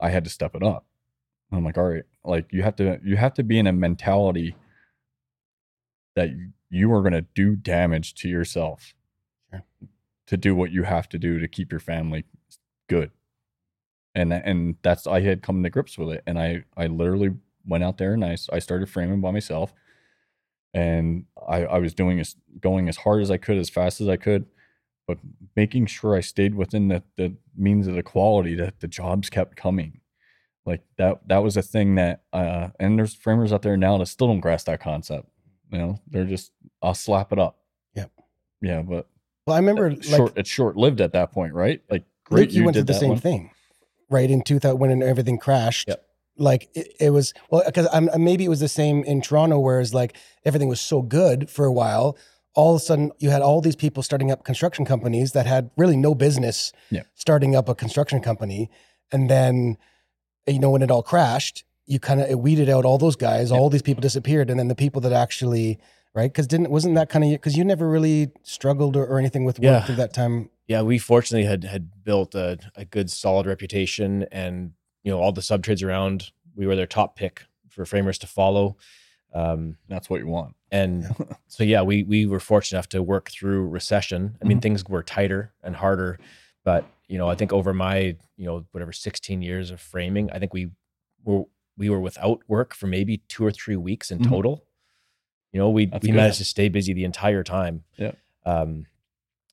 I 0.00 0.10
had 0.10 0.24
to 0.24 0.30
step 0.30 0.54
it 0.54 0.62
up. 0.62 0.86
I'm 1.52 1.64
like 1.64 1.78
all 1.78 1.88
right 1.88 2.04
like 2.24 2.46
you 2.52 2.62
have 2.62 2.76
to 2.76 2.98
you 3.04 3.16
have 3.16 3.34
to 3.34 3.42
be 3.44 3.58
in 3.58 3.66
a 3.66 3.72
mentality 3.72 4.56
that 6.16 6.30
you- 6.30 6.52
you 6.70 6.92
are 6.92 7.00
going 7.02 7.12
to 7.12 7.22
do 7.34 7.54
damage 7.56 8.14
to 8.14 8.28
yourself 8.28 8.94
Sure. 9.50 9.64
to 10.26 10.36
do 10.36 10.54
what 10.56 10.72
you 10.72 10.82
have 10.84 11.08
to 11.10 11.18
do 11.18 11.38
to 11.38 11.46
keep 11.48 11.70
your 11.70 11.80
family 11.80 12.24
good. 12.88 13.10
And 14.14 14.32
and 14.32 14.76
that's 14.82 15.06
i 15.06 15.20
had 15.20 15.42
come 15.42 15.62
to 15.62 15.70
grips 15.70 15.98
with 15.98 16.10
it 16.10 16.22
and 16.26 16.38
i 16.38 16.64
i 16.76 16.86
literally 16.86 17.36
went 17.66 17.84
out 17.84 17.98
there 17.98 18.14
and 18.14 18.24
I 18.24 18.36
I 18.52 18.58
started 18.60 18.88
framing 18.88 19.20
by 19.20 19.30
myself 19.30 19.74
and 20.76 21.24
i 21.48 21.64
i 21.64 21.78
was 21.78 21.94
doing 21.94 22.20
as 22.20 22.36
going 22.60 22.88
as 22.88 22.98
hard 22.98 23.22
as 23.22 23.30
i 23.30 23.36
could 23.36 23.56
as 23.56 23.70
fast 23.70 24.00
as 24.00 24.08
i 24.08 24.16
could 24.16 24.44
but 25.06 25.18
making 25.54 25.86
sure 25.86 26.14
i 26.16 26.20
stayed 26.20 26.54
within 26.54 26.88
the, 26.88 27.02
the 27.16 27.34
means 27.56 27.86
of 27.86 27.94
the 27.94 28.02
quality 28.02 28.54
that 28.54 28.80
the 28.80 28.88
jobs 28.88 29.30
kept 29.30 29.56
coming 29.56 30.00
like 30.66 30.82
that 30.98 31.26
that 31.28 31.42
was 31.42 31.56
a 31.56 31.62
thing 31.62 31.94
that 31.94 32.22
uh 32.32 32.68
and 32.78 32.98
there's 32.98 33.14
framers 33.14 33.52
out 33.52 33.62
there 33.62 33.76
now 33.76 33.96
that 33.98 34.06
still 34.06 34.26
don't 34.26 34.40
grasp 34.40 34.66
that 34.66 34.80
concept 34.80 35.28
you 35.72 35.78
know 35.78 35.98
they're 36.08 36.24
just 36.24 36.52
i'll 36.82 36.94
slap 36.94 37.32
it 37.32 37.38
up 37.38 37.58
Yep. 37.94 38.10
yeah 38.60 38.82
but 38.82 39.08
Well, 39.46 39.56
I 39.56 39.58
remember 39.58 39.90
like 39.90 40.02
short 40.02 40.32
it's 40.36 40.50
short 40.50 40.76
lived 40.76 41.00
at 41.00 41.12
that 41.12 41.32
point 41.32 41.54
right 41.54 41.80
like 41.90 42.04
great 42.24 42.50
think 42.50 42.52
you, 42.52 42.64
went 42.64 42.74
through 42.74 42.82
did 42.82 42.94
the 42.94 42.98
same 42.98 43.10
one. 43.10 43.18
thing, 43.20 43.50
right? 44.10 44.30
In 44.30 44.42
2000, 44.42 44.78
when 44.78 45.02
everything 45.02 45.38
crashed, 45.38 45.88
Yep. 45.88 46.02
Like 46.38 46.68
it, 46.74 46.92
it 47.00 47.10
was, 47.10 47.32
well, 47.50 47.62
because 47.66 47.88
I'm 47.92 48.08
uh, 48.10 48.18
maybe 48.18 48.44
it 48.44 48.48
was 48.48 48.60
the 48.60 48.68
same 48.68 49.02
in 49.04 49.20
Toronto, 49.20 49.58
whereas 49.58 49.94
like 49.94 50.16
everything 50.44 50.68
was 50.68 50.80
so 50.80 51.02
good 51.02 51.48
for 51.50 51.64
a 51.64 51.72
while. 51.72 52.16
All 52.54 52.74
of 52.74 52.80
a 52.80 52.84
sudden, 52.84 53.12
you 53.18 53.30
had 53.30 53.42
all 53.42 53.60
these 53.60 53.76
people 53.76 54.02
starting 54.02 54.30
up 54.30 54.44
construction 54.44 54.84
companies 54.84 55.32
that 55.32 55.46
had 55.46 55.70
really 55.76 55.96
no 55.96 56.14
business 56.14 56.72
Yeah. 56.90 57.02
starting 57.14 57.54
up 57.54 57.68
a 57.68 57.74
construction 57.74 58.20
company. 58.20 58.70
And 59.12 59.28
then, 59.30 59.76
you 60.46 60.58
know, 60.58 60.70
when 60.70 60.82
it 60.82 60.90
all 60.90 61.02
crashed, 61.02 61.64
you 61.86 61.98
kind 62.00 62.20
of 62.20 62.38
weeded 62.40 62.68
out 62.68 62.84
all 62.84 62.98
those 62.98 63.14
guys, 63.16 63.52
all 63.52 63.68
these 63.70 63.82
people 63.82 64.00
disappeared. 64.00 64.48
And 64.50 64.58
then 64.58 64.68
the 64.68 64.74
people 64.74 65.00
that 65.02 65.12
actually, 65.12 65.78
right? 66.14 66.32
Because 66.32 66.46
didn't, 66.46 66.70
wasn't 66.70 66.94
that 66.96 67.08
kind 67.10 67.24
of, 67.24 67.30
because 67.32 67.56
you 67.58 67.64
never 67.64 67.88
really 67.88 68.30
struggled 68.42 68.96
or, 68.96 69.06
or 69.06 69.18
anything 69.18 69.44
with 69.44 69.58
work 69.58 69.64
Yeah. 69.64 69.84
through 69.84 69.96
that 69.96 70.12
time. 70.14 70.48
yeah, 70.66 70.82
we 70.82 70.98
fortunately 70.98 71.46
had 71.46 71.62
had 71.64 72.02
built 72.04 72.34
a, 72.34 72.58
a 72.74 72.84
good 72.84 73.10
solid 73.10 73.46
reputation 73.46 74.24
and 74.32 74.72
you 75.06 75.12
know 75.12 75.20
all 75.20 75.30
the 75.32 75.40
sub 75.40 75.62
trades 75.62 75.82
around 75.84 76.32
we 76.56 76.66
were 76.66 76.74
their 76.74 76.86
top 76.86 77.14
pick 77.16 77.44
for 77.68 77.86
framers 77.86 78.18
to 78.18 78.26
follow. 78.26 78.76
Um, 79.32 79.76
that's 79.88 80.08
what 80.10 80.20
you 80.20 80.26
want 80.26 80.56
and 80.72 81.04
so 81.46 81.62
yeah, 81.62 81.82
we 81.82 82.02
we 82.02 82.26
were 82.26 82.40
fortunate 82.40 82.76
enough 82.78 82.88
to 82.88 83.02
work 83.02 83.30
through 83.30 83.68
recession. 83.68 84.36
I 84.42 84.46
mean, 84.48 84.58
Mhm. 84.58 84.62
things 84.62 84.84
were 84.88 85.02
tighter 85.04 85.52
and 85.62 85.76
harder, 85.76 86.18
but 86.64 86.84
you 87.06 87.18
know, 87.18 87.28
I 87.28 87.36
think 87.36 87.52
over 87.52 87.72
my 87.72 88.16
you 88.36 88.46
know 88.46 88.64
whatever 88.72 88.92
16 88.92 89.42
years 89.42 89.70
of 89.70 89.80
framing, 89.80 90.28
I 90.32 90.38
think 90.40 90.52
we 90.52 90.70
were 91.24 91.44
we 91.76 91.88
were 91.90 92.00
without 92.00 92.40
work 92.48 92.74
for 92.74 92.86
maybe 92.88 93.18
two 93.28 93.44
or 93.44 93.52
three 93.52 93.76
weeks 93.76 94.10
in 94.10 94.18
Mhm. 94.18 94.28
total. 94.28 94.64
You 95.52 95.60
know, 95.60 95.70
we 95.70 95.86
That's 95.86 96.04
we 96.04 96.12
managed 96.12 96.38
to 96.38 96.44
stay 96.44 96.68
busy 96.68 96.92
the 96.94 97.04
entire 97.04 97.44
time. 97.44 97.84
Yeah. 97.96 98.12
Um, 98.44 98.86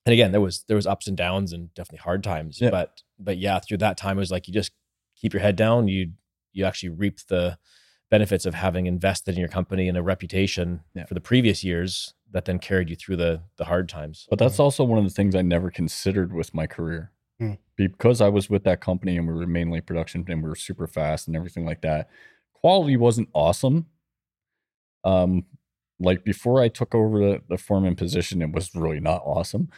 and 0.06 0.14
again, 0.14 0.32
there 0.32 0.41
was 0.41 0.64
there 0.68 0.76
was 0.78 0.88
ups 0.88 1.08
and 1.08 1.16
downs 1.18 1.54
and 1.54 1.74
definitely 1.76 1.99
hard 1.99 2.24
times. 2.24 2.60
Yeah. 2.62 2.72
But 2.72 3.04
but 3.20 3.38
yeah, 3.38 3.60
through 3.60 3.78
that 3.80 3.97
time, 3.97 4.18
it 4.18 4.22
was 4.22 4.32
like 4.32 4.47
you 4.47 4.54
just 4.54 4.72
keep 5.24 5.34
your 5.34 5.41
head 5.41 5.55
down. 5.55 5.88
You 5.88 6.11
you 6.51 6.65
actually 6.65 6.89
reap 6.89 7.17
the 7.30 7.57
benefits 8.11 8.45
of 8.45 8.53
having 8.53 8.86
invested 8.86 9.34
in 9.34 9.39
your 9.39 9.49
company 9.49 9.88
and 9.88 9.97
a 9.97 10.03
reputation 10.03 10.82
Yeah. 10.93 11.05
for 11.05 11.15
the 11.15 11.21
previous 11.21 11.63
years 11.63 12.13
that 12.32 12.45
then 12.45 12.59
carried 12.59 12.89
you 12.89 12.95
through 12.95 13.15
the 13.15 13.41
the 13.57 13.65
hard 13.65 13.89
times. 13.89 14.28
But 14.30 14.38
that's 14.38 14.59
also 14.59 14.84
one 14.84 14.99
of 14.99 15.05
the 15.05 15.09
things 15.09 15.34
I 15.34 15.41
never 15.41 15.71
considered 15.71 16.32
with 16.34 16.53
my 16.53 16.67
career. 16.67 17.11
Hmm. 17.39 17.53
Because 17.76 18.21
I 18.21 18.30
was 18.30 18.49
with 18.49 18.63
that 18.65 18.82
company 18.82 19.17
and 19.17 19.28
we 19.28 19.34
were 19.34 19.47
mainly 19.47 19.82
production 19.82 20.24
and 20.28 20.43
we 20.43 20.49
were 20.49 20.55
super 20.55 20.86
fast 20.86 21.28
and 21.28 21.36
everything 21.36 21.65
like 21.65 21.82
that. 21.82 22.09
Quality 22.53 22.97
wasn't 22.97 23.30
awesome. 23.34 23.88
Um, 25.03 25.45
like 25.99 26.24
before 26.24 26.61
I 26.61 26.69
took 26.69 26.93
over 26.93 27.17
the, 27.19 27.41
the 27.49 27.57
foreman 27.57 27.95
position, 27.95 28.41
it 28.41 28.51
was 28.51 28.76
really 28.76 28.99
not 28.99 29.21
awesome. 29.26 29.69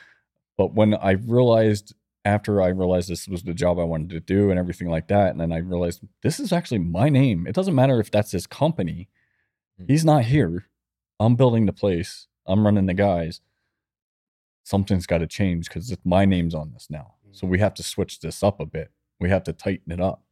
But 0.57 0.73
when 0.73 0.93
I 0.95 1.11
realized 1.11 1.93
after 2.26 2.61
I 2.61 2.69
realized 2.69 3.07
this 3.07 3.28
was 3.28 3.43
the 3.43 3.53
job 3.53 3.80
I 3.80 3.84
wanted 3.84 4.09
to 4.09 4.19
do 4.19 4.49
and 4.49 4.59
everything 4.59 4.89
like 4.89 5.07
that, 5.07 5.32
and 5.32 5.39
then 5.39 5.53
I 5.53 5.57
realized 5.57 6.01
this 6.23 6.39
is 6.39 6.51
actually 6.51 6.80
my 6.80 7.07
name. 7.07 7.47
It 7.47 7.55
doesn't 7.55 7.76
matter 7.76 7.99
if 7.99 8.11
that's 8.11 8.32
his 8.32 8.47
company. 8.47 9.07
Hmm. 9.78 9.86
He's 9.88 10.03
not 10.03 10.26
here. 10.26 10.65
I'm 11.19 11.36
building 11.36 11.65
the 11.65 11.73
place. 11.73 12.28
I'm 12.45 12.65
running 12.65 12.88
the 12.88 12.93
guys 12.93 13.41
something's 14.65 15.05
got 15.05 15.19
to 15.19 15.28
change 15.28 15.69
because 15.69 15.95
my 16.03 16.26
name's 16.26 16.55
on 16.55 16.71
this 16.73 16.88
now. 16.89 17.13
So 17.32 17.47
we 17.47 17.59
have 17.59 17.73
to 17.76 17.84
switch 17.84 18.19
this 18.19 18.43
up 18.43 18.59
a 18.59 18.65
bit. 18.65 18.91
We 19.19 19.30
have 19.30 19.43
to 19.43 19.53
tighten 19.53 19.91
it 19.91 20.01
up. 20.01 20.23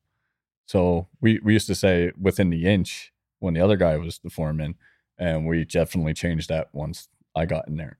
So 0.66 1.08
we 1.22 1.39
we 1.44 1.54
used 1.54 1.68
to 1.68 1.76
say 1.76 2.12
within 2.20 2.50
the 2.50 2.66
inch 2.66 3.14
when 3.39 3.54
the 3.54 3.62
other 3.62 3.78
guy 3.78 3.98
was 3.98 4.20
the 4.20 4.30
foreman, 4.30 4.76
and 5.18 5.46
we 5.46 5.66
definitely 5.66 6.14
changed 6.14 6.50
that 6.50 6.70
once 6.74 7.10
I 7.36 7.46
got 7.46 7.68
in 7.68 7.78
there. 7.78 8.00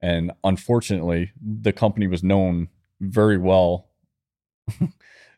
And 0.00 0.32
unfortunately, 0.44 1.32
the 1.40 1.72
company 1.72 2.06
was 2.06 2.22
known 2.22 2.68
very 3.00 3.38
well. 3.38 3.86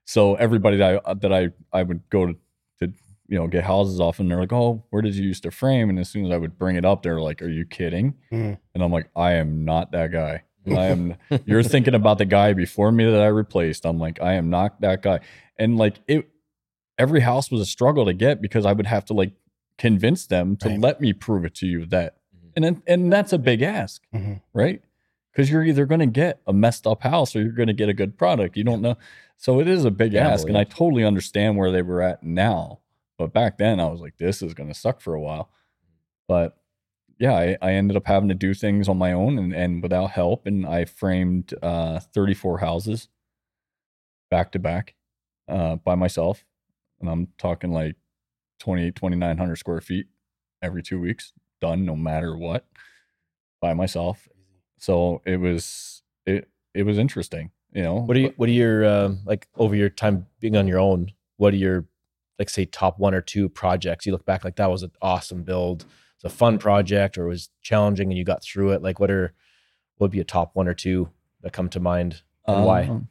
so 0.05 0.35
everybody 0.37 0.77
that 0.79 1.03
I 1.07 1.15
that 1.15 1.33
I 1.33 1.51
I 1.73 1.83
would 1.83 2.09
go 2.11 2.27
to, 2.27 2.33
to 2.81 2.93
you 3.29 3.39
know 3.39 3.47
get 3.47 3.65
houses 3.65 4.01
off, 4.01 4.19
and 4.21 4.31
they're 4.31 4.41
like, 4.41 4.53
"Oh, 4.53 4.85
where 4.91 5.03
did 5.03 5.15
you 5.15 5.25
used 5.25 5.43
to 5.45 5.51
frame?" 5.51 5.89
And 5.91 5.99
as 5.99 6.09
soon 6.09 6.27
as 6.27 6.33
I 6.33 6.37
would 6.37 6.59
bring 6.59 6.77
it 6.77 6.85
up, 6.85 7.03
they're 7.03 7.21
like, 7.21 7.43
"Are 7.43 7.49
you 7.49 7.65
kidding?" 7.65 8.15
Mhm. 8.33 8.59
And 8.75 8.83
I'm 8.83 8.93
like, 8.93 9.11
"I 9.15 9.33
am 9.35 9.65
not 9.65 9.93
that 9.93 10.11
guy." 10.13 10.43
I 10.67 10.87
am. 10.87 11.15
You're 11.47 11.63
thinking 11.63 11.95
about 11.95 12.19
the 12.19 12.27
guy 12.27 12.53
before 12.53 12.93
me 12.93 13.05
that 13.11 13.21
I 13.21 13.29
replaced. 13.29 13.87
I'm 13.87 13.99
like, 13.99 14.21
I 14.21 14.35
am 14.35 14.51
not 14.51 14.81
that 14.83 15.01
guy. 15.03 15.21
And 15.59 15.79
like 15.79 16.01
it, 16.07 16.29
every 16.99 17.21
house 17.21 17.51
was 17.51 17.61
a 17.63 17.67
struggle 17.67 18.05
to 18.05 18.13
get 18.13 18.43
because 18.43 18.67
I 18.67 18.73
would 18.73 18.87
have 18.87 19.05
to 19.07 19.15
like 19.15 19.33
convince 19.79 20.27
them 20.27 20.57
to 20.59 20.69
Right. 20.69 20.79
let 20.79 21.01
me 21.01 21.15
prove 21.15 21.47
it 21.47 21.55
to 21.57 21.67
you 21.67 21.87
that, 21.87 22.17
Mhm. 22.37 22.51
and 22.57 22.65
then, 22.65 22.83
and 22.87 23.11
that's 23.13 23.33
a 23.33 23.39
big 23.39 23.63
ask, 23.63 24.03
Mhm. 24.15 24.43
right? 24.53 24.83
Because 25.33 25.51
you're 25.51 25.65
either 25.65 25.87
going 25.87 26.01
to 26.01 26.07
get 26.07 26.41
a 26.47 26.53
messed 26.53 26.87
up 26.87 27.03
house 27.03 27.37
or 27.37 27.43
you're 27.43 27.53
going 27.53 27.69
to 27.69 27.73
get 27.73 27.89
a 27.89 27.95
good 27.95 28.19
product. 28.19 28.57
You 28.57 28.65
don't 28.65 28.83
know, 28.83 28.97
so 29.37 29.61
it 29.61 29.69
is 29.69 29.85
a 29.85 29.91
big 29.91 30.15
ask, 30.15 30.49
and. 30.49 30.59
I 30.59 30.65
totally 30.65 31.05
understand 31.05 31.57
where 31.57 31.71
they 31.71 31.83
were 31.83 32.03
at 32.03 32.23
now. 32.23 32.81
But 33.17 33.33
back 33.33 33.59
then, 33.59 33.81
I 33.81 33.87
was 33.87 34.01
like, 34.01 34.17
this 34.17 34.43
is 34.43 34.55
going 34.55 34.71
to 34.71 34.75
suck 34.75 35.01
for 35.01 35.15
a 35.15 35.21
while. 35.21 35.51
But 36.27 36.57
yeah, 37.19 37.35
I, 37.35 37.59
I 37.61 37.73
ended 37.73 37.99
up 37.99 38.07
having 38.07 38.31
to 38.31 38.35
do 38.35 38.55
things 38.55 38.89
on 38.89 38.97
my 38.97 39.13
own 39.13 39.39
and, 39.39 39.53
and 39.55 39.83
without 39.83 40.13
help. 40.13 40.47
And 40.47 40.65
I 40.65 40.87
framed 40.87 41.53
uh, 41.63 42.01
34 42.01 42.59
houses 42.59 43.09
back 44.31 44.53
to 44.53 44.59
back 44.59 44.95
uh, 45.49 45.77
by 45.77 45.97
myself. 45.97 46.47
And 46.99 47.11
I'm 47.11 47.29
talking 47.37 47.73
like 47.73 47.97
28, 48.61 48.97
2,900 48.97 49.57
square 49.57 49.83
feet 49.83 50.07
every 50.63 50.83
two 50.83 50.99
weeks, 50.99 51.35
done 51.61 51.85
no 51.85 51.95
matter 51.95 52.37
what 52.37 52.67
by 53.61 53.75
myself. 53.75 54.27
So 54.81 55.21
it 55.27 55.37
was, 55.37 56.03
it, 56.27 56.49
it 56.75 56.85
was 56.85 56.97
interesting, 56.99 57.51
you 57.73 57.83
know. 57.83 57.97
What 57.97 58.17
are 58.17 58.21
you? 58.21 58.33
What 58.37 58.49
are 58.49 58.53
your 58.53 58.85
um, 58.87 59.21
like 59.27 59.47
over 59.57 59.77
your 59.77 59.91
time 59.91 60.27
being 60.41 60.57
on 60.57 60.67
your 60.67 60.81
own? 60.81 61.13
What 61.37 61.53
are 61.53 61.59
your 61.59 61.85
like 62.39 62.49
say 62.49 62.65
top 62.65 62.99
one 62.99 63.15
or 63.15 63.21
two 63.21 63.51
projects? 63.51 64.07
You 64.07 64.13
look 64.13 64.25
back 64.25 64.43
like 64.43 64.57
that 64.57 64.71
was 64.71 64.83
an 64.83 64.91
awesome 65.03 65.43
build. 65.43 65.85
It's 66.17 66.25
a 66.25 66.31
fun 66.31 66.59
project, 66.59 67.19
or 67.19 67.27
it 67.27 67.29
was 67.29 67.51
challenging 67.61 68.09
and 68.11 68.17
you 68.17 68.25
got 68.25 68.43
through 68.43 68.73
it. 68.73 68.83
Like 68.83 68.99
what 68.99 69.11
are 69.11 69.35
what 69.99 70.07
would 70.07 70.11
be 70.13 70.21
a 70.21 70.25
top 70.25 70.57
one 70.57 70.67
or 70.67 70.75
two 70.75 71.11
that 71.43 71.53
come 71.53 71.69
to 71.71 71.81
mind? 71.81 72.23
And 72.47 72.65
why? 72.65 72.85
Um, 72.85 73.09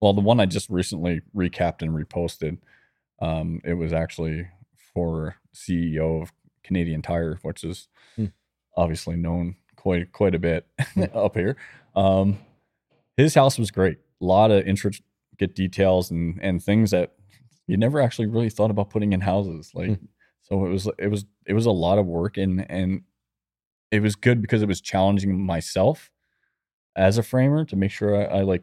Well, 0.00 0.12
the 0.12 0.20
one 0.20 0.38
I 0.38 0.46
just 0.46 0.70
recently 0.70 1.20
recapped 1.34 1.82
and 1.82 1.90
reposted, 1.90 2.58
um, 3.20 3.60
it 3.64 3.74
was 3.74 3.92
actually 3.92 4.46
for 4.92 5.34
CEO 5.52 6.22
of 6.22 6.32
Canadian 6.62 7.02
Tire, 7.02 7.40
which 7.42 7.64
is 7.64 7.88
Hmm. 8.14 8.26
obviously 8.76 9.16
known 9.16 9.56
quite 9.84 10.10
quite 10.12 10.34
a 10.34 10.38
bit 10.38 10.66
up 11.14 11.36
here. 11.36 11.56
Um, 11.94 12.38
his 13.16 13.34
house 13.34 13.58
was 13.58 13.70
great. 13.70 13.98
A 14.20 14.24
lot 14.24 14.50
of 14.50 14.66
intricate 14.66 15.54
details 15.54 16.10
and 16.10 16.40
and 16.42 16.62
things 16.62 16.90
that 16.90 17.12
you 17.66 17.76
never 17.76 18.00
actually 18.00 18.26
really 18.26 18.50
thought 18.50 18.70
about 18.70 18.90
putting 18.90 19.12
in 19.12 19.20
houses. 19.20 19.70
Like 19.74 19.88
Hmm. 19.98 20.06
so, 20.42 20.64
it 20.66 20.70
was 20.70 20.88
it 20.98 21.08
was 21.08 21.26
it 21.46 21.52
was 21.52 21.66
a 21.66 21.70
lot 21.70 21.98
of 21.98 22.06
work 22.06 22.36
and 22.38 22.64
and 22.70 23.02
it 23.90 24.00
was 24.00 24.16
good 24.16 24.40
because 24.42 24.62
it 24.62 24.68
was 24.68 24.80
challenging 24.80 25.40
myself 25.44 26.10
as 26.96 27.18
a 27.18 27.22
framer 27.22 27.64
to 27.66 27.76
make 27.76 27.90
sure 27.90 28.16
I, 28.16 28.38
I 28.38 28.42
like 28.42 28.62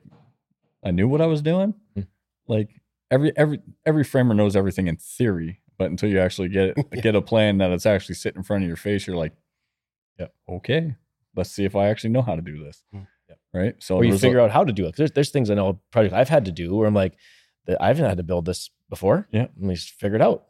I 0.84 0.91
knew 0.91 1.07
what 1.07 1.22
I 1.22 1.28
was 1.28 1.41
doing. 1.43 1.76
Hmm. 1.95 2.01
Like 2.47 2.82
every 3.11 3.32
every 3.38 3.59
every 3.86 4.03
framer 4.03 4.34
knows 4.34 4.55
everything 4.55 4.88
in 4.88 4.97
theory, 4.97 5.61
but 5.78 5.91
until 5.91 6.09
you 6.09 6.19
actually 6.19 6.49
get 6.49 6.76
Yeah. 6.91 7.01
get 7.01 7.15
a 7.15 7.22
plan 7.22 7.59
that 7.59 7.69
it's 7.72 7.86
actually 7.86 8.15
sitting 8.15 8.39
in 8.39 8.43
front 8.43 8.63
of 8.63 8.67
your 8.67 8.78
face, 8.78 9.05
you're 9.07 9.15
like, 9.17 9.34
yeah, 10.19 10.28
okay, 10.49 10.95
let's 11.36 11.51
see 11.51 11.65
if 11.65 11.75
I 11.75 11.88
actually 11.88 12.11
know 12.11 12.21
how 12.21 12.36
to 12.36 12.41
do 12.41 12.63
this. 12.63 12.84
Hmm. 12.93 13.01
Right. 13.53 13.75
So 13.79 13.97
or 13.97 14.05
you 14.05 14.13
a- 14.13 14.17
figure 14.17 14.39
out 14.39 14.51
how 14.51 14.63
to 14.63 14.71
do 14.73 14.86
it. 14.86 14.95
There's 14.95 15.11
there's 15.11 15.29
things 15.29 15.49
I 15.49 15.55
know 15.55 15.82
project 15.91 16.13
I've 16.13 16.29
had 16.29 16.45
to 16.45 16.51
do 16.51 16.75
where 16.75 16.88
I'm 16.88 16.93
like, 16.93 17.13
I 17.79 17.88
haven't 17.88 18.05
had 18.05 18.17
to 18.17 18.23
build 18.23 18.45
this 18.45 18.69
before. 18.89 19.27
Yeah. 19.32 19.41
let 19.57 19.57
me 19.57 19.75
just 19.75 19.91
figure 19.91 20.15
it 20.15 20.21
out. 20.21 20.45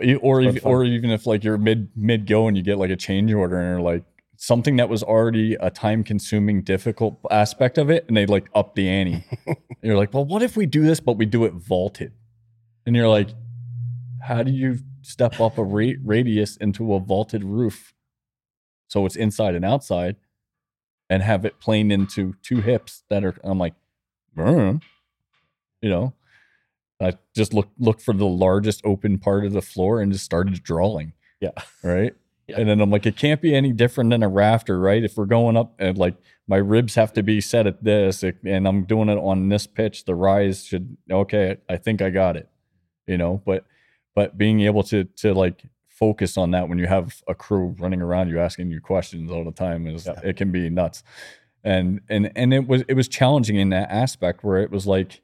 you- 0.00 0.18
or 0.18 0.40
even, 0.40 0.62
or 0.64 0.84
even 0.84 1.10
if 1.10 1.26
like 1.26 1.42
you're 1.42 1.58
mid 1.58 1.90
mid 1.96 2.26
go 2.26 2.46
and 2.46 2.56
you 2.56 2.62
get 2.62 2.78
like 2.78 2.90
a 2.90 2.96
change 2.96 3.32
order 3.32 3.58
and 3.58 3.68
you're 3.68 3.80
like 3.80 4.04
something 4.36 4.76
that 4.76 4.88
was 4.88 5.02
already 5.02 5.54
a 5.54 5.68
time 5.70 6.04
consuming 6.04 6.62
difficult 6.62 7.18
aspect 7.28 7.76
of 7.78 7.90
it 7.90 8.04
and 8.06 8.16
they 8.16 8.24
like 8.24 8.46
up 8.54 8.76
the 8.76 8.88
ante 8.88 9.24
you're 9.82 9.96
like 9.96 10.14
well 10.14 10.24
what 10.24 10.40
if 10.40 10.56
we 10.56 10.64
do 10.66 10.82
this 10.84 11.00
but 11.00 11.14
we 11.18 11.26
do 11.26 11.44
it 11.44 11.52
vaulted 11.54 12.12
and 12.86 12.94
you're 12.94 13.08
like 13.08 13.30
how 14.22 14.44
do 14.44 14.52
you 14.52 14.78
step 15.02 15.40
up 15.40 15.58
a 15.58 15.64
ra- 15.64 15.98
radius 16.04 16.56
into 16.58 16.94
a 16.94 17.00
vaulted 17.00 17.42
roof 17.42 17.92
so 18.88 19.06
it's 19.06 19.16
inside 19.16 19.54
and 19.54 19.64
outside 19.64 20.16
and 21.10 21.22
have 21.22 21.44
it 21.44 21.60
plane 21.60 21.90
into 21.90 22.34
two 22.42 22.60
hips 22.60 23.04
that 23.08 23.24
are 23.24 23.36
i'm 23.44 23.58
like 23.58 23.74
"Mm." 24.36 24.82
you 25.80 25.90
know 25.90 26.12
I 27.00 27.12
just 27.34 27.54
look 27.54 27.68
look 27.78 28.00
for 28.00 28.12
the 28.12 28.26
largest 28.26 28.80
open 28.84 29.18
part 29.18 29.44
of 29.44 29.52
the 29.52 29.62
floor 29.62 30.00
and 30.00 30.12
just 30.12 30.24
started 30.24 30.62
drawing. 30.62 31.12
Yeah. 31.40 31.52
Right. 31.82 32.14
Yeah. 32.50 32.60
And 32.60 32.66
then 32.66 32.80
I'm 32.80 32.90
like, 32.90 33.04
it 33.04 33.18
can't 33.18 33.42
be 33.42 33.54
any 33.54 33.72
different 33.74 34.08
than 34.08 34.22
a 34.22 34.28
rafter, 34.28 34.80
right? 34.80 35.04
If 35.04 35.18
we're 35.18 35.26
going 35.26 35.54
up 35.54 35.74
and 35.78 35.98
like 35.98 36.14
my 36.46 36.56
ribs 36.56 36.94
have 36.94 37.12
to 37.12 37.22
be 37.22 37.42
set 37.42 37.66
at 37.66 37.84
this 37.84 38.22
it- 38.22 38.38
and 38.42 38.66
I'm 38.66 38.84
doing 38.84 39.10
it 39.10 39.18
on 39.18 39.50
this 39.50 39.66
pitch, 39.66 40.06
the 40.06 40.14
rise 40.14 40.64
should 40.64 40.96
okay, 41.10 41.58
I 41.68 41.76
think 41.76 42.00
I 42.00 42.08
got 42.08 42.38
it. 42.38 42.48
You 43.06 43.18
know, 43.18 43.42
but 43.44 43.66
but 44.14 44.38
being 44.38 44.60
able 44.62 44.82
to 44.84 45.04
to 45.04 45.34
like 45.34 45.62
focus 45.98 46.36
on 46.36 46.52
that 46.52 46.68
when 46.68 46.78
you 46.78 46.86
have 46.86 47.22
a 47.28 47.34
crew 47.34 47.74
running 47.78 48.00
around 48.02 48.28
you 48.28 48.38
asking 48.40 48.70
you 48.70 48.80
questions 48.80 49.30
all 49.30 49.44
the 49.44 49.52
time 49.52 49.86
is 49.86 50.06
Yeah. 50.06 50.20
it 50.22 50.36
can 50.36 50.52
be 50.52 50.70
nuts. 50.70 51.02
And 51.64 52.00
and 52.08 52.30
and 52.36 52.54
it 52.54 52.68
was 52.68 52.82
it 52.88 52.94
was 52.94 53.08
challenging 53.08 53.56
in 53.56 53.70
that 53.70 53.90
aspect 53.90 54.44
where 54.44 54.58
it 54.58 54.70
was 54.70 54.86
like 54.86 55.20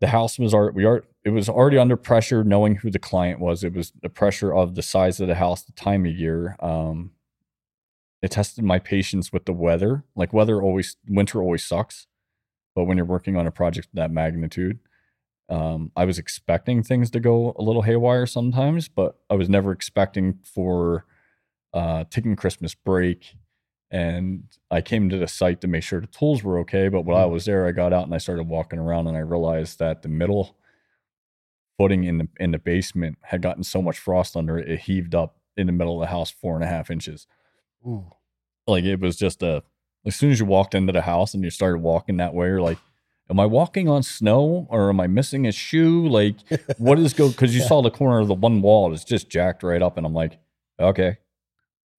the 0.00 0.08
house 0.08 0.38
was 0.38 0.54
already 0.54 0.76
we 0.76 0.84
are 0.84 1.04
it 1.24 1.30
was 1.30 1.48
already 1.48 1.78
under 1.78 1.96
pressure 1.96 2.44
knowing 2.44 2.76
who 2.76 2.90
the 2.90 2.98
client 2.98 3.40
was 3.40 3.64
it 3.64 3.72
was 3.72 3.92
the 4.02 4.08
pressure 4.08 4.54
of 4.54 4.74
the 4.74 4.82
size 4.82 5.20
of 5.20 5.28
the 5.28 5.34
house 5.36 5.62
the 5.62 5.72
time 5.72 6.04
of 6.06 6.12
year 6.12 6.56
um 6.60 7.12
it 8.22 8.30
tested 8.32 8.64
my 8.64 8.78
patience 8.78 9.32
with 9.32 9.44
the 9.46 9.52
weather 9.52 10.04
like 10.16 10.32
weather 10.32 10.62
always 10.62 10.96
winter 11.08 11.40
always 11.42 11.64
sucks 11.64 12.06
but 12.74 12.84
when 12.84 12.96
you're 12.96 13.06
working 13.06 13.36
on 13.36 13.46
a 13.46 13.50
project 13.52 13.88
of 13.88 13.94
that 13.94 14.10
magnitude 14.10 14.78
um 15.48 15.90
i 15.96 16.04
was 16.04 16.18
expecting 16.18 16.82
things 16.82 17.10
to 17.10 17.20
go 17.20 17.54
a 17.58 17.62
little 17.62 17.82
haywire 17.82 18.26
sometimes 18.26 18.88
but 18.88 19.18
i 19.28 19.34
was 19.34 19.48
never 19.48 19.72
expecting 19.72 20.38
for 20.42 21.04
uh 21.74 22.04
taking 22.10 22.34
christmas 22.34 22.74
break 22.74 23.34
and 23.94 24.42
I 24.72 24.80
came 24.80 25.08
to 25.08 25.18
the 25.18 25.28
site 25.28 25.60
to 25.60 25.68
make 25.68 25.84
sure 25.84 26.00
the 26.00 26.08
tools 26.08 26.42
were 26.42 26.58
okay. 26.60 26.88
But 26.88 27.02
while 27.02 27.22
I 27.22 27.26
was 27.26 27.44
there, 27.44 27.64
I 27.64 27.70
got 27.70 27.92
out 27.92 28.06
and 28.06 28.12
I 28.12 28.18
started 28.18 28.48
walking 28.48 28.80
around, 28.80 29.06
and 29.06 29.16
I 29.16 29.20
realized 29.20 29.78
that 29.78 30.02
the 30.02 30.08
middle 30.08 30.56
footing 31.78 32.02
in 32.02 32.18
the 32.18 32.28
in 32.40 32.50
the 32.50 32.58
basement 32.58 33.18
had 33.22 33.40
gotten 33.40 33.62
so 33.62 33.80
much 33.80 33.96
frost 33.96 34.36
under 34.36 34.58
it, 34.58 34.68
it 34.68 34.80
heaved 34.80 35.14
up 35.14 35.36
in 35.56 35.68
the 35.68 35.72
middle 35.72 35.94
of 35.94 36.00
the 36.00 36.12
house 36.12 36.28
four 36.28 36.56
and 36.56 36.64
a 36.64 36.66
half 36.66 36.90
inches. 36.90 37.28
Ooh. 37.86 38.04
Like 38.66 38.82
it 38.82 38.98
was 38.98 39.16
just 39.16 39.44
a. 39.44 39.62
As 40.04 40.16
soon 40.16 40.32
as 40.32 40.40
you 40.40 40.44
walked 40.44 40.74
into 40.74 40.92
the 40.92 41.02
house 41.02 41.32
and 41.32 41.44
you 41.44 41.50
started 41.50 41.78
walking 41.78 42.16
that 42.16 42.34
way, 42.34 42.48
you're 42.48 42.60
like, 42.60 42.78
"Am 43.30 43.40
I 43.40 43.46
walking 43.46 43.88
on 43.88 44.02
snow 44.02 44.66
or 44.70 44.88
am 44.88 45.00
I 45.00 45.06
missing 45.06 45.46
a 45.46 45.52
shoe? 45.52 46.06
Like, 46.08 46.36
what 46.78 46.98
is 46.98 47.12
go?" 47.14 47.28
Because 47.30 47.54
you 47.54 47.62
Yeah. 47.62 47.68
saw 47.72 47.82
the 47.82 47.90
corner 47.90 48.20
of 48.20 48.28
the 48.28 48.34
one 48.34 48.62
wall, 48.62 48.92
it's 48.92 49.04
just 49.04 49.28
jacked 49.30 49.62
right 49.62 49.82
up, 49.82 49.96
and 49.96 50.06
I'm 50.06 50.14
like, 50.14 50.38
"Okay." 50.78 51.18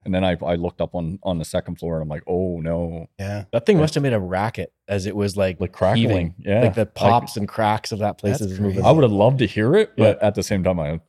And 0.04 0.14
then 0.14 0.24
I, 0.24 0.38
I 0.46 0.54
looked 0.54 0.82
up 0.82 0.94
on 0.94 1.18
on 1.24 1.40
the 1.40 1.46
second 1.46 1.80
floor 1.80 1.96
and 1.96 2.04
I'm 2.04 2.10
like, 2.10 2.22
oh 2.28 2.60
no, 2.62 3.08
Yeah. 3.18 3.46
That 3.52 3.66
thing 3.66 3.78
Yeah. 3.78 3.82
must 3.82 3.96
have 3.96 4.04
made 4.04 4.14
a 4.14 4.20
racket 4.20 4.72
as 4.88 5.08
it 5.08 5.16
was 5.16 5.36
like 5.36 5.60
like 5.60 5.72
crackling. 5.72 6.00
heaving. 6.02 6.36
Yeah, 6.38 6.62
like 6.62 6.76
the 6.76 6.86
pops 6.86 7.38
and 7.38 7.48
cracks 7.48 7.92
of 7.92 7.98
that 8.00 8.20
place 8.20 8.38
That's 8.38 8.52
is 8.52 8.60
moving. 8.60 8.86
I 8.86 8.92
would 8.92 9.02
have 9.02 9.12
loved 9.12 9.40
to 9.40 9.48
hear 9.48 9.74
it, 9.76 9.94
but 9.98 10.22
at 10.22 10.36
the 10.36 10.44
same 10.44 10.64
time, 10.64 10.80
I 10.80 11.00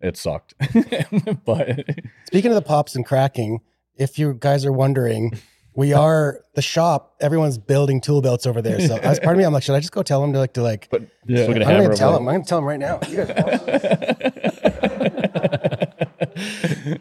it 0.00 0.16
sucked. 0.16 0.54
but 1.44 1.84
Speaking 2.28 2.52
of 2.52 2.54
the 2.54 2.62
pops 2.62 2.94
and 2.94 3.04
cracking, 3.04 3.62
if 3.96 4.16
you 4.16 4.36
guys 4.38 4.64
are 4.64 4.70
wondering, 4.72 5.32
we 5.76 5.92
are 5.92 6.40
the 6.54 6.62
shop. 6.62 7.14
Everyone's 7.20 7.58
building 7.58 8.00
tool 8.00 8.22
belts 8.22 8.46
over 8.46 8.62
there. 8.62 8.80
So 8.80 8.96
as 8.96 9.20
part 9.20 9.36
of 9.36 9.38
me, 9.38 9.44
I'm 9.44 9.52
like, 9.52 9.62
should 9.62 9.74
I 9.74 9.80
just 9.80 9.92
go 9.92 10.02
tell 10.02 10.20
them 10.22 10.32
to 10.32 10.38
like 10.38 10.54
to 10.54 10.62
like? 10.62 10.88
but 10.90 11.02
Yeah. 11.26 11.44
swinging 11.44 11.62
a 11.62 11.66
I'm 11.66 11.70
hammer 11.72 11.84
gonna 11.84 11.96
tell 11.96 12.12
them. 12.12 12.26
I'm 12.28 12.34
gonna 12.36 12.44
tell 12.44 12.58
them 12.58 12.64
right 12.66 12.80
now. 12.80 12.98
You 13.08 13.16
guys- 13.18 13.30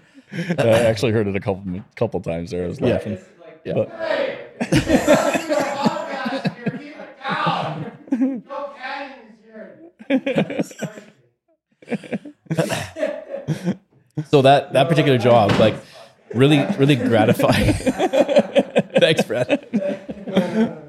I 0.60 0.68
actually 0.68 1.12
heard 1.14 1.28
it 1.28 1.36
a 1.36 1.40
couple 1.40 1.64
couple 1.96 2.20
times 2.22 2.52
there. 2.52 2.66
I 2.66 2.68
was 2.68 2.82
laughing. 2.82 3.18
Yeah. 3.64 3.74
But- 3.74 3.90
So 14.30 14.42
that 14.44 14.72
that 14.74 14.88
particular 14.88 15.18
job, 15.18 15.52
like, 15.60 15.76
really 16.34 16.66
really 16.78 16.96
gratifying. 16.96 17.76
Thanks, 19.06 19.24
Brad. 19.24 19.50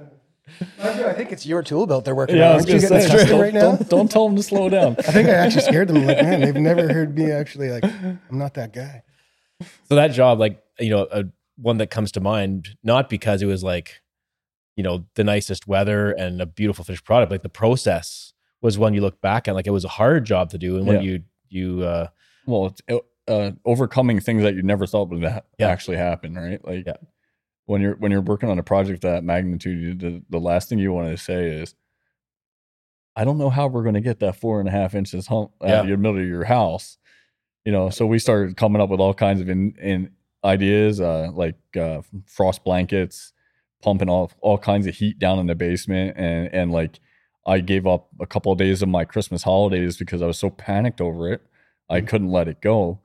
I 0.78 0.92
think 0.94 1.16
think 1.16 1.32
it's 1.32 1.44
your 1.44 1.62
tool 1.62 1.86
belt 1.86 2.04
they're 2.06 2.14
working 2.14 2.36
Yeah, 2.36 2.46
I 2.46 2.50
on. 2.50 2.54
was 2.56 2.64
Aren't 2.66 2.82
you 2.82 2.88
getting 2.88 3.08
say, 3.08 3.16
custom 3.18 3.40
right 3.40 3.52
now? 3.52 3.60
don't, 3.76 3.88
don't 3.90 4.10
tell 4.10 4.26
them 4.26 4.36
to 4.36 4.42
slow 4.42 4.68
down. 4.70 4.96
I 4.98 5.02
think 5.02 5.28
I 5.28 5.32
actually 5.32 5.62
scared 5.62 5.88
them. 5.88 6.06
Like, 6.06 6.16
man, 6.22 6.40
they've 6.40 6.54
never 6.56 6.90
heard 6.92 7.14
me 7.16 7.30
actually 7.30 7.70
like, 7.70 7.84
I'm 7.84 8.20
not 8.30 8.54
that 8.54 8.72
guy. 8.72 9.02
So 9.84 9.96
that 9.96 10.08
job, 10.08 10.38
like 10.38 10.62
you 10.78 10.88
know, 10.90 11.06
a, 11.10 11.24
one 11.56 11.76
that 11.78 11.90
comes 11.90 12.12
to 12.12 12.20
mind, 12.20 12.70
not 12.82 13.08
because 13.10 13.42
it 13.42 13.46
was 13.46 13.62
like, 13.62 14.00
you 14.76 14.82
know, 14.82 15.04
the 15.14 15.24
nicest 15.24 15.66
weather 15.66 16.12
and 16.12 16.40
a 16.40 16.46
beautiful 16.46 16.84
finished 16.86 17.04
product, 17.04 17.30
like 17.32 17.42
the 17.42 17.48
process 17.50 18.32
was 18.62 18.78
one 18.78 18.94
you 18.94 19.00
look 19.02 19.20
back 19.20 19.48
at, 19.48 19.54
like 19.54 19.66
it 19.66 19.70
was 19.70 19.84
a 19.84 19.88
hard 19.88 20.24
job 20.24 20.50
to 20.50 20.58
do, 20.58 20.76
and 20.76 20.86
when 20.86 20.96
Yeah. 20.96 21.02
you 21.02 21.22
you 21.50 21.82
uh, 21.82 22.06
well, 22.46 22.66
it's 22.66 23.04
uh, 23.28 23.50
overcoming 23.66 24.20
things 24.20 24.42
that 24.42 24.54
you 24.54 24.62
never 24.62 24.86
thought 24.86 25.08
would 25.10 25.22
ha- 25.22 25.40
Yeah. 25.58 25.68
actually 25.68 25.96
happen, 25.98 26.34
right? 26.34 26.64
Like 26.64 26.86
Yeah. 26.86 26.94
When 27.66 27.80
you're 27.82 27.96
when 27.96 28.10
you're 28.12 28.20
working 28.20 28.48
on 28.48 28.58
a 28.58 28.62
project 28.62 29.02
that 29.02 29.22
magnitude, 29.24 29.80
you- 29.80 29.94
the, 29.94 30.22
the 30.30 30.38
last 30.40 30.68
thing 30.68 30.78
you 30.78 30.92
want 30.92 31.08
to 31.10 31.16
say 31.22 31.48
is, 31.50 31.74
"I 33.14 33.24
don't 33.24 33.38
know 33.38 33.50
how 33.50 33.66
we're 33.66 33.82
going 33.82 33.94
to 33.94 34.00
get 34.00 34.20
that 34.20 34.36
four 34.36 34.60
and 34.60 34.68
a 34.68 34.72
half 34.72 34.94
inches 34.94 35.26
hump 35.26 35.52
out 35.62 35.68
Yeah. 35.68 35.80
of 35.80 35.88
your 35.88 35.96
middle 35.98 36.20
of 36.20 36.26
your 36.26 36.44
house." 36.44 36.98
You 37.64 37.72
know, 37.72 37.90
so 37.90 38.06
we 38.06 38.18
started 38.18 38.56
coming 38.56 38.80
up 38.80 38.88
with 38.90 39.00
all 39.00 39.14
kinds 39.14 39.40
of 39.40 39.48
in, 39.48 39.74
in 39.82 40.10
ideas, 40.44 41.00
uh, 41.00 41.30
like 41.34 41.56
uh, 41.76 42.02
frost 42.26 42.62
blankets, 42.64 43.32
pumping 43.82 44.08
all 44.08 44.30
all 44.40 44.58
kinds 44.58 44.86
of 44.86 44.94
heat 44.94 45.18
down 45.18 45.38
in 45.38 45.46
the 45.46 45.54
basement, 45.54 46.16
and 46.16 46.52
and 46.54 46.70
like 46.72 47.00
I 47.46 47.60
gave 47.60 47.86
up 47.86 48.08
a 48.20 48.26
couple 48.26 48.52
of 48.52 48.58
days 48.58 48.82
of 48.82 48.88
my 48.88 49.04
Christmas 49.04 49.42
holidays 49.42 49.96
because 49.96 50.22
I 50.22 50.26
was 50.26 50.38
so 50.38 50.50
panicked 50.50 51.00
over 51.00 51.32
it. 51.32 51.42
I 51.88 52.00
couldn't 52.00 52.30
let 52.30 52.48
it 52.48 52.60
go. 52.60 53.00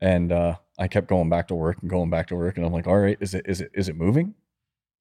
And 0.00 0.30
uh, 0.32 0.56
I 0.80 0.88
kept 0.88 1.08
going 1.08 1.28
back 1.28 1.48
to 1.48 1.54
work 1.54 1.78
and 1.82 1.90
going 1.90 2.10
back 2.10 2.26
to 2.28 2.36
work. 2.36 2.56
And 2.56 2.66
I'm 2.66 2.72
like, 2.72 2.86
all 2.86 2.98
right, 2.98 3.18
is 3.20 3.34
it 3.34 3.44
is 3.46 3.60
it 3.60 3.70
is 3.74 3.88
it 3.88 3.96
moving? 3.96 4.34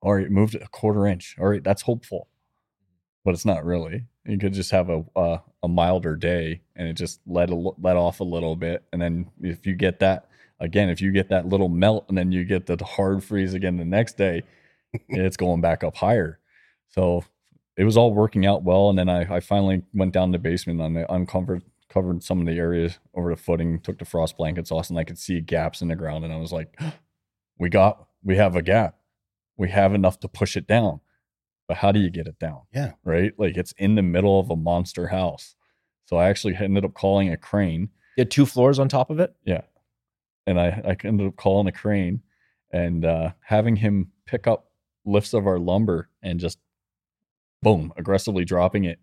All 0.02 0.14
right, 0.14 0.26
it 0.26 0.32
moved 0.32 0.56
a 0.56 0.68
quarter 0.68 1.08
inch. 1.08 1.36
All 1.40 1.48
right, 1.48 1.64
that's 1.64 1.84
hopeful. 1.84 2.28
But 3.26 3.34
it's 3.34 3.46
not 3.46 3.66
really. 3.66 4.06
You 4.26 4.38
could 4.38 4.54
just 4.54 4.72
have 4.72 4.90
a 4.90 5.04
uh, 5.16 5.38
a 5.64 5.68
milder 5.68 6.16
day 6.16 6.62
and 6.76 6.88
it 6.88 6.94
just 6.94 7.22
let 7.26 7.50
a, 7.50 7.56
let 7.56 7.96
off 7.96 8.20
a 8.20 8.26
little 8.26 8.56
bit. 8.56 8.84
And 8.92 9.02
then 9.02 9.32
if 9.42 9.66
you 9.66 9.76
get 9.76 10.00
that 10.00 10.28
again, 10.60 10.90
if 10.90 11.02
you 11.02 11.12
get 11.12 11.30
that 11.30 11.48
little 11.48 11.70
melt 11.70 12.06
and 12.10 12.18
then 12.18 12.32
you 12.32 12.44
get 12.44 12.66
the 12.66 12.78
hard 12.84 13.24
freeze 13.24 13.54
again 13.54 13.78
the 13.78 13.86
next 13.86 14.18
day, 14.18 14.44
it's 15.10 15.38
going 15.38 15.62
back 15.62 15.84
up 15.84 15.96
higher. 15.96 16.40
So 16.90 17.24
it 17.78 17.86
was 17.86 17.96
all 17.96 18.14
working 18.14 18.46
out 18.46 18.64
well. 18.64 18.90
And 18.90 19.00
then 19.00 19.10
I, 19.10 19.36
I 19.36 19.40
finally 19.40 19.84
went 19.94 20.14
down 20.14 20.32
the 20.32 20.40
basement 20.40 20.82
and 20.82 21.00
I 21.00 21.06
uncovered 21.10 21.64
covered 21.90 22.24
some 22.24 22.40
of 22.40 22.46
the 22.46 22.58
areas 22.58 23.00
over 23.16 23.30
the 23.30 23.36
footing, 23.36 23.80
took 23.80 24.00
the 24.00 24.06
frost 24.06 24.38
blankets 24.38 24.72
off, 24.72 24.90
and 24.90 25.00
I 25.00 25.04
could 25.04 25.18
see 25.18 25.42
gaps 25.42 25.82
in 25.82 25.88
the 25.88 25.96
ground. 25.96 26.24
And 26.24 26.34
I 26.34 26.38
was 26.38 26.52
like, 26.52 26.80
we 27.58 27.70
got, 27.70 28.08
we 28.24 28.38
have 28.38 28.56
a 28.56 28.62
gap. 28.62 28.96
We 29.58 29.70
have 29.70 29.94
enough 29.94 30.20
to 30.22 30.28
push 30.28 30.56
it 30.56 30.68
down. 30.68 31.02
But 31.68 31.78
how 31.78 31.92
do 31.92 32.00
you 32.00 32.10
get 32.10 32.28
it 32.28 32.40
down? 32.40 32.62
Yeah. 32.74 32.94
Right? 33.04 33.34
Like 33.38 33.58
it's 33.58 33.74
in 33.78 33.96
the 33.96 34.02
middle 34.02 34.40
of 34.40 34.50
a 34.50 34.56
monster 34.56 35.08
house. 35.08 35.56
So 36.06 36.18
I 36.18 36.30
actually 36.30 36.56
ended 36.56 36.86
up 36.86 36.94
calling 36.94 37.30
a 37.32 37.38
crane 37.38 37.90
you 38.20 38.24
had 38.24 38.32
two 38.32 38.46
floors 38.46 38.80
on 38.80 38.90
top 38.90 39.12
of 39.12 39.22
it. 39.22 39.34
yeah. 39.46 39.62
And 40.46 40.60
I, 40.60 40.82
I 40.84 40.98
ended 41.08 41.26
up 41.26 41.38
calling 41.38 41.68
a 41.68 41.72
crane 41.72 42.22
and 42.70 43.06
uh, 43.06 43.32
having 43.40 43.78
him 43.78 44.12
pick 44.26 44.46
up 44.46 44.72
lifts 45.06 45.34
of 45.34 45.48
our 45.48 45.58
lumber 45.58 46.10
and 46.22 46.38
just 46.38 46.60
boom, 47.62 47.94
aggressively 47.96 48.44
dropping 48.44 48.84
it 48.84 49.00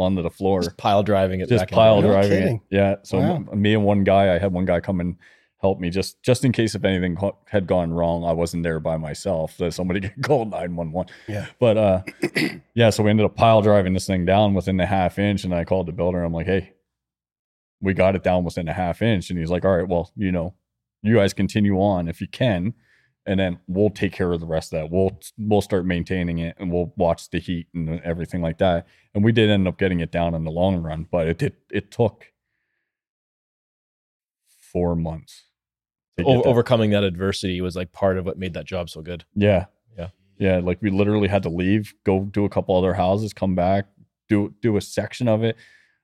onto 0.00 0.22
the 0.22 0.30
floor. 0.30 0.62
Just 0.62 0.76
pile 0.76 1.02
driving 1.02 1.40
it. 1.40 1.48
Just 1.48 1.62
back 1.62 1.70
pile. 1.70 2.00
No 2.02 2.08
driving 2.08 2.42
it. 2.56 2.60
Yeah. 2.70 2.96
So 3.02 3.18
Wow. 3.18 3.38
me 3.54 3.74
and 3.74 3.84
one 3.84 4.04
guy, 4.04 4.34
I 4.34 4.38
had 4.38 4.52
one 4.52 4.64
guy 4.64 4.80
come 4.80 5.00
and 5.00 5.16
help 5.60 5.78
me 5.78 5.90
just 5.90 6.22
just 6.22 6.42
in 6.44 6.52
case 6.52 6.74
if 6.74 6.84
anything 6.84 7.16
had 7.46 7.66
gone 7.66 7.92
wrong. 7.92 8.24
I 8.24 8.32
wasn't 8.32 8.62
there 8.62 8.80
by 8.80 8.96
myself. 8.96 9.56
That 9.58 9.72
somebody 9.72 10.00
could 10.08 10.22
call 10.22 10.44
nine 10.46 10.74
one 10.76 10.92
one. 10.92 11.06
Yeah. 11.28 11.46
But 11.58 11.76
uh, 11.76 12.02
yeah. 12.74 12.90
So 12.90 13.02
we 13.02 13.10
ended 13.10 13.26
up 13.26 13.36
pile 13.36 13.62
driving 13.62 13.92
this 13.92 14.06
thing 14.06 14.24
down 14.24 14.54
within 14.54 14.76
the 14.76 14.86
half 14.86 15.18
inch, 15.18 15.44
and 15.44 15.54
I 15.54 15.64
called 15.64 15.86
the 15.86 15.92
builder. 15.92 16.22
I'm 16.22 16.32
like, 16.32 16.46
hey, 16.46 16.72
we 17.80 17.94
got 17.94 18.14
it 18.16 18.22
down 18.22 18.44
within 18.44 18.68
a 18.68 18.72
half 18.72 19.02
inch, 19.02 19.30
and 19.30 19.38
he's 19.38 19.50
like, 19.50 19.64
all 19.64 19.76
right, 19.76 19.88
well, 19.88 20.10
you 20.16 20.32
know, 20.32 20.54
you 21.02 21.14
guys 21.16 21.32
continue 21.32 21.76
on 21.80 22.08
if 22.08 22.20
you 22.20 22.28
can. 22.28 22.74
And 23.26 23.38
then 23.38 23.58
we'll 23.68 23.90
take 23.90 24.12
care 24.12 24.32
of 24.32 24.40
the 24.40 24.46
rest 24.46 24.72
of 24.72 24.80
that. 24.80 24.90
We'll 24.90 25.18
we'll 25.38 25.60
start 25.60 25.84
maintaining 25.86 26.38
it, 26.38 26.56
and 26.58 26.72
we'll 26.72 26.92
watch 26.96 27.28
the 27.30 27.38
heat 27.38 27.66
and 27.74 28.00
everything 28.02 28.40
like 28.42 28.58
that 28.58 28.86
and 29.14 29.22
we 29.24 29.32
did 29.32 29.50
end 29.50 29.66
up 29.68 29.76
getting 29.78 30.00
it 30.00 30.10
down 30.12 30.34
in 30.34 30.44
the 30.44 30.50
long 30.52 30.76
run 30.82 31.04
but 31.10 31.26
it 31.26 31.36
did 31.38 31.54
it 31.70 31.90
took 31.90 32.26
four 34.72 34.94
months 34.94 35.44
to 36.16 36.24
get 36.24 36.30
Over, 36.30 36.42
that. 36.42 36.48
overcoming 36.48 36.90
that 36.90 37.02
adversity 37.04 37.60
was 37.60 37.76
like 37.76 37.92
part 37.92 38.16
of 38.18 38.26
what 38.26 38.38
made 38.38 38.54
that 38.54 38.66
job 38.66 38.88
so 38.88 39.02
good. 39.02 39.24
yeah 39.34 39.66
Yeah. 39.98 40.08
yeah 40.38 40.58
like 40.58 40.78
we 40.80 40.90
literally 40.90 41.28
had 41.28 41.42
to 41.44 41.48
leave 41.48 41.94
go 42.04 42.20
do 42.24 42.44
a 42.44 42.48
couple 42.48 42.76
other 42.76 42.94
houses 42.94 43.32
come 43.32 43.54
back 43.54 43.86
do 44.28 44.54
do 44.62 44.76
a 44.76 44.80
section 44.80 45.28
of 45.28 45.42
it 45.42 45.56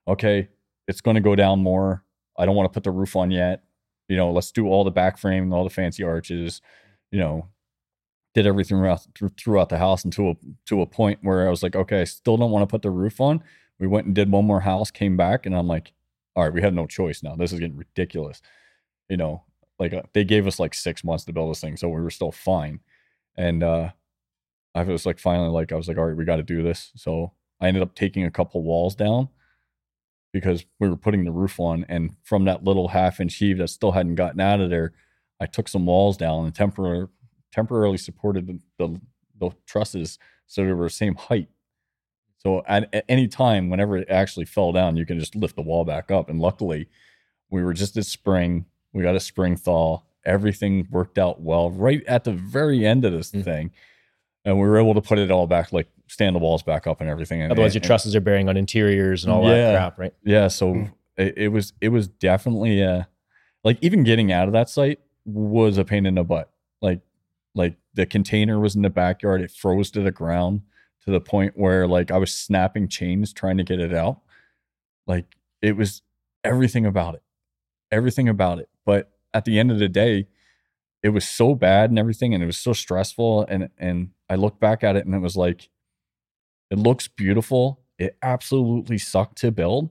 okay 0.07 0.49
it's 0.87 1.01
going 1.01 1.15
to 1.15 1.21
go 1.21 1.35
down 1.35 1.59
more 1.63 2.03
i 2.37 2.45
don't 2.45 2.55
want 2.55 2.71
to 2.71 2.75
put 2.75 2.83
the 2.83 2.91
roof 2.91 3.15
on 3.15 3.31
yet 3.31 3.63
you 4.09 4.17
know 4.17 4.31
let's 4.31 4.51
do 4.51 4.67
all 4.67 4.83
the 4.83 4.91
back 4.91 5.17
framing 5.17 5.53
all 5.53 5.63
the 5.63 5.69
fancy 5.69 6.03
arches 6.03 6.61
you 7.11 7.19
know 7.19 7.47
did 8.33 8.45
everything 8.45 8.77
throughout, 9.35 9.69
the 9.69 9.79
house 9.79 10.05
until 10.05 10.29
a, 10.31 10.35
to 10.67 10.81
a 10.81 10.85
point 10.85 11.19
where 11.23 11.47
i 11.47 11.49
was 11.49 11.63
like 11.63 11.75
okay 11.75 12.01
i 12.01 12.03
still 12.03 12.37
don't 12.37 12.51
want 12.51 12.61
to 12.61 12.71
put 12.71 12.81
the 12.81 12.91
roof 12.91 13.19
on. 13.19 13.43
We 13.79 13.87
went 13.87 14.07
and 14.07 14.15
did 14.15 14.31
one 14.31 14.45
more 14.45 14.61
house 14.61 14.91
came 14.91 15.17
back 15.17 15.45
and 15.45 15.55
i'm 15.55 15.67
like 15.67 15.93
all 16.35 16.43
right 16.43 16.53
we 16.53 16.61
have 16.61 16.73
no 16.73 16.85
choice 16.85 17.23
now. 17.23 17.35
This 17.35 17.51
is 17.51 17.59
getting 17.59 17.77
ridiculous. 17.77 18.41
You 19.09 19.17
know 19.17 19.43
like 19.79 19.93
uh, 19.93 20.03
they 20.13 20.23
gave 20.23 20.47
us 20.47 20.59
like 20.59 20.73
six 20.73 21.03
months 21.03 21.23
to 21.25 21.33
build 21.33 21.51
this 21.51 21.61
thing 21.61 21.77
so 21.77 21.89
we 21.89 22.01
were 22.01 22.09
still 22.09 22.31
fine. 22.31 22.79
And 23.35 23.63
uh 23.63 23.91
i 24.75 24.83
was 24.83 25.05
like 25.05 25.17
finally 25.19 25.49
like 25.49 25.71
i 25.71 25.75
was 25.75 25.87
like 25.87 25.97
all 25.97 26.05
right 26.05 26.17
we 26.17 26.25
got 26.25 26.37
to 26.37 26.43
do 26.43 26.61
this. 26.63 26.91
So 26.95 27.33
i 27.59 27.67
ended 27.67 27.83
up 27.83 27.95
taking 27.95 28.25
a 28.25 28.31
couple 28.31 28.61
walls 28.63 28.95
down 28.95 29.29
because 30.33 30.65
we 30.79 30.89
were 30.89 30.97
putting 30.97 31.23
the 31.23 31.31
roof 31.31 31.59
on 31.59 31.85
and 31.89 32.15
from 32.23 32.45
that 32.45 32.63
little 32.63 32.89
half 32.89 33.19
inch 33.19 33.35
heave 33.35 33.57
that 33.57 33.69
still 33.69 33.93
hadn't 33.93 34.15
gotten 34.15 34.39
out 34.39 34.61
of 34.61 34.69
there 34.69 34.93
i 35.39 35.45
took 35.45 35.67
some 35.67 35.85
walls 35.85 36.17
down 36.17 36.45
and 36.45 36.53
temporarily 36.55 37.07
temporarily 37.51 37.97
supported 37.97 38.47
the, 38.47 38.59
the, 38.77 38.99
the 39.39 39.49
trusses 39.65 40.19
so 40.47 40.63
they 40.65 40.71
were 40.71 40.85
the 40.85 40.89
same 40.89 41.15
height 41.15 41.47
so 42.37 42.61
at, 42.67 42.87
at 42.93 43.05
any 43.09 43.27
time 43.27 43.69
whenever 43.69 43.97
it 43.97 44.09
actually 44.09 44.45
fell 44.45 44.71
down 44.71 44.95
you 44.97 45.05
can 45.05 45.19
just 45.19 45.35
lift 45.35 45.55
the 45.55 45.61
wall 45.61 45.83
back 45.85 46.11
up 46.11 46.29
and 46.29 46.39
luckily 46.39 46.87
we 47.49 47.63
were 47.63 47.73
just 47.73 47.95
at 47.97 48.05
spring 48.05 48.65
we 48.93 49.01
got 49.03 49.15
a 49.15 49.19
spring 49.19 49.55
thaw 49.55 49.99
everything 50.25 50.87
worked 50.91 51.17
out 51.17 51.41
well 51.41 51.71
right 51.71 52.03
at 52.05 52.23
the 52.25 52.33
very 52.33 52.85
end 52.85 53.05
of 53.05 53.11
this 53.13 53.31
Mm. 53.31 53.43
thing 53.43 53.71
and 54.45 54.55
we 54.59 54.67
were 54.67 54.77
able 54.77 54.93
to 54.93 55.01
put 55.01 55.17
it 55.19 55.31
all 55.31 55.47
back 55.47 55.71
like 55.73 55.87
stand 56.07 56.35
the 56.35 56.39
walls 56.39 56.63
back 56.63 56.85
up 56.87 57.01
and 57.01 57.09
everything 57.09 57.41
and, 57.41 57.51
Otherwise, 57.51 57.73
your 57.75 57.79
and- 57.79 57.85
trusses 57.87 58.15
are 58.15 58.21
bearing 58.21 58.47
on 58.49 58.55
interiors 58.55 59.23
and 59.25 59.33
all 59.33 59.43
Yeah. 59.43 59.55
that 59.71 59.75
crap, 59.77 59.99
right? 59.99 60.13
yeah 60.23 60.47
so 60.47 60.73
Mm. 60.73 60.93
it, 61.17 61.33
it 61.37 61.47
was 61.49 61.73
it 61.81 61.89
was 61.89 62.07
definitely 62.07 62.83
uh 62.83 63.03
like 63.63 63.77
even 63.81 64.03
getting 64.03 64.31
out 64.31 64.47
of 64.47 64.53
that 64.53 64.69
site 64.69 64.99
was 65.27 65.77
a 65.77 65.85
pain 65.85 66.07
in 66.07 66.15
the 66.15 66.23
butt. 66.23 66.51
Like 66.81 67.01
like 67.55 67.77
the 67.93 68.05
container 68.07 68.59
was 68.59 68.75
in 68.75 68.83
the 68.83 68.89
backyard. 68.89 69.41
It 69.41 69.51
froze 69.51 69.91
to 69.91 70.01
the 70.01 70.11
ground 70.11 70.61
to 71.05 71.11
the 71.11 71.21
point 71.21 71.53
where 71.57 71.87
like 71.87 72.11
i 72.11 72.17
was 72.17 72.33
snapping 72.33 72.87
chains 72.89 73.33
trying 73.33 73.57
to 73.57 73.63
get 73.63 73.79
it 73.79 73.93
out. 73.93 74.21
Like 75.07 75.37
it 75.61 75.77
was 75.77 76.01
everything 76.43 76.85
about 76.85 77.15
it 77.15 77.23
everything 77.91 78.29
about 78.29 78.59
it. 78.59 78.69
But 78.85 79.11
at 79.33 79.45
the 79.45 79.59
end 79.59 79.71
of 79.71 79.79
the 79.79 79.89
day 79.89 80.27
it 81.03 81.09
was 81.09 81.27
so 81.27 81.55
bad 81.55 81.89
and 81.89 81.99
everything 81.99 82.33
and 82.33 82.43
it 82.43 82.47
was 82.47 82.57
so 82.57 82.73
stressful 82.73 83.45
and 83.49 83.69
and 83.77 84.09
i 84.29 84.35
look 84.35 84.59
back 84.59 84.83
at 84.83 84.95
it 84.95 85.05
and 85.05 85.15
it 85.15 85.19
was 85.19 85.37
like 85.37 85.69
it 86.71 86.79
looks 86.79 87.07
beautiful. 87.07 87.81
It 87.97 88.17
absolutely 88.21 88.97
sucked 88.97 89.37
to 89.39 89.51
build 89.51 89.89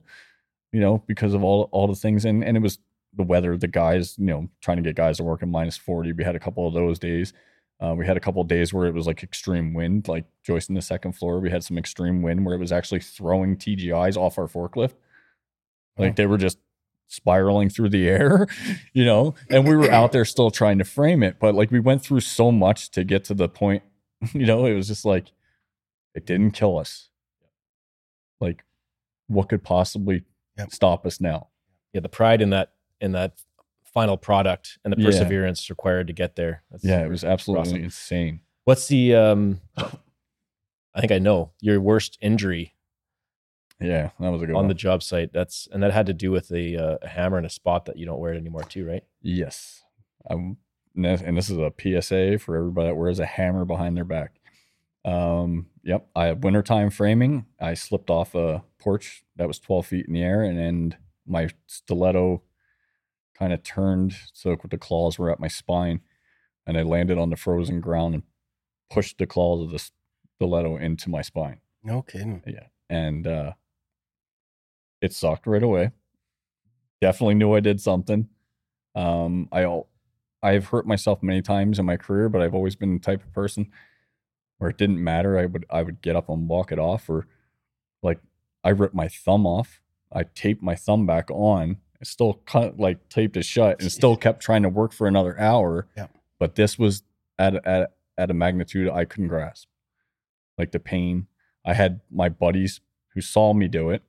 you 0.73 0.79
know 0.79 1.03
because 1.07 1.33
of 1.33 1.43
all 1.43 1.69
all 1.71 1.87
the 1.87 1.95
things. 1.95 2.25
And 2.25 2.43
and 2.43 2.57
it 2.57 2.61
was 2.61 2.79
the 3.13 3.23
weather 3.23 3.57
the 3.57 3.67
guys 3.67 4.15
you 4.17 4.25
know 4.25 4.47
trying 4.61 4.77
to 4.77 4.83
get 4.83 4.95
guys 4.95 5.17
to 5.17 5.23
work 5.23 5.41
in 5.41 5.49
minus 5.49 5.77
40 5.77 6.13
we 6.13 6.23
had 6.23 6.35
a 6.35 6.39
couple 6.39 6.67
of 6.67 6.73
those 6.73 6.99
days. 6.99 7.33
Uh, 7.79 7.93
we 7.95 8.07
had 8.07 8.17
a 8.17 8.19
couple 8.19 8.41
of 8.41 8.47
days 8.47 8.73
where 8.73 8.87
it 8.87 8.93
was 8.93 9.05
like 9.05 9.21
extreme 9.21 9.73
wind 9.75 10.07
like 10.07 10.25
joist 10.43 10.67
in 10.69 10.73
the 10.75 10.81
second 10.81 11.11
floor. 11.13 11.39
We 11.39 11.51
had 11.51 11.63
some 11.63 11.77
extreme 11.77 12.23
wind 12.23 12.43
where 12.43 12.55
it 12.55 12.59
was 12.59 12.71
actually 12.71 13.01
throwing 13.01 13.55
TJIs 13.55 14.17
off 14.17 14.37
our 14.39 14.47
forklift. 14.47 14.93
Like 15.97 16.09
Wow. 16.09 16.13
they 16.15 16.25
were 16.25 16.37
just 16.39 16.57
spiraling 17.07 17.69
through 17.69 17.89
the 17.89 18.07
air 18.09 18.47
you 18.93 19.05
know? 19.05 19.35
And 19.49 19.67
we 19.67 19.75
were 19.75 19.91
out 19.91 20.11
there 20.11 20.25
still 20.25 20.49
trying 20.51 20.77
to 20.79 20.83
frame 20.83 21.21
it 21.23 21.39
but 21.39 21.53
like 21.55 21.69
we 21.71 21.79
went 21.79 22.01
through 22.01 22.21
so 22.21 22.51
much 22.51 22.89
to 22.91 23.03
get 23.03 23.23
to 23.25 23.33
the 23.35 23.47
point 23.47 23.83
you 24.33 24.45
know? 24.47 24.65
It 24.65 24.73
was 24.73 24.87
just 24.87 25.05
like 25.05 25.31
it 26.15 26.25
didn't 26.25 26.51
kill 26.51 26.77
us. 26.79 27.09
Like 28.41 28.63
what 29.27 29.49
could 29.49 29.63
possibly 29.63 30.23
Yep. 30.57 30.71
stop 30.71 31.05
us 31.05 31.21
now? 31.21 31.49
Yeah, 31.93 32.01
the 32.01 32.09
pride 32.09 32.41
in 32.41 32.49
that 32.49 32.71
in 33.01 33.11
that 33.13 33.33
final 33.83 34.17
product 34.17 34.77
and 34.83 34.93
the 34.93 34.99
Yeah. 34.99 35.05
perseverance 35.07 35.69
required 35.69 36.07
to 36.07 36.13
get 36.13 36.35
there. 36.35 36.63
That's 36.71 36.83
yeah 36.83 37.03
it 37.03 37.09
was 37.09 37.23
absolutely 37.23 37.69
awesome. 37.69 37.83
insane 37.83 38.41
What's 38.65 38.87
the 38.87 39.15
um? 39.15 39.61
I 39.77 40.99
think 40.99 41.11
I 41.11 41.19
know 41.19 41.51
your 41.61 41.79
worst 41.79 42.17
injury 42.21 42.73
yeah 43.79 44.09
that 44.19 44.29
was 44.31 44.41
a 44.41 44.47
good 44.47 44.55
on 44.55 44.63
one 44.63 44.67
the 44.67 44.73
job 44.73 45.03
site. 45.03 45.31
That's 45.33 45.67
and 45.71 45.83
that 45.83 45.91
had 45.93 46.07
to 46.07 46.13
do 46.13 46.31
with 46.31 46.51
a, 46.51 46.75
uh, 46.75 46.97
a 47.01 47.07
hammer 47.07 47.37
and 47.37 47.45
a 47.45 47.49
spot 47.49 47.85
that 47.85 47.97
you 47.97 48.05
don't 48.07 48.19
wear 48.19 48.33
it 48.33 48.37
anymore, 48.37 48.63
too, 48.63 48.85
right? 48.87 49.03
yes 49.21 49.83
I'm, 50.29 50.57
and 50.95 51.37
this 51.37 51.49
is 51.49 51.57
a 51.57 51.71
psa 52.01 52.37
for 52.39 52.57
everybody 52.57 52.87
that 52.89 52.95
wears 52.95 53.19
a 53.19 53.25
hammer 53.25 53.63
behind 53.65 53.95
their 53.95 54.03
back 54.03 54.39
Um, 55.05 55.67
yep. 55.83 56.07
I 56.15 56.25
have 56.25 56.43
wintertime 56.43 56.89
framing. 56.89 57.45
I 57.61 57.75
slipped 57.75 58.09
off 58.09 58.33
a 58.35 58.63
porch 58.79 59.23
that 59.37 59.47
was 59.47 59.59
12 59.59 59.85
feet 59.85 60.07
in 60.07 60.13
the 60.13 60.23
air 60.23 60.41
and 60.43 60.57
then 60.57 60.95
my 61.27 61.49
stiletto 61.67 62.41
kind 63.37 63.53
of 63.53 63.63
turned 63.63 64.15
so 64.33 64.55
the 64.69 64.77
claws 64.77 65.19
were 65.19 65.31
at 65.31 65.39
my 65.39 65.47
spine 65.47 66.01
and 66.65 66.77
I 66.77 66.81
landed 66.81 67.17
on 67.17 67.29
the 67.29 67.35
frozen 67.35 67.79
ground 67.79 68.15
and 68.15 68.23
pushed 68.89 69.17
the 69.17 69.27
claws 69.27 69.61
of 69.61 69.71
the 69.71 69.89
stiletto 70.35 70.77
into 70.77 71.09
my 71.09 71.21
spine. 71.21 71.59
No 71.83 72.01
kidding. 72.01 72.43
Yeah. 72.45 72.67
And 72.89 73.27
uh 73.27 73.53
it 75.01 75.13
sucked 75.13 75.47
right 75.47 75.63
away. 75.63 75.91
Definitely 77.01 77.35
knew 77.35 77.53
I 77.53 77.59
did 77.59 77.79
something. 77.79 78.29
Um 78.95 79.49
I 79.51 79.81
I've 80.43 80.67
hurt 80.67 80.87
myself 80.87 81.23
many 81.23 81.41
times 81.41 81.79
in 81.79 81.85
my 81.85 81.97
career, 81.97 82.29
but 82.29 82.41
I've 82.41 82.55
always 82.55 82.75
been 82.75 82.93
the 82.93 82.99
type 82.99 83.23
of 83.23 83.33
person 83.33 83.71
where 84.57 84.69
it 84.69 84.77
didn't 84.77 85.03
matter. 85.03 85.37
I 85.37 85.45
would 85.45 85.65
I 85.69 85.83
would 85.83 86.01
get 86.01 86.15
up 86.15 86.29
and 86.29 86.49
walk 86.49 86.71
it 86.71 86.79
off 86.79 87.09
or 87.09 87.27
like 88.03 88.19
I 88.63 88.69
ripped 88.69 88.95
my 88.95 89.07
thumb 89.07 89.45
off. 89.45 89.81
I 90.11 90.23
taped 90.23 90.63
my 90.63 90.75
thumb 90.75 91.05
back 91.05 91.29
on. 91.31 91.77
I 92.01 92.05
still 92.05 92.33
cut 92.45 92.79
like 92.79 93.09
taped 93.09 93.37
it 93.37 93.43
shut 93.45 93.81
and 93.81 93.91
still 93.91 94.15
kept 94.15 94.41
trying 94.41 94.63
to 94.63 94.69
work 94.69 94.93
for 94.93 95.07
another 95.07 95.39
hour. 95.39 95.87
Yeah. 95.97 96.07
But 96.39 96.55
this 96.55 96.77
was 96.77 97.03
at 97.39 97.55
a- 97.55 97.67
at 97.67 97.93
at 98.17 98.31
a 98.31 98.33
magnitude 98.33 98.89
I 98.89 99.05
couldn't 99.05 99.27
grasp. 99.29 99.67
Like 100.57 100.71
the 100.71 100.79
pain. 100.79 101.27
I 101.65 101.73
had 101.73 102.01
my 102.11 102.29
buddies 102.29 102.81
who 103.13 103.21
saw 103.21 103.53
me 103.53 103.67
do 103.67 103.89
it 103.89 104.03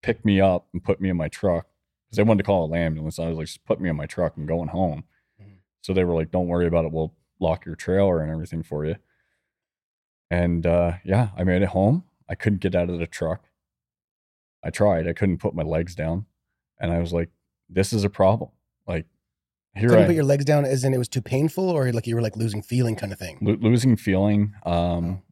pick 0.00 0.24
me 0.24 0.40
up 0.40 0.68
and 0.72 0.82
put 0.84 1.00
me 1.00 1.08
in 1.08 1.16
my 1.16 1.26
truck 1.28 1.66
because 2.06 2.16
they 2.16 2.22
wanted 2.22 2.38
to 2.38 2.46
call 2.46 2.72
an 2.72 2.78
ambulance. 2.80 3.18
I 3.18 3.26
was 3.28 3.36
like, 3.36 3.46
just 3.46 3.64
put 3.64 3.80
me 3.80 3.88
in 3.88 3.96
my 3.96 4.06
truck 4.06 4.36
and 4.36 4.46
going 4.46 4.68
home. 4.68 5.02
Mhm. 5.42 5.56
So 5.80 5.92
they 5.92 6.04
were 6.04 6.14
like, 6.14 6.30
don't 6.30 6.46
worry 6.46 6.66
about 6.68 6.84
it. 6.84 6.92
We'll 6.92 7.14
lock 7.40 7.66
your 7.66 7.74
trailer 7.74 8.20
and 8.22 8.30
everything 8.30 8.62
for 8.62 8.84
you. 8.86 8.94
And 10.30 10.66
uh, 10.66 10.92
yeah, 11.04 11.30
I 11.36 11.44
made 11.44 11.62
it 11.62 11.70
home. 11.70 12.04
I 12.28 12.34
couldn't 12.36 12.60
get 12.60 12.74
out 12.74 12.90
of 12.90 12.98
the 13.00 13.06
truck. 13.08 13.44
I 14.62 14.70
tried. 14.70 15.08
I 15.08 15.12
couldn't 15.14 15.38
put 15.38 15.54
my 15.54 15.62
legs 15.64 15.94
down. 15.94 16.26
And 16.80 16.92
I 16.92 16.98
was 16.98 17.12
like, 17.12 17.30
this 17.68 17.92
is 17.92 18.04
a 18.04 18.10
problem. 18.10 18.50
Like, 18.86 19.06
here 19.76 19.90
Couldn't 19.90 20.04
I 20.04 20.06
put 20.06 20.14
your 20.14 20.24
legs 20.24 20.44
down 20.44 20.64
as 20.64 20.84
in 20.84 20.94
it 20.94 20.98
was 20.98 21.08
too 21.08 21.22
painful 21.22 21.68
or 21.68 21.92
like 21.92 22.06
you 22.06 22.14
were 22.14 22.22
like 22.22 22.36
losing 22.36 22.62
feeling 22.62 22.96
kind 22.96 23.12
of 23.12 23.18
thing. 23.18 23.38
lo- 23.40 23.58
losing 23.60 23.96
feeling. 23.96 24.54
Um, 24.64 25.22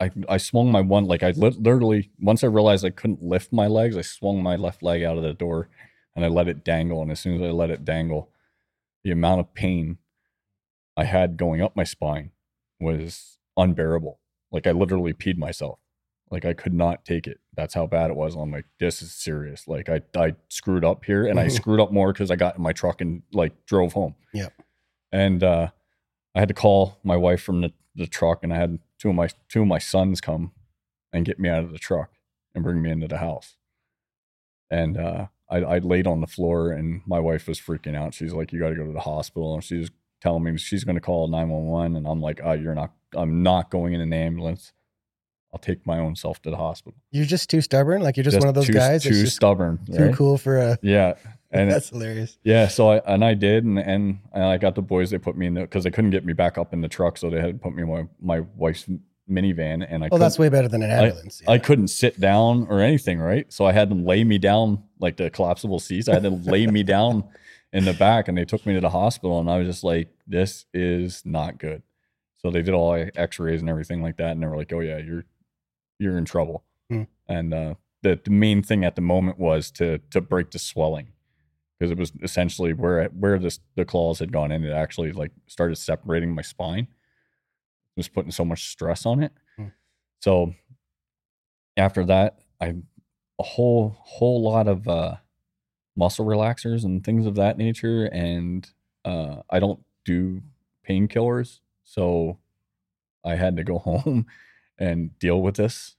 I 0.00 0.10
I 0.28 0.36
swung 0.38 0.72
my 0.72 0.80
one 0.80 1.04
like 1.04 1.22
I 1.22 1.30
lit 1.30 1.62
literally 1.62 2.10
once 2.18 2.42
I 2.42 2.48
realized 2.48 2.84
I 2.84 2.90
couldn't 2.90 3.22
lift 3.22 3.52
my 3.52 3.66
legs, 3.66 3.96
I 3.96 4.02
swung 4.02 4.42
my 4.42 4.56
left 4.56 4.82
leg 4.82 5.02
out 5.02 5.16
of 5.16 5.22
the 5.22 5.34
door, 5.34 5.68
and 6.16 6.24
I 6.24 6.28
let 6.28 6.48
it 6.48 6.64
dangle. 6.64 7.00
And 7.02 7.10
as 7.10 7.20
soon 7.20 7.36
as 7.36 7.42
I 7.42 7.52
let 7.52 7.70
it 7.70 7.84
dangle, 7.84 8.30
the 9.04 9.12
amount 9.12 9.40
of 9.40 9.54
pain 9.54 9.98
I 10.96 11.04
had 11.04 11.36
going 11.36 11.62
up 11.62 11.76
my 11.76 11.84
spine 11.84 12.30
was 12.80 13.38
unbearable. 13.56 14.18
Like 14.50 14.66
I 14.66 14.72
literally 14.72 15.12
peed 15.12 15.36
myself. 15.36 15.78
Like 16.34 16.44
I 16.44 16.52
could 16.52 16.74
not 16.74 17.04
take 17.04 17.28
it. 17.28 17.38
That's 17.56 17.74
how 17.74 17.86
bad 17.86 18.10
it 18.10 18.16
was. 18.16 18.34
I'm 18.34 18.50
like, 18.50 18.64
this 18.80 19.02
is 19.02 19.12
serious. 19.12 19.68
Like 19.68 19.88
I 19.88 20.00
I 20.16 20.34
screwed 20.48 20.84
up 20.84 21.04
here, 21.04 21.26
and 21.28 21.38
I 21.38 21.46
Mhm. 21.46 21.52
screwed 21.52 21.78
up 21.78 21.92
more 21.92 22.12
because 22.12 22.32
I 22.32 22.36
got 22.36 22.56
in 22.56 22.62
my 22.62 22.72
truck 22.72 23.00
and 23.00 23.22
like 23.32 23.52
drove 23.66 23.92
home. 23.92 24.16
Yeah. 24.32 24.48
And 25.12 25.44
uh, 25.44 25.68
I 26.34 26.40
had 26.40 26.48
to 26.48 26.54
call 26.54 26.98
my 27.04 27.16
wife 27.16 27.40
from 27.40 27.60
the, 27.60 27.72
the 27.94 28.08
truck, 28.08 28.42
and 28.42 28.52
I 28.52 28.56
had 28.56 28.80
two 28.98 29.10
of 29.10 29.14
my 29.14 29.28
two 29.48 29.62
of 29.62 29.68
my 29.68 29.78
sons 29.78 30.20
come 30.20 30.50
and 31.12 31.24
get 31.24 31.38
me 31.38 31.48
out 31.48 31.62
of 31.62 31.70
the 31.70 31.78
truck 31.78 32.10
and 32.52 32.64
bring 32.64 32.82
me 32.82 32.90
into 32.90 33.06
the 33.06 33.18
house. 33.18 33.54
And 34.70 34.96
uh, 34.98 35.26
I, 35.48 35.58
I 35.58 35.78
laid 35.78 36.08
on 36.08 36.20
the 36.20 36.26
floor, 36.26 36.72
and 36.72 37.02
my 37.06 37.20
wife 37.20 37.46
was 37.46 37.60
freaking 37.60 37.94
out. 37.94 38.12
She's 38.14 38.32
like, 38.32 38.52
"You 38.52 38.58
got 38.58 38.70
to 38.70 38.74
go 38.74 38.86
to 38.86 38.92
the 38.92 39.00
hospital," 39.00 39.54
and 39.54 39.62
she's 39.62 39.88
telling 40.20 40.42
me 40.42 40.56
she's 40.56 40.82
going 40.82 40.96
to 40.96 41.00
call 41.00 41.28
nine 41.28 41.48
one 41.48 41.66
one, 41.66 41.94
and 41.94 42.08
I'm 42.08 42.20
like, 42.20 42.40
"Oh, 42.42 42.52
you're 42.54 42.74
not. 42.74 42.92
I'm 43.14 43.44
not 43.44 43.70
going 43.70 43.94
in 43.94 44.00
an 44.00 44.12
ambulance. 44.12 44.72
I'll 45.54 45.60
take 45.60 45.86
my 45.86 45.98
own 45.98 46.16
self 46.16 46.42
to 46.42 46.50
the 46.50 46.56
hospital." 46.56 46.98
You're 47.12 47.24
just 47.24 47.48
too 47.48 47.60
stubborn. 47.60 48.02
Like 48.02 48.16
you're 48.16 48.24
just, 48.24 48.38
one 48.38 48.48
of 48.48 48.54
those 48.54 48.66
too, 48.66 48.72
guys 48.72 49.04
Too 49.04 49.10
just 49.10 49.36
stubborn. 49.36 49.78
too 49.86 50.06
right? 50.06 50.14
cool 50.14 50.36
for 50.36 50.58
a. 50.58 50.78
Yeah, 50.82 51.14
and 51.52 51.70
that's 51.70 51.90
hilarious. 51.90 52.36
yeah, 52.42 52.66
so 52.68 52.90
I 52.90 52.96
and 53.06 53.24
I 53.24 53.34
did, 53.34 53.64
and 53.64 53.78
and, 53.78 54.18
I 54.34 54.58
got 54.58 54.74
the 54.74 54.82
boys. 54.82 55.10
They 55.10 55.18
put 55.18 55.36
me 55.36 55.46
in 55.46 55.54
the 55.54 55.60
because 55.62 55.84
they 55.84 55.90
couldn't 55.90 56.10
get 56.10 56.24
me 56.24 56.32
back 56.32 56.58
up 56.58 56.72
in 56.72 56.80
the 56.80 56.88
truck, 56.88 57.16
so 57.16 57.30
they 57.30 57.40
had 57.40 57.52
to 57.52 57.58
put 57.58 57.74
me 57.74 57.82
in 57.82 57.88
my 57.88 58.08
my 58.20 58.40
wife's 58.56 58.88
minivan, 59.30 59.86
and 59.88 60.04
I 60.04 60.08
Well, 60.10 60.18
that's 60.18 60.38
way 60.38 60.48
better 60.48 60.68
than 60.68 60.82
an 60.82 60.90
ambulance. 60.90 61.42
I 61.46 61.52
yeah. 61.52 61.58
couldn't 61.58 61.88
sit 61.88 62.20
down 62.20 62.66
or 62.68 62.80
anything, 62.80 63.20
right? 63.20 63.50
So 63.52 63.64
I 63.64 63.72
had 63.72 63.88
them 63.90 64.04
lay 64.04 64.24
me 64.24 64.38
down 64.38 64.82
like 64.98 65.16
the 65.16 65.30
collapsible 65.30 65.78
seats. 65.78 66.08
I 66.08 66.14
had 66.14 66.22
them 66.22 66.42
lay 66.44 66.66
me 66.66 66.82
down 66.82 67.24
in 67.72 67.84
the 67.84 67.94
back, 67.94 68.28
and 68.28 68.36
they 68.36 68.44
took 68.44 68.64
me 68.66 68.74
to 68.74 68.80
the 68.80 68.90
hospital, 68.90 69.40
and 69.40 69.50
I 69.50 69.58
was 69.58 69.66
just 69.66 69.84
like, 69.84 70.08
"This 70.26 70.66
is 70.74 71.22
not 71.24 71.58
good." 71.58 71.82
So 72.36 72.50
they 72.50 72.62
did 72.62 72.74
all 72.74 72.94
X-rays 73.16 73.60
and 73.60 73.70
everything 73.70 74.02
like 74.02 74.18
that, 74.18 74.32
and 74.32 74.42
they 74.42 74.46
were 74.46 74.56
like, 74.56 74.72
"Oh 74.72 74.80
yeah, 74.80 74.98
you're 74.98 75.24
you're 75.98 76.18
in 76.18 76.24
trouble." 76.24 76.64
Hmm. 76.90 77.02
And 77.28 77.54
uh, 77.54 77.74
the 78.02 78.20
the 78.22 78.30
main 78.30 78.62
thing 78.62 78.84
at 78.84 78.96
the 78.96 79.02
moment 79.02 79.38
was 79.38 79.70
to 79.72 79.98
to 80.10 80.20
break 80.20 80.50
the 80.50 80.58
swelling 80.58 81.08
because 81.78 81.90
it 81.90 81.98
was 81.98 82.12
essentially 82.22 82.72
where 82.72 83.06
where 83.08 83.38
this 83.38 83.60
the 83.74 83.84
claws 83.84 84.18
had 84.18 84.32
gone 84.32 84.52
in. 84.52 84.64
It 84.64 84.72
actually 84.72 85.12
like 85.12 85.32
started 85.46 85.76
separating 85.76 86.34
my 86.34 86.42
spine. 86.42 86.84
It 86.84 87.96
was 87.96 88.08
putting 88.08 88.30
so 88.30 88.44
much 88.44 88.70
stress 88.70 89.06
on 89.06 89.22
it. 89.22 89.32
Hmm. 89.56 89.68
So 90.20 90.54
after 91.76 92.04
that, 92.04 92.38
I 92.60 92.74
a 93.38 93.42
whole 93.42 93.96
whole 93.98 94.42
lot 94.42 94.68
of 94.68 94.86
uh, 94.86 95.16
muscle 95.96 96.24
relaxers 96.24 96.84
and 96.84 97.04
things 97.04 97.26
of 97.26 97.34
that 97.36 97.58
nature, 97.58 98.06
and 98.06 98.68
uh, 99.04 99.36
I 99.50 99.58
don't 99.58 99.80
do 100.04 100.42
painkillers, 100.88 101.60
so 101.82 102.38
I 103.24 103.34
had 103.34 103.56
to 103.56 103.64
go 103.64 103.78
home 103.78 104.26
and 104.78 105.18
deal 105.18 105.40
with 105.40 105.56
this 105.56 105.96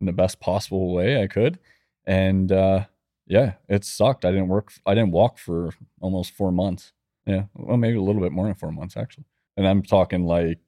in 0.00 0.06
the 0.06 0.12
best 0.12 0.40
possible 0.40 0.92
way 0.92 1.22
I 1.22 1.26
could, 1.26 1.58
and 2.06 2.50
uh, 2.52 2.84
yeah, 3.26 3.54
it 3.68 3.84
sucked. 3.84 4.24
I 4.24 4.30
didn't 4.30 4.48
work. 4.48 4.72
I 4.86 4.94
didn't 4.94 5.12
walk 5.12 5.38
for 5.38 5.70
almost 6.00 6.32
four 6.32 6.52
months. 6.52 6.92
Yeah, 7.26 7.44
well, 7.54 7.76
maybe 7.78 7.96
a 7.96 8.02
little 8.02 8.20
bit 8.20 8.32
more 8.32 8.46
than 8.46 8.54
four 8.54 8.70
months 8.72 8.96
actually. 8.96 9.24
And 9.56 9.66
I'm 9.66 9.82
talking 9.82 10.26
like 10.26 10.58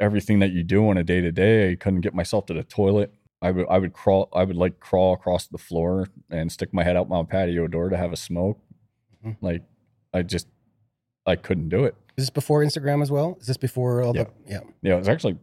everything 0.00 0.40
that 0.40 0.50
you 0.52 0.62
do 0.64 0.88
on 0.88 0.98
a 0.98 1.04
day 1.04 1.20
to 1.20 1.32
day. 1.32 1.70
I 1.70 1.74
couldn't 1.76 2.00
get 2.02 2.12
myself 2.14 2.44
to 2.46 2.54
the 2.54 2.64
toilet. 2.64 3.14
I 3.40 3.50
would 3.50 3.66
I 3.70 3.78
would 3.78 3.92
crawl. 3.92 4.28
I 4.34 4.44
would 4.44 4.56
like 4.56 4.78
crawl 4.80 5.14
across 5.14 5.46
the 5.46 5.58
floor 5.58 6.08
and 6.30 6.50
stick 6.52 6.74
my 6.74 6.84
head 6.84 6.96
out 6.96 7.08
my 7.08 7.22
patio 7.24 7.66
door 7.66 7.88
to 7.88 7.96
have 7.96 8.12
a 8.12 8.16
smoke. 8.16 8.60
Mhm. 9.24 9.36
Like 9.40 9.62
I 10.12 10.22
just 10.22 10.48
I 11.24 11.36
couldn't 11.36 11.68
do 11.70 11.84
it. 11.84 11.94
Is 12.18 12.24
this 12.24 12.30
before 12.30 12.62
Instagram 12.62 13.00
as 13.00 13.10
well? 13.10 13.38
Is 13.40 13.46
this 13.46 13.56
before 13.56 14.02
all 14.02 14.14
Yeah. 14.14 14.24
the? 14.24 14.30
Yeah. 14.52 14.60
Yeah, 14.82 14.94
it 14.94 14.98
was 14.98 15.08
actually 15.08 15.38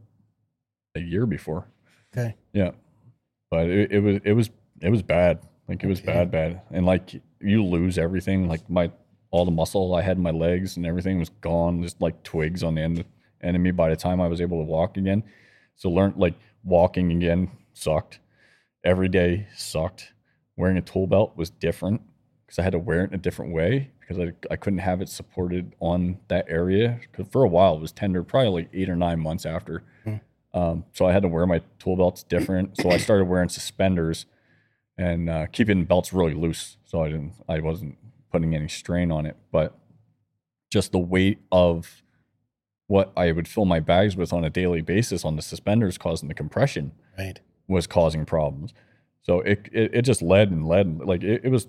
a 0.99 1.05
year 1.05 1.25
before. 1.25 1.67
Okay. 2.13 2.35
Yeah, 2.53 2.71
but 3.51 3.69
it, 3.69 3.91
it 3.91 3.99
was 3.99 4.19
it 4.23 4.33
was 4.33 4.49
it 4.81 4.89
was 4.89 5.01
bad. 5.01 5.39
Like 5.67 5.83
it 5.83 5.87
was 5.87 5.99
Okay. 5.99 6.11
bad, 6.13 6.31
bad, 6.31 6.61
and 6.71 6.85
like 6.85 7.21
you 7.39 7.63
lose 7.63 7.97
everything. 7.97 8.47
Like 8.47 8.67
my 8.69 8.91
all 9.31 9.45
the 9.45 9.51
muscle 9.51 9.93
I 9.93 10.01
had 10.01 10.17
in 10.17 10.23
my 10.23 10.31
legs 10.31 10.75
and 10.77 10.85
everything 10.85 11.19
was 11.19 11.29
gone. 11.29 11.83
Just 11.83 12.01
like 12.01 12.23
twigs 12.23 12.63
on 12.63 12.75
the 12.75 12.81
end 12.81 13.05
end 13.41 13.55
of 13.55 13.61
me. 13.61 13.71
By 13.71 13.89
the 13.89 13.95
time 13.95 14.19
I 14.19 14.27
was 14.27 14.41
able 14.41 14.57
to 14.59 14.63
walk 14.65 14.97
again, 14.97 15.23
so 15.75 15.89
learn 15.89 16.13
like 16.17 16.33
walking 16.63 17.11
again 17.11 17.51
sucked. 17.73 18.19
Every 18.83 19.09
day 19.09 19.47
sucked. 19.55 20.13
Wearing 20.57 20.77
a 20.77 20.81
tool 20.81 21.07
belt 21.07 21.37
was 21.37 21.49
different 21.49 22.01
because 22.45 22.59
I 22.59 22.63
had 22.63 22.73
to 22.73 22.79
wear 22.79 23.03
it 23.03 23.09
in 23.09 23.13
a 23.13 23.17
different 23.17 23.53
way 23.53 23.91
because 23.99 24.17
I, 24.19 24.33
I 24.51 24.55
couldn't 24.55 24.79
have 24.79 25.01
it 25.01 25.07
supported 25.09 25.73
on 25.79 26.17
that 26.27 26.45
area. 26.49 26.99
Because 26.99 27.27
for 27.31 27.43
a 27.43 27.47
while 27.47 27.75
it 27.75 27.81
was 27.81 27.91
tender, 27.91 28.23
probably 28.23 28.63
like 28.63 28.69
eight 28.73 28.89
or 28.89 28.95
nine 28.95 29.19
months 29.19 29.45
after. 29.45 29.83
Mm. 30.05 30.19
Um, 30.53 30.85
so 30.93 31.05
I 31.05 31.11
had 31.11 31.21
to 31.23 31.27
wear 31.27 31.45
my 31.45 31.61
tool 31.77 31.95
belts 31.95 32.23
different. 32.23 32.77
So 32.77 32.89
I 32.89 32.97
started 32.97 33.25
wearing 33.25 33.49
suspenders 33.49 34.25
and 34.97 35.29
uh, 35.29 35.45
keeping 35.51 35.85
belts 35.85 36.11
really 36.11 36.33
loose. 36.33 36.77
So 36.85 37.03
I 37.03 37.09
didn't, 37.09 37.33
I 37.47 37.59
wasn't 37.59 37.97
putting 38.31 38.55
any 38.55 38.67
strain 38.67 39.11
on 39.11 39.25
it. 39.25 39.37
But 39.51 39.77
just 40.71 40.91
the 40.91 40.99
weight 40.99 41.39
of 41.51 42.03
what 42.87 43.11
I 43.15 43.31
would 43.31 43.47
fill 43.47 43.65
my 43.65 43.79
bags 43.79 44.15
with 44.15 44.33
on 44.33 44.43
a 44.43 44.49
daily 44.49 44.81
basis 44.81 45.23
on 45.23 45.35
the 45.35 45.41
suspenders 45.41 45.97
causing 45.97 46.27
the 46.27 46.33
compression 46.33 46.91
Right. 47.17 47.39
was 47.67 47.85
causing 47.85 48.25
problems. 48.25 48.73
So 49.21 49.41
it 49.41 49.69
it, 49.71 49.93
it 49.93 50.01
just 50.01 50.21
led 50.21 50.49
and 50.49 50.67
led 50.67 50.87
and 50.87 51.05
like 51.05 51.21
it, 51.23 51.41
it 51.43 51.49
was 51.49 51.67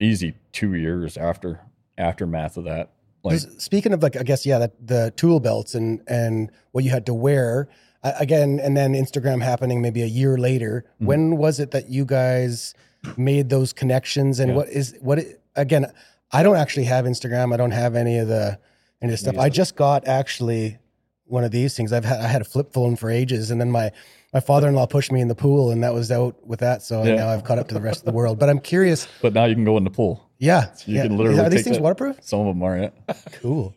easy 0.00 0.34
two 0.52 0.74
years 0.74 1.16
after 1.18 1.60
aftermath 1.98 2.56
of 2.56 2.64
that. 2.64 2.92
Like, 3.22 3.40
speaking 3.58 3.92
of 3.92 4.02
like, 4.02 4.16
I 4.16 4.22
guess 4.22 4.44
yeah, 4.44 4.58
that 4.58 4.86
the 4.86 5.12
tool 5.16 5.40
belts 5.40 5.74
and 5.74 6.02
and 6.06 6.50
what 6.72 6.84
you 6.84 6.90
had 6.90 7.06
to 7.06 7.14
wear 7.14 7.68
again, 8.04 8.60
and 8.62 8.76
then 8.76 8.92
Instagram 8.94 9.42
happening 9.42 9.80
maybe 9.82 10.02
a 10.02 10.06
year 10.06 10.36
later. 10.36 10.84
Mhm. 11.00 11.06
When 11.06 11.36
was 11.36 11.58
it 11.60 11.70
that 11.72 11.88
you 11.90 12.04
guys 12.04 12.74
made 13.16 13.48
those 13.50 13.72
connections? 13.72 14.38
And 14.40 14.50
Yeah. 14.50 14.56
what 14.56 14.68
is 14.68 14.94
what 15.00 15.18
it, 15.18 15.40
again? 15.56 15.86
I 16.32 16.42
don't 16.42 16.56
actually 16.56 16.84
have 16.84 17.04
Instagram. 17.06 17.52
I 17.52 17.56
don't 17.56 17.70
have 17.70 17.94
any 17.96 18.18
of 18.18 18.28
the 18.28 18.58
any 19.02 19.12
of 19.12 19.18
the 19.18 19.18
stuff. 19.18 19.38
I 19.38 19.48
just 19.48 19.76
got 19.76 20.06
actually 20.06 20.78
one 21.26 21.44
of 21.44 21.50
these 21.50 21.74
things. 21.76 21.92
I've 21.92 22.04
had 22.04 22.20
I 22.20 22.26
had 22.28 22.40
a 22.42 22.44
flip 22.44 22.72
phone 22.72 22.96
for 22.96 23.10
ages, 23.10 23.50
and 23.50 23.60
then 23.60 23.70
my 23.70 23.90
my 24.32 24.40
father 24.40 24.68
in 24.68 24.74
law 24.74 24.84
pushed 24.86 25.12
me 25.12 25.20
in 25.20 25.28
the 25.28 25.34
pool, 25.34 25.70
and 25.70 25.82
that 25.84 25.94
was 25.94 26.10
out 26.10 26.34
with 26.46 26.60
that. 26.60 26.82
So 26.82 27.02
Yeah. 27.04 27.14
now 27.16 27.28
I've 27.28 27.44
caught 27.44 27.58
up 27.58 27.68
to 27.68 27.74
the 27.74 27.80
rest 27.80 28.00
of 28.00 28.06
the 28.06 28.12
world. 28.12 28.38
But 28.38 28.48
I'm 28.50 28.58
curious. 28.58 29.06
but 29.22 29.32
now 29.32 29.44
you 29.44 29.54
can 29.54 29.64
go 29.64 29.76
in 29.78 29.84
the 29.84 29.90
pool. 29.90 30.22
Yeah, 30.38 30.66
you 30.86 30.96
yeah. 30.96 31.02
can 31.04 31.16
literally 31.16 31.38
are 31.40 31.48
these 31.48 31.62
things 31.62 31.76
that- 31.76 31.82
waterproof? 31.82 32.16
Some 32.20 32.40
of 32.40 32.46
them 32.46 32.62
are. 32.62 32.76
Yeah. 32.78 33.14
Cool. 33.40 33.74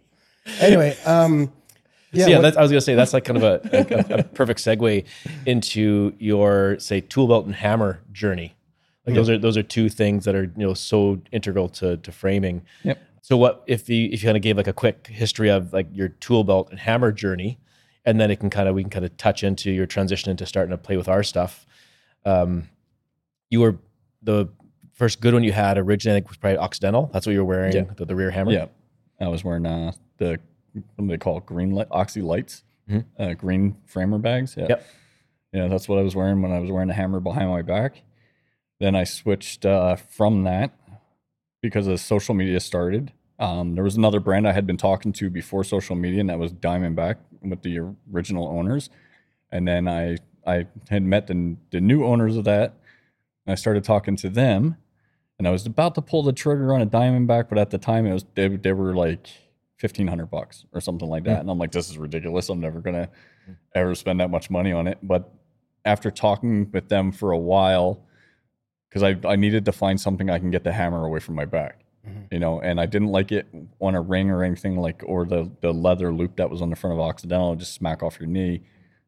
Anyway, 0.59 0.95
um, 1.05 1.51
Yeah, 2.17 2.23
So 2.25 2.29
yeah, 2.31 2.35
what- 2.37 2.41
that's, 2.43 2.57
I 2.57 2.61
was 2.61 2.71
gonna 2.71 2.81
say 2.81 2.95
that's 2.95 3.13
like 3.13 3.25
kind 3.25 3.37
of 3.37 3.43
a, 3.43 3.61
a, 4.15 4.19
a 4.19 4.23
perfect 4.23 4.59
segue 4.59 5.05
into 5.45 6.13
your 6.19 6.77
say 6.79 7.01
tool 7.01 7.27
belt 7.27 7.45
and 7.45 7.55
hammer 7.55 8.01
journey. 8.11 8.55
Like 9.05 9.15
those 9.15 9.29
are 9.29 9.37
those 9.37 9.55
are 9.55 9.63
two 9.63 9.87
things 9.89 10.25
that 10.25 10.35
are 10.35 10.43
you 10.43 10.51
know 10.67 10.73
so 10.73 11.21
integral 11.31 11.69
to 11.69 11.97
to 11.97 12.11
framing. 12.11 12.63
Yep. 12.83 13.01
So 13.21 13.37
what 13.37 13.63
if 13.67 13.87
you 13.89 14.09
if 14.11 14.21
you 14.21 14.27
kind 14.27 14.35
of 14.37 14.43
gave 14.43 14.57
like 14.57 14.67
a 14.67 14.73
quick 14.73 15.07
history 15.07 15.49
of 15.49 15.71
like 15.73 15.87
your 15.93 16.09
tool 16.09 16.43
belt 16.43 16.69
and 16.71 16.79
hammer 16.79 17.11
journey, 17.13 17.57
and 18.05 18.19
then 18.19 18.31
it 18.31 18.39
can 18.41 18.49
kind 18.49 18.67
of 18.67 18.75
we 18.75 18.83
can 18.83 18.89
kind 18.89 19.05
of 19.05 19.15
touch 19.15 19.43
into 19.43 19.71
your 19.71 19.85
transition 19.85 20.29
into 20.31 20.45
starting 20.45 20.71
to 20.71 20.77
play 20.77 20.97
with 20.97 21.07
our 21.07 21.23
stuff. 21.23 21.65
Um, 22.25 22.67
you 23.49 23.61
were 23.61 23.77
the 24.21 24.49
first 24.93 25.21
good 25.21 25.33
one 25.33 25.43
you 25.43 25.53
had 25.53 25.77
originally 25.77 26.17
I 26.17 26.19
think 26.19 26.27
was 26.27 26.37
probably 26.37 26.57
Occidental. 26.57 27.09
That's 27.13 27.25
what 27.25 27.31
you 27.31 27.39
were 27.39 27.45
wearing 27.45 27.73
Yeah. 27.73 27.83
the, 27.95 28.05
the 28.05 28.15
rear 28.15 28.31
hammer. 28.31 28.51
Yeah, 28.51 28.65
I 29.21 29.29
was 29.29 29.41
wearing 29.43 29.65
uh, 29.65 29.93
the 30.17 30.39
what 30.95 31.05
do 31.05 31.07
they 31.07 31.17
call 31.17 31.37
it? 31.37 31.45
green 31.45 31.71
light, 31.71 31.87
oxy 31.91 32.21
lights, 32.21 32.63
Mhm. 32.89 33.05
uh, 33.19 33.33
green 33.33 33.75
framer 33.85 34.17
bags. 34.17 34.55
Yeah, 34.57 34.67
Yep. 34.69 34.85
yeah, 35.53 35.67
that's 35.67 35.87
what 35.89 35.99
I 35.99 36.01
was 36.01 36.15
wearing 36.15 36.41
when 36.41 36.51
I 36.51 36.59
was 36.59 36.71
wearing 36.71 36.87
the 36.87 36.93
hammer 36.93 37.19
behind 37.19 37.49
my 37.49 37.61
back. 37.61 38.01
Then 38.79 38.95
I 38.95 39.03
switched 39.03 39.65
uh, 39.65 39.95
from 39.95 40.43
that 40.43 40.71
because 41.61 41.87
as 41.87 42.01
social 42.01 42.35
media 42.35 42.59
started. 42.59 43.11
Um, 43.39 43.75
there 43.75 43.83
was 43.83 43.95
another 43.95 44.19
brand 44.19 44.47
I 44.47 44.51
had 44.53 44.65
been 44.65 44.77
talking 44.77 45.13
to 45.13 45.29
before 45.29 45.63
social 45.63 45.95
media, 45.95 46.21
and 46.21 46.29
that 46.29 46.39
was 46.39 46.53
Diamondback 46.53 47.17
with 47.43 47.61
the 47.61 47.79
original 48.11 48.47
owners. 48.47 48.89
And 49.51 49.67
then 49.67 49.87
I 49.87 50.17
I 50.45 50.65
had 50.89 51.03
met 51.03 51.27
the, 51.27 51.57
the 51.71 51.81
new 51.81 52.03
owners 52.05 52.37
of 52.37 52.45
that, 52.45 52.73
and 53.45 53.51
I 53.51 53.55
started 53.55 53.83
talking 53.83 54.15
to 54.17 54.29
them. 54.29 54.77
And 55.37 55.47
I 55.47 55.51
was 55.51 55.65
about 55.67 55.93
to 55.95 56.01
pull 56.01 56.23
the 56.23 56.33
trigger 56.33 56.73
on 56.73 56.81
a 56.81 56.87
Diamondback, 56.87 57.47
but 57.49 57.57
at 57.59 57.69
the 57.69 57.77
time 57.77 58.07
it 58.07 58.13
was 58.13 58.25
they, 58.33 58.47
they 58.47 58.71
were 58.73 58.95
like 58.95 59.27
fifteen 59.77 60.07
hundred 60.07 60.27
bucks 60.27 60.65
or 60.73 60.81
something 60.81 61.07
like 61.07 61.23
that. 61.25 61.39
And 61.41 61.49
I'm 61.49 61.57
like, 61.59 61.71
this 61.71 61.89
is 61.89 61.97
ridiculous. 61.97 62.49
I'm 62.49 62.59
never 62.59 62.79
gonna 62.81 63.09
ever 63.75 63.95
spend 63.95 64.19
that 64.19 64.29
much 64.29 64.49
money 64.49 64.71
on 64.71 64.87
it. 64.87 64.97
But 65.03 65.31
after 65.85 66.11
talking 66.11 66.69
with 66.71 66.89
them 66.89 67.11
for 67.11 67.31
a 67.31 67.37
while, 67.37 68.03
because 68.89 69.03
I 69.03 69.17
I 69.27 69.35
needed 69.35 69.65
to 69.65 69.71
find 69.71 69.99
something 69.99 70.29
I 70.29 70.39
can 70.39 70.51
get 70.51 70.63
the 70.63 70.73
hammer 70.73 71.05
away 71.05 71.19
from 71.19 71.35
my 71.35 71.45
back, 71.45 71.85
Mhm. 72.07 72.27
you 72.31 72.39
know, 72.39 72.59
and 72.59 72.79
I 72.81 72.85
didn't 72.87 73.09
like 73.09 73.31
it 73.31 73.47
on 73.79 73.95
a 73.95 74.01
ring 74.01 74.29
or 74.31 74.43
anything 74.43 74.77
like 74.77 75.03
or 75.05 75.25
the 75.25 75.49
the 75.61 75.71
leather 75.73 76.11
loop 76.13 76.35
that 76.37 76.49
was 76.49 76.61
on 76.61 76.69
the 76.69 76.75
front 76.75 76.93
of 76.95 76.99
Occidental 76.99 77.55
just 77.55 77.73
smack 77.73 78.01
off 78.03 78.19
your 78.19 78.27
knee. 78.27 78.61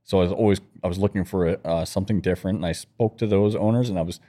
So 0.04 0.20
I 0.20 0.22
was 0.22 0.32
always 0.32 0.62
I 0.84 0.88
was 0.88 0.98
looking 1.00 1.24
for 1.26 1.48
a, 1.48 1.54
uh, 1.66 1.86
something 1.86 2.22
different, 2.22 2.58
and 2.58 2.66
I 2.66 2.72
spoke 2.72 3.18
to 3.18 3.28
those 3.28 3.56
owners, 3.56 3.90
and 3.90 3.98
I 4.00 4.02
was 4.04 4.20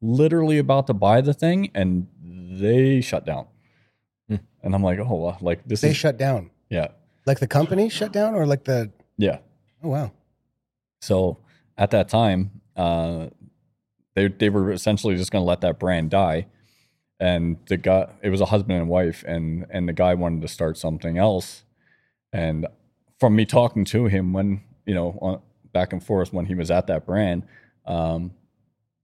literally 0.00 0.58
about 0.58 0.86
to 0.86 0.94
buy 0.94 1.20
the 1.20 1.34
thing, 1.34 1.70
and 1.74 2.06
they 2.22 3.00
shut 3.00 3.26
down. 3.26 3.46
And 4.62 4.74
I'm 4.74 4.82
like, 4.82 4.98
oh, 4.98 5.14
well, 5.14 5.38
like 5.40 5.64
this 5.66 5.80
They 5.80 5.90
is 5.90 5.96
shut 5.96 6.16
down. 6.16 6.50
yeah, 6.68 6.88
Like 7.26 7.40
the 7.40 7.46
company 7.46 7.88
shut 7.88 8.12
down, 8.12 8.34
or 8.34 8.46
like 8.46 8.64
the 8.64 8.90
yeah. 9.16 9.38
oh 9.82 9.88
wow. 9.88 10.12
So 11.00 11.38
at 11.78 11.90
that 11.92 12.08
time, 12.08 12.60
uh, 12.76 13.28
they 14.14 14.28
they 14.28 14.50
were 14.50 14.72
essentially 14.72 15.16
just 15.16 15.30
going 15.30 15.42
to 15.42 15.46
let 15.48 15.60
that 15.62 15.78
brand 15.78 16.10
die, 16.10 16.46
and 17.18 17.56
the 17.68 17.76
guy 17.76 18.08
it 18.22 18.30
was 18.30 18.40
a 18.40 18.46
husband 18.46 18.78
and 18.78 18.88
wife, 18.88 19.24
and 19.26 19.66
and 19.70 19.88
the 19.88 19.92
guy 19.92 20.14
wanted 20.14 20.42
to 20.42 20.48
start 20.48 20.76
something 20.76 21.16
else, 21.16 21.64
and 22.32 22.66
from 23.18 23.36
me 23.36 23.44
talking 23.46 23.84
to 23.86 24.06
him 24.06 24.32
when 24.32 24.62
you 24.86 24.94
know 24.94 25.18
on, 25.20 25.40
back 25.72 25.92
and 25.92 26.02
forth 26.04 26.32
when 26.32 26.46
he 26.46 26.54
was 26.54 26.70
at 26.70 26.86
that 26.88 27.06
brand, 27.06 27.44
um, 27.86 28.32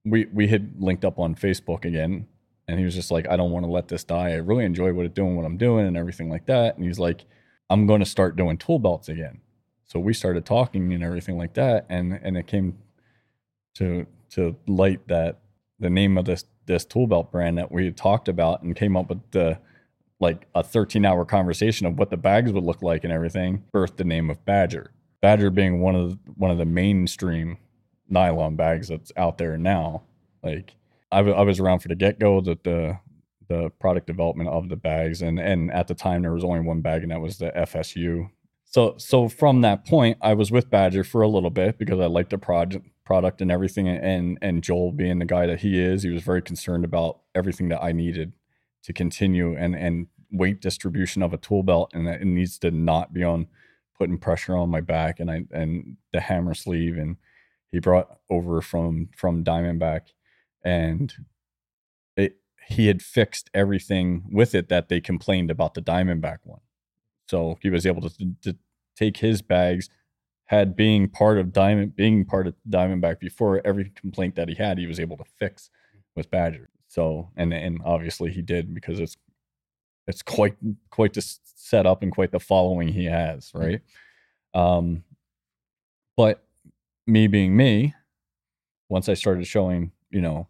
we 0.05 0.27
we 0.33 0.49
had 0.49 0.75
linked 0.79 1.05
up 1.05 1.19
on 1.19 1.35
Facebook 1.35 1.85
again, 1.85 2.27
and 2.69 2.79
he 2.79 2.85
was 2.85 2.95
just 2.95 3.11
like, 3.11 3.29
I 3.29 3.37
don't 3.37 3.51
want 3.51 3.65
to 3.65 3.71
let 3.71 3.89
this 3.89 4.05
die. 4.05 4.31
I 4.31 4.37
really 4.37 4.65
enjoy 4.65 4.93
what 4.93 5.07
it's 5.07 5.15
doing, 5.15 5.37
what 5.37 5.47
I'm 5.47 5.57
doing, 5.57 5.87
and 5.87 5.97
everything 5.97 6.29
like 6.29 6.47
that. 6.47 6.77
And 6.77 6.85
he's 6.85 6.99
like, 6.99 7.25
I'm 7.71 7.87
going 7.87 8.01
to 8.01 8.07
start 8.07 8.37
doing 8.37 8.59
tool 8.59 8.79
belts 8.79 9.09
again. 9.09 9.41
So 9.85 10.01
we 10.01 10.13
started 10.13 10.45
talking 10.45 10.93
and 10.93 11.03
everything 11.03 11.39
like 11.39 11.55
that, 11.55 11.87
and 11.89 12.13
and 12.23 12.37
it 12.37 12.47
came 12.47 12.79
to 13.75 14.07
to 14.31 14.57
light 14.67 15.07
that 15.09 15.39
the 15.79 15.91
name 15.91 16.19
of 16.19 16.25
this 16.25 16.45
this 16.67 16.85
tool 16.85 17.07
belt 17.07 17.31
brand 17.31 17.59
that 17.59 17.71
we 17.71 17.85
had 17.85 17.97
talked 17.97 18.29
about 18.29 18.63
and 18.63 18.75
came 18.75 18.97
up 18.97 19.09
with 19.09 19.31
the 19.31 19.59
like 20.19 20.47
a 20.55 20.63
13 20.63 21.05
hour 21.05 21.25
conversation 21.25 21.87
of 21.87 21.99
what 21.99 22.11
the 22.11 22.17
bags 22.17 22.53
would 22.53 22.65
look 22.65 22.83
like 22.83 23.05
and 23.05 23.13
everything 23.13 23.63
birthed 23.73 23.97
the 23.97 24.05
name 24.05 24.31
of 24.31 24.45
badger 24.45 24.91
badger 25.21 25.51
being 25.51 25.81
one 25.81 25.95
of 25.95 26.11
the, 26.11 26.19
one 26.37 26.51
of 26.51 26.59
the 26.59 26.65
mainstream 26.65 27.59
nylon 28.09 28.57
bags 28.57 28.89
that's 28.89 29.13
out 29.17 29.39
there 29.39 29.57
now 29.57 30.03
like 30.43 30.75
i, 31.13 31.19
w- 31.19 31.37
I 31.37 31.43
was 31.43 31.61
around 31.61 31.81
for 31.81 31.89
the 31.89 31.95
get-go 31.95 32.41
the, 32.41 32.59
the 32.63 32.99
the 33.49 33.71
product 33.79 34.07
development 34.07 34.51
of 34.51 34.69
the 34.69 34.77
bags 34.77 35.23
and 35.23 35.39
and 35.39 35.71
at 35.73 35.89
the 35.89 35.95
time 35.95 36.23
there 36.23 36.33
was 36.33 36.45
only 36.45 36.61
one 36.61 36.81
bag 36.81 37.03
and 37.03 37.11
that 37.13 37.21
was 37.21 37.39
the 37.39 37.51
fsu 37.57 38.29
so 38.65 38.95
so 38.99 39.29
from 39.29 39.61
that 39.61 39.87
point 39.87 40.19
i 40.21 40.35
was 40.35 40.51
with 40.51 40.71
badger 40.71 41.05
for 41.05 41.23
a 41.23 41.29
little 41.29 41.51
bit 41.51 41.79
because 41.79 42.01
i 42.01 42.07
liked 42.07 42.31
the 42.31 42.39
project 42.39 42.87
product 43.05 43.41
and 43.41 43.53
everything 43.53 43.89
and 43.89 44.39
and 44.43 44.63
joel 44.65 44.93
being 44.93 45.19
the 45.19 45.25
guy 45.25 45.47
that 45.47 45.61
he 45.61 45.81
is 45.81 46.03
he 46.03 46.11
was 46.11 46.23
very 46.23 46.43
concerned 46.43 46.85
about 46.85 47.21
everything 47.35 47.69
that 47.69 47.83
i 47.83 47.93
needed 47.93 48.33
to 48.83 48.93
continue 48.93 49.57
and 49.57 49.75
and 49.77 50.09
weight 50.33 50.61
distribution 50.61 51.23
of 51.23 51.33
a 51.33 51.37
tool 51.39 51.63
belt 51.63 51.91
and 51.95 52.09
it 52.09 52.25
needs 52.25 52.59
to 52.59 52.71
not 52.71 53.13
be 53.13 53.23
on 53.23 53.47
putting 53.97 54.19
pressure 54.19 54.57
on 54.57 54.69
my 54.69 54.81
back 54.81 55.21
and 55.21 55.31
i 55.31 55.43
and 55.53 55.97
the 56.13 56.21
hammer 56.21 56.53
sleeve 56.53 56.97
and 56.99 57.17
he 57.71 57.79
brought 57.79 58.19
over 58.29 58.61
from 58.61 59.09
from 59.17 59.45
diamondback 59.45 60.01
and 60.67 61.15
it 62.17 62.39
he 62.67 62.89
had 62.89 63.01
fixed 63.01 63.49
everything 63.55 64.25
with 64.31 64.53
it 64.55 64.69
that 64.69 64.89
they 64.89 65.01
complained 65.01 65.51
about 65.51 65.75
the 65.75 65.81
diamondback 65.81 66.39
one. 66.43 66.61
So 67.29 67.57
he 67.63 67.71
was 67.71 67.87
able 67.87 68.11
to, 68.11 68.35
to 68.43 68.57
take 68.97 69.19
his 69.19 69.41
bags 69.41 69.89
had 70.47 70.77
being 70.77 71.09
part 71.09 71.39
of 71.39 71.53
diamond 71.53 71.95
being 71.95 72.25
part 72.25 72.49
of 72.49 72.55
diamondback 72.69 73.21
before 73.21 73.61
every 73.65 73.91
complaint 73.95 74.35
that 74.35 74.49
he 74.49 74.57
had 74.57 74.79
he 74.79 74.87
was 74.87 75.01
able 75.01 75.17
to 75.17 75.25
fix 75.39 75.71
with 76.17 76.31
badger. 76.31 76.69
So 76.89 77.31
and 77.37 77.55
and 77.55 77.81
obviously 77.85 78.33
he 78.33 78.43
did 78.43 78.75
because 78.75 78.99
it's 78.99 79.17
it's 80.09 80.23
quite 80.23 80.57
quite 80.91 81.15
the 81.15 81.23
setup 81.55 82.03
and 82.03 82.11
quite 82.11 82.33
the 82.33 82.41
following 82.41 82.89
he 82.89 83.05
has 83.05 83.53
right? 83.55 83.81
Um 84.53 85.05
but 86.17 86.45
me 87.07 87.29
being 87.29 87.57
me 87.57 87.95
once 88.89 89.09
i 89.09 89.15
started 89.15 89.47
showing 89.47 89.93
you 90.11 90.21
know 90.21 90.49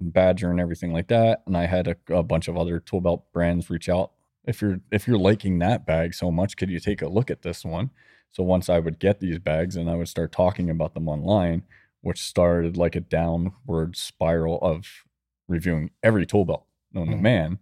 badger 0.00 0.50
and 0.50 0.60
everything 0.60 0.92
like 0.92 1.08
that 1.08 1.42
and 1.46 1.56
i 1.56 1.66
had 1.66 1.88
a, 1.88 1.96
a 2.14 2.22
bunch 2.22 2.48
of 2.48 2.56
other 2.56 2.78
tool 2.78 3.00
belt 3.00 3.24
brands 3.32 3.70
reach 3.70 3.88
out 3.88 4.12
if 4.46 4.60
you're 4.60 4.78
if 4.90 5.06
you're 5.06 5.18
liking 5.18 5.58
that 5.58 5.86
bag 5.86 6.12
so 6.14 6.30
much 6.30 6.56
could 6.56 6.70
you 6.70 6.78
take 6.78 7.00
a 7.02 7.08
look 7.08 7.30
at 7.30 7.42
this 7.42 7.64
one 7.64 7.90
so 8.30 8.42
once 8.42 8.68
i 8.68 8.78
would 8.78 8.98
get 8.98 9.20
these 9.20 9.38
bags 9.38 9.74
and 9.76 9.88
i 9.88 9.94
would 9.94 10.08
start 10.08 10.32
talking 10.32 10.68
about 10.68 10.92
them 10.94 11.08
online 11.08 11.62
which 12.02 12.20
started 12.20 12.76
like 12.76 12.94
a 12.94 13.00
downward 13.00 13.96
spiral 13.96 14.58
of 14.60 14.86
reviewing 15.48 15.90
every 16.02 16.26
tool 16.26 16.44
belt 16.44 16.66
known 16.92 17.08
to 17.08 17.16
Mhm. 17.16 17.20
man 17.22 17.58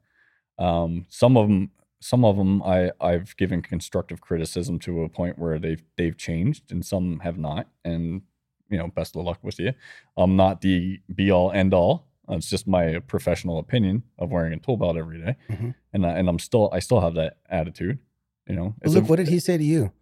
um, 0.59 1.07
some 1.09 1.37
of 1.37 1.49
them 1.49 1.71
some 2.01 2.25
of 2.25 2.37
them 2.37 2.63
I, 2.63 2.93
I've 3.01 3.35
given 3.39 3.63
constructive 3.63 4.21
criticism 4.21 4.79
to 4.81 5.03
a 5.03 5.09
point 5.09 5.39
where 5.39 5.59
they've 5.59 5.83
they've 5.97 6.17
changed 6.17 6.71
and 6.71 6.85
some 6.85 7.21
have 7.21 7.39
not. 7.39 7.67
And 7.83 8.23
you 8.69 8.77
know, 8.77 8.89
best 8.89 9.17
of 9.17 9.25
luck 9.25 9.39
with 9.43 9.59
you. 9.59 9.73
I'm 10.17 10.37
not 10.37 10.61
the 10.61 11.01
be 11.15 11.31
all 11.33 11.51
end 11.51 11.73
all. 11.73 12.07
It's 12.29 12.49
just 12.49 12.67
my 12.67 12.99
professional 13.01 13.59
opinion 13.59 14.03
of 14.19 14.31
wearing 14.31 14.53
a 14.55 14.59
tool 14.59 14.77
belt 14.77 14.97
every 14.97 15.21
day. 15.21 15.37
Mhm. 15.51 15.75
and 15.93 16.07
I, 16.07 16.11
and 16.19 16.29
I'm 16.29 16.39
still 16.39 16.71
I 16.73 16.79
still 16.81 17.01
have 17.01 17.15
that 17.15 17.39
attitude. 17.49 17.99
You 18.47 18.57
know, 18.57 18.75
But 18.83 18.91
Luke, 18.93 19.09
what 19.09 19.17
did 19.17 19.29
he 19.29 19.39
say 19.41 19.57
to 19.57 19.65
you? 19.65 19.93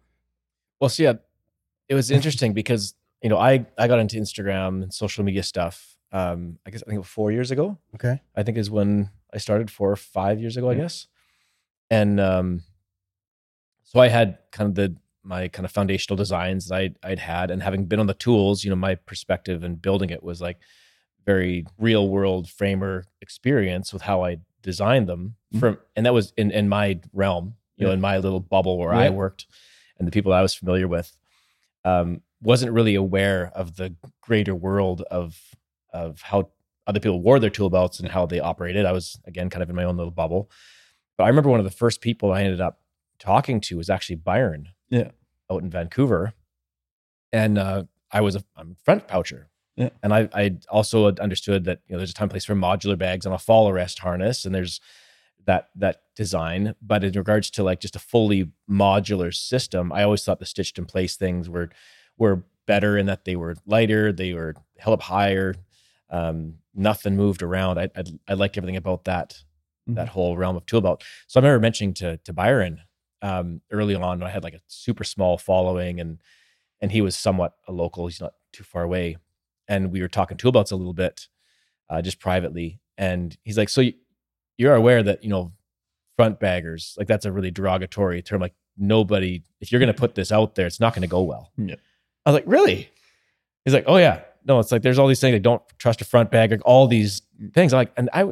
Well, 0.79 0.89
so 0.89 1.03
yeah, 1.03 1.13
it 1.89 1.95
was 1.95 2.11
interesting 2.11 2.53
because 2.61 2.93
you 3.21 3.29
know 3.29 3.37
I 3.37 3.65
I 3.77 3.87
got 3.87 3.99
into 3.99 4.17
Instagram 4.17 4.83
and 4.83 4.93
social 4.93 5.23
media 5.23 5.43
stuff. 5.43 5.97
Um, 6.11 6.59
I 6.65 6.69
guess 6.69 6.81
I 6.83 6.85
think 6.85 6.95
it 6.95 6.99
was 6.99 7.07
four 7.07 7.31
years 7.31 7.51
ago. 7.51 7.77
Okay. 7.95 8.21
I 8.35 8.43
think 8.43 8.57
is 8.57 8.69
when 8.69 9.09
I 9.33 9.37
started 9.39 9.71
four 9.71 9.91
or 9.91 9.95
five 9.95 10.39
years 10.39 10.57
ago, 10.57 10.69
I 10.69 10.75
guess. 10.75 11.07
And 11.89 12.19
um, 12.19 12.63
so 13.83 13.99
I 13.99 14.07
had 14.09 14.37
kind 14.51 14.69
of 14.69 14.75
the 14.75 14.95
my 15.23 15.47
kind 15.47 15.65
of 15.65 15.71
foundational 15.71 16.17
designs 16.17 16.67
that 16.67 16.75
I'd, 16.75 16.95
I'd 17.01 17.19
had, 17.19 17.49
and 17.49 17.63
having 17.63 17.85
been 17.85 17.99
on 17.99 18.07
the 18.07 18.13
tools, 18.13 18.63
you 18.63 18.69
know, 18.69 18.75
my 18.75 18.95
perspective 18.95 19.63
and 19.63 19.81
building 19.81 20.09
it 20.09 20.21
was 20.21 20.41
like 20.41 20.59
very 21.25 21.65
real 21.77 22.07
world 22.09 22.49
framer 22.49 23.05
experience 23.21 23.93
with 23.93 24.03
how 24.03 24.23
I 24.23 24.37
designed 24.61 25.07
them 25.07 25.35
Mhm. 25.53 25.59
from, 25.59 25.77
and 25.95 26.05
that 26.05 26.13
was 26.13 26.33
in 26.37 26.51
in 26.51 26.69
my 26.69 26.99
realm, 27.13 27.55
you 27.77 27.85
know, 27.85 27.91
in 27.93 28.01
my 28.01 28.17
little 28.17 28.39
bubble 28.39 28.77
where 28.77 28.93
Yeah. 28.93 28.99
I 29.01 29.09
worked, 29.09 29.45
and 29.97 30.07
the 30.07 30.11
people 30.11 30.33
I 30.33 30.41
was 30.41 30.53
familiar 30.53 30.87
with. 30.87 31.15
Um, 31.85 32.21
wasn't 32.41 32.71
really 32.73 32.95
aware 32.95 33.51
of 33.55 33.75
the 33.77 33.95
greater 34.21 34.55
world 34.55 35.01
of 35.03 35.55
of 35.93 36.21
how 36.21 36.49
other 36.87 36.99
people 36.99 37.21
wore 37.21 37.39
their 37.39 37.49
tool 37.49 37.69
belts 37.69 37.99
and 37.99 38.09
how 38.09 38.25
they 38.25 38.39
operated. 38.39 38.85
I 38.85 38.91
was 38.91 39.17
again 39.25 39.49
kind 39.49 39.63
of 39.63 39.69
in 39.69 39.75
my 39.75 39.83
own 39.85 39.95
little 39.97 40.11
bubble. 40.11 40.49
But 41.17 41.25
I 41.25 41.27
remember 41.27 41.49
one 41.49 41.59
of 41.59 41.65
the 41.65 41.71
first 41.71 42.01
people 42.01 42.31
I 42.33 42.43
ended 42.43 42.59
up 42.61 42.81
talking 43.19 43.61
to 43.61 43.77
was 43.77 43.89
actually 43.89 44.15
Byron. 44.17 44.69
Yeah. 44.89 45.11
Out 45.51 45.61
in 45.61 45.69
Vancouver. 45.69 46.33
And 47.31 47.57
uh, 47.57 47.83
I 48.11 48.21
was 48.21 48.35
a 48.35 48.43
I'm 48.55 48.71
a 48.71 48.75
front 48.83 49.07
poucher. 49.07 49.49
Yeah. 49.75 49.89
And 50.03 50.13
I 50.13 50.29
I 50.33 50.57
also 50.69 51.07
understood 51.15 51.65
that 51.65 51.79
you 51.87 51.93
know 51.93 51.97
there's 51.99 52.11
a 52.11 52.13
time 52.13 52.29
place 52.29 52.45
for 52.45 52.55
modular 52.55 52.97
bags 52.97 53.25
on 53.25 53.33
a 53.33 53.39
fall 53.39 53.69
arrest 53.69 53.99
harness, 53.99 54.45
and 54.45 54.53
there's 54.53 54.79
that 55.45 55.69
that 55.75 56.01
design, 56.15 56.75
but 56.81 57.03
in 57.03 57.13
regards 57.13 57.49
to 57.51 57.63
like 57.63 57.79
just 57.81 57.95
a 57.95 57.99
fully 57.99 58.49
modular 58.69 59.33
system, 59.33 59.91
I 59.91 60.03
always 60.03 60.23
thought 60.23 60.39
the 60.39 60.45
stitched 60.45 60.77
in 60.77 60.85
place 60.85 61.15
things 61.17 61.49
were 61.49 61.69
were 62.17 62.43
better 62.67 62.97
in 62.97 63.07
that 63.07 63.25
they 63.25 63.35
were 63.35 63.55
lighter, 63.65 64.11
they 64.13 64.33
were 64.33 64.55
held 64.79 64.93
up 64.95 65.03
higher, 65.03 65.55
um, 66.09 66.55
nothing 66.75 67.15
moved 67.17 67.41
around. 67.43 67.79
I, 67.79 67.89
I 67.95 68.03
I 68.29 68.33
liked 68.35 68.57
everything 68.57 68.77
about 68.77 69.05
that 69.05 69.43
Mhm. 69.89 69.95
that 69.95 70.09
whole 70.09 70.37
realm 70.37 70.55
of 70.55 70.65
tool 70.65 70.81
belt. 70.81 71.03
So 71.27 71.39
I 71.39 71.43
remember 71.43 71.61
mentioning 71.61 71.93
to 71.95 72.17
to 72.17 72.33
Byron 72.33 72.81
um, 73.21 73.61
early 73.71 73.95
on 73.95 74.19
when 74.19 74.27
I 74.27 74.31
had 74.31 74.43
like 74.43 74.53
a 74.53 74.61
super 74.67 75.03
small 75.03 75.37
following 75.37 75.99
and 75.99 76.21
and 76.81 76.91
he 76.91 77.01
was 77.01 77.15
somewhat 77.17 77.53
a 77.67 77.71
local. 77.71 78.07
He's 78.07 78.21
not 78.21 78.33
too 78.53 78.63
far 78.63 78.83
away, 78.83 79.17
and 79.73 79.91
we 79.91 80.01
were 80.01 80.07
talking 80.07 80.37
tool 80.37 80.51
belts 80.51 80.71
a 80.71 80.75
little 80.75 80.93
bit, 80.93 81.27
uh, 81.89 82.01
just 82.01 82.19
privately. 82.19 82.79
And 82.97 83.35
he's 83.43 83.57
like, 83.57 83.69
"So 83.69 83.81
you, 83.81 83.93
you're 84.57 84.75
aware 84.75 85.01
that 85.03 85.23
you 85.23 85.29
know 85.29 85.51
front 86.15 86.39
baggers 86.39 86.95
like 86.97 87.07
that's 87.07 87.25
a 87.25 87.31
really 87.31 87.51
derogatory 87.51 88.21
term. 88.21 88.41
Like 88.41 88.53
nobody, 88.77 89.41
if 89.59 89.71
you're 89.71 89.79
going 89.79 89.93
to 89.93 89.99
put 89.99 90.15
this 90.15 90.31
out 90.31 90.55
there, 90.55 90.67
it's 90.67 90.79
not 90.79 90.93
going 90.93 91.01
to 91.01 91.07
go 91.07 91.23
well." 91.23 91.51
Yeah. 91.57 91.75
I 92.25 92.31
was 92.31 92.35
like, 92.35 92.47
"Really?" 92.47 92.89
He's 93.65 93.73
like, 93.73 93.85
"Oh 93.87 93.97
yeah." 93.97 94.21
No, 94.45 94.59
it's 94.59 94.71
like 94.73 94.81
there's 94.81 94.99
all 94.99 95.07
these 95.07 95.21
things. 95.21 95.33
Like, 95.33 95.41
don't 95.41 95.61
trust 95.79 96.01
a 96.01 96.05
front 96.05 96.29
bagger. 96.29 96.57
Like 96.57 96.65
all 96.65 96.85
these 96.85 97.21
things. 97.53 97.73
I'm 97.73 97.77
like, 97.77 97.93
and 97.95 98.09
I, 98.11 98.23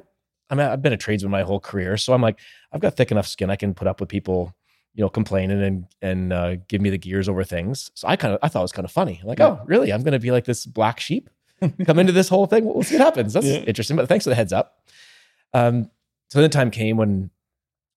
I 0.49 0.55
mean, 0.55 0.67
I've 0.67 0.81
been 0.81 0.91
a 0.91 0.97
tradesman 0.97 1.31
my 1.31 1.43
whole 1.43 1.61
career, 1.61 1.95
so 1.95 2.13
I'm 2.13 2.21
like, 2.21 2.37
I've 2.73 2.81
got 2.81 2.97
thick 2.97 3.11
enough 3.11 3.27
skin. 3.27 3.49
I 3.49 3.55
can 3.55 3.73
put 3.73 3.87
up 3.87 4.01
with 4.01 4.09
people, 4.09 4.53
you 4.93 5.01
know, 5.03 5.09
complaining 5.09 5.61
and 5.61 5.85
and 6.01 6.33
uh, 6.33 6.55
give 6.67 6.81
me 6.81 6.89
the 6.89 6.97
gears 6.97 7.29
over 7.29 7.43
things. 7.43 7.91
So 7.93 8.07
I 8.07 8.15
kind 8.15 8.33
of, 8.33 8.39
I 8.43 8.47
thought 8.49 8.59
it 8.59 8.63
was 8.63 8.71
kind 8.71 8.85
of 8.85 8.91
funny. 8.91 9.19
I'm 9.21 9.27
like, 9.27 9.39
Yeah. 9.39 9.47
oh, 9.47 9.61
really? 9.65 9.91
I'm 9.91 10.03
going 10.03 10.13
to 10.13 10.19
be 10.19 10.31
like 10.31 10.45
this 10.45 10.65
black 10.65 10.99
sheep, 10.99 11.29
come 11.85 11.99
into 11.99 12.11
this 12.11 12.29
whole 12.29 12.45
thing. 12.45 12.65
We'll 12.65 12.83
see 12.83 12.95
what 12.97 13.05
happens. 13.05 13.33
That's 13.33 13.45
Yeah. 13.45 13.57
interesting. 13.59 13.95
But 13.97 14.07
thanks 14.09 14.25
for 14.25 14.29
the 14.29 14.35
heads 14.35 14.51
up. 14.53 14.77
Um, 15.53 15.89
so 16.29 16.39
then 16.39 16.43
the 16.43 16.49
time 16.53 16.71
came 16.71 16.97
when 16.97 17.29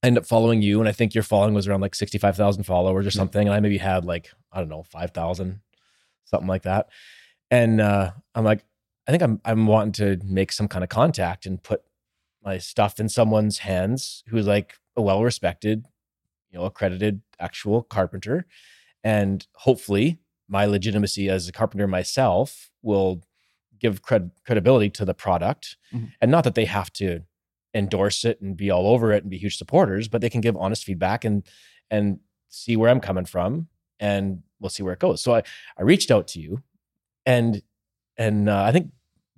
I 0.03 0.09
ended 0.09 0.23
up 0.23 0.27
following 0.27 0.61
you, 0.63 0.81
and 0.81 0.89
I 0.89 0.93
think 0.93 1.15
your 1.15 1.23
following 1.25 1.55
was 1.55 1.67
around 1.69 1.81
like 1.81 1.95
sixty 1.95 2.19
five 2.19 2.37
thousand 2.37 2.65
followers 2.65 3.07
or 3.07 3.11
something, 3.11 3.47
and 3.47 3.55
I 3.55 3.61
maybe 3.61 3.79
had 3.79 4.05
like 4.05 4.31
I 4.53 4.59
don't 4.61 4.69
know 4.69 4.83
five 4.83 5.13
thousand, 5.13 5.61
something 6.27 6.49
like 6.49 6.63
that. 6.63 6.89
And 7.51 7.81
uh, 7.81 8.11
I'm 8.35 8.45
like, 8.45 8.65
I 9.09 9.11
think 9.13 9.23
I'm 9.23 9.41
I'm 9.45 9.67
wanting 9.67 9.93
to 9.95 10.25
make 10.25 10.53
some 10.53 10.69
kind 10.69 10.83
of 10.85 10.91
contact 10.91 11.47
and 11.47 11.63
put 11.63 11.83
my 12.43 12.59
stuff 12.59 13.01
in 13.01 13.09
someone's 13.09 13.59
hands 13.59 14.23
who's 14.29 14.47
like 14.47 14.75
a 14.97 15.01
well 15.03 15.23
respected, 15.23 15.87
you 16.55 16.61
know, 16.61 16.67
accredited 16.67 17.21
actual 17.41 17.83
carpenter, 17.83 18.47
and 19.03 19.47
hopefully 19.57 20.19
my 20.49 20.65
legitimacy 20.67 21.29
as 21.29 21.49
a 21.49 21.53
carpenter 21.53 21.87
myself 21.89 22.71
will 22.83 23.23
give 23.81 24.03
cred- 24.03 24.31
credibility 24.47 24.89
to 24.89 25.05
the 25.05 25.15
product, 25.15 25.77
Mhm. 25.93 26.13
and 26.21 26.31
not 26.31 26.45
that 26.45 26.55
they 26.55 26.65
have 26.67 26.93
to 26.93 27.23
endorse 27.75 28.25
it 28.25 28.41
and 28.41 28.57
be 28.57 28.71
all 28.71 28.87
over 28.87 29.11
it 29.13 29.25
and 29.25 29.31
be 29.31 29.37
huge 29.39 29.57
supporters, 29.59 30.07
but 30.07 30.21
they 30.21 30.31
can 30.31 30.41
give 30.41 30.57
honest 30.57 30.85
feedback 30.85 31.25
and 31.25 31.43
and 31.91 32.21
see 32.49 32.77
where 32.77 32.89
I'm 32.89 33.01
coming 33.01 33.25
from, 33.27 33.69
and 33.99 34.43
we'll 34.61 34.71
see 34.71 34.83
where 34.85 34.93
it 34.95 35.01
goes. 35.01 35.21
So 35.23 35.35
I 35.35 35.43
I 35.77 35.83
reached 35.83 36.11
out 36.13 36.29
to 36.29 36.41
you, 36.41 36.63
and 37.27 37.63
and 38.17 38.49
uh, 38.49 38.63
I 38.63 38.71
think 38.71 38.93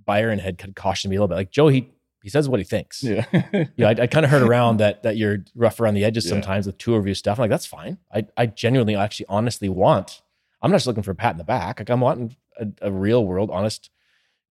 Byron 0.04 0.38
had 0.38 0.76
cautioned 0.76 1.10
me 1.10 1.16
a 1.16 1.20
little 1.20 1.28
bit, 1.28 1.36
like 1.36 1.50
Joe, 1.50 1.68
he 1.68 1.88
he 2.26 2.30
says 2.30 2.48
what 2.48 2.58
he 2.58 2.64
thinks. 2.64 3.04
Yeah. 3.04 3.24
You 3.52 3.68
know, 3.78 3.86
I, 3.86 3.90
I 4.02 4.06
kind 4.08 4.24
of 4.24 4.30
heard 4.32 4.42
around 4.50 4.78
that 4.78 5.04
that 5.04 5.16
you're 5.16 5.44
rough 5.54 5.78
around 5.78 5.94
the 5.94 6.04
edges 6.04 6.24
Yeah. 6.24 6.30
sometimes 6.30 6.66
with 6.66 6.76
tool 6.76 6.96
review 6.98 7.14
stuff. 7.14 7.38
I'm 7.38 7.42
like, 7.44 7.50
that's 7.50 7.66
fine. 7.66 7.98
I 8.12 8.26
I 8.36 8.46
genuinely, 8.46 8.96
actually, 8.96 9.26
honestly 9.28 9.68
want. 9.68 10.22
I'm 10.60 10.72
not 10.72 10.78
just 10.78 10.88
looking 10.88 11.04
for 11.04 11.12
a 11.12 11.14
pat 11.14 11.32
in 11.34 11.38
the 11.38 11.44
back. 11.44 11.78
Like 11.78 11.88
I'm 11.88 12.00
wanting 12.00 12.34
a, 12.58 12.66
a 12.82 12.90
real 12.90 13.24
world, 13.24 13.48
honest 13.52 13.90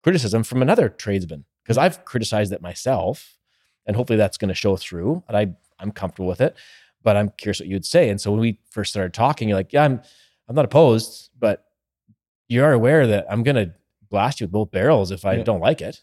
criticism 0.05 0.45
from 0.45 0.63
another 0.63 0.89
tradesman 0.89 1.45
because 1.65 1.77
I've 1.77 2.05
criticized 2.05 2.53
it 2.53 2.63
myself, 2.63 3.39
and 3.87 3.97
hopefully 3.97 4.19
that's 4.19 4.37
going 4.39 4.51
to 4.51 4.55
show 4.55 4.77
through. 4.77 5.25
And 5.27 5.37
I 5.37 5.55
I'm 5.81 5.91
comfortable 5.91 6.29
with 6.29 6.41
it, 6.41 6.55
but 7.03 7.17
I'm 7.17 7.31
curious 7.37 7.59
what 7.59 7.69
you'd 7.69 7.85
say. 7.85 8.09
And 8.09 8.21
so 8.21 8.31
when 8.31 8.39
we 8.39 8.61
first 8.71 8.93
started 8.93 9.13
talking, 9.15 9.49
you're 9.49 9.59
like, 9.59 9.73
yeah, 9.73 9.83
I'm 9.85 10.01
I'm 10.49 10.55
not 10.55 10.65
opposed, 10.65 11.31
but 11.37 11.65
you 12.47 12.63
are 12.63 12.73
aware 12.73 13.07
that 13.09 13.27
I'm 13.29 13.43
going 13.43 13.57
to 13.57 13.75
blast 14.11 14.41
you 14.41 14.45
with 14.47 14.53
both 14.53 14.71
barrels 14.71 15.11
if 15.11 15.25
I 15.25 15.35
Yeah. 15.39 15.43
don't 15.43 15.61
like 15.61 15.81
it, 15.81 16.03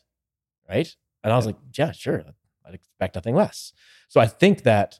right? 0.68 0.93
And 1.23 1.31
I 1.31 1.35
was 1.35 1.45
like, 1.45 1.57
yeah, 1.77 1.91
sure. 1.91 2.23
I'd 2.65 2.73
expect 2.73 3.15
nothing 3.15 3.35
less. 3.35 3.73
So 4.07 4.19
I 4.19 4.27
think 4.27 4.64
that 4.64 4.99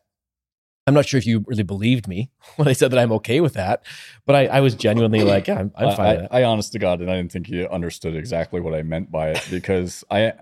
I'm 0.88 0.94
not 0.94 1.06
sure 1.06 1.18
if 1.18 1.26
you 1.26 1.44
really 1.48 1.64
believed 1.64 2.08
me 2.08 2.32
when 2.56 2.68
I 2.68 2.74
said 2.74 2.92
that 2.92 3.00
I'm 3.00 3.12
okay 3.14 3.40
with 3.40 3.54
that, 3.54 3.86
but 4.26 4.36
I, 4.36 4.48
I 4.48 4.60
was 4.62 4.76
genuinely 4.76 5.24
like, 5.24 5.48
yeah, 5.48 5.60
I'm, 5.60 5.72
I'm 5.76 5.96
fine 5.96 6.28
I. 6.32 6.42
I 6.42 6.44
honest 6.44 6.72
to 6.74 6.80
God, 6.80 7.02
and 7.02 7.10
I 7.10 7.18
didn't 7.18 7.32
think 7.32 7.50
you 7.50 7.68
understood 7.68 8.16
exactly 8.16 8.60
what 8.60 8.74
I 8.74 8.82
meant 8.82 9.12
by 9.12 9.30
it 9.30 9.48
because 9.50 10.04
I 10.10 10.34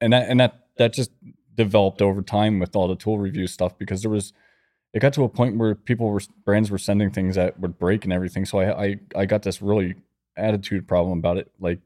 and 0.00 0.12
that 0.12 0.28
and 0.28 0.40
that 0.40 0.66
that 0.76 0.92
just 0.92 1.10
developed 1.54 2.02
over 2.02 2.22
time 2.22 2.58
with 2.58 2.76
all 2.76 2.86
the 2.86 2.96
tool 2.96 3.18
review 3.18 3.46
stuff 3.46 3.76
because 3.78 4.02
there 4.02 4.10
was 4.10 4.32
it 4.92 5.00
got 5.00 5.12
to 5.14 5.24
a 5.24 5.28
point 5.28 5.56
where 5.56 5.74
people 5.74 6.08
were 6.10 6.20
brands 6.44 6.70
were 6.70 6.78
sending 6.78 7.10
things 7.10 7.36
that 7.36 7.58
would 7.58 7.78
break 7.78 8.04
and 8.04 8.12
everything. 8.12 8.44
So 8.44 8.60
I 8.60 8.84
I, 8.84 9.00
I 9.16 9.26
got 9.26 9.42
this 9.42 9.62
really 9.62 9.96
attitude 10.36 10.86
problem 10.86 11.18
about 11.18 11.38
it. 11.38 11.50
Like 11.58 11.80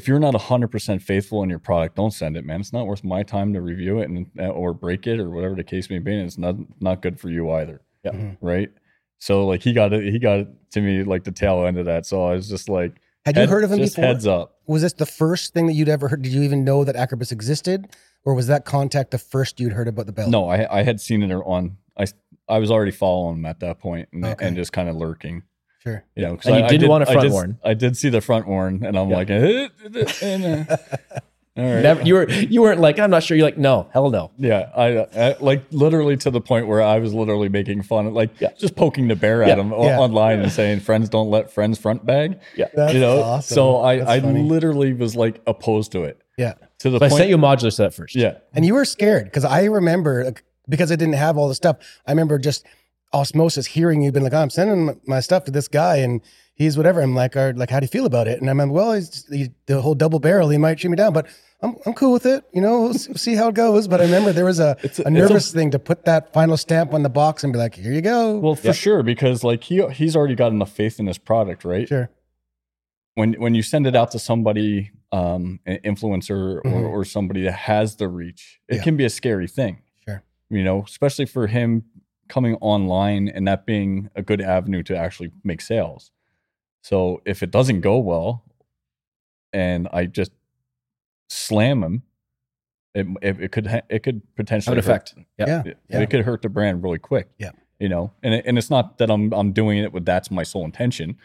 if 0.00 0.08
you're 0.08 0.18
not 0.18 0.34
100% 0.34 1.02
faithful 1.02 1.42
in 1.42 1.50
your 1.50 1.58
product, 1.58 1.96
don't 1.96 2.10
send 2.12 2.36
it, 2.36 2.44
man. 2.44 2.60
It's 2.60 2.72
not 2.72 2.86
worth 2.86 3.04
my 3.04 3.22
time 3.22 3.52
to 3.52 3.60
review 3.60 3.98
it 4.00 4.08
and 4.08 4.26
uh, 4.38 4.46
or 4.48 4.72
break 4.72 5.06
it 5.06 5.20
or 5.20 5.28
whatever 5.30 5.54
the 5.54 5.64
case 5.64 5.90
may 5.90 5.98
be. 5.98 6.12
And 6.14 6.26
it's 6.26 6.38
not 6.38 6.56
not 6.80 7.02
good 7.02 7.20
for 7.20 7.28
you 7.28 7.50
either. 7.50 7.82
Yeah. 8.04 8.12
Mhm. 8.12 8.36
Right. 8.40 8.70
So 9.18 9.46
like 9.46 9.62
he 9.62 9.72
got 9.74 9.92
it, 9.92 10.10
he 10.12 10.18
got 10.18 10.38
it 10.40 10.48
to 10.72 10.80
me 10.80 11.02
like 11.04 11.24
the 11.24 11.32
tail 11.32 11.66
end 11.66 11.76
of 11.78 11.84
that. 11.86 12.06
So 12.06 12.24
I 12.24 12.32
was 12.34 12.48
just 12.48 12.68
like, 12.68 12.92
Had 13.26 13.36
you 13.36 13.40
head- 13.40 13.50
heard 13.50 13.64
of 13.64 13.70
him 13.72 13.78
just 13.78 13.96
before? 13.96 14.06
Heads 14.08 14.26
up. 14.26 14.56
Was 14.66 14.82
this 14.82 14.94
the 14.94 15.04
first 15.06 15.52
thing 15.52 15.66
that 15.66 15.74
you'd 15.74 15.88
ever 15.90 16.08
heard? 16.08 16.22
Did 16.22 16.32
you 16.32 16.42
even 16.42 16.64
know 16.64 16.84
that 16.84 16.94
Akribis 16.96 17.30
existed, 17.32 17.88
or 18.24 18.34
was 18.34 18.46
that 18.46 18.64
contact 18.64 19.10
the 19.10 19.18
first 19.18 19.60
you'd 19.60 19.72
heard 19.72 19.88
about 19.88 20.06
the 20.06 20.12
belt? 20.12 20.30
No, 20.30 20.48
I 20.48 20.78
I 20.80 20.82
had 20.82 21.00
seen 21.00 21.22
it 21.22 21.30
on. 21.34 21.76
I 21.98 22.06
I 22.48 22.58
was 22.58 22.70
already 22.70 22.90
following 22.92 23.36
him 23.38 23.46
at 23.46 23.60
that 23.60 23.78
point 23.78 24.08
and, 24.12 24.24
Okay. 24.24 24.46
and 24.46 24.56
just 24.56 24.72
kind 24.72 24.88
of 24.88 24.96
lurking. 24.96 25.42
Sure. 25.82 26.04
You 26.14 26.22
know, 26.24 26.36
'cause 26.36 26.46
And 26.46 26.56
you 26.56 26.62
I- 26.62 26.64
I 26.66 26.68
didn't 26.68 26.80
did- 26.82 26.88
want 26.90 27.04
a 27.04 27.08
I 27.08 27.12
front 27.12 27.24
did- 27.26 27.32
warn. 27.32 27.58
I 27.64 27.74
did 27.74 27.96
see 27.96 28.08
the 28.10 28.20
front 28.20 28.46
warn, 28.46 28.84
and 28.84 28.96
I'm 28.98 29.08
Yeah. 29.10 29.16
like, 29.16 29.30
eh, 29.30 29.68
eh, 29.94 30.04
eh, 30.22 30.22
eh. 30.22 30.64
all 31.56 31.64
right. 31.64 31.82
Never, 31.82 32.02
you 32.02 32.14
were 32.14 32.30
you 32.30 32.60
weren't 32.62 32.80
like 32.80 32.98
I'm 32.98 33.10
not 33.10 33.22
sure. 33.22 33.36
You're 33.36 33.46
like 33.46 33.58
no, 33.58 33.88
hell 33.92 34.10
no. 34.10 34.30
Yeah, 34.38 34.68
I, 34.76 35.06
I 35.18 35.36
like 35.40 35.64
literally 35.70 36.16
to 36.18 36.30
the 36.30 36.40
point 36.40 36.66
where 36.68 36.82
I 36.82 36.98
was 36.98 37.12
literally 37.14 37.48
making 37.48 37.82
fun, 37.82 38.06
of, 38.06 38.12
like 38.12 38.30
Yeah. 38.40 38.50
just 38.58 38.76
poking 38.76 39.08
the 39.08 39.16
bear 39.16 39.42
Yeah. 39.42 39.52
at 39.52 39.58
him 39.58 39.70
Yeah. 39.70 39.98
online 39.98 40.40
and 40.40 40.52
saying, 40.52 40.80
"Friends 40.80 41.08
don't 41.08 41.30
let 41.30 41.50
friends 41.50 41.78
front 41.78 42.04
bag." 42.06 42.38
That's 42.74 42.92
you 42.94 43.00
know, 43.00 43.22
awesome. 43.22 43.54
so 43.54 43.80
I 43.80 43.96
That's 43.98 44.10
I 44.10 44.20
funny. 44.20 44.42
literally 44.42 44.92
was 44.92 45.16
like 45.16 45.40
opposed 45.46 45.92
to 45.92 46.04
it 46.04 46.18
Yeah. 46.38 46.54
to 46.80 46.90
the 46.90 46.98
But 46.98 47.10
I 47.12 47.16
sent 47.16 47.30
you 47.30 47.36
a 47.36 47.38
modular 47.38 47.72
set 47.72 47.94
first. 47.94 48.14
yeah, 48.14 48.34
And 48.54 48.64
you 48.66 48.74
were 48.74 48.84
scared 48.84 49.24
because 49.24 49.44
I 49.46 49.64
remember 49.64 50.32
because 50.68 50.92
I 50.92 50.96
didn't 50.96 51.14
have 51.14 51.36
all 51.36 51.48
the 51.48 51.54
stuff. 51.54 51.78
I 52.06 52.12
remember 52.12 52.38
just 52.38 52.64
osmosis 53.12 53.66
hearing 53.66 54.02
you 54.02 54.12
been 54.12 54.22
like, 54.22 54.32
oh, 54.34 54.38
I'm 54.42 54.50
sending 54.50 54.86
my- 54.86 54.96
my 55.06 55.20
stuff 55.20 55.44
to 55.44 55.50
this 55.50 55.68
guy 55.68 55.96
and 55.96 56.20
he's 56.54 56.76
whatever. 56.76 57.00
I'm 57.00 57.14
like, 57.14 57.36
or, 57.36 57.52
like, 57.54 57.70
how 57.70 57.80
do 57.80 57.84
you 57.84 57.88
feel 57.88 58.06
about 58.06 58.28
it? 58.28 58.40
And 58.40 58.48
I'm 58.50 58.58
like, 58.58 58.70
well, 58.70 58.92
he's 58.92 59.26
he, 59.30 59.50
the 59.66 59.80
whole 59.80 59.94
double 59.94 60.20
barrel. 60.20 60.48
He 60.48 60.58
might 60.58 60.78
shoot 60.80 60.90
me 60.90 60.96
down, 60.96 61.12
but 61.12 61.26
I'm 61.62 61.76
I'm 61.86 61.92
cool 61.94 62.12
with 62.12 62.26
it. 62.26 62.44
You 62.52 62.60
know, 62.60 62.82
we'll 62.82 62.94
see 62.94 63.34
how 63.34 63.48
it 63.48 63.54
goes. 63.54 63.88
But 63.88 64.00
I 64.00 64.04
remember 64.04 64.32
there 64.32 64.44
was 64.44 64.60
a, 64.60 64.76
It's 64.82 64.98
a- 64.98 65.02
a, 65.02 65.06
it's 65.06 65.08
a- 65.08 65.10
nervous 65.10 65.52
thing 65.52 65.70
to 65.72 65.78
put 65.78 66.04
that 66.04 66.32
final 66.32 66.56
stamp 66.56 66.94
on 66.94 67.02
the 67.02 67.08
box 67.08 67.42
and 67.44 67.52
be 67.52 67.58
like, 67.58 67.74
here 67.74 67.92
you 67.92 68.00
go. 68.02 68.38
well, 68.38 68.54
for 68.54 68.72
sure 68.72 69.02
because 69.02 69.42
like 69.44 69.64
he 69.64 69.84
he's 69.88 70.14
already 70.16 70.34
got 70.34 70.52
enough 70.52 70.70
faith 70.72 71.00
in 71.00 71.06
his 71.06 71.18
product, 71.18 71.64
right? 71.64 71.88
sure. 71.88 72.10
when 73.14 73.34
when 73.34 73.54
you 73.54 73.62
send 73.62 73.86
it 73.86 73.96
out 73.96 74.10
to 74.12 74.18
somebody 74.18 74.90
um 75.12 75.58
an 75.66 75.78
influencer 75.84 76.30
or, 76.30 76.62
Mhm. 76.64 76.88
or 76.88 77.04
somebody 77.04 77.42
that 77.42 77.52
has 77.52 77.96
the 77.96 78.06
reach 78.08 78.60
it 78.68 78.76
Yeah. 78.76 78.82
can 78.84 78.96
be 78.96 79.04
a 79.04 79.10
scary 79.10 79.48
thing 79.48 79.82
Sure. 80.06 80.22
you 80.48 80.62
know 80.62 80.84
especially 80.86 81.26
for 81.26 81.48
him 81.48 81.82
coming 82.30 82.54
online 82.62 83.28
and 83.28 83.46
that 83.46 83.66
being 83.66 84.08
a 84.14 84.22
good 84.22 84.40
avenue 84.40 84.82
to 84.82 84.96
actually 84.96 85.30
make 85.44 85.60
sales 85.60 86.10
so 86.82 87.20
if 87.26 87.42
it 87.42 87.50
doesn't 87.50 87.80
go 87.82 87.98
well 87.98 88.44
and 89.52 89.86
i 89.92 90.06
just 90.06 90.32
slam 91.28 91.80
them, 91.80 92.02
it, 92.94 93.06
it, 93.22 93.40
it 93.40 93.52
could 93.52 93.66
ha- 93.68 93.82
it 93.88 94.02
could 94.02 94.20
potentially 94.34 94.76
an 94.76 94.82
hurt- 94.82 94.90
effect. 94.90 95.14
Yeah. 95.38 95.46
Yeah. 95.46 95.62
it, 95.64 95.78
Yeah. 95.88 96.00
it 96.00 96.10
could 96.10 96.24
hurt 96.24 96.42
the 96.42 96.48
brand 96.48 96.82
really 96.82 96.98
quick. 96.98 97.28
Yeah. 97.38 97.52
You 97.78 97.88
know, 97.88 98.12
and 98.22 98.34
it, 98.34 98.44
and 98.46 98.58
it's 98.58 98.68
not 98.68 98.98
that 98.98 99.10
I'm 99.10 99.32
I'm 99.32 99.52
doing 99.52 99.78
it 99.78 99.92
with 99.92 100.04
that's 100.04 100.30
my 100.30 100.42
sole 100.42 100.64
intention, 100.64 101.16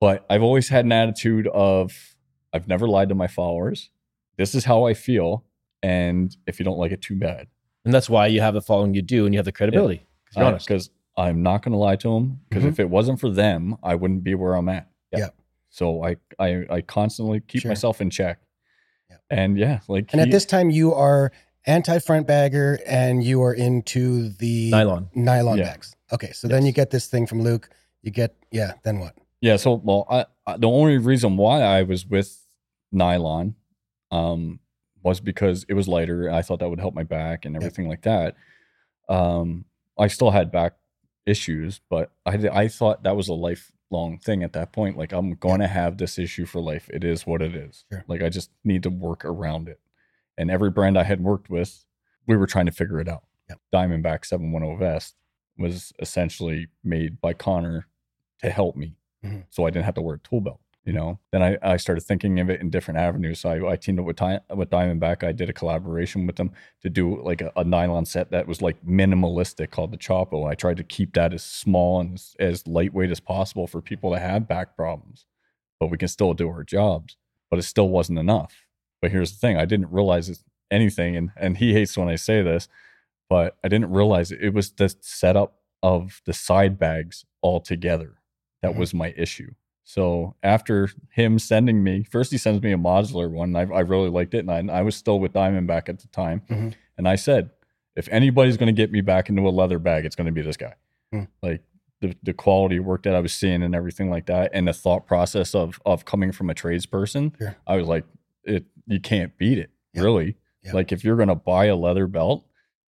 but 0.00 0.24
I've 0.30 0.42
always 0.42 0.68
had 0.68 0.84
an 0.84 0.92
attitude 0.92 1.48
of 1.48 2.14
I've 2.52 2.68
never 2.68 2.86
lied 2.86 3.08
to 3.08 3.14
my 3.16 3.26
followers. 3.26 3.90
This 4.36 4.54
is 4.54 4.64
how 4.64 4.84
I 4.84 4.94
feel, 4.94 5.44
and 5.82 6.34
if 6.46 6.58
you 6.60 6.64
don't 6.64 6.78
like 6.78 6.92
it, 6.92 7.02
too 7.02 7.16
bad. 7.16 7.48
And 7.84 7.94
that's 7.94 8.10
why 8.10 8.26
you 8.26 8.40
have 8.40 8.54
the 8.54 8.60
following 8.60 8.94
you 8.94 9.02
do 9.02 9.24
and 9.24 9.34
you 9.34 9.38
have 9.38 9.44
the 9.46 9.52
credibility. 9.52 9.98
'Cause 9.98 10.36
you're 10.36 10.44
honest. 10.44 10.66
Because 10.68 10.90
I'm 11.16 11.42
not 11.42 11.62
going 11.62 11.72
to 11.72 11.78
lie 11.78 11.96
to 11.96 12.14
them. 12.14 12.40
Because 12.48 12.64
Mhm. 12.64 12.68
if 12.68 12.80
it 12.80 12.88
wasn't 12.90 13.20
for 13.20 13.30
them, 13.30 13.76
I 13.82 13.94
wouldn't 13.94 14.22
be 14.22 14.34
where 14.34 14.54
I'm 14.54 14.68
at. 14.68 14.88
Yeah. 15.16 15.28
So 15.70 16.04
I 16.04 16.16
I 16.38 16.64
I 16.70 16.80
constantly 16.82 17.40
keep 17.40 17.62
Sure. 17.62 17.70
myself 17.70 18.00
in 18.00 18.10
check. 18.10 18.38
Yeah. 19.08 19.16
And 19.30 19.58
yeah, 19.58 19.80
like 19.88 20.12
And 20.12 20.20
at 20.20 20.30
this 20.30 20.44
time, 20.44 20.70
you 20.70 20.92
are 20.94 21.32
anti 21.66 21.98
front 21.98 22.26
bagger 22.26 22.78
and 22.86 23.22
you 23.24 23.42
are 23.42 23.52
into 23.54 24.30
the 24.30 24.70
Nylon. 24.70 25.10
nylon 25.14 25.58
Yeah. 25.58 25.64
bags. 25.64 25.94
Okay. 26.12 26.32
So 26.32 26.48
then 26.48 26.64
you 26.66 26.72
get 26.72 26.90
this 26.90 27.06
thing 27.06 27.26
from 27.26 27.42
Luke. 27.42 27.70
You 28.02 28.10
get, 28.10 28.34
yeah, 28.50 28.72
then 28.82 28.98
what? 28.98 29.14
Yeah, 29.42 29.56
so 29.56 29.74
well, 29.74 30.06
I, 30.08 30.26
I, 30.46 30.56
the 30.58 30.68
only 30.68 30.98
reason 30.98 31.36
why 31.36 31.60
I 31.62 31.82
was 31.82 32.06
with 32.06 32.46
nylon 32.92 33.54
um, 34.10 34.59
was 35.02 35.20
because 35.20 35.64
it 35.68 35.74
was 35.74 35.88
lighter. 35.88 36.30
I 36.30 36.42
thought 36.42 36.58
that 36.60 36.68
would 36.68 36.80
help 36.80 36.94
my 36.94 37.02
back 37.04 37.44
and 37.44 37.56
everything 37.56 37.88
like 37.88 38.02
that. 38.02 38.34
Um, 39.08 39.64
I 39.98 40.06
still 40.08 40.30
had 40.30 40.50
back 40.52 40.74
issues, 41.26 41.80
but 41.90 42.12
I 42.26 42.32
I 42.48 42.68
thought 42.68 43.02
that 43.02 43.16
was 43.16 43.28
a 43.28 43.34
lifelong 43.34 44.18
thing 44.18 44.42
at 44.42 44.52
that 44.54 44.72
point. 44.72 44.96
Like 44.96 45.12
I'm 45.12 45.34
going 45.34 45.60
to 45.60 45.66
have 45.66 45.98
this 45.98 46.18
issue 46.18 46.46
for 46.46 46.60
life. 46.60 46.88
It 46.92 47.04
is 47.04 47.26
what 47.26 47.42
it 47.42 47.54
is. 47.54 47.84
Sure. 47.92 48.04
Like 48.08 48.22
I 48.22 48.28
just 48.28 48.50
need 48.64 48.82
to 48.84 48.90
work 48.90 49.24
around 49.24 49.68
it. 49.68 49.80
And 50.38 50.50
every 50.50 50.70
brand 50.70 50.96
I 50.98 51.02
had 51.04 51.22
worked 51.22 51.50
with, 51.50 51.84
we 52.26 52.36
were 52.36 52.46
trying 52.46 52.66
to 52.66 52.72
figure 52.72 53.00
it 53.00 53.08
out. 53.08 53.24
Yep. 53.48 53.58
Diamondback 53.74 54.24
710 54.24 54.78
vest 54.78 55.16
was 55.58 55.92
essentially 55.98 56.68
made 56.82 57.20
by 57.20 57.32
Connor 57.34 57.86
to 58.42 58.48
help 58.50 58.76
me, 58.76 58.94
Mhm. 59.22 59.44
so 59.50 59.66
I 59.66 59.70
didn't 59.70 59.84
have 59.84 59.96
to 59.96 60.00
wear 60.02 60.14
a 60.14 60.18
tool 60.20 60.40
belt. 60.40 60.60
You 60.84 60.94
know, 60.94 61.20
then 61.30 61.42
I, 61.42 61.58
I 61.62 61.76
started 61.76 62.00
thinking 62.00 62.40
of 62.40 62.48
it 62.48 62.60
in 62.60 62.70
different 62.70 62.98
avenues. 62.98 63.40
So 63.40 63.50
I, 63.50 63.72
I 63.72 63.76
teamed 63.76 64.00
up 64.00 64.06
with 64.06 64.18
with 64.56 64.70
Diamondback. 64.70 65.22
I 65.22 65.32
did 65.32 65.50
a 65.50 65.52
collaboration 65.52 66.26
with 66.26 66.36
them 66.36 66.52
to 66.82 66.88
do 66.88 67.22
like 67.22 67.42
a, 67.42 67.52
a 67.54 67.64
nylon 67.64 68.06
set 68.06 68.30
that 68.30 68.48
was 68.48 68.62
like 68.62 68.82
minimalistic 68.84 69.70
called 69.70 69.92
the 69.92 69.98
Chopo. 69.98 70.48
I 70.48 70.54
tried 70.54 70.78
to 70.78 70.82
keep 70.84 71.12
that 71.14 71.34
as 71.34 71.42
small 71.44 72.00
and 72.00 72.14
as, 72.14 72.34
as 72.40 72.66
lightweight 72.66 73.10
as 73.10 73.20
possible 73.20 73.66
for 73.66 73.82
people 73.82 74.10
that 74.12 74.22
have 74.22 74.48
back 74.48 74.74
problems, 74.74 75.26
but 75.78 75.90
we 75.90 75.98
can 75.98 76.08
still 76.08 76.32
do 76.32 76.48
our 76.48 76.64
jobs. 76.64 77.16
But 77.50 77.58
it 77.58 77.64
still 77.64 77.90
wasn't 77.90 78.18
enough. 78.18 78.64
But 79.02 79.10
here's 79.10 79.32
the 79.32 79.38
thing: 79.38 79.58
I 79.58 79.66
didn't 79.66 79.90
realize 79.92 80.30
it's 80.30 80.44
anything, 80.70 81.14
and 81.14 81.30
and 81.36 81.58
he 81.58 81.74
hates 81.74 81.96
when 81.98 82.08
I 82.08 82.16
say 82.16 82.42
this, 82.42 82.68
but 83.28 83.56
I 83.64 83.68
didn't 83.68 83.90
realize 83.90 84.32
it, 84.32 84.40
it 84.42 84.54
was 84.54 84.72
the 84.72 84.94
setup 85.00 85.56
of 85.82 86.22
the 86.26 86.32
side 86.32 86.78
bags 86.78 87.24
altogether 87.42 88.16
that 88.62 88.72
Mhm. 88.72 88.78
was 88.78 88.94
my 88.94 89.14
issue. 89.16 89.52
So 89.90 90.36
after 90.44 90.88
him 91.10 91.40
sending 91.40 91.82
me, 91.82 92.04
first 92.04 92.30
he 92.30 92.38
sends 92.38 92.62
me 92.62 92.70
a 92.72 92.76
modular 92.78 93.28
one. 93.28 93.56
I, 93.56 93.62
I 93.62 93.80
really 93.80 94.08
liked 94.08 94.34
it, 94.34 94.46
and 94.48 94.70
I, 94.70 94.78
I 94.78 94.82
was 94.82 94.94
still 94.94 95.18
with 95.18 95.32
Diamondback 95.32 95.88
at 95.88 95.98
the 95.98 96.06
time. 96.08 96.42
Mhm. 96.48 96.74
And 96.96 97.08
I 97.08 97.16
said, 97.16 97.50
if 97.96 98.06
anybody's 98.12 98.56
going 98.56 98.68
to 98.68 98.72
get 98.72 98.92
me 98.92 99.00
back 99.00 99.28
into 99.28 99.42
a 99.42 99.50
leather 99.50 99.80
bag, 99.80 100.04
it's 100.04 100.14
going 100.14 100.26
to 100.26 100.32
be 100.32 100.42
this 100.42 100.56
guy. 100.56 100.74
Hmm. 101.12 101.24
Like 101.42 101.64
the 102.00 102.14
the 102.22 102.32
quality 102.32 102.76
of 102.76 102.84
work 102.84 103.02
that 103.02 103.16
I 103.16 103.20
was 103.20 103.32
seeing 103.32 103.64
and 103.64 103.74
everything 103.74 104.10
like 104.10 104.26
that, 104.26 104.52
and 104.54 104.68
the 104.68 104.72
thought 104.72 105.08
process 105.08 105.56
of 105.56 105.80
of 105.84 106.04
coming 106.04 106.30
from 106.30 106.50
a 106.50 106.54
tradesperson, 106.54 107.36
Sure. 107.36 107.56
I 107.66 107.76
was 107.76 107.88
like, 107.88 108.04
it 108.44 108.66
you 108.86 109.00
can't 109.00 109.36
beat 109.38 109.58
it, 109.58 109.70
Yeah. 109.92 110.02
really. 110.02 110.36
Yeah. 110.62 110.72
Like 110.72 110.92
if 110.92 111.02
you're 111.02 111.16
going 111.16 111.30
to 111.30 111.34
buy 111.34 111.64
a 111.64 111.74
leather 111.74 112.06
belt, 112.06 112.46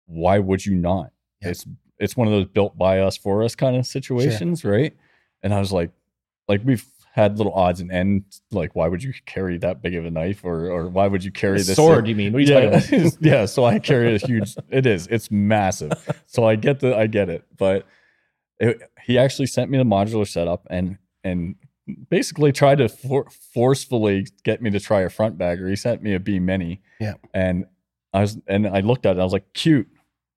why 0.06 0.40
would 0.40 0.66
you 0.66 0.74
not? 0.74 1.12
Yeah. 1.42 1.50
It's 1.50 1.64
it's 2.00 2.16
one 2.16 2.26
of 2.26 2.32
those 2.32 2.46
built 2.46 2.76
by 2.76 2.98
us 2.98 3.16
for 3.16 3.44
us 3.44 3.54
kind 3.54 3.76
of 3.76 3.86
situations, 3.86 4.64
right? 4.64 4.96
And 5.44 5.54
I 5.54 5.60
was 5.60 5.70
like, 5.70 5.92
like 6.48 6.62
we've 6.64 6.84
had 7.12 7.36
little 7.36 7.52
odds 7.52 7.80
and 7.80 7.90
ends. 7.90 8.42
Like, 8.50 8.76
why 8.76 8.88
would 8.88 9.02
you 9.02 9.12
carry 9.26 9.58
that 9.58 9.82
big 9.82 9.94
of 9.94 10.04
a 10.04 10.10
knife, 10.10 10.44
or 10.44 10.70
or 10.70 10.88
why 10.88 11.06
would 11.06 11.24
you 11.24 11.32
carry 11.32 11.60
A 11.60 11.62
this 11.62 11.76
sword, 11.76 12.06
you 12.06 12.14
mean? 12.14 12.32
What 12.32 12.44
you 12.44 12.54
yeah, 12.54 13.10
yeah. 13.20 13.46
So 13.46 13.64
I 13.64 13.78
carry 13.78 14.14
a 14.14 14.18
huge. 14.18 14.54
It 14.70 14.86
is. 14.86 15.06
It's 15.08 15.30
massive. 15.30 15.92
So 16.26 16.44
I 16.44 16.56
get 16.56 16.80
the. 16.80 16.96
I 16.96 17.06
get 17.06 17.28
it. 17.28 17.44
But 17.56 17.86
it, 18.60 18.80
he 19.04 19.18
actually 19.18 19.46
sent 19.46 19.70
me 19.70 19.78
the 19.78 19.84
modular 19.84 20.26
setup 20.26 20.66
and 20.70 20.98
and 21.24 21.56
basically 22.10 22.52
tried 22.52 22.78
to 22.78 22.88
for, 22.88 23.28
forcefully 23.54 24.26
get 24.44 24.60
me 24.62 24.70
to 24.70 24.80
try 24.80 25.00
a 25.00 25.08
front 25.08 25.38
bagger. 25.38 25.68
He 25.68 25.76
sent 25.76 26.02
me 26.02 26.14
a 26.14 26.20
B 26.20 26.38
mini. 26.38 26.82
Yeah. 27.00 27.14
And 27.34 27.66
I 28.12 28.20
was 28.20 28.38
and 28.46 28.66
I 28.66 28.80
looked 28.80 29.06
at 29.06 29.16
it. 29.16 29.20
I 29.20 29.24
was 29.24 29.32
like, 29.32 29.52
cute. 29.54 29.88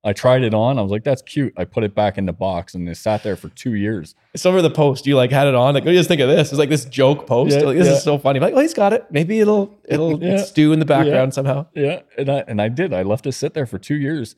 I 0.03 0.13
tried 0.13 0.41
it 0.43 0.53
on. 0.55 0.79
I 0.79 0.81
was 0.81 0.91
like, 0.91 1.03
that's 1.03 1.21
cute. 1.21 1.53
I 1.57 1.63
put 1.63 1.83
it 1.83 1.93
back 1.93 2.17
in 2.17 2.25
the 2.25 2.33
box 2.33 2.73
and 2.73 2.89
it 2.89 2.97
sat 2.97 3.21
there 3.21 3.35
for 3.35 3.49
two 3.49 3.75
years. 3.75 4.15
Some 4.35 4.55
of 4.55 4.63
the 4.63 4.71
post 4.71 5.05
you 5.05 5.15
like 5.15 5.31
had 5.31 5.47
it 5.47 5.53
on. 5.53 5.75
Like, 5.75 5.83
what 5.83 5.89
do 5.89 5.91
you 5.91 5.99
just 5.99 6.07
think 6.07 6.21
of 6.21 6.27
this? 6.27 6.49
It's 6.49 6.57
like 6.57 6.69
this 6.69 6.85
joke 6.85 7.27
post. 7.27 7.55
Yeah, 7.55 7.63
like, 7.65 7.77
this 7.77 7.87
yeah. 7.87 7.93
is 7.93 8.03
so 8.03 8.17
funny. 8.17 8.39
I'm 8.39 8.43
like, 8.43 8.53
well, 8.53 8.63
he's 8.63 8.73
got 8.73 8.93
it. 8.93 9.05
Maybe 9.11 9.39
it'll 9.39 9.77
it'll 9.87 10.21
Yeah. 10.21 10.37
stew 10.37 10.73
in 10.73 10.79
the 10.79 10.85
background 10.85 11.33
somehow. 11.35 11.67
Yeah, 11.75 12.01
and 12.17 12.29
I 12.29 12.43
and 12.47 12.59
I 12.61 12.69
did. 12.69 12.93
I 12.93 13.03
left 13.03 13.27
it 13.27 13.33
sit 13.33 13.53
there 13.53 13.67
for 13.67 13.77
two 13.77 13.95
years, 13.95 14.35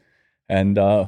and 0.50 0.78
uh, 0.78 1.08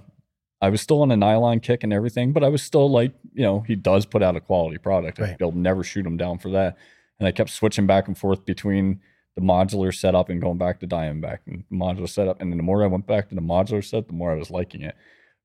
I 0.62 0.70
was 0.70 0.80
still 0.80 1.02
on 1.02 1.12
a 1.12 1.18
nylon 1.18 1.60
kick 1.60 1.84
and 1.84 1.92
everything, 1.92 2.32
but 2.32 2.42
I 2.44 2.48
was 2.48 2.64
still 2.64 2.90
like, 2.90 3.12
you 3.34 3.44
know, 3.44 3.60
he 3.68 3.76
does 3.76 4.06
put 4.06 4.24
out 4.24 4.38
a 4.38 4.40
quality 4.40 4.78
product. 4.78 5.20
Right. 5.20 5.38
They'll 5.38 5.52
never 5.52 5.84
shoot 5.84 6.06
him 6.06 6.16
down 6.16 6.38
for 6.38 6.50
that. 6.52 6.78
And 7.20 7.28
I 7.28 7.32
kept 7.34 7.50
switching 7.50 7.88
back 7.88 8.08
and 8.08 8.18
forth 8.18 8.46
between 8.46 9.02
the 9.36 9.42
modular 9.42 9.94
setup 9.94 10.30
and 10.30 10.42
going 10.42 10.58
back 10.58 10.80
to 10.80 10.88
Diamondback 10.88 11.40
and 11.48 11.64
modular 11.72 12.08
setup. 12.10 12.42
And 12.42 12.52
then 12.52 12.58
the 12.58 12.64
more 12.64 12.84
I 12.84 12.88
went 12.88 13.06
back 13.08 13.30
to 13.30 13.36
the 13.36 13.42
modular 13.42 13.84
set, 13.84 14.08
the 14.08 14.14
more 14.14 14.32
I 14.32 14.36
was 14.36 14.50
liking 14.50 14.82
it. 14.82 14.96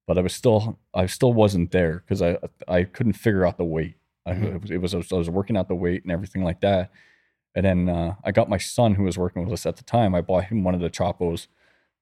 But 0.06 0.16
I 0.18 0.22
was 0.22 0.34
still, 0.34 0.78
I 0.94 1.06
still 1.06 1.32
wasn't 1.32 1.70
there 1.72 2.02
because 2.06 2.22
I, 2.22 2.38
I 2.68 2.84
couldn't 2.84 3.12
figure 3.14 3.44
out 3.46 3.58
the 3.58 3.64
weight. 3.64 3.96
I, 4.26 4.32
Mhm. 4.32 4.54
it, 4.54 4.62
was, 4.62 4.70
it 4.70 4.76
was, 4.80 4.94
I 4.94 4.98
was, 4.98 5.12
I 5.12 5.16
was 5.16 5.30
working 5.30 5.56
out 5.56 5.68
the 5.68 5.74
weight 5.74 6.02
and 6.02 6.12
everything 6.12 6.44
like 6.44 6.60
that. 6.60 6.90
And 7.54 7.64
then 7.66 7.88
uh, 7.88 8.14
I 8.24 8.30
got 8.32 8.48
my 8.48 8.58
son 8.58 8.94
who 8.94 9.02
was 9.04 9.18
working 9.18 9.42
with 9.44 9.52
us 9.52 9.66
at 9.66 9.76
the 9.76 9.82
time. 9.84 10.14
I 10.14 10.20
bought 10.20 10.44
him 10.44 10.62
one 10.62 10.74
of 10.74 10.80
the 10.80 10.90
Chopos 10.90 11.48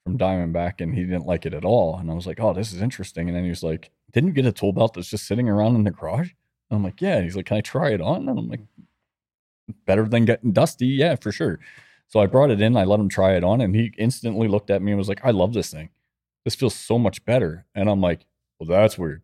from 0.05 0.19
Diamondback 0.19 0.81
and 0.81 0.95
he 0.95 1.03
didn't 1.05 1.27
like 1.27 1.47
it 1.47 1.55
at 1.55 1.65
all. 1.65 1.97
And 1.99 2.11
I 2.11 2.15
was 2.15 2.27
like, 2.27 2.39
oh, 2.41 2.53
this 2.53 2.73
is 2.73 2.83
interesting. 2.83 3.29
And 3.29 3.37
then 3.37 3.45
he 3.45 3.51
was 3.51 3.63
like, 3.63 3.91
didn't 4.13 4.29
you 4.29 4.35
get 4.35 4.47
a 4.47 4.53
tool 4.53 4.73
belt 4.73 4.95
that's 4.95 5.09
just 5.11 5.27
sitting 5.27 5.49
around 5.49 5.75
in 5.75 5.85
the 5.85 5.91
garage? 5.91 6.31
And 6.71 6.77
I'm 6.77 6.85
like, 6.85 7.01
yeah. 7.01 7.15
And 7.17 7.25
he's 7.25 7.37
like, 7.37 7.47
can 7.47 7.57
I 7.57 7.63
try 7.63 7.91
it 7.91 8.01
on? 8.03 8.29
And 8.29 8.39
I'm 8.39 8.49
like, 8.49 8.61
better 9.87 10.05
than 10.07 10.25
getting 10.25 10.53
dusty. 10.53 10.87
Yeah, 10.87 11.17
for 11.17 11.33
sure. 11.33 11.59
So 12.09 12.21
I 12.21 12.27
brought 12.27 12.51
it 12.51 12.61
in. 12.61 12.77
I 12.77 12.85
let 12.85 13.01
him 13.01 13.09
try 13.09 13.35
it 13.37 13.45
on 13.45 13.61
and 13.61 13.75
he 13.75 13.93
instantly 13.99 14.49
looked 14.49 14.71
at 14.71 14.81
me 14.83 14.93
and 14.93 14.99
was 14.99 15.09
like, 15.09 15.21
I 15.25 15.31
love 15.31 15.53
this 15.53 15.71
thing. 15.71 15.91
This 16.45 16.55
feels 16.55 16.75
so 16.75 16.99
much 16.99 17.25
better. 17.25 17.67
And 17.75 17.89
I'm 17.91 18.01
like, 18.01 18.25
well, 18.59 18.69
that's 18.69 18.97
weird. 18.97 19.23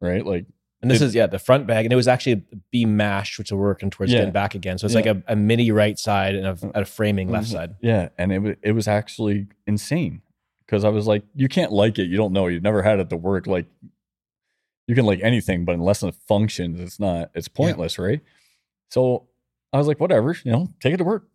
Right. 0.00 0.24
Like, 0.24 0.46
And 0.82 0.90
this 0.90 1.00
It- 1.00 1.06
is 1.06 1.14
yeah 1.14 1.26
the 1.26 1.38
front 1.38 1.66
bag, 1.66 1.86
and 1.86 1.92
it 1.92 1.96
was 1.96 2.06
actually 2.06 2.32
a 2.52 2.56
B 2.70 2.84
mash, 2.84 3.38
which 3.38 3.50
we're 3.50 3.58
working 3.58 3.88
towards 3.90 4.12
Yeah. 4.12 4.18
getting 4.18 4.32
back 4.34 4.54
again. 4.54 4.76
So 4.78 4.84
it's 4.84 4.94
Yeah. 4.94 5.00
like 5.00 5.06
a, 5.06 5.22
a 5.32 5.34
mini 5.36 5.70
right 5.70 5.98
side 5.98 6.34
and 6.34 6.46
a, 6.46 6.80
a 6.80 6.84
framing 6.84 7.30
left 7.30 7.48
Mhm. 7.48 7.52
side. 7.52 7.74
Yeah, 7.80 8.10
and 8.18 8.30
it 8.32 8.38
was 8.40 8.56
it 8.62 8.72
was 8.72 8.86
actually 8.86 9.46
insane 9.66 10.20
because 10.66 10.84
I 10.84 10.90
was 10.90 11.06
like, 11.06 11.22
you 11.34 11.48
can't 11.48 11.72
like 11.72 11.98
it, 11.98 12.04
you 12.10 12.16
don't 12.18 12.32
know, 12.34 12.48
you've 12.48 12.62
never 12.62 12.82
had 12.82 13.00
it 13.00 13.08
to 13.10 13.16
work. 13.16 13.46
Like, 13.46 13.64
you 14.86 14.94
can 14.94 15.06
like 15.06 15.20
anything, 15.22 15.64
but 15.64 15.74
unless 15.74 16.02
it 16.02 16.14
functions, 16.28 16.78
it's 16.80 17.00
not, 17.00 17.30
it's 17.34 17.48
pointless, 17.48 17.98
right? 17.98 18.20
So 18.90 19.26
I 19.74 19.78
was 19.78 19.86
like, 19.88 20.00
whatever, 20.00 20.36
you 20.44 20.52
know, 20.52 20.68
take 20.80 20.94
it 20.94 20.98
to 20.98 21.04
work, 21.04 21.28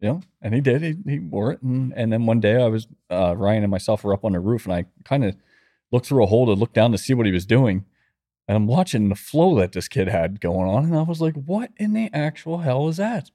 you 0.00 0.08
know. 0.08 0.20
And 0.42 0.54
he 0.54 0.60
did. 0.60 0.82
He 0.82 0.94
he 1.10 1.18
wore 1.18 1.52
it, 1.52 1.62
and 1.62 1.92
and 1.96 2.12
then 2.12 2.26
one 2.26 2.38
day 2.40 2.62
I 2.62 2.66
was 2.68 2.86
uh, 3.10 3.34
Ryan 3.36 3.64
and 3.64 3.70
myself 3.70 4.04
were 4.04 4.12
up 4.12 4.24
on 4.24 4.32
the 4.32 4.40
roof, 4.40 4.64
and 4.66 4.72
I 4.74 4.84
kind 5.04 5.24
of 5.24 5.34
looked 5.90 6.06
through 6.06 6.22
a 6.22 6.26
hole 6.26 6.46
to 6.46 6.52
look 6.52 6.72
down 6.74 6.92
to 6.92 6.98
see 6.98 7.14
what 7.14 7.26
he 7.26 7.32
was 7.32 7.46
doing. 7.46 7.84
And 8.46 8.56
I'm 8.56 8.66
watching 8.66 9.08
the 9.08 9.14
flow 9.14 9.56
that 9.58 9.72
this 9.72 9.88
kid 9.88 10.08
had 10.08 10.40
going 10.40 10.68
on, 10.68 10.84
and 10.84 10.96
I 10.96 11.02
was 11.02 11.20
like, 11.20 11.34
"What 11.34 11.70
in 11.78 11.92
the 11.94 12.10
actual 12.12 12.58
hell 12.58 12.88
is 12.88 12.98
that?" 12.98 13.30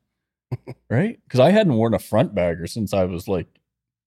right? 0.89 1.19
Because 1.23 1.39
I 1.39 1.51
hadn't 1.51 1.73
worn 1.73 1.93
a 1.93 1.99
front 1.99 2.33
bagger 2.35 2.67
since 2.67 2.93
I 2.93 3.05
was 3.05 3.27
like 3.27 3.47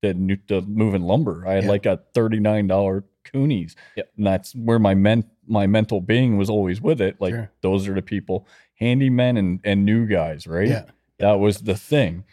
the, 0.03 0.15
new- 0.15 0.39
the 0.49 0.63
moving 0.63 1.03
lumber. 1.03 1.45
I 1.47 1.55
had 1.55 1.65
Yeah. 1.65 1.71
like 1.71 1.87
a 1.87 2.01
thirty 2.15 2.39
nine 2.41 2.67
dollar 2.69 3.05
Kuny's, 3.25 3.75
Yep. 3.97 4.13
and 4.17 4.27
that's 4.27 4.55
where 4.55 4.79
my 4.79 4.95
men 4.95 5.25
my 5.49 5.67
mental 5.67 6.01
being 6.01 6.37
was 6.39 6.51
always 6.51 6.81
with 6.81 7.01
it. 7.01 7.17
Like 7.21 7.35
Sure. 7.35 7.51
those 7.63 7.89
are 7.89 7.95
the 7.95 8.03
people, 8.03 8.47
handymen 8.81 9.39
and 9.39 9.61
and 9.65 9.85
new 9.85 10.07
guys, 10.07 10.47
right? 10.47 10.69
Yeah. 10.69 10.85
that 11.19 11.35
was 11.41 11.59
the 11.63 11.77
thing. 11.77 12.25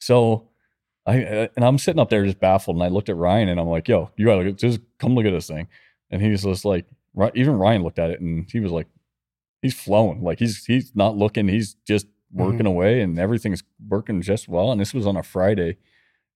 So. 0.00 0.48
I 1.08 1.22
uh, 1.22 1.46
and 1.54 1.64
I'm 1.64 1.78
sitting 1.78 2.00
up 2.00 2.10
there 2.10 2.24
just 2.24 2.40
baffled, 2.40 2.74
and 2.74 2.82
I 2.82 2.88
looked 2.88 3.08
at 3.08 3.14
Ryan 3.16 3.48
and 3.48 3.60
I'm 3.60 3.68
like, 3.68 3.86
"Yo, 3.86 4.10
you 4.16 4.26
gotta 4.26 4.50
just 4.50 4.80
come 4.98 5.14
look 5.14 5.24
at 5.24 5.30
this 5.30 5.46
thing." 5.46 5.68
And 6.10 6.20
he's 6.20 6.42
just 6.42 6.64
like, 6.64 6.84
even 7.34 7.54
Ryan 7.58 7.84
looked 7.84 8.00
at 8.00 8.10
it 8.10 8.20
and 8.20 8.50
he 8.50 8.58
was 8.58 8.72
like, 8.72 8.88
he's 9.62 9.74
flowing. 9.74 10.20
Like 10.24 10.40
he's 10.40 10.64
he's 10.64 10.96
not 10.96 11.16
looking. 11.16 11.46
He's 11.46 11.74
just 11.86 12.08
working 12.32 12.66
away 12.66 13.02
and 13.02 13.20
everything's 13.20 13.62
working 13.88 14.20
just 14.20 14.48
well. 14.48 14.72
And 14.72 14.80
this 14.80 14.92
was 14.92 15.06
on 15.06 15.16
a 15.16 15.22
Friday. 15.22 15.76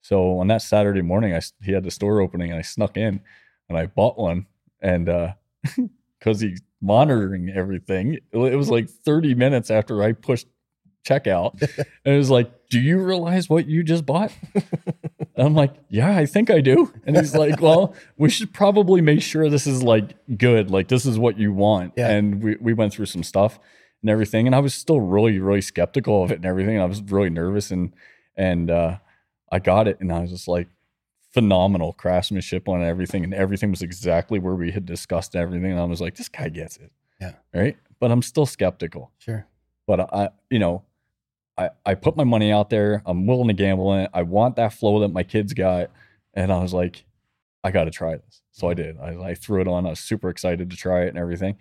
So 0.02 0.38
on 0.38 0.46
that 0.46 0.62
Saturday 0.62 1.02
morning, 1.02 1.34
I 1.34 1.40
he 1.64 1.72
had 1.72 1.82
the 1.82 1.90
store 1.90 2.20
opening 2.20 2.50
and 2.50 2.58
I 2.60 2.62
snuck 2.62 2.96
in 2.96 3.22
and 3.68 3.76
I 3.76 3.86
bought 3.86 4.18
one. 4.20 4.46
And 4.80 5.08
uh 5.08 5.32
because 6.20 6.40
he's 6.40 6.62
monitoring 6.80 7.50
everything, 7.50 8.18
it 8.30 8.56
was 8.56 8.70
like 8.70 8.88
30 8.88 9.34
minutes 9.34 9.70
after 9.70 10.02
I 10.04 10.12
pushed 10.12 10.46
checkout. 11.04 11.60
and 12.04 12.14
it 12.14 12.18
was 12.18 12.30
like, 12.30 12.68
Do 12.68 12.78
you 12.78 12.98
realize 12.98 13.48
what 13.48 13.66
you 13.66 13.82
just 13.82 14.06
bought? 14.06 14.32
And 15.40 15.46
I'm 15.46 15.54
like, 15.54 15.72
yeah, 15.88 16.18
I 16.18 16.26
think 16.26 16.50
I 16.50 16.60
do. 16.60 16.92
And 17.06 17.16
he's 17.16 17.34
like, 17.34 17.60
well, 17.62 17.94
we 18.18 18.28
should 18.28 18.52
probably 18.52 19.00
make 19.00 19.22
sure 19.22 19.48
this 19.48 19.66
is 19.66 19.82
like 19.82 20.10
good. 20.36 20.70
Like 20.70 20.88
this 20.88 21.06
is 21.06 21.18
what 21.18 21.38
you 21.38 21.50
want. 21.50 21.94
Yeah. 21.96 22.10
And 22.10 22.42
we, 22.42 22.56
we 22.60 22.74
went 22.74 22.92
through 22.92 23.06
some 23.06 23.22
stuff 23.22 23.58
and 24.02 24.10
everything. 24.10 24.46
And 24.46 24.54
I 24.54 24.58
was 24.58 24.74
still 24.74 25.00
really, 25.00 25.38
really 25.38 25.62
skeptical 25.62 26.22
of 26.22 26.30
it 26.30 26.34
and 26.34 26.44
everything. 26.44 26.74
And 26.74 26.82
I 26.82 26.86
was 26.86 27.00
really 27.00 27.30
nervous 27.30 27.70
and 27.70 27.94
and 28.36 28.70
uh 28.70 28.98
I 29.50 29.60
got 29.60 29.88
it 29.88 29.98
and 30.00 30.12
I 30.12 30.20
was 30.20 30.30
just 30.30 30.46
like 30.46 30.68
phenomenal 31.32 31.92
craftsmanship 31.92 32.68
on 32.68 32.82
everything. 32.82 33.24
And 33.24 33.32
everything 33.32 33.70
was 33.70 33.82
exactly 33.82 34.38
where 34.38 34.54
we 34.54 34.72
had 34.72 34.84
discussed 34.84 35.36
everything. 35.36 35.70
And 35.70 35.80
I 35.80 35.84
was 35.84 36.00
like, 36.00 36.16
this 36.16 36.28
guy 36.28 36.48
gets 36.48 36.76
it. 36.76 36.92
Yeah. 37.20 37.34
Right. 37.54 37.76
But 37.98 38.10
I'm 38.10 38.22
still 38.22 38.46
skeptical 38.46 39.12
Sure. 39.18 39.46
but 39.86 40.12
I, 40.12 40.30
you 40.50 40.58
know, 40.58 40.84
I, 41.58 41.70
I 41.84 41.94
put 41.94 42.16
my 42.16 42.24
money 42.24 42.50
out 42.50 42.70
there. 42.70 43.02
I'm 43.04 43.26
willing 43.26 43.48
to 43.48 43.54
gamble 43.54 43.92
in 43.94 44.00
it. 44.02 44.10
I 44.14 44.22
want 44.22 44.56
that 44.56 44.72
flow 44.72 45.00
that 45.00 45.12
my 45.12 45.22
kids 45.22 45.52
got. 45.52 45.90
And 46.34 46.52
I 46.52 46.60
was 46.62 46.72
like, 46.72 47.04
I 47.62 47.70
got 47.70 47.84
to 47.84 47.90
try 47.90 48.16
this. 48.16 48.42
So 48.52 48.68
I 48.68 48.74
mm-hmm. 48.74 48.82
did. 48.82 49.20
I, 49.20 49.30
I 49.30 49.34
threw 49.34 49.60
it 49.60 49.68
on. 49.68 49.86
I 49.86 49.90
was 49.90 50.00
super 50.00 50.30
excited 50.30 50.70
to 50.70 50.76
try 50.76 51.02
it 51.02 51.08
and 51.08 51.18
everything. 51.18 51.56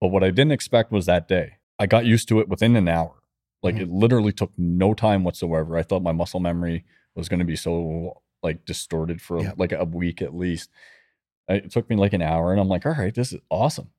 But 0.00 0.08
what 0.08 0.24
I 0.24 0.30
didn't 0.30 0.52
expect 0.52 0.90
was 0.92 1.06
that 1.06 1.28
day. 1.28 1.54
I 1.78 1.86
got 1.86 2.04
used 2.04 2.28
to 2.28 2.40
it 2.40 2.48
within 2.48 2.74
an 2.76 2.88
hour. 2.88 3.14
Like 3.62 3.76
mm-hmm. 3.76 3.84
it 3.84 3.90
literally 3.90 4.32
took 4.32 4.52
no 4.58 4.94
time 4.94 5.24
whatsoever. 5.24 5.76
I 5.76 5.82
thought 5.82 6.02
my 6.02 6.12
muscle 6.12 6.40
memory 6.40 6.84
was 7.14 7.28
going 7.28 7.38
to 7.38 7.46
be 7.46 7.56
so 7.56 8.22
like 8.42 8.64
distorted 8.64 9.20
for 9.20 9.40
Yeah. 9.42 9.52
like 9.56 9.72
a 9.72 9.84
week 9.84 10.22
at 10.22 10.34
least. 10.34 10.70
It 11.48 11.70
took 11.70 11.88
me 11.88 11.96
like 11.96 12.12
an 12.12 12.22
hour, 12.22 12.50
and 12.52 12.60
I'm 12.60 12.68
like, 12.68 12.84
all 12.86 12.92
right, 12.92 13.14
this 13.14 13.32
is 13.32 13.40
awesome. 13.50 13.90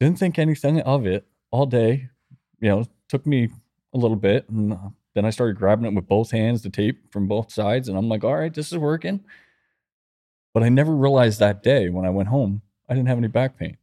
Didn't 0.00 0.18
think 0.18 0.38
anything 0.38 0.80
of 0.82 1.06
it 1.06 1.26
all 1.50 1.64
day. 1.66 2.08
You 2.60 2.68
know, 2.68 2.84
took 3.08 3.26
me 3.26 3.48
a 3.94 3.98
little 3.98 4.16
bit, 4.16 4.48
and 4.50 4.72
uh, 4.74 4.76
then 5.14 5.24
I 5.24 5.30
started 5.30 5.56
grabbing 5.56 5.86
it 5.86 5.94
with 5.94 6.06
both 6.06 6.30
hands, 6.30 6.62
the 6.62 6.68
tape 6.70 7.10
from 7.10 7.26
both 7.26 7.50
sides, 7.52 7.88
and 7.88 7.96
I'm 7.96 8.08
like, 8.08 8.22
all 8.22 8.36
right, 8.36 8.52
this 8.52 8.70
is 8.70 8.78
working. 8.78 9.24
But 10.54 10.62
I 10.62 10.68
never 10.68 10.94
realized 10.94 11.40
that 11.40 11.62
day 11.62 11.88
when 11.88 12.04
I 12.04 12.10
went 12.10 12.28
home, 12.28 12.62
I 12.88 12.94
didn't 12.94 13.08
have 13.08 13.18
any 13.18 13.28
back 13.28 13.58
pain. 13.58 13.76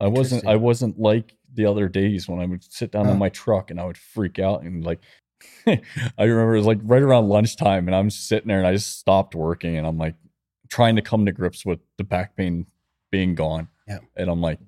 I 0.00 0.06
wasn't. 0.08 0.46
I 0.46 0.56
wasn't 0.56 0.98
like 0.98 1.36
the 1.52 1.66
other 1.66 1.88
days 1.88 2.28
when 2.28 2.40
I 2.40 2.46
would 2.46 2.64
sit 2.64 2.90
down 2.90 3.04
Huh. 3.06 3.12
in 3.12 3.18
my 3.18 3.28
truck 3.28 3.70
and 3.70 3.80
I 3.80 3.84
would 3.84 3.98
freak 3.98 4.38
out 4.38 4.62
and 4.62 4.84
like. 4.84 5.00
I 5.66 6.24
remember 6.24 6.54
it 6.54 6.58
was 6.58 6.66
like 6.66 6.80
right 6.82 7.02
around 7.02 7.28
lunchtime, 7.28 7.88
and 7.88 7.94
I'm 7.94 8.10
sitting 8.10 8.48
there, 8.48 8.58
and 8.58 8.66
I 8.66 8.72
just 8.72 8.98
stopped 8.98 9.34
working, 9.34 9.76
and 9.76 9.86
I'm 9.86 9.98
like 9.98 10.14
trying 10.68 10.96
to 10.96 11.02
come 11.02 11.26
to 11.26 11.32
grips 11.32 11.66
with 11.66 11.80
the 11.98 12.04
back 12.04 12.36
pain 12.36 12.66
being 13.10 13.34
gone. 13.34 13.68
Yeah. 13.86 13.98
And 14.16 14.30
I'm 14.30 14.40
like, 14.40 14.58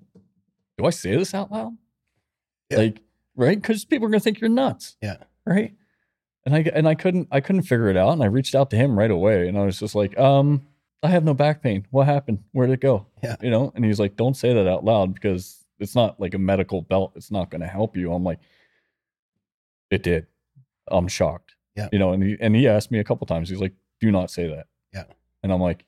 do 0.78 0.84
I 0.84 0.90
say 0.90 1.16
this 1.16 1.32
out 1.32 1.50
loud? 1.50 1.76
Yeah. 2.70 2.78
Like, 2.78 3.00
right? 3.36 3.60
Because 3.60 3.84
people 3.84 4.06
are 4.06 4.10
gonna 4.10 4.20
think 4.20 4.40
you're 4.40 4.50
nuts. 4.50 4.96
Yeah. 5.00 5.16
Right. 5.46 5.74
And 6.44 6.54
I 6.54 6.58
and 6.74 6.88
I 6.88 6.94
couldn't 6.94 7.28
I 7.30 7.40
couldn't 7.40 7.62
figure 7.62 7.88
it 7.88 7.96
out, 7.96 8.12
and 8.12 8.22
I 8.22 8.26
reached 8.26 8.54
out 8.54 8.70
to 8.70 8.76
him 8.76 8.98
right 8.98 9.10
away, 9.10 9.48
and 9.48 9.56
I 9.56 9.64
was 9.64 9.78
just 9.78 9.94
like, 9.94 10.18
um, 10.18 10.66
I 11.02 11.08
have 11.08 11.24
no 11.24 11.34
back 11.34 11.62
pain. 11.62 11.86
What 11.90 12.06
happened? 12.06 12.42
Where'd 12.52 12.70
it 12.70 12.80
go? 12.80 13.06
Yeah. 13.22 13.36
You 13.40 13.50
know. 13.50 13.72
And 13.74 13.84
he's 13.84 14.00
like, 14.00 14.16
don't 14.16 14.36
say 14.36 14.52
that 14.52 14.68
out 14.68 14.84
loud 14.84 15.14
because 15.14 15.64
it's 15.78 15.94
not 15.94 16.20
like 16.20 16.34
a 16.34 16.38
medical 16.38 16.82
belt. 16.82 17.12
It's 17.14 17.30
not 17.30 17.50
gonna 17.50 17.68
help 17.68 17.96
you. 17.96 18.12
I'm 18.12 18.24
like, 18.24 18.40
it 19.90 20.02
did. 20.02 20.26
I'm 20.90 21.08
shocked. 21.08 21.54
Yeah. 21.76 21.88
You 21.92 21.98
know, 21.98 22.12
and 22.12 22.22
he 22.22 22.36
and 22.40 22.54
he 22.54 22.68
asked 22.68 22.90
me 22.90 22.98
a 22.98 23.04
couple 23.04 23.26
times. 23.26 23.48
He's 23.48 23.60
like, 23.60 23.74
do 24.00 24.10
not 24.10 24.30
say 24.30 24.48
that. 24.48 24.66
Yeah. 24.92 25.04
And 25.42 25.52
I'm 25.52 25.60
like, 25.60 25.84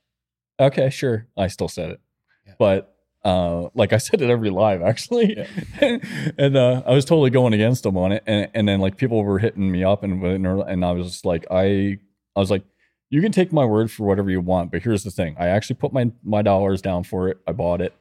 okay, 0.59 0.91
sure. 0.91 1.27
I 1.37 1.49
still 1.49 1.69
said 1.69 1.91
it. 1.91 2.01
Yeah. 2.47 2.55
But 2.59 2.95
uh, 3.25 3.69
like 3.75 3.93
I 3.93 3.99
said 3.99 4.21
it 4.21 4.31
every 4.31 4.51
live 4.51 4.83
actually, 4.83 5.37
and 5.81 6.57
uh, 6.57 6.83
I 6.87 6.93
was 6.93 7.05
totally 7.05 7.31
going 7.31 7.55
against 7.55 7.85
him 7.85 7.97
on 7.97 8.12
it, 8.12 8.23
and 8.27 8.49
and 8.55 8.69
then 8.69 8.81
like 8.81 8.97
people 8.97 9.23
were 9.25 9.39
hitting 9.39 9.71
me 9.71 9.85
up, 9.85 10.03
and 10.03 10.23
and 10.23 10.85
I 10.85 10.93
was 10.93 11.07
just 11.07 11.25
like, 11.25 11.47
I 11.51 11.99
I 12.37 12.41
was 12.41 12.51
like, 12.51 12.65
you 13.11 13.21
can 13.23 13.33
take 13.33 13.53
my 13.53 13.65
word 13.65 13.91
for 13.91 14.05
whatever 14.05 14.31
you 14.31 14.41
want, 14.41 14.73
but 14.73 14.83
here's 14.83 15.05
the 15.05 15.11
thing: 15.11 15.37
I 15.39 15.49
actually 15.49 15.77
put 15.77 15.93
my 15.93 16.11
my 16.23 16.43
dollars 16.43 16.83
down 16.83 17.05
for 17.05 17.29
it. 17.29 17.39
I 17.47 17.53
bought 17.53 17.81
it. 17.81 17.95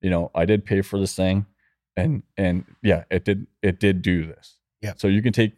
You 0.00 0.10
know, 0.10 0.30
I 0.34 0.44
did 0.44 0.64
pay 0.64 0.82
for 0.82 0.98
this 0.98 1.14
thing, 1.14 1.46
and 1.96 2.22
and 2.36 2.64
yeah, 2.82 3.04
it 3.10 3.24
did 3.24 3.46
it 3.62 3.80
did 3.80 4.02
do 4.02 4.26
this. 4.26 4.58
Yeah. 4.80 4.94
So 4.96 5.08
you 5.08 5.22
can 5.22 5.32
take, 5.32 5.54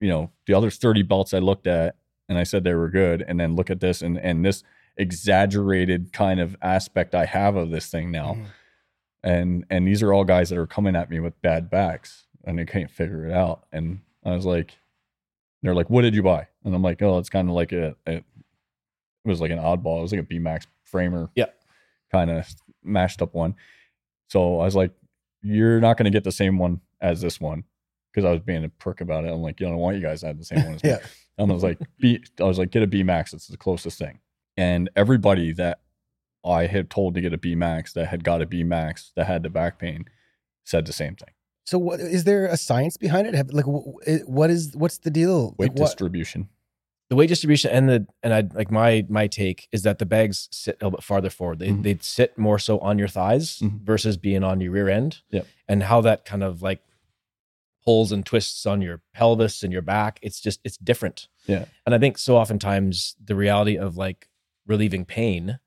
you 0.00 0.08
know, 0.08 0.30
the 0.46 0.54
other 0.54 0.70
thirty 0.70 1.02
belts 1.02 1.32
I 1.34 1.38
looked 1.38 1.66
at, 1.66 1.96
and 2.28 2.38
I 2.38 2.42
said 2.44 2.64
they 2.64 2.74
were 2.74 2.88
good, 2.88 3.22
and 3.26 3.38
then 3.38 3.54
look 3.56 3.70
at 3.70 3.80
this, 3.80 4.02
and 4.02 4.18
and 4.18 4.44
this 4.44 4.62
exaggerated 4.96 6.12
kind 6.12 6.40
of 6.40 6.56
aspect 6.62 7.14
I 7.14 7.24
have 7.26 7.56
of 7.56 7.70
this 7.70 7.88
thing 7.90 8.10
now. 8.10 8.34
Mhm. 8.34 8.46
and 9.22 9.64
and 9.68 9.86
these 9.86 10.02
are 10.02 10.12
all 10.14 10.24
guys 10.24 10.48
that 10.50 10.58
are 10.58 10.66
coming 10.66 10.96
at 10.96 11.10
me 11.10 11.20
with 11.20 11.40
bad 11.42 11.68
backs 11.68 12.26
and 12.44 12.58
they 12.58 12.64
can't 12.64 12.90
figure 12.90 13.26
it 13.26 13.32
out. 13.32 13.64
And 13.72 14.00
i 14.24 14.30
was 14.34 14.46
like 14.46 14.78
they're 15.62 15.74
like 15.74 15.90
what 15.90 16.02
did 16.02 16.14
you 16.14 16.22
buy? 16.22 16.46
And 16.64 16.74
i'm 16.74 16.82
like 16.82 17.02
oh 17.02 17.18
it's 17.18 17.28
kind 17.28 17.48
of 17.48 17.54
like 17.54 17.72
a, 17.72 17.94
a 18.06 18.12
it 18.16 18.24
was 19.24 19.40
like 19.42 19.50
an 19.50 19.58
oddball. 19.58 19.98
It 19.98 20.02
was 20.02 20.12
like 20.12 20.22
a 20.22 20.24
bmax 20.24 20.66
framer 20.84 21.28
Yeah. 21.34 21.46
kind 22.10 22.30
of 22.30 22.46
mashed 22.82 23.20
up 23.20 23.34
one. 23.34 23.54
So 24.28 24.60
i 24.60 24.64
was 24.64 24.74
like 24.76 24.92
you're 25.42 25.80
not 25.80 25.96
going 25.98 26.04
to 26.10 26.10
get 26.16 26.24
the 26.24 26.32
same 26.32 26.56
one 26.58 26.80
as 27.00 27.20
this 27.20 27.40
one 27.40 27.64
because 28.12 28.24
i 28.26 28.30
was 28.30 28.40
being 28.40 28.64
a 28.64 28.68
prick 28.68 29.00
about 29.00 29.24
it 29.24 29.28
i'm 29.32 29.40
like 29.42 29.60
you 29.60 29.66
know, 29.66 29.72
i 29.72 29.74
don't 29.74 29.80
want 29.82 29.96
you 29.96 30.02
guys 30.02 30.20
to 30.20 30.26
have 30.26 30.38
the 30.38 30.44
same 30.44 30.64
one 30.64 30.74
as 30.74 30.82
me 30.84 30.90
Yeah. 30.90 30.98
I 31.38 31.44
was 31.44 31.62
like, 31.62 31.78
B, 31.98 32.22
I 32.38 32.42
was 32.44 32.58
like, 32.58 32.70
get 32.70 32.82
a 32.82 32.86
B 32.86 33.02
max. 33.02 33.32
It's 33.32 33.46
the 33.46 33.56
closest 33.56 33.98
thing. 33.98 34.18
And 34.58 34.90
everybody 34.94 35.52
that 35.54 35.80
I 36.44 36.66
had 36.66 36.90
told 36.90 37.14
to 37.14 37.22
get 37.22 37.32
a 37.32 37.38
B 37.38 37.54
max 37.54 37.94
that 37.94 38.08
had 38.08 38.24
got 38.24 38.42
a 38.42 38.46
B 38.46 38.62
max 38.62 39.12
that 39.16 39.26
had 39.26 39.42
the 39.42 39.48
back 39.48 39.78
pain 39.78 40.04
said 40.66 40.84
the 40.84 40.92
same 40.92 41.14
thing. 41.16 41.30
So 41.64 41.78
what 41.78 41.98
is 41.98 42.24
there 42.24 42.44
a 42.44 42.58
science 42.58 42.98
behind 42.98 43.26
it? 43.26 43.34
Have, 43.34 43.48
like 43.52 43.64
what 43.66 44.50
is 44.50 44.76
what's 44.76 44.98
the 44.98 45.10
deal? 45.10 45.54
Weight 45.56 45.70
Like, 45.70 45.76
distribution. 45.76 46.50
the 47.08 47.16
weight 47.16 47.28
distribution 47.28 47.70
and 47.70 47.88
the 47.88 48.06
and 48.22 48.34
I 48.34 48.42
like 48.52 48.70
my 48.70 49.06
my 49.08 49.26
take 49.26 49.66
is 49.72 49.82
that 49.84 49.98
the 49.98 50.04
bags 50.06 50.46
sit 50.52 50.74
a 50.74 50.84
little 50.84 50.98
bit 50.98 51.02
farther 51.02 51.30
forward. 51.30 51.58
They 51.60 51.68
Mhm. 51.70 51.82
they 51.84 51.96
sit 52.02 52.36
more 52.36 52.58
so 52.58 52.80
on 52.80 52.98
your 52.98 53.08
thighs 53.08 53.60
Mhm. 53.60 53.80
versus 53.80 54.18
being 54.18 54.44
on 54.44 54.60
your 54.60 54.72
rear 54.72 54.90
end. 54.90 55.20
Yep. 55.30 55.46
And 55.68 55.84
how 55.84 56.02
that 56.02 56.26
kind 56.26 56.42
of 56.42 56.60
like 56.60 56.82
pulls 57.84 58.12
and 58.12 58.24
twists 58.26 58.66
on 58.66 58.82
your 58.82 59.00
pelvis 59.14 59.62
and 59.62 59.72
your 59.72 59.82
back. 59.82 60.18
It's 60.22 60.40
just 60.40 60.60
it's 60.64 60.76
different. 60.76 61.28
Yeah. 61.46 61.64
And 61.86 61.94
I 61.94 61.98
think 61.98 62.18
so 62.18 62.36
oftentimes 62.36 63.16
the 63.24 63.34
reality 63.34 63.76
of 63.76 63.96
like 63.96 64.28
relieving 64.66 65.04
pain 65.04 65.58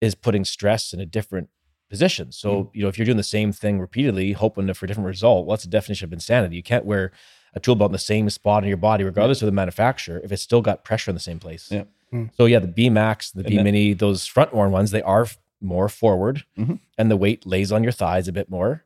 is 0.00 0.14
putting 0.14 0.44
stress 0.44 0.92
in 0.92 1.00
a 1.00 1.06
different 1.06 1.48
position. 1.88 2.32
So, 2.32 2.64
Mm. 2.64 2.70
you 2.74 2.82
know, 2.82 2.88
if 2.88 2.98
you're 2.98 3.04
doing 3.06 3.16
the 3.16 3.22
same 3.22 3.52
thing 3.52 3.78
repeatedly, 3.80 4.32
hoping 4.32 4.72
for 4.74 4.84
a 4.84 4.88
different 4.88 5.06
result, 5.06 5.46
what's 5.46 5.62
the 5.64 5.70
definition 5.70 6.04
of 6.06 6.12
insanity? 6.12 6.56
You 6.56 6.62
can't 6.62 6.84
wear 6.84 7.12
a 7.54 7.60
tool 7.60 7.74
belt 7.76 7.90
in 7.90 7.92
the 7.92 7.98
same 7.98 8.28
spot 8.28 8.62
in 8.62 8.68
your 8.68 8.76
body, 8.76 9.04
regardless 9.04 9.40
of 9.40 9.46
the 9.46 9.52
manufacturer, 9.52 10.20
if 10.22 10.30
it's 10.32 10.42
still 10.42 10.60
got 10.60 10.84
pressure 10.84 11.10
in 11.10 11.14
the 11.14 11.20
same 11.20 11.38
place. 11.38 11.70
Yeah. 11.70 11.84
Mm. 12.12 12.30
So 12.36 12.44
yeah, 12.44 12.58
the 12.58 12.66
B 12.68 12.90
Max, 12.90 13.30
the 13.30 13.44
B 13.44 13.62
Mini, 13.62 13.94
those 13.94 14.26
front 14.26 14.52
worn 14.52 14.70
ones, 14.72 14.90
they 14.90 15.02
are 15.02 15.26
more 15.62 15.88
forward, 15.88 16.44
Mhm. 16.58 16.80
and 16.98 17.10
the 17.10 17.16
weight 17.16 17.46
lays 17.46 17.72
on 17.72 17.82
your 17.82 17.92
thighs 17.92 18.28
a 18.28 18.32
bit 18.32 18.50
more, 18.50 18.84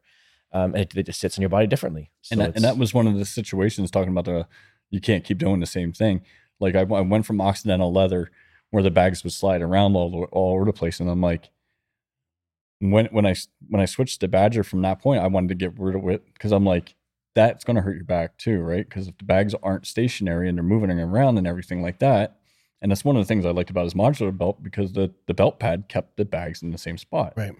um, 0.52 0.74
and 0.74 0.82
it, 0.82 0.96
it 0.96 1.06
just 1.06 1.20
sits 1.20 1.38
on 1.38 1.42
your 1.42 1.48
body 1.48 1.66
differently. 1.66 2.10
So 2.22 2.32
and 2.32 2.40
that, 2.40 2.54
and 2.56 2.64
that 2.64 2.78
was 2.78 2.92
one 2.92 3.06
of 3.06 3.16
the 3.16 3.24
situations 3.24 3.90
talking 3.90 4.10
about 4.10 4.24
the 4.24 4.46
you 4.90 5.00
can't 5.00 5.24
keep 5.24 5.38
doing 5.38 5.60
the 5.60 5.66
same 5.66 5.92
thing. 5.92 6.22
Like 6.58 6.74
I, 6.74 6.80
I 6.80 7.00
went 7.00 7.26
from 7.26 7.40
Occidental 7.40 7.92
leather 7.92 8.30
where 8.70 8.82
the 8.82 8.90
bags 8.90 9.24
would 9.24 9.32
slide 9.32 9.62
around 9.62 9.96
all, 9.96 10.28
all 10.32 10.54
over 10.54 10.64
the 10.64 10.72
place, 10.72 11.00
and 11.00 11.08
I'm 11.08 11.20
like, 11.20 11.50
when 12.80 13.06
when 13.06 13.26
I 13.26 13.34
when 13.68 13.80
I 13.80 13.84
switched 13.84 14.20
to 14.20 14.28
Badger 14.28 14.64
from 14.64 14.82
that 14.82 15.00
point, 15.00 15.22
I 15.22 15.26
wanted 15.26 15.48
to 15.48 15.54
get 15.54 15.78
rid 15.78 15.94
of 15.94 16.08
it 16.08 16.24
because 16.32 16.52
I'm 16.52 16.64
like, 16.64 16.94
that's 17.34 17.64
going 17.64 17.76
to 17.76 17.82
hurt 17.82 17.96
your 17.96 18.04
back 18.04 18.36
too, 18.36 18.60
right? 18.60 18.88
Because 18.88 19.08
if 19.08 19.18
the 19.18 19.24
bags 19.24 19.54
aren't 19.62 19.86
stationary 19.86 20.48
and 20.48 20.58
they're 20.58 20.62
moving 20.64 20.90
around 20.90 21.38
and 21.38 21.46
everything 21.46 21.82
like 21.82 21.98
that, 22.00 22.38
and 22.82 22.90
that's 22.90 23.04
one 23.04 23.16
of 23.16 23.22
the 23.22 23.26
things 23.26 23.44
I 23.44 23.50
liked 23.50 23.70
about 23.70 23.84
his 23.84 23.94
modular 23.94 24.36
belt 24.36 24.62
because 24.62 24.92
the 24.92 25.12
the 25.26 25.34
belt 25.34 25.60
pad 25.60 25.84
kept 25.88 26.16
the 26.16 26.24
bags 26.24 26.62
in 26.62 26.70
the 26.70 26.78
same 26.78 26.98
spot. 26.98 27.34
Right. 27.36 27.52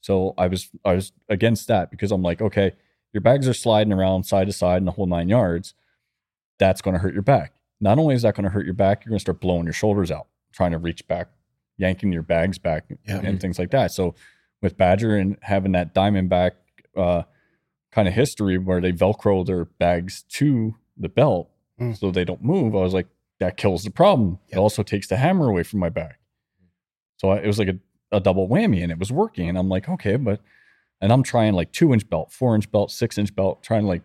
So 0.00 0.34
I 0.38 0.46
was 0.46 0.70
I 0.84 0.94
was 0.94 1.12
against 1.28 1.68
that 1.68 1.90
because 1.90 2.10
I'm 2.12 2.22
like, 2.22 2.40
okay, 2.40 2.72
your 3.12 3.20
bags 3.20 3.48
are 3.48 3.54
sliding 3.54 3.92
around 3.92 4.24
side 4.24 4.46
to 4.46 4.52
side 4.52 4.78
in 4.78 4.84
the 4.84 4.92
whole 4.92 5.06
nine 5.06 5.28
yards. 5.28 5.74
That's 6.58 6.80
going 6.80 6.94
to 6.94 7.00
hurt 7.00 7.14
your 7.14 7.22
back. 7.22 7.54
Not 7.80 7.98
only 7.98 8.14
is 8.14 8.22
that 8.22 8.34
going 8.34 8.44
to 8.44 8.50
hurt 8.50 8.64
your 8.64 8.74
back, 8.74 9.04
you're 9.04 9.10
going 9.10 9.18
to 9.18 9.22
start 9.22 9.40
blowing 9.40 9.64
your 9.64 9.72
shoulders 9.72 10.10
out, 10.10 10.26
trying 10.52 10.72
to 10.72 10.78
reach 10.78 11.06
back, 11.06 11.28
yanking 11.76 12.12
your 12.12 12.22
bags 12.22 12.58
back, 12.58 12.84
Yeah. 13.06 13.20
and 13.22 13.40
things 13.40 13.58
like 13.58 13.70
that. 13.70 13.92
So 13.92 14.14
with 14.60 14.76
Badger 14.76 15.16
and 15.16 15.36
having 15.42 15.72
that 15.72 15.94
Diamondback 15.94 16.52
uh, 16.96 17.22
kind 17.92 18.08
of 18.08 18.14
history 18.14 18.58
where 18.58 18.80
they 18.80 18.92
Velcro 18.92 19.46
their 19.46 19.64
bags 19.66 20.24
to 20.30 20.74
the 20.96 21.08
belt 21.08 21.50
Mm. 21.80 21.96
so 21.96 22.10
they 22.10 22.24
don't 22.24 22.42
move, 22.42 22.74
I 22.74 22.80
was 22.80 22.92
like, 22.92 23.06
that 23.38 23.56
kills 23.56 23.84
the 23.84 23.90
problem. 23.92 24.40
It 24.48 24.58
also 24.58 24.82
takes 24.82 25.06
the 25.06 25.16
hammer 25.16 25.46
away 25.48 25.62
from 25.62 25.78
my 25.78 25.88
back. 25.90 26.18
So 27.18 27.28
I, 27.28 27.36
it 27.38 27.46
was 27.46 27.56
like 27.60 27.68
a, 27.68 27.78
a 28.12 28.20
double 28.20 28.48
whammy 28.48 28.82
and 28.82 28.90
it 28.92 28.98
was 28.98 29.12
working. 29.12 29.48
And 29.48 29.58
I'm 29.58 29.68
like, 29.68 29.88
okay, 29.88 30.16
but, 30.16 30.40
and 31.00 31.12
I'm 31.12 31.22
trying 31.22 31.54
like 31.54 31.72
two 31.72 31.92
inch 31.92 32.08
belt, 32.08 32.32
four 32.32 32.54
inch 32.54 32.70
belt, 32.70 32.90
six 32.90 33.18
inch 33.18 33.34
belt, 33.34 33.62
trying 33.62 33.86
like 33.86 34.02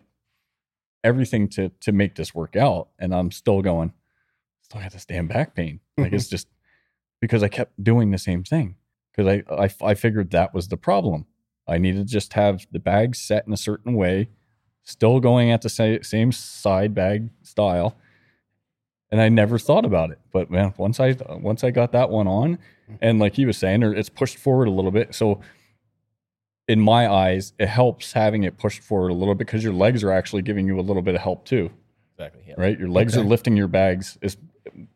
everything 1.02 1.48
to, 1.48 1.70
to 1.80 1.92
make 1.92 2.14
this 2.14 2.34
work 2.34 2.56
out. 2.56 2.88
And 2.98 3.14
I'm 3.14 3.30
still 3.30 3.62
going, 3.62 3.92
still 4.62 4.80
got 4.80 4.92
this 4.92 5.04
damn 5.04 5.26
back 5.28 5.54
pain. 5.54 5.80
Like 5.98 6.12
Mhm. 6.12 6.14
it's 6.16 6.28
just 6.28 6.48
because 7.20 7.42
I 7.42 7.48
kept 7.48 7.82
doing 7.82 8.10
the 8.10 8.18
same 8.18 8.42
thing. 8.44 8.76
Cause 9.16 9.26
I, 9.26 9.42
I, 9.50 9.70
I 9.90 9.94
figured 9.94 10.30
that 10.32 10.52
was 10.52 10.68
the 10.68 10.76
problem. 10.76 11.26
I 11.68 11.78
needed 11.78 12.06
to 12.08 12.12
just 12.12 12.32
have 12.34 12.66
the 12.72 12.80
bag 12.80 13.14
set 13.14 13.46
in 13.46 13.52
a 13.52 13.56
certain 13.56 13.94
way, 13.94 14.28
still 14.82 15.20
going 15.20 15.50
at 15.50 15.62
the 15.62 15.68
sa- 15.68 16.02
same 16.02 16.32
side 16.32 16.94
bag 16.94 17.30
style. 17.42 17.96
And 19.14 19.22
I 19.22 19.28
never 19.28 19.60
thought 19.60 19.84
about 19.84 20.10
it. 20.10 20.18
But 20.32 20.50
man, 20.50 20.74
once 20.76 20.98
I 20.98 21.14
once 21.28 21.62
I 21.62 21.70
got 21.70 21.92
that 21.92 22.10
one 22.10 22.26
on, 22.26 22.58
and 23.00 23.20
like 23.20 23.34
he 23.36 23.46
was 23.46 23.56
saying, 23.56 23.78
there- 23.78 23.94
it's 23.94 24.08
pushed 24.08 24.36
forward 24.38 24.66
a 24.66 24.72
little 24.72 24.90
bit. 24.90 25.14
So 25.14 25.40
in 26.66 26.80
my 26.80 27.06
eyes, 27.08 27.52
it 27.60 27.68
helps 27.68 28.12
having 28.14 28.42
it 28.42 28.58
pushed 28.58 28.82
forward 28.82 29.10
a 29.10 29.14
little 29.14 29.36
bit 29.36 29.46
because 29.46 29.62
your 29.62 29.72
legs 29.72 30.02
are 30.02 30.10
actually 30.10 30.42
giving 30.42 30.66
you 30.66 30.80
a 30.80 30.82
little 30.82 31.00
bit 31.00 31.14
of 31.14 31.20
help 31.20 31.44
too, 31.44 31.70
exactly. 32.18 32.42
Yeah. 32.48 32.54
right? 32.58 32.76
Your 32.76 32.88
legs 32.88 33.16
are 33.16 33.22
lifting 33.22 33.56
your 33.56 33.68
bags 33.68 34.18
is 34.20 34.36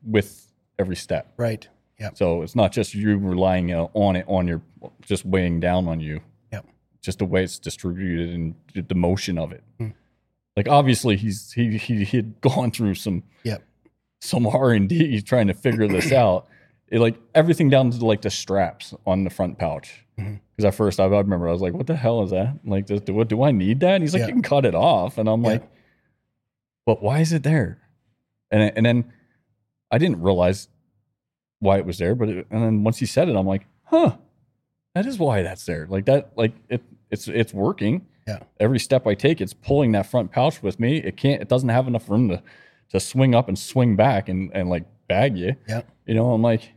with 0.05 0.51
every 0.81 0.97
step. 0.97 1.32
Right. 1.36 1.69
Yeah. 2.01 2.11
So 2.15 2.43
it's 2.43 2.57
not 2.57 2.73
just 2.73 2.95
you 2.97 3.19
relying 3.19 3.73
uh, 3.73 3.86
on 3.95 4.16
it 4.16 4.24
on 4.27 4.49
your 4.49 4.62
just 5.03 5.24
weighing 5.24 5.61
down 5.61 5.86
on 5.86 6.01
you. 6.01 6.23
Yep. 6.53 6.66
Just 7.03 7.20
the 7.20 7.24
way 7.24 7.45
it's 7.45 7.61
distributed 7.61 8.31
and 8.35 8.55
the 8.74 8.95
motion 8.97 9.39
of 9.39 9.53
it. 9.53 9.62
Hmm. 9.78 9.90
Like 10.57 10.66
obviously 10.69 11.16
he's 11.16 11.53
he 11.53 11.78
he 11.78 12.03
he 12.05 12.16
had 12.16 12.40
gone 12.40 12.70
through 12.77 12.95
some 12.97 13.23
Yep. 13.45 13.62
Some 14.20 14.47
R 14.47 14.70
and 14.73 14.89
D 14.89 15.20
trying 15.23 15.47
to 15.49 15.55
figure 15.55 15.86
this 15.89 16.12
out. 16.24 16.47
It 16.89 17.01
like 17.01 17.16
everything 17.35 17.69
down 17.69 17.90
to 17.90 18.05
like 18.07 18.23
the 18.23 18.31
straps 18.31 18.95
on 19.07 19.24
the 19.24 19.31
front 19.31 19.59
pouch. 19.59 20.05
Because 20.16 20.65
Mhm. 20.65 20.65
at 20.69 20.74
first 20.74 20.99
I, 21.01 21.05
I 21.05 21.19
remember 21.19 21.49
I 21.49 21.53
was 21.53 21.61
like, 21.61 21.74
"What 21.74 21.86
the 21.86 21.97
hell 21.97 22.23
is 22.23 22.31
that? 22.31 22.59
Like, 22.65 22.86
do, 22.86 22.99
do, 22.99 23.24
do 23.24 23.43
I 23.43 23.51
need 23.53 23.81
that?" 23.81 23.95
And 23.95 24.03
he's 24.03 24.15
like, 24.15 24.20
Yeah. 24.20 24.27
"You 24.28 24.32
can 24.32 24.43
cut 24.43 24.65
it 24.65 24.74
off," 24.74 25.19
and 25.19 25.28
I'm 25.28 25.43
Yeah. 25.43 25.49
like, 25.51 25.70
"But 26.86 27.03
why 27.03 27.20
is 27.20 27.32
it 27.32 27.43
there?" 27.43 27.78
And 28.51 28.73
and 28.77 28.85
then 28.86 29.12
I 29.90 29.99
didn't 29.99 30.20
realize 30.23 30.69
why 31.61 31.78
it 31.78 31.85
was 31.86 31.99
there, 31.99 32.15
but 32.15 32.28
it, 32.28 32.47
and 32.51 32.62
then 32.62 32.85
once 32.85 32.99
he 32.99 33.07
said 33.07 33.28
it, 33.28 33.36
I'm 33.36 33.47
like, 33.47 33.66
"Huh." 33.85 34.16
that 34.95 35.07
is 35.07 35.19
why 35.19 35.43
that's 35.43 35.65
there. 35.65 35.86
Like 35.89 36.07
that, 36.07 36.32
like 36.36 36.53
it, 36.69 36.82
it's 37.11 37.28
it's 37.28 37.55
working. 37.55 38.07
Yeah. 38.27 38.40
Every 38.59 38.81
step 38.81 39.07
I 39.07 39.15
take, 39.15 39.40
it's 39.40 39.55
pulling 39.55 39.93
that 39.93 40.07
front 40.07 40.32
pouch 40.32 40.61
with 40.62 40.81
me. 40.81 40.97
It 40.97 41.16
can't. 41.16 41.40
It 41.40 41.49
doesn't 41.49 41.69
have 41.69 41.86
enough 41.86 42.09
room 42.11 42.28
to 42.31 42.43
to 42.90 43.01
swing 43.01 43.35
up 43.35 43.48
and 43.48 43.59
swing 43.59 43.97
back 43.97 44.28
and 44.28 44.51
and 44.55 44.69
like 44.69 44.85
bag 45.09 45.36
you. 45.36 45.56
Yeah. 45.69 45.82
You 46.06 46.15
know, 46.15 46.32
I'm 46.32 46.43
like, 46.43 46.73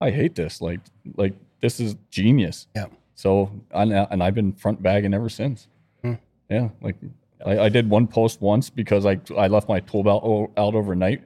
I 0.00 0.10
hate 0.10 0.34
this. 0.34 0.60
Like 0.60 0.80
like 1.16 1.34
this 1.60 1.80
is 1.80 1.96
genius. 2.10 2.66
Yeah. 2.74 2.86
So 3.14 3.50
I 3.74 3.82
and 3.82 4.22
I've 4.22 4.34
been 4.34 4.52
front 4.52 4.82
bagging 4.82 5.14
ever 5.14 5.28
since. 5.28 5.68
Hmm. 6.02 6.14
Yeah. 6.50 6.68
Like 6.82 6.96
I, 7.44 7.58
I 7.60 7.68
did 7.68 7.88
one 7.90 8.06
post 8.06 8.40
once 8.40 8.70
because 8.70 9.06
I 9.06 9.20
I 9.36 9.48
left 9.48 9.68
my 9.68 9.80
tool 9.80 10.02
belt 10.02 10.52
out 10.56 10.74
overnight, 10.74 11.22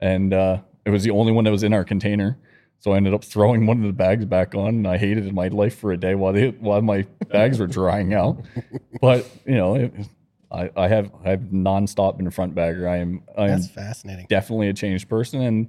and 0.00 0.32
uh, 0.32 0.58
it 0.84 0.90
was 0.90 1.02
the 1.02 1.10
only 1.10 1.32
one 1.32 1.44
that 1.44 1.50
was 1.50 1.62
in 1.62 1.72
our 1.72 1.84
container. 1.84 2.38
So 2.78 2.92
I 2.92 2.98
ended 2.98 3.14
up 3.14 3.24
throwing 3.24 3.64
one 3.66 3.78
of 3.78 3.84
the 3.84 3.92
bags 3.92 4.26
back 4.26 4.54
on, 4.54 4.68
and 4.68 4.88
I 4.88 4.98
hated 4.98 5.32
my 5.32 5.48
life 5.48 5.78
for 5.78 5.92
a 5.92 5.96
day 5.96 6.14
while 6.14 6.32
they 6.32 6.50
while 6.50 6.82
my 6.82 7.06
bags 7.30 7.58
were 7.58 7.66
drying 7.66 8.14
out. 8.14 8.38
But 9.00 9.28
you 9.44 9.56
know, 9.56 9.74
it, 9.74 9.92
I 10.54 10.70
I 10.76 10.88
have 10.88 11.10
I 11.24 11.30
have 11.30 11.40
nonstop 11.40 12.16
been 12.16 12.26
a 12.26 12.30
front 12.30 12.54
bagger. 12.54 12.88
I 12.88 12.98
am 12.98 13.22
I 13.36 13.44
am 13.44 13.48
That's 13.60 13.68
fascinating. 13.68 14.26
definitely 14.28 14.68
a 14.68 14.74
changed 14.74 15.08
person, 15.08 15.40
and 15.42 15.68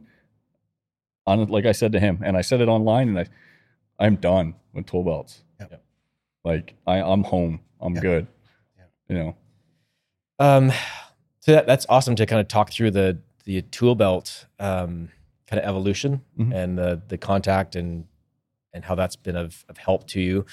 on 1.26 1.48
like 1.48 1.66
I 1.66 1.72
said 1.72 1.92
to 1.94 2.00
him, 2.00 2.22
and 2.24 2.38
I 2.38 2.42
said 2.42 2.62
it 2.62 2.68
online, 2.68 3.10
and 3.10 3.20
I 3.20 3.26
I'm 4.00 4.16
done 4.18 4.56
with 4.74 4.86
tool 4.86 5.04
belts. 5.04 5.44
Yep. 5.60 5.84
Like 6.44 6.76
I 6.86 7.02
I'm 7.02 7.24
home. 7.24 7.62
I'm 7.82 7.94
Yep. 7.96 8.02
good. 8.04 8.28
Yep. 8.78 8.90
You 9.10 9.16
know. 9.18 9.36
Um, 10.40 10.72
so 11.40 11.54
that, 11.54 11.66
that's 11.68 11.86
awesome 11.90 12.16
to 12.16 12.26
kind 12.26 12.42
of 12.42 12.48
talk 12.48 12.72
through 12.72 12.92
the 12.92 13.20
the 13.46 13.62
tool 13.64 13.96
belt 13.96 14.46
um, 14.60 15.10
kind 15.48 15.62
of 15.62 15.68
evolution 15.68 16.22
Mhm. 16.38 16.54
and 16.54 16.78
the 16.78 17.02
the 17.08 17.18
contact 17.18 17.76
and 17.76 18.06
and 18.74 18.84
how 18.84 18.94
that's 18.96 19.16
been 19.16 19.38
of, 19.38 19.64
of 19.70 19.78
help 19.78 20.06
to 20.08 20.20
you. 20.20 20.46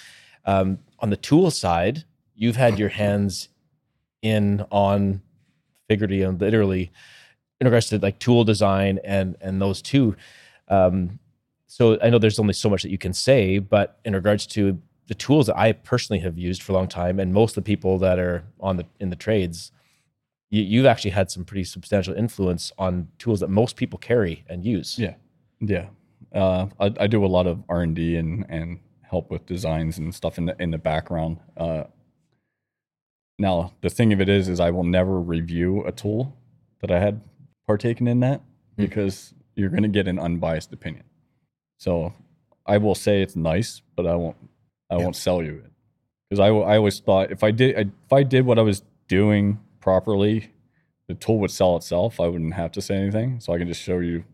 Um, 0.45 0.79
on 1.01 1.11
the 1.11 1.17
tool 1.17 1.51
side, 1.51 2.05
you've 2.37 2.57
had 2.57 2.79
your 2.79 2.89
hands 3.03 3.49
in 4.23 4.65
on 4.71 5.21
figuratively 5.89 6.23
and 6.23 6.41
literally 6.41 6.91
in 7.61 7.67
regards 7.67 7.89
to 7.89 7.99
like 7.99 8.19
tool 8.19 8.45
design 8.45 8.99
and 9.05 9.37
and 9.41 9.61
those 9.61 9.83
two. 9.83 10.17
Um, 10.69 11.19
so 11.67 11.99
I 12.03 12.11
know 12.11 12.19
there's 12.19 12.39
only 12.39 12.55
so 12.55 12.69
much 12.69 12.83
that 12.83 12.91
you 12.91 12.99
can 12.99 13.13
say, 13.13 13.59
but 13.59 13.99
in 14.05 14.15
regards 14.15 14.47
to 14.49 14.81
the 15.07 15.15
tools 15.15 15.47
that 15.47 15.57
I 15.57 15.73
personally 15.73 16.21
have 16.21 16.39
used 16.39 16.63
for 16.63 16.73
a 16.73 16.75
long 16.75 16.89
time, 16.89 17.19
and 17.19 17.33
most 17.33 17.57
of 17.57 17.65
the 17.65 17.69
people 17.69 17.99
that 17.99 18.19
are 18.19 18.45
on 18.61 18.77
the 18.77 18.87
in 19.01 19.11
the 19.11 19.17
trades, 19.17 19.73
you, 20.51 20.63
you've 20.63 20.87
actually 20.87 21.11
had 21.11 21.31
some 21.31 21.45
pretty 21.45 21.65
substantial 21.65 22.15
influence 22.15 22.73
on 22.79 23.09
tools 23.19 23.41
that 23.41 23.49
most 23.49 23.77
people 23.77 23.99
carry 23.99 24.45
and 24.49 24.65
use. 24.65 24.99
Yeah. 24.99 25.15
Yeah. 25.61 25.87
Uh, 26.35 26.67
I, 26.81 26.93
I 27.01 27.07
do 27.07 27.25
a 27.25 27.27
lot 27.27 27.47
of 27.47 27.63
R 27.69 27.83
and 27.83 27.95
D 27.95 28.17
and 28.17 28.47
and 28.49 28.79
help 29.03 29.31
with 29.31 29.45
designs 29.47 29.99
and 29.99 30.15
stuff 30.15 30.39
in 30.39 30.47
the 30.47 30.57
in 30.61 30.71
the 30.71 30.79
background. 30.79 31.39
Uh, 31.57 31.85
now 33.39 33.73
the 33.81 33.91
thing 33.91 34.13
of 34.13 34.21
it 34.21 34.29
is, 34.29 34.49
is 34.49 34.61
I 34.61 34.71
will 34.71 34.85
never 34.85 35.21
review 35.21 35.85
a 35.85 35.93
tool 35.93 36.37
that 36.81 36.91
I 36.91 36.99
had 37.01 37.21
partaken 37.67 38.07
in 38.09 38.21
that 38.21 38.41
Hmm. 38.77 38.83
because 38.85 39.35
you're 39.57 39.69
going 39.71 39.83
to 39.83 39.89
get 39.89 40.09
an 40.09 40.19
unbiased 40.19 40.73
opinion. 40.73 41.05
So 41.79 42.15
I 42.67 42.79
will 42.79 42.95
say 42.95 43.23
it's 43.23 43.37
nice, 43.37 43.83
but 43.97 44.07
I 44.07 44.15
won't 44.17 44.37
I 44.91 44.97
Yeah. 44.97 45.05
won't 45.05 45.17
sell 45.17 45.43
you 45.43 45.63
it 45.65 45.71
because 46.29 46.41
I 46.41 46.49
I 46.49 46.77
always 46.77 46.99
thought 47.01 47.31
if 47.31 47.43
I 47.43 47.51
did 47.51 47.79
if 47.79 48.13
I 48.13 48.23
did 48.23 48.45
what 48.47 48.59
I 48.59 48.63
was 48.63 48.83
doing 49.09 49.59
properly, 49.81 50.51
the 51.09 51.15
tool 51.15 51.39
would 51.41 51.51
sell 51.51 51.77
itself. 51.77 52.21
I 52.21 52.29
wouldn't 52.29 52.55
have 52.55 52.73
to 52.73 52.81
say 52.83 52.97
anything, 52.97 53.41
so 53.41 53.53
I 53.53 53.59
can 53.59 53.67
just 53.69 53.81
show 53.83 53.99
you 53.99 54.25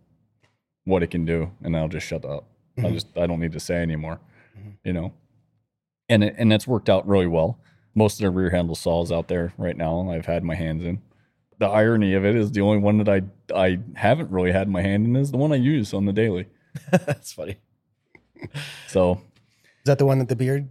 what 0.85 1.03
it 1.03 1.11
can 1.11 1.25
do, 1.25 1.51
and 1.63 1.77
I'll 1.77 1.89
just 1.89 2.07
shut 2.07 2.25
up. 2.25 2.45
I 2.77 2.83
Mhm. 2.83 2.93
just 2.93 3.17
I 3.19 3.27
don't 3.27 3.41
need 3.41 3.53
to 3.53 3.61
say 3.61 3.83
anymore, 3.83 4.21
Mhm. 4.59 4.73
you 4.85 4.93
know. 4.93 5.13
And 6.09 6.25
it, 6.25 6.35
and 6.39 6.51
that's 6.51 6.67
worked 6.67 6.89
out 6.89 7.07
really 7.07 7.27
well. 7.27 7.59
Most 7.99 8.21
of 8.21 8.25
the 8.25 8.31
rear 8.31 8.51
handle 8.51 8.77
saws 8.77 9.11
out 9.11 9.27
there 9.27 9.53
right 9.59 9.77
now, 9.77 10.09
I've 10.09 10.27
had 10.27 10.45
my 10.45 10.55
hands 10.55 10.85
in. 10.85 11.03
The 11.59 11.67
irony 11.67 12.15
of 12.15 12.25
it 12.25 12.37
is 12.37 12.53
the 12.53 12.61
only 12.61 12.79
one 12.79 12.99
that 12.99 13.09
I 13.09 13.23
I 13.53 13.81
haven't 13.97 14.31
really 14.31 14.53
had 14.53 14.69
my 14.69 14.83
hand 14.83 15.05
in 15.05 15.17
is 15.17 15.33
the 15.33 15.37
one 15.37 15.53
I 15.53 15.57
use 15.57 15.93
on 15.93 16.05
the 16.05 16.13
daily. 16.13 16.47
That's 16.93 17.33
funny. 17.33 17.57
So 18.87 19.15
Is 19.15 19.87
that 19.87 19.99
the 19.99 20.07
one 20.07 20.21
that 20.21 20.29
the 20.29 20.37
beard 20.37 20.69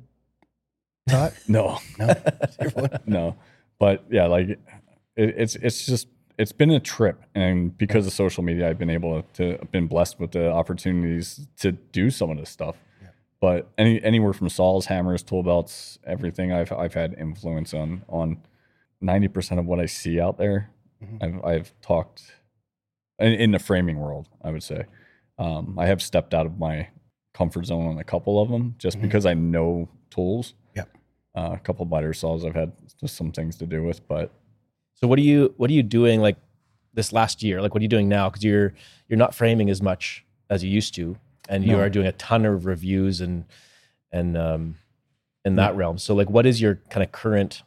taught? 1.10 1.34
no, 1.50 1.80
No. 2.00 2.14
No, 3.06 3.36
but 3.78 4.06
yeah, 4.10 4.28
like 4.28 4.48
it, 4.48 4.60
it's 5.16 5.58
it's 5.58 5.86
just 5.86 6.08
it's 6.40 6.54
been 6.54 6.72
a 6.72 6.80
trip, 6.80 7.22
and 7.36 7.78
because 7.78 8.08
of 8.08 8.14
social 8.14 8.42
media, 8.42 8.70
I've 8.70 8.80
been 8.80 8.90
able 8.90 9.24
to 9.34 9.58
I've 9.62 9.72
been 9.72 9.88
blessed 9.88 10.18
with 10.18 10.32
the 10.32 10.50
opportunities 10.50 11.46
to 11.58 11.74
do 11.74 12.10
some 12.10 12.30
of 12.32 12.38
this 12.38 12.50
stuff. 12.50 12.78
But 13.40 13.70
any 13.78 14.02
anywhere 14.04 14.34
from 14.34 14.50
saws, 14.50 14.88
hammers, 14.88 15.22
tool 15.24 15.44
belts, 15.44 16.00
everything 16.06 16.52
I've 16.52 16.72
I've 16.72 16.94
had 16.96 17.14
influence 17.20 17.74
on 17.74 18.04
on 18.10 18.38
ninety 19.00 19.28
percent 19.28 19.60
of 19.60 19.66
what 19.66 19.80
I 19.80 19.86
see 19.86 20.20
out 20.20 20.38
there. 20.38 20.72
Mhm. 21.04 21.24
I've 21.24 21.46
I've 21.46 21.82
talked 21.82 22.24
in, 23.20 23.34
in 23.34 23.52
the 23.52 23.60
framing 23.60 24.00
world. 24.00 24.28
I 24.44 24.50
would 24.52 24.64
say 24.64 24.86
um, 25.38 25.78
I 25.78 25.86
have 25.86 26.02
stepped 26.02 26.34
out 26.34 26.46
of 26.48 26.58
my 26.58 26.88
comfort 27.36 27.68
zone 27.68 27.86
on 27.88 28.00
a 28.00 28.04
couple 28.04 28.42
of 28.42 28.50
them 28.50 28.74
just 28.80 28.98
Mhm. 28.98 29.02
because 29.04 29.26
I 29.28 29.36
know 29.36 29.88
tools. 30.10 30.56
Yep. 30.76 30.90
Uh, 31.36 31.52
a 31.54 31.60
couple 31.60 31.86
miter 31.86 32.14
saws 32.14 32.44
I've 32.44 32.56
had 32.56 32.72
just 33.00 33.16
some 33.16 33.32
things 33.32 33.56
to 33.58 33.68
do 33.68 33.84
with, 33.84 34.08
but 34.08 34.32
So 34.96 35.08
what 35.08 35.20
are 35.20 35.24
you 35.24 35.54
what 35.58 35.70
are 35.70 35.74
you 35.74 35.84
doing 35.84 36.22
like 36.22 36.38
this 36.96 37.14
last 37.14 37.44
year? 37.44 37.62
Like 37.62 37.76
what 37.76 37.82
are 37.82 37.84
you 37.84 37.88
doing 37.90 38.10
now? 38.10 38.30
Because 38.30 38.44
you're 38.44 38.74
you're 39.08 39.20
not 39.20 39.36
framing 39.36 39.70
as 39.70 39.80
much 39.84 40.26
as 40.50 40.64
you 40.64 40.72
used 40.72 40.96
to, 40.96 41.16
and 41.48 41.64
you 41.66 41.74
No. 41.74 41.80
are 41.80 41.90
doing 41.90 42.08
a 42.08 42.12
ton 42.14 42.46
of 42.46 42.66
reviews 42.66 43.22
and 43.22 43.46
and 44.12 44.38
um 44.38 44.76
in 45.46 45.54
Yeah. 45.56 45.68
that 45.68 45.76
realm. 45.76 45.98
So 45.98 46.14
like 46.16 46.30
what 46.30 46.46
is 46.46 46.60
your 46.62 46.76
kind 46.90 47.04
of 47.04 47.12
current 47.12 47.64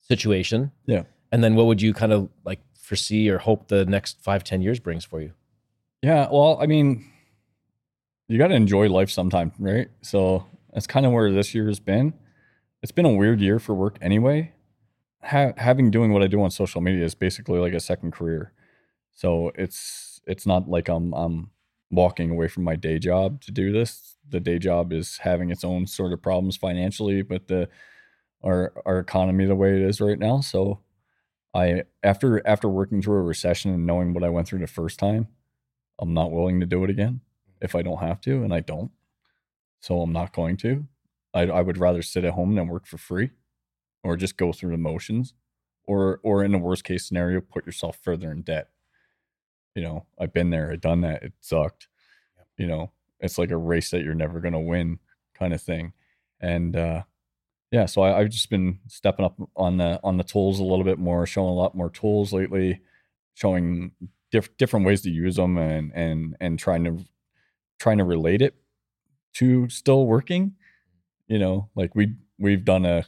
situation? 0.00 0.72
Yeah. 0.86 1.04
And 1.32 1.42
then 1.42 1.54
what 1.56 1.66
would 1.66 1.82
you 1.82 1.92
kind 1.92 2.12
of 2.12 2.28
like 2.44 2.60
foresee 2.78 3.28
or 3.28 3.38
hope 3.38 3.68
the 3.68 3.84
next 3.84 4.22
five, 4.22 4.44
ten 4.44 4.62
years 4.62 4.78
brings 4.80 5.04
for 5.04 5.20
you? 5.20 5.32
Yeah, 6.02 6.28
well, 6.30 6.58
I 6.60 6.66
mean, 6.66 7.04
you 8.28 8.38
got 8.38 8.48
to 8.48 8.54
enjoy 8.54 8.88
life 8.88 9.10
sometime, 9.10 9.52
right? 9.58 9.88
So 10.02 10.46
that's 10.72 10.86
kind 10.86 11.06
of 11.06 11.12
where 11.12 11.32
this 11.32 11.54
year 11.54 11.66
has 11.66 11.80
been. 11.80 12.14
It's 12.82 12.92
been 12.92 13.06
a 13.06 13.12
weird 13.12 13.40
year 13.40 13.58
for 13.58 13.74
work 13.74 13.98
anyway. 14.00 14.52
Ha- 15.22 15.54
having 15.56 15.90
doing 15.90 16.12
what 16.12 16.22
I 16.22 16.26
do 16.28 16.40
on 16.42 16.50
social 16.50 16.80
media 16.80 17.04
is 17.04 17.14
basically 17.14 17.58
like 17.58 17.72
a 17.72 17.80
second 17.80 18.12
career. 18.12 18.52
So 19.14 19.50
it's 19.56 20.20
it's 20.26 20.46
not 20.46 20.68
like 20.68 20.88
I'm 20.88 21.12
I'm 21.14 21.50
walking 21.90 22.30
away 22.30 22.48
from 22.48 22.64
my 22.64 22.76
day 22.76 22.98
job 22.98 23.40
to 23.42 23.52
do 23.52 23.72
this. 23.72 24.16
The 24.28 24.40
day 24.40 24.58
job 24.58 24.92
is 24.92 25.18
having 25.18 25.50
its 25.50 25.64
own 25.64 25.86
sort 25.86 26.12
of 26.12 26.22
problems 26.22 26.56
financially, 26.56 27.22
but 27.22 27.46
the 27.48 27.68
our 28.44 28.72
our 28.84 28.98
economy 28.98 29.46
the 29.46 29.54
way 29.54 29.76
it 29.76 29.82
is 29.82 30.00
right 30.00 30.18
now. 30.18 30.40
So 30.40 30.80
I 31.54 31.84
after 32.02 32.46
after 32.46 32.68
working 32.68 33.02
through 33.02 33.18
a 33.18 33.22
recession 33.22 33.72
and 33.72 33.86
knowing 33.86 34.14
what 34.14 34.24
I 34.24 34.28
went 34.28 34.48
through 34.48 34.60
the 34.60 34.66
first 34.66 34.98
time, 34.98 35.28
I'm 35.98 36.14
not 36.14 36.32
willing 36.32 36.60
to 36.60 36.66
do 36.66 36.84
it 36.84 36.90
again 36.90 37.20
if 37.60 37.74
I 37.74 37.82
don't 37.82 38.00
have 38.00 38.20
to, 38.22 38.42
and 38.42 38.52
I 38.52 38.60
don't. 38.60 38.90
So 39.80 40.00
I'm 40.02 40.12
not 40.12 40.34
going 40.34 40.56
to. 40.58 40.86
I, 41.34 41.42
I 41.42 41.60
would 41.62 41.78
rather 41.78 42.02
sit 42.02 42.24
at 42.24 42.34
home 42.34 42.54
than 42.54 42.68
work 42.68 42.86
for 42.86 42.98
free, 42.98 43.30
or 44.02 44.16
just 44.16 44.36
go 44.36 44.52
through 44.52 44.72
the 44.72 44.78
motions, 44.78 45.34
or 45.86 46.20
or 46.22 46.44
in 46.44 46.52
the 46.52 46.58
worst 46.58 46.84
case 46.84 47.06
scenario, 47.06 47.40
put 47.40 47.66
yourself 47.66 47.98
further 48.02 48.30
in 48.30 48.42
debt. 48.42 48.70
You 49.76 49.82
know, 49.82 50.06
I've 50.18 50.32
been 50.32 50.50
there, 50.50 50.72
I've 50.72 50.80
done 50.80 51.02
that. 51.02 51.22
It 51.22 51.34
sucked. 51.40 51.88
You 52.58 52.66
know, 52.66 52.90
it's 53.20 53.38
like 53.38 53.50
a 53.52 53.56
race 53.58 53.90
that 53.90 54.02
you're 54.02 54.14
never 54.14 54.40
gonna 54.40 54.60
win, 54.60 54.98
kind 55.34 55.52
of 55.54 55.62
thing. 55.62 55.92
And 56.40 56.74
uh, 56.74 57.02
yeah, 57.70 57.86
so 57.86 58.02
I, 58.02 58.20
I've 58.20 58.30
just 58.30 58.50
been 58.50 58.80
stepping 58.88 59.24
up 59.26 59.36
on 59.56 59.76
the 59.76 60.00
on 60.02 60.16
the 60.16 60.24
tools 60.24 60.60
a 60.60 60.64
little 60.64 60.84
bit 60.84 60.98
more, 60.98 61.26
showing 61.26 61.50
a 61.50 61.54
lot 61.54 61.76
more 61.76 61.90
tools 61.90 62.32
lately, 62.32 62.80
showing 63.34 63.92
diff- 64.32 64.56
different 64.56 64.86
ways 64.86 65.02
to 65.02 65.10
use 65.10 65.36
them, 65.36 65.58
and 65.58 65.92
and 65.94 66.36
and 66.40 66.58
trying 66.58 66.84
to 66.84 67.04
trying 67.78 67.98
to 67.98 68.04
relate 68.04 68.42
it 68.42 68.54
to 69.34 69.68
still 69.68 70.06
working. 70.06 70.54
You 71.28 71.38
know, 71.38 71.70
like 71.76 71.94
we 71.94 72.14
we've 72.38 72.64
done 72.64 72.86
a 72.86 73.06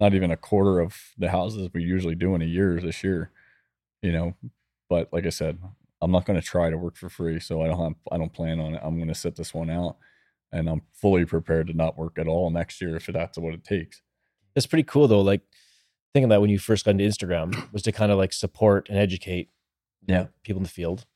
not 0.00 0.14
even 0.14 0.30
a 0.30 0.36
quarter 0.36 0.80
of 0.80 0.96
the 1.18 1.30
houses 1.30 1.70
we 1.74 1.82
usually 1.82 2.16
do 2.16 2.34
in 2.34 2.42
a 2.42 2.46
year 2.46 2.80
this 2.80 3.04
year. 3.04 3.30
You 4.02 4.12
know, 4.12 4.34
but 4.88 5.12
like 5.12 5.26
I 5.26 5.30
said, 5.30 5.58
I'm 6.04 6.10
not 6.12 6.26
going 6.26 6.38
to 6.38 6.46
try 6.46 6.68
to 6.70 6.76
work 6.76 6.96
for 6.96 7.08
free, 7.08 7.40
so 7.40 7.62
I 7.62 7.68
don't 7.68 7.80
have, 7.82 7.94
I 8.12 8.18
don't 8.18 8.32
plan 8.32 8.60
on 8.60 8.74
it. 8.74 8.80
I'm 8.84 8.96
going 8.96 9.08
to 9.08 9.14
sit 9.14 9.36
this 9.36 9.54
one 9.54 9.70
out, 9.70 9.96
and 10.52 10.68
I'm 10.68 10.82
fully 10.92 11.24
prepared 11.24 11.68
to 11.68 11.72
not 11.72 11.96
work 11.96 12.18
at 12.18 12.28
all 12.28 12.50
next 12.50 12.80
year 12.82 12.94
if 12.96 13.06
that's 13.06 13.38
what 13.38 13.54
it 13.54 13.64
takes. 13.64 14.02
It's 14.54 14.66
pretty 14.66 14.84
cool 14.84 15.08
though. 15.08 15.22
Like 15.22 15.40
thinking 16.12 16.28
that 16.28 16.40
when 16.40 16.50
you 16.50 16.58
first 16.58 16.84
got 16.84 16.92
into 16.92 17.04
Instagram 17.04 17.72
was 17.72 17.82
to 17.82 17.92
kind 17.92 18.12
of 18.12 18.18
like 18.18 18.32
support 18.32 18.88
and 18.88 18.98
educate 18.98 19.48
you 20.06 20.14
Yeah. 20.14 20.22
know, 20.24 20.28
people 20.42 20.58
in 20.60 20.64
the 20.64 20.68
field. 20.68 21.06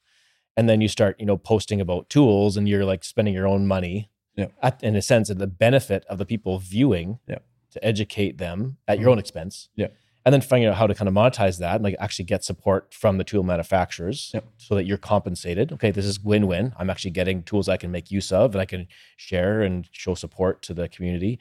And 0.56 0.69
then 0.69 0.81
you 0.81 0.89
start, 0.89 1.20
you 1.20 1.27
know, 1.27 1.36
posting 1.36 1.81
about 1.81 2.09
tools 2.10 2.56
and 2.56 2.69
you're 2.69 2.85
like 2.85 3.05
spending 3.05 3.32
your 3.35 3.47
own 3.47 3.66
money 3.66 4.10
Yeah. 4.35 4.48
at, 4.60 4.82
in 4.82 4.97
a 4.97 5.02
sense, 5.02 5.31
at 5.31 5.39
the 5.39 5.47
benefit 5.47 6.05
of 6.06 6.19
the 6.19 6.27
people 6.27 6.59
viewing 6.59 7.20
Yeah. 7.28 7.39
to 7.73 7.85
educate 7.85 8.39
them 8.39 8.78
at 8.89 8.98
your 8.98 9.05
mm-hmm. 9.05 9.12
own 9.12 9.19
expense. 9.20 9.69
Yeah. 9.77 9.89
And 10.28 10.34
then 10.34 10.42
figuring 10.42 10.66
out 10.66 10.74
how 10.74 10.86
to 10.86 10.94
kind 10.94 11.09
of 11.09 11.14
monetize 11.14 11.59
that 11.59 11.76
and 11.76 11.84
like 11.84 11.96
actually 11.98 12.26
get 12.26 12.44
support 12.44 12.92
from 12.92 13.16
the 13.16 13.24
tool 13.24 13.42
manufacturers 13.42 14.30
Yep. 14.34 14.44
so 14.59 14.74
that 14.74 14.84
you're 14.84 14.98
compensated. 14.98 15.72
Okay, 15.72 15.90
this 15.90 16.05
is 16.05 16.20
win-win. 16.20 16.74
I'm 16.78 16.90
actually 16.90 17.12
getting 17.12 17.42
tools 17.42 17.66
I 17.66 17.78
can 17.78 17.90
make 17.90 18.10
use 18.10 18.30
of 18.30 18.55
and 18.55 18.60
I 18.60 18.66
can 18.66 18.88
share 19.16 19.62
and 19.62 19.88
show 19.90 20.14
support 20.14 20.60
to 20.64 20.74
the 20.74 20.86
community. 20.86 21.38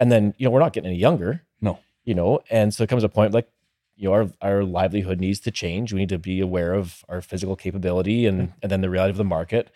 And 0.00 0.10
then, 0.10 0.32
you 0.38 0.46
know, 0.46 0.50
we're 0.50 0.60
not 0.60 0.72
getting 0.72 0.88
any 0.88 0.98
younger. 0.98 1.42
No. 1.60 1.80
You 2.04 2.14
know, 2.14 2.40
and 2.48 2.72
so 2.72 2.82
it 2.82 2.88
comes 2.88 3.04
a 3.04 3.10
point 3.10 3.34
like, 3.34 3.50
you 3.94 4.08
know, 4.08 4.14
our, 4.14 4.30
our 4.40 4.64
livelihood 4.64 5.20
needs 5.20 5.40
to 5.40 5.50
change. 5.50 5.92
We 5.92 5.98
need 5.98 6.08
to 6.08 6.18
be 6.18 6.40
aware 6.40 6.72
of 6.72 7.04
our 7.10 7.20
physical 7.20 7.56
capability 7.56 8.24
and 8.24 8.40
mm-hmm. 8.40 8.58
and 8.62 8.72
then 8.72 8.80
the 8.80 8.88
reality 8.88 9.10
of 9.10 9.18
the 9.18 9.24
market 9.24 9.70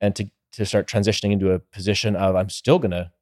and 0.00 0.16
to 0.16 0.30
to 0.52 0.64
start 0.64 0.88
transitioning 0.88 1.32
into 1.32 1.52
a 1.52 1.58
position 1.58 2.16
of 2.16 2.34
I'm 2.34 2.48
still 2.48 2.78
gonna 2.78 3.12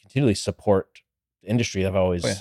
continually 0.00 0.36
support 0.36 1.00
the 1.42 1.48
industry 1.48 1.84
I've 1.84 1.96
always 1.96 2.24
Oh, 2.24 2.28
yeah. 2.28 2.34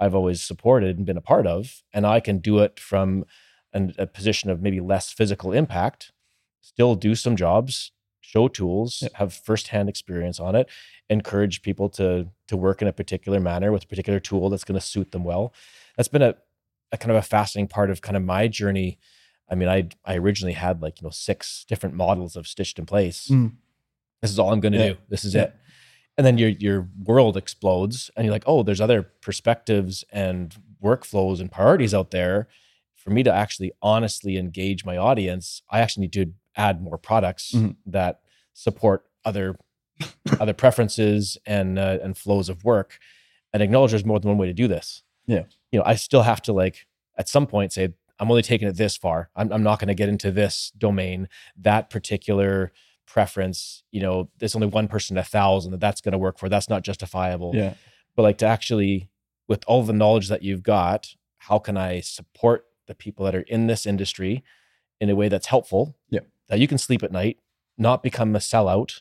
I've 0.00 0.14
always 0.14 0.42
supported 0.42 0.96
and 0.96 1.06
been 1.06 1.16
a 1.16 1.20
part 1.22 1.46
of, 1.46 1.82
and 1.92 2.06
I 2.06 2.20
can 2.20 2.38
do 2.38 2.58
it 2.60 2.78
from 2.78 3.24
an, 3.72 3.94
a 3.98 4.06
position 4.06 4.50
of 4.50 4.62
maybe 4.62 4.80
less 4.80 5.12
physical 5.12 5.52
impact, 5.52 6.12
still 6.60 6.94
do 6.94 7.14
some 7.14 7.36
jobs, 7.36 7.92
show 8.20 8.48
tools, 8.48 9.00
Yeah. 9.02 9.08
have 9.14 9.32
firsthand 9.34 9.88
experience 9.88 10.38
on 10.40 10.54
it, 10.54 10.68
encourage 11.08 11.62
people 11.62 11.88
to 11.90 12.28
to 12.46 12.56
work 12.56 12.80
in 12.82 12.88
a 12.88 12.92
particular 12.92 13.40
manner 13.40 13.70
with 13.72 13.84
a 13.84 13.86
particular 13.86 14.20
tool 14.20 14.48
that's 14.50 14.64
going 14.64 14.78
to 14.80 14.86
suit 14.86 15.12
them 15.12 15.24
well. 15.24 15.52
That's 15.96 16.08
been 16.08 16.22
a, 16.22 16.34
a 16.92 16.96
kind 16.96 17.10
of 17.10 17.16
a 17.16 17.22
fascinating 17.22 17.68
part 17.68 17.90
of 17.90 18.00
kind 18.00 18.16
of 18.16 18.22
my 18.22 18.48
journey. 18.48 18.98
I 19.50 19.54
mean, 19.54 19.68
I 19.68 19.88
I 20.04 20.16
originally 20.16 20.54
had 20.54 20.80
like 20.82 21.00
you 21.00 21.06
know 21.06 21.10
six 21.10 21.64
different 21.68 21.94
models 21.94 22.36
of 22.36 22.46
stitched 22.46 22.78
in 22.78 22.86
place. 22.86 23.28
Mm. 23.28 23.52
This 24.22 24.30
is 24.30 24.38
all 24.38 24.52
I'm 24.52 24.60
going 24.60 24.72
to 24.72 24.78
Yeah. 24.78 24.88
do. 24.92 24.96
This 25.08 25.24
is 25.24 25.34
Yeah. 25.34 25.42
it 25.44 25.54
and 26.18 26.26
then 26.26 26.36
your 26.36 26.50
your 26.50 26.88
world 27.04 27.36
explodes 27.38 28.10
and 28.14 28.24
you're 28.26 28.32
like 28.32 28.44
oh 28.46 28.62
there's 28.62 28.80
other 28.80 29.02
perspectives 29.22 30.04
and 30.12 30.56
workflows 30.82 31.40
and 31.40 31.50
priorities 31.50 31.94
out 31.94 32.10
there. 32.10 32.46
For 32.96 33.10
me 33.10 33.22
to 33.22 33.32
actually 33.32 33.72
honestly 33.80 34.36
engage 34.36 34.84
my 34.84 34.96
audience 34.98 35.62
i 35.70 35.80
actually 35.80 36.02
need 36.02 36.12
to 36.14 36.26
add 36.56 36.82
more 36.82 36.98
products 36.98 37.52
Mhm. 37.54 37.76
that 37.86 38.20
support 38.52 39.04
other 39.24 39.56
other 40.40 40.52
preferences 40.52 41.38
and 41.46 41.78
uh, 41.78 41.98
and 42.02 42.16
flows 42.18 42.48
of 42.50 42.64
work. 42.64 42.98
And 43.52 43.62
acknowledge 43.62 43.92
there's 43.92 44.04
more 44.04 44.20
than 44.20 44.28
one 44.28 44.38
way 44.38 44.46
to 44.48 44.52
do 44.52 44.68
this. 44.68 45.02
Yeah. 45.26 45.44
you 45.72 45.78
know 45.78 45.84
i 45.86 45.94
still 45.94 46.22
have 46.22 46.40
to 46.42 46.52
like 46.52 46.86
at 47.18 47.28
some 47.28 47.46
point 47.46 47.72
say 47.72 47.84
i'm 48.18 48.30
only 48.30 48.42
taking 48.42 48.66
it 48.68 48.76
this 48.76 48.96
far. 48.96 49.30
I'm, 49.36 49.52
I'm 49.52 49.62
not 49.62 49.78
going 49.78 49.88
to 49.88 49.94
get 50.02 50.08
into 50.08 50.30
this 50.30 50.72
domain. 50.76 51.28
That 51.56 51.88
particular 51.90 52.72
preference 53.08 53.82
you 53.90 54.00
know 54.00 54.28
there's 54.38 54.54
only 54.54 54.66
one 54.68 54.86
person 54.88 55.16
in 55.16 55.20
a 55.20 55.24
thousand 55.24 55.72
that 55.72 55.80
that's 55.80 56.00
going 56.00 56.12
to 56.12 56.18
work 56.18 56.38
for 56.38 56.48
that's 56.48 56.68
not 56.68 56.82
justifiable 56.82 57.52
Yeah. 57.54 57.74
but 58.14 58.22
like 58.22 58.38
to 58.38 58.46
actually 58.46 59.08
with 59.48 59.64
all 59.66 59.82
the 59.82 59.92
knowledge 59.94 60.28
that 60.28 60.42
you've 60.42 60.62
got 60.62 61.14
how 61.38 61.58
can 61.58 61.76
i 61.76 62.00
support 62.00 62.66
the 62.86 62.94
people 62.94 63.24
that 63.24 63.34
are 63.34 63.40
in 63.42 63.66
this 63.66 63.86
industry 63.86 64.44
in 65.00 65.08
a 65.10 65.16
way 65.16 65.28
that's 65.28 65.46
helpful 65.46 65.96
Yeah. 66.10 66.20
that 66.48 66.58
you 66.58 66.68
can 66.68 66.78
sleep 66.78 67.02
at 67.02 67.10
night 67.12 67.38
not 67.78 68.02
become 68.02 68.36
a 68.36 68.40
sellout 68.40 69.00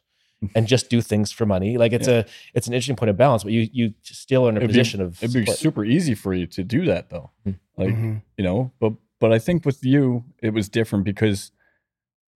and 0.55 0.67
just 0.67 0.89
do 0.89 1.01
things 1.01 1.31
for 1.31 1.45
money 1.45 1.77
like 1.77 1.91
it's 1.93 2.07
a 2.07 2.25
it's 2.53 2.67
an 2.67 2.73
interesting 2.73 2.95
point 2.95 3.09
of 3.09 3.17
balance 3.17 3.43
but 3.43 3.51
you 3.51 3.67
you 3.73 3.93
still 4.03 4.45
are 4.45 4.49
in 4.49 4.55
a 4.55 4.59
It'd 4.59 4.69
be- 4.69 4.73
position 4.73 5.01
of 5.01 5.21
It'd 5.23 5.45
be 5.45 5.51
super 5.51 5.83
easy 5.83 6.13
for 6.15 6.33
you 6.33 6.45
to 6.47 6.63
do 6.63 6.85
that 6.85 7.09
though. 7.09 7.31
Mm. 7.45 7.55
Like, 7.75 7.89
Mhm. 7.89 8.21
you 8.37 8.43
know, 8.43 8.71
but 8.79 8.93
but 9.19 9.33
I 9.33 9.39
think 9.39 9.65
with 9.65 9.83
you 9.83 10.23
it 10.41 10.51
was 10.53 10.69
different 10.69 11.05
because 11.05 11.51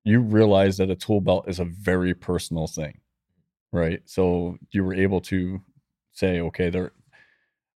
you 0.03 0.19
realize 0.19 0.77
that 0.77 0.89
a 0.89 0.95
tool 0.95 1.21
belt 1.21 1.47
is 1.47 1.59
a 1.59 1.65
very 1.65 2.13
personal 2.13 2.67
thing. 2.67 2.99
Right? 3.71 4.01
So 4.05 4.57
you 4.71 4.83
were 4.83 4.93
able 4.93 5.21
to 5.21 5.61
say, 6.11 6.41
okay, 6.41 6.69
there 6.69 6.91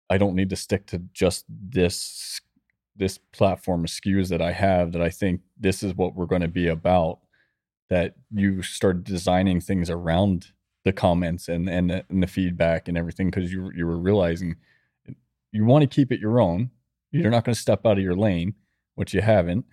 I 0.10 0.18
don't 0.18 0.36
need 0.36 0.50
to 0.50 0.56
stick 0.56 0.86
to 0.88 1.02
just 1.14 1.46
this 1.50 2.40
this 2.96 3.18
platform 3.32 3.84
of 3.84 3.90
SKUs 3.90 4.30
that 4.30 4.42
I 4.42 4.52
have 4.52 4.92
that 4.92 5.02
I 5.02 5.10
think 5.10 5.42
this 5.60 5.82
is 5.82 5.96
what 5.96 6.16
we're 6.16 6.28
going 6.28 6.42
to 6.44 6.48
be 6.48 6.68
about 6.68 7.20
that 7.90 8.14
you 8.32 8.62
started 8.62 9.04
designing 9.04 9.60
things 9.60 9.90
around 9.90 10.52
the 10.86 10.94
comments 10.94 11.48
and 11.48 11.70
and 11.70 11.90
the, 11.90 12.06
and 12.10 12.22
the 12.22 12.28
feedback 12.28 12.88
and 12.88 12.98
everything 12.98 13.30
because 13.30 13.52
you 13.52 13.72
you 13.76 13.88
were 13.88 13.98
realizing 13.98 14.56
you 15.52 15.66
want 15.66 15.82
to 15.84 15.96
keep 15.96 16.12
it 16.12 16.20
your 16.20 16.40
own. 16.40 16.72
You're 17.12 17.30
not 17.30 17.46
going 17.46 17.54
to 17.54 17.62
step 17.62 17.86
out 17.86 18.00
of 18.00 18.04
your 18.04 18.16
lane, 18.16 18.56
which 18.96 19.14
you 19.14 19.22
haven't, 19.22 19.66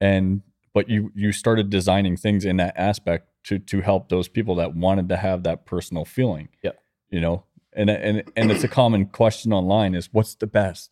and 0.00 0.40
but 0.72 0.88
you 0.88 1.10
you 1.14 1.32
started 1.32 1.70
designing 1.70 2.16
things 2.16 2.44
in 2.44 2.56
that 2.58 2.74
aspect 2.76 3.28
to 3.44 3.58
to 3.58 3.80
help 3.80 4.08
those 4.08 4.28
people 4.28 4.54
that 4.56 4.74
wanted 4.74 5.08
to 5.08 5.16
have 5.16 5.42
that 5.44 5.66
personal 5.66 6.04
feeling. 6.04 6.48
Yeah. 6.62 6.72
You 7.10 7.20
know, 7.20 7.44
and 7.72 7.90
and 7.90 8.22
and 8.36 8.50
it's 8.50 8.64
a 8.64 8.68
common 8.68 9.06
question 9.06 9.52
online 9.52 9.94
is 9.94 10.08
what's 10.12 10.34
the 10.34 10.46
best. 10.46 10.90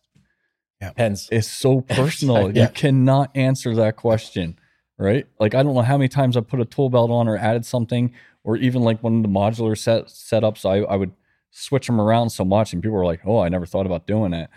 depends 0.81 1.29
It's 1.31 1.47
so 1.47 1.81
personal. 1.81 2.51
Yeah. 2.55 2.63
You 2.63 2.69
cannot 2.69 3.31
answer 3.35 3.75
that 3.75 3.95
question, 3.95 4.59
right? 4.97 5.27
Like 5.39 5.55
I 5.55 5.63
don't 5.63 5.75
know 5.75 5.81
how 5.81 5.97
many 5.97 6.09
times 6.09 6.35
I 6.35 6.41
put 6.41 6.59
a 6.59 6.65
tool 6.65 6.89
belt 6.89 7.11
on 7.11 7.27
or 7.27 7.37
added 7.37 7.65
something, 7.65 8.13
or 8.43 8.57
even 8.57 8.81
like 8.81 9.01
one 9.03 9.17
of 9.17 9.23
the 9.23 9.29
modular 9.29 9.77
set 9.77 10.07
setups. 10.07 10.65
I 10.65 10.83
I 10.85 10.95
would 10.95 11.11
switch 11.51 11.87
them 11.87 11.99
around 11.99 12.29
so 12.31 12.43
much, 12.43 12.73
and 12.73 12.81
people 12.81 12.97
were 12.97 13.05
like, 13.05 13.21
"Oh, 13.25 13.39
I 13.39 13.49
never 13.49 13.65
thought 13.65 13.85
about 13.85 14.07
doing 14.07 14.31
that." 14.31 14.49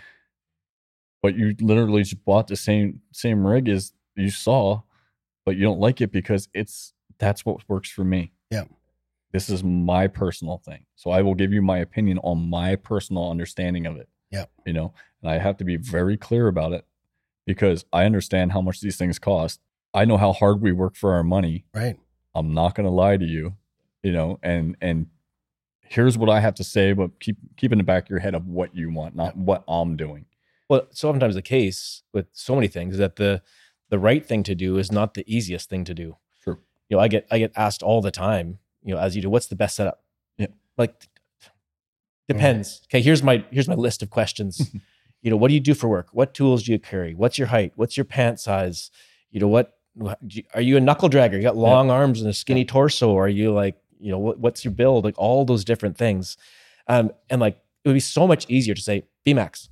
But 1.23 1.36
you 1.36 1.55
literally 1.61 2.03
just 2.03 2.24
bought 2.24 2.49
the 2.49 2.57
same 2.57 3.03
same 3.12 3.47
rig 3.47 3.69
as 3.69 3.93
you 4.16 4.31
saw, 4.31 4.82
but 5.44 5.56
you 5.56 5.62
don't 5.62 5.81
like 5.81 6.01
it 6.01 6.12
because 6.12 6.48
it's 6.55 6.93
that's 7.19 7.44
what 7.44 7.69
works 7.69 7.90
for 7.90 8.05
me. 8.05 8.32
Yeah. 8.51 8.64
This 9.32 9.48
is 9.48 9.64
my 9.64 10.09
personal 10.09 10.59
thing. 10.59 10.85
So 10.94 11.10
I 11.10 11.23
will 11.23 11.35
give 11.35 11.52
you 11.52 11.62
my 11.62 11.78
opinion 11.78 12.19
on 12.19 12.51
my 12.51 12.77
personal 12.77 13.31
understanding 13.31 13.86
of 13.86 13.97
it. 13.97 14.09
Yeah. 14.31 14.47
You 14.66 14.73
know, 14.73 14.94
and 15.23 15.31
I 15.31 15.39
have 15.39 15.56
to 15.59 15.64
be 15.64 15.77
very 15.77 16.16
clear 16.16 16.48
about 16.48 16.73
it 16.73 16.86
because 17.47 17.85
I 17.93 18.05
understand 18.05 18.52
how 18.52 18.60
much 18.60 18.81
these 18.81 18.97
things 18.97 19.19
cost. 19.19 19.60
I 19.94 20.05
know 20.05 20.16
how 20.16 20.32
hard 20.32 20.60
we 20.60 20.73
work 20.73 20.97
for 20.97 21.12
our 21.12 21.23
money. 21.23 21.64
Right. 21.74 21.98
I'm 22.35 22.55
not 22.55 22.74
going 22.74 22.86
to 22.86 22.93
lie 22.93 23.16
to 23.16 23.24
you, 23.24 23.55
you 24.02 24.12
know, 24.12 24.39
and 24.43 24.77
and 24.81 25.06
here's 25.82 26.16
what 26.16 26.31
I 26.31 26.40
have 26.40 26.55
to 26.55 26.64
say, 26.64 26.93
but 26.93 27.20
keep 27.20 27.36
keep 27.56 27.73
in 27.73 27.78
the 27.78 27.85
back 27.85 28.05
of 28.05 28.10
your 28.10 28.20
head 28.20 28.35
of 28.35 28.47
what 28.47 28.74
you 28.74 28.90
want, 28.90 29.14
not 29.14 29.36
what 29.36 29.64
I'm 29.69 29.97
doing. 29.97 30.27
well 30.69 30.86
sometimes 30.90 31.35
the 31.35 31.43
case 31.43 32.02
with 32.14 32.27
so 32.32 32.55
many 32.55 32.69
things 32.69 32.94
is 32.94 32.98
that 32.98 33.16
the 33.16 33.43
the 33.93 33.98
right 34.09 34.24
thing 34.31 34.43
to 34.51 34.55
do 34.55 34.70
is 34.82 34.90
not 34.90 35.14
the 35.14 35.24
easiest 35.36 35.69
thing 35.70 35.85
to 35.85 35.94
do. 36.02 36.09
Sure. 36.43 36.59
you 36.89 36.97
know 36.97 37.02
i 37.05 37.09
get 37.14 37.23
i 37.31 37.36
get 37.44 37.52
asked 37.66 37.82
all 37.89 38.01
the 38.09 38.10
time 38.27 38.59
you 38.86 38.93
know 38.94 39.01
as 39.06 39.14
you 39.14 39.23
do 39.23 39.31
what's 39.35 39.47
the 39.52 39.56
best 39.62 39.74
setup? 39.77 39.98
Yeah. 40.43 40.52
like 40.82 40.94
depends. 42.28 42.82
Okay 42.86 43.01
here's 43.02 43.23
my 43.23 43.44
here's 43.51 43.69
my 43.69 43.74
list 43.86 44.02
of 44.02 44.10
questions. 44.10 44.70
You 45.24 45.31
know 45.31 45.36
what 45.36 45.48
do 45.51 45.55
you 45.55 45.60
do 45.60 45.74
for 45.74 45.86
work? 45.89 46.09
What 46.10 46.35
tools 46.35 46.64
do 46.64 46.73
you 46.73 46.81
carry? 46.81 47.14
What's 47.14 47.39
your 47.39 47.47
height? 47.47 47.70
What's 47.77 47.97
your 47.97 48.05
pant 48.05 48.40
size? 48.40 48.90
You 49.31 49.39
know 49.39 49.47
what 49.47 49.66
what- 49.94 50.19
do 50.27 50.39
you- 50.39 50.44
are 50.52 50.60
you 50.60 50.77
a 50.77 50.81
knuckle 50.81 51.09
dragger? 51.09 51.35
You 51.36 51.43
got 51.43 51.56
long 51.56 51.93
arms 51.93 52.20
and 52.20 52.28
a 52.28 52.32
skinny 52.32 52.64
torso. 52.64 53.09
Or 53.12 53.27
are 53.27 53.28
you 53.28 53.52
like 53.52 53.77
you 54.01 54.10
know 54.10 54.19
what, 54.19 54.40
what's 54.40 54.64
your 54.64 54.73
build? 54.73 55.05
Like 55.05 55.14
all 55.19 55.44
those 55.44 55.64
different 55.64 55.97
things. 55.97 56.36
Um 56.89 57.12
and 57.31 57.40
like 57.40 57.56
it 57.85 57.89
would 57.89 57.94
be 57.94 58.01
so 58.01 58.27
much 58.27 58.47
easier 58.48 58.74
to 58.74 58.82
say 58.82 59.05
bmax 59.24 59.69
Yeah. 59.69 59.72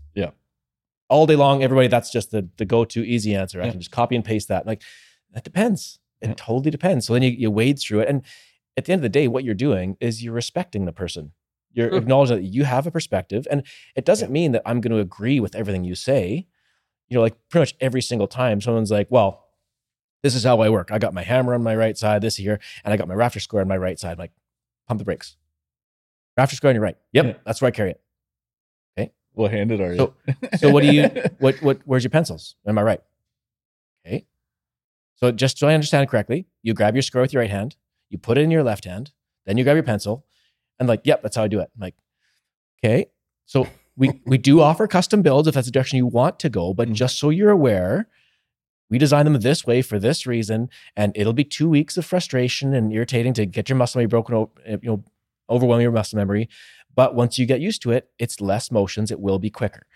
All 1.10 1.26
day 1.26 1.36
long 1.36 1.62
everybody 1.62 1.88
that's 1.88 2.10
just 2.10 2.30
the 2.30 2.48
the 2.56 2.64
go-to 2.64 3.04
easy 3.04 3.34
answer. 3.34 3.60
I 3.60 3.64
Yeah. 3.66 3.72
can 3.72 3.80
just 3.80 3.90
copy 3.90 4.16
and 4.16 4.24
paste 4.24 4.48
that. 4.48 4.66
Like 4.66 4.82
that 5.32 5.44
depends. 5.44 5.98
It 6.20 6.28
Yeah. 6.28 6.34
totally 6.36 6.70
depends. 6.70 7.06
So 7.06 7.12
then 7.12 7.22
you, 7.22 7.30
you 7.30 7.50
wade 7.50 7.78
through 7.78 8.00
it. 8.00 8.08
And 8.08 8.22
at 8.76 8.84
the 8.84 8.92
end 8.92 9.00
of 9.00 9.02
the 9.02 9.08
day 9.08 9.28
what 9.28 9.44
you're 9.44 9.54
doing 9.54 9.96
is 10.00 10.22
you're 10.22 10.32
respecting 10.34 10.84
the 10.86 10.92
person. 10.92 11.32
You're 11.72 11.88
Sure. 11.90 11.98
acknowledging 11.98 12.36
that 12.36 12.44
you 12.44 12.64
have 12.64 12.86
a 12.86 12.90
perspective. 12.90 13.46
And 13.50 13.64
it 13.94 14.04
doesn't 14.04 14.30
mean 14.32 14.52
that 14.52 14.62
i'm 14.64 14.80
going 14.80 14.92
to 14.92 14.98
agree 15.00 15.40
with 15.40 15.54
everything 15.54 15.84
you 15.84 15.94
say. 15.94 16.46
You 17.08 17.16
know 17.16 17.20
like 17.22 17.36
pretty 17.48 17.62
much 17.62 17.74
every 17.80 18.02
single 18.02 18.28
time 18.28 18.60
someone's 18.60 18.90
like 18.92 19.08
well 19.10 19.46
this 20.22 20.34
is 20.34 20.44
how 20.44 20.60
i 20.60 20.68
work. 20.68 20.90
I 20.92 20.98
got 20.98 21.14
my 21.14 21.22
hammer 21.22 21.54
on 21.54 21.62
my 21.62 21.74
right 21.74 21.96
side 21.98 22.22
this 22.22 22.36
here 22.36 22.60
and 22.84 22.92
i 22.94 22.96
got 22.96 23.08
my 23.08 23.14
rafter 23.14 23.40
square 23.40 23.62
on 23.62 23.68
my 23.68 23.76
right 23.78 23.98
side. 23.98 24.12
I'm 24.12 24.18
like 24.18 24.32
pump 24.86 24.98
the 24.98 25.04
brakes. 25.04 25.36
Rafter 26.36 26.56
square 26.56 26.70
on 26.70 26.74
your 26.76 26.84
right. 26.84 26.96
Yep 27.12 27.24
Yeah. 27.26 27.32
that's 27.44 27.60
where 27.60 27.68
i 27.68 27.72
carry 27.72 27.90
it 27.90 28.00
What 29.34 29.50
handed 29.52 29.80
are 29.80 29.92
you? 29.92 29.98
So- 29.98 30.14
so 30.58 30.70
what 30.70 30.82
do 30.82 30.92
you 30.92 31.08
what 31.38 31.60
what 31.62 31.80
where's 31.84 32.04
your 32.04 32.10
pencils? 32.10 32.56
Am 32.66 32.78
i 32.78 32.82
right? 32.82 33.00
Okay. 34.06 34.26
So 35.16 35.30
just 35.32 35.58
so 35.58 35.68
i 35.68 35.74
understand 35.74 36.08
correctly 36.08 36.46
you 36.62 36.74
grab 36.74 36.94
your 36.94 37.02
square 37.02 37.22
with 37.22 37.32
your 37.32 37.42
right 37.42 37.50
hand 37.50 37.76
you 38.08 38.18
put 38.18 38.38
it 38.38 38.42
in 38.42 38.50
your 38.50 38.62
left 38.62 38.84
hand 38.84 39.12
then 39.46 39.56
you 39.56 39.64
grab 39.64 39.76
your 39.76 39.82
pencil 39.82 40.24
and 40.78 40.88
like 40.88 41.02
yep 41.04 41.22
that's 41.22 41.36
how 41.36 41.44
i 41.44 41.48
do 41.48 41.60
it. 41.60 41.70
I'm 41.74 41.80
like 41.80 41.94
okay. 42.82 43.06
So 43.46 43.66
we 43.96 44.20
we 44.24 44.38
do 44.38 44.60
offer 44.60 44.86
custom 44.86 45.22
builds 45.22 45.46
if 45.46 45.54
that's 45.54 45.66
the 45.66 45.72
direction 45.72 45.96
you 45.98 46.06
want 46.06 46.38
to 46.40 46.48
go 46.48 46.72
but 46.74 46.88
mm-hmm. 46.88 46.94
just 46.94 47.18
so 47.18 47.30
you're 47.30 47.50
aware 47.50 48.08
we 48.88 48.98
design 48.98 49.24
them 49.24 49.40
this 49.40 49.64
way 49.64 49.82
for 49.82 49.98
this 49.98 50.26
reason 50.26 50.68
and 50.96 51.12
it'll 51.14 51.32
be 51.32 51.44
two 51.44 51.68
weeks 51.68 51.96
of 51.96 52.04
frustration 52.04 52.74
and 52.74 52.92
irritating 52.92 53.32
to 53.34 53.46
get 53.46 53.68
your 53.68 53.76
muscle 53.76 53.98
memory 53.98 54.08
broken 54.08 54.46
you 54.66 54.78
know 54.82 55.04
overwhelm 55.48 55.80
your 55.80 55.92
muscle 55.92 56.16
memory 56.16 56.48
but 56.94 57.14
once 57.14 57.38
you 57.38 57.46
get 57.46 57.60
used 57.60 57.82
to 57.82 57.90
it 57.90 58.08
it's 58.18 58.40
less 58.40 58.70
motions 58.70 59.10
it 59.10 59.20
will 59.20 59.38
be 59.38 59.50
quicker 59.50 59.86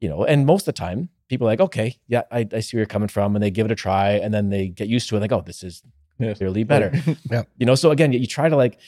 you 0.00 0.08
know 0.08 0.24
and 0.24 0.46
most 0.46 0.62
of 0.62 0.66
the 0.66 0.72
time 0.72 1.08
people 1.28 1.46
are 1.46 1.50
like 1.50 1.60
okay 1.60 1.96
yeah 2.08 2.22
I, 2.30 2.46
I 2.52 2.60
see 2.60 2.76
where 2.76 2.80
you're 2.82 2.86
coming 2.86 3.08
from 3.08 3.34
and 3.36 3.42
they 3.42 3.50
give 3.50 3.66
it 3.66 3.72
a 3.72 3.76
try 3.76 4.10
and 4.12 4.32
then 4.34 4.48
they 4.50 4.68
get 4.68 4.88
used 4.88 5.08
to 5.08 5.14
it 5.14 5.18
and 5.18 5.22
like 5.22 5.32
oh 5.32 5.42
this 5.44 5.62
is 5.62 5.82
Yeah. 6.18 6.34
clearly 6.34 6.64
better 6.64 6.92
Yeah. 7.30 7.44
you 7.58 7.66
know 7.66 7.74
so 7.74 7.90
again 7.90 8.12
you, 8.12 8.18
you 8.20 8.26
try 8.26 8.48
to 8.48 8.56
like 8.56 8.78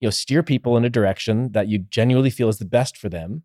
you 0.00 0.06
know 0.06 0.10
steer 0.10 0.42
people 0.42 0.76
in 0.76 0.84
a 0.84 0.90
direction 0.90 1.52
that 1.52 1.68
you 1.68 1.78
genuinely 1.78 2.30
feel 2.30 2.48
is 2.48 2.58
the 2.58 2.64
best 2.64 2.96
for 2.96 3.08
them 3.08 3.42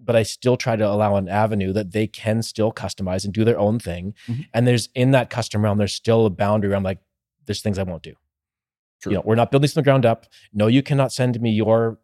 but 0.00 0.16
I 0.16 0.22
still 0.24 0.56
try 0.56 0.74
to 0.76 0.86
allow 0.86 1.14
an 1.16 1.28
avenue 1.28 1.72
that 1.72 1.92
they 1.92 2.06
can 2.08 2.42
still 2.42 2.72
customize 2.72 3.24
and 3.24 3.32
do 3.32 3.44
their 3.44 3.58
own 3.58 3.78
thing. 3.78 4.12
Mhm. 4.26 4.46
And 4.52 4.66
there's 4.66 4.88
in 4.94 5.12
that 5.12 5.30
custom 5.30 5.62
realm, 5.64 5.78
there's 5.78 5.94
still 5.94 6.26
a 6.26 6.30
boundary 6.30 6.68
where 6.70 6.76
I'm 6.76 6.82
like, 6.82 6.98
there's 7.46 7.62
things 7.62 7.78
I 7.78 7.84
won't 7.84 8.02
do. 8.02 8.14
True. 9.00 9.12
You 9.12 9.18
know, 9.18 9.22
we're 9.24 9.36
not 9.36 9.50
building 9.52 9.62
this 9.62 9.72
from 9.72 9.82
the 9.82 9.84
ground 9.84 10.04
up. 10.04 10.26
No, 10.52 10.66
you 10.66 10.82
cannot 10.82 11.12
send 11.12 11.40
me 11.40 11.52
your 11.52 11.98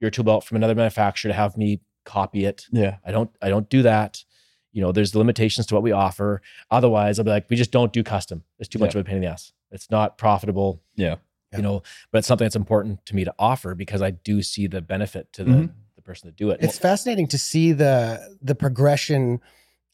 your 0.00 0.10
tool 0.10 0.24
belt 0.24 0.44
from 0.44 0.56
another 0.56 0.74
manufacturer 0.74 1.30
to 1.30 1.34
have 1.34 1.56
me 1.56 1.80
copy 2.04 2.44
it. 2.44 2.66
Yeah. 2.70 2.96
I 3.04 3.10
don't 3.12 3.30
I 3.42 3.48
don't 3.48 3.68
do 3.68 3.82
that. 3.82 4.24
You 4.72 4.82
know, 4.82 4.92
there's 4.92 5.14
limitations 5.14 5.66
to 5.68 5.74
what 5.74 5.82
we 5.82 5.92
offer. 5.92 6.42
Otherwise, 6.70 7.18
I'll 7.18 7.24
be 7.24 7.30
like, 7.30 7.48
we 7.48 7.56
just 7.56 7.70
don't 7.70 7.92
do 7.92 8.02
custom. 8.02 8.44
It's 8.58 8.68
too 8.68 8.78
much 8.78 8.94
Yeah. 8.94 9.00
of 9.00 9.06
a 9.06 9.08
pain 9.08 9.16
in 9.16 9.22
the 9.22 9.28
ass. 9.28 9.52
It's 9.70 9.90
not 9.90 10.18
profitable. 10.18 10.82
Yeah. 10.96 11.16
Yeah. 11.52 11.58
You 11.58 11.62
know, 11.62 11.82
but 12.12 12.18
it's 12.18 12.26
something 12.28 12.44
that's 12.44 12.56
important 12.56 13.04
to 13.06 13.16
me 13.16 13.24
to 13.24 13.34
offer 13.38 13.74
because 13.74 14.02
I 14.02 14.10
do 14.10 14.42
see 14.42 14.66
the 14.66 14.80
benefit 14.82 15.32
to 15.34 15.44
the, 15.44 15.50
Mhm. 15.50 15.70
the 15.96 16.02
person 16.02 16.28
that 16.28 16.36
do 16.36 16.50
it. 16.50 16.58
It's 16.60 16.78
fascinating 16.78 17.26
to 17.28 17.38
see 17.38 17.72
the 17.72 18.36
the 18.42 18.54
progression, 18.54 19.40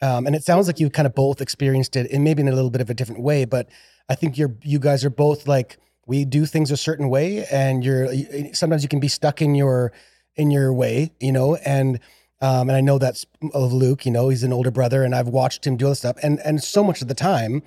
um, 0.01 0.27
and 0.27 0.35
it 0.35 0.43
sounds 0.45 0.67
like 0.67 0.81
you 0.81 0.91
kind 0.91 1.07
of 1.07 1.15
both 1.15 1.41
experienced 1.41 1.95
it, 1.95 2.11
and 2.11 2.25
maybe 2.25 2.41
in 2.43 2.49
a 2.49 2.53
little 2.53 2.71
bit 2.71 2.81
of 2.81 2.91
a 2.91 2.95
different 2.95 3.23
way. 3.23 3.45
But 3.45 3.69
I 4.09 4.15
think 4.17 4.37
you're 4.37 4.55
you 4.63 4.79
guys 4.79 5.05
are 5.05 5.11
both 5.11 5.47
like 5.47 5.79
we 6.07 6.25
do 6.25 6.47
things 6.47 6.71
a 6.71 6.77
certain 6.77 7.09
way, 7.09 7.47
and 7.47 7.85
you're 7.85 8.13
sometimes 8.55 8.83
you 8.83 8.89
can 8.89 9.01
be 9.01 9.09
stuck 9.09 9.41
in 9.41 9.55
your 9.55 9.93
in 10.37 10.51
your 10.51 10.73
way, 10.73 11.13
you 11.21 11.33
know, 11.33 11.57
and. 11.57 12.01
Um, 12.41 12.69
and 12.69 12.77
I 12.77 12.81
know 12.81 12.99
that's 12.99 13.25
of 13.55 13.73
Luke, 13.73 14.05
you 14.05 14.11
know, 14.11 14.29
he's 14.29 14.43
an 14.43 14.53
older 14.53 14.73
brother 14.73 15.05
and 15.05 15.15
I've 15.15 15.29
watched 15.29 15.65
him 15.65 15.77
do 15.77 15.85
all 15.85 15.93
this 15.93 16.01
stuff. 16.01 16.17
And, 16.25 16.41
and 16.41 16.61
so 16.61 16.83
much 16.83 17.01
of 17.01 17.07
the 17.07 17.15
time, 17.15 17.63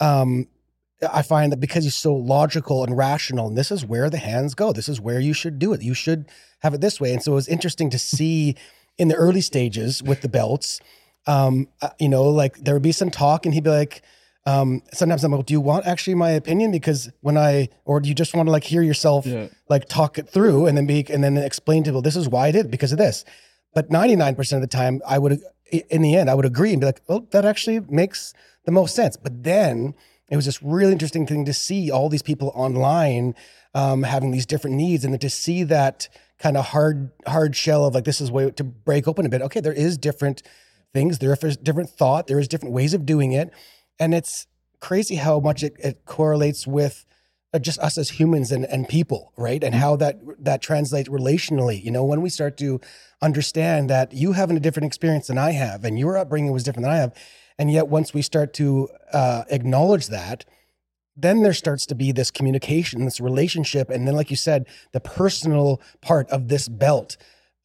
um, 0.00 0.48
I 1.10 1.22
find 1.22 1.50
that 1.50 1.60
because 1.60 1.84
he's 1.84 1.96
so 1.96 2.14
logical 2.14 2.84
and 2.84 2.96
rational, 2.96 3.48
and 3.48 3.56
this 3.56 3.70
is 3.70 3.84
where 3.84 4.10
the 4.10 4.18
hands 4.18 4.54
go, 4.54 4.72
this 4.72 4.88
is 4.88 5.00
where 5.00 5.18
you 5.18 5.32
should 5.32 5.58
do 5.58 5.72
it. 5.72 5.82
You 5.82 5.94
should 5.94 6.26
have 6.60 6.74
it 6.74 6.80
this 6.80 7.00
way. 7.00 7.12
And 7.12 7.22
so 7.22 7.32
it 7.32 7.36
was 7.36 7.48
interesting 7.48 7.90
to 7.90 7.98
see 7.98 8.54
in 8.98 9.08
the 9.08 9.14
early 9.14 9.40
stages 9.40 10.02
with 10.02 10.20
the 10.20 10.28
belts, 10.28 10.80
um, 11.26 11.68
uh, 11.80 11.88
you 11.98 12.08
know, 12.08 12.24
like 12.24 12.58
there 12.58 12.74
would 12.74 12.82
be 12.82 12.92
some 12.92 13.10
talk 13.10 13.46
and 13.46 13.54
he'd 13.54 13.64
be 13.64 13.70
like, 13.70 14.02
um, 14.44 14.82
sometimes 14.92 15.22
I'm 15.22 15.32
like, 15.32 15.46
do 15.46 15.54
you 15.54 15.60
want 15.60 15.86
actually 15.86 16.14
my 16.14 16.30
opinion? 16.30 16.72
Because 16.72 17.10
when 17.20 17.36
I, 17.38 17.68
or 17.84 18.00
do 18.00 18.08
you 18.08 18.14
just 18.14 18.34
want 18.34 18.48
to 18.48 18.50
like 18.50 18.64
hear 18.64 18.82
yourself 18.82 19.24
Yeah. 19.26 19.48
like 19.68 19.88
talk 19.88 20.18
it 20.18 20.28
through 20.28 20.66
and 20.66 20.76
then 20.76 20.86
be, 20.86 21.06
and 21.08 21.22
then 21.22 21.36
explain 21.36 21.84
to 21.84 21.90
people, 21.90 22.02
this 22.02 22.16
is 22.16 22.28
why 22.28 22.48
I 22.48 22.50
did 22.50 22.66
it, 22.66 22.70
because 22.70 22.92
of 22.92 22.98
this. 22.98 23.24
But 23.74 23.88
99% 23.90 24.52
of 24.54 24.60
the 24.60 24.66
time 24.66 25.00
I 25.06 25.18
would, 25.18 25.40
in 25.90 26.02
the 26.02 26.16
end, 26.16 26.28
I 26.28 26.34
would 26.34 26.44
agree 26.44 26.72
and 26.72 26.80
be 26.80 26.86
like, 26.86 27.00
well, 27.08 27.26
that 27.30 27.44
actually 27.44 27.80
makes 27.88 28.34
the 28.64 28.72
most 28.72 28.94
sense. 28.94 29.16
But 29.16 29.44
then 29.44 29.94
it 30.28 30.36
was 30.36 30.44
just 30.44 30.60
really 30.60 30.92
interesting 30.92 31.26
thing 31.26 31.44
to 31.44 31.52
see 31.54 31.90
all 31.90 32.08
these 32.08 32.22
people 32.22 32.50
online 32.54 33.34
um, 33.74 34.02
having 34.02 34.32
these 34.32 34.44
different 34.46 34.76
needs 34.76 35.04
and 35.04 35.14
then 35.14 35.20
to 35.20 35.30
see 35.30 35.62
that 35.64 36.08
kind 36.38 36.56
of 36.56 36.66
hard 36.66 37.10
hard 37.26 37.54
shell 37.54 37.86
of 37.86 37.94
like 37.94 38.04
this 38.04 38.20
is 38.20 38.30
way 38.30 38.50
to 38.50 38.64
break 38.64 39.06
open 39.06 39.24
a 39.24 39.28
bit 39.28 39.40
okay 39.42 39.60
there 39.60 39.72
is 39.72 39.96
different 39.96 40.42
things 40.92 41.20
there 41.20 41.32
is 41.32 41.56
different 41.56 41.88
thought 41.88 42.26
there 42.26 42.40
is 42.40 42.48
different 42.48 42.74
ways 42.74 42.92
of 42.94 43.06
doing 43.06 43.30
it 43.32 43.50
and 44.02 44.14
it's 44.14 44.46
crazy 44.80 45.16
how 45.16 45.38
much 45.38 45.62
it, 45.62 45.74
it 45.78 46.04
correlates 46.04 46.66
with 46.66 47.04
uh, 47.54 47.58
just 47.58 47.78
us 47.78 47.96
as 47.98 48.10
humans 48.10 48.50
and, 48.50 48.64
and 48.64 48.88
people 48.88 49.32
right 49.36 49.62
and 49.62 49.74
how 49.74 49.94
that 49.96 50.18
that 50.38 50.60
translates 50.60 51.08
relationally 51.08 51.82
you 51.82 51.90
know 51.90 52.04
when 52.04 52.20
we 52.20 52.28
start 52.28 52.56
to 52.56 52.80
understand 53.20 53.88
that 53.88 54.12
you 54.12 54.32
having 54.32 54.56
a 54.56 54.60
different 54.60 54.86
experience 54.86 55.28
than 55.28 55.38
i 55.38 55.52
have 55.52 55.84
and 55.84 55.98
your 55.98 56.18
upbringing 56.18 56.52
was 56.52 56.64
different 56.64 56.84
than 56.84 56.94
i 56.94 56.98
have 56.98 57.14
and 57.58 57.70
yet 57.70 57.88
once 57.88 58.12
we 58.12 58.22
start 58.22 58.52
to 58.52 58.88
uh, 59.12 59.44
acknowledge 59.50 60.08
that 60.08 60.44
then 61.16 61.42
there 61.42 61.52
starts 61.52 61.84
to 61.86 61.94
be 61.94 62.10
this 62.10 62.30
communication, 62.30 63.04
this 63.04 63.20
relationship, 63.20 63.90
and 63.90 64.06
then, 64.06 64.14
like 64.14 64.30
you 64.30 64.36
said, 64.36 64.66
the 64.92 65.00
personal 65.00 65.80
part 66.00 66.28
of 66.30 66.48
this 66.48 66.68
belt 66.68 67.16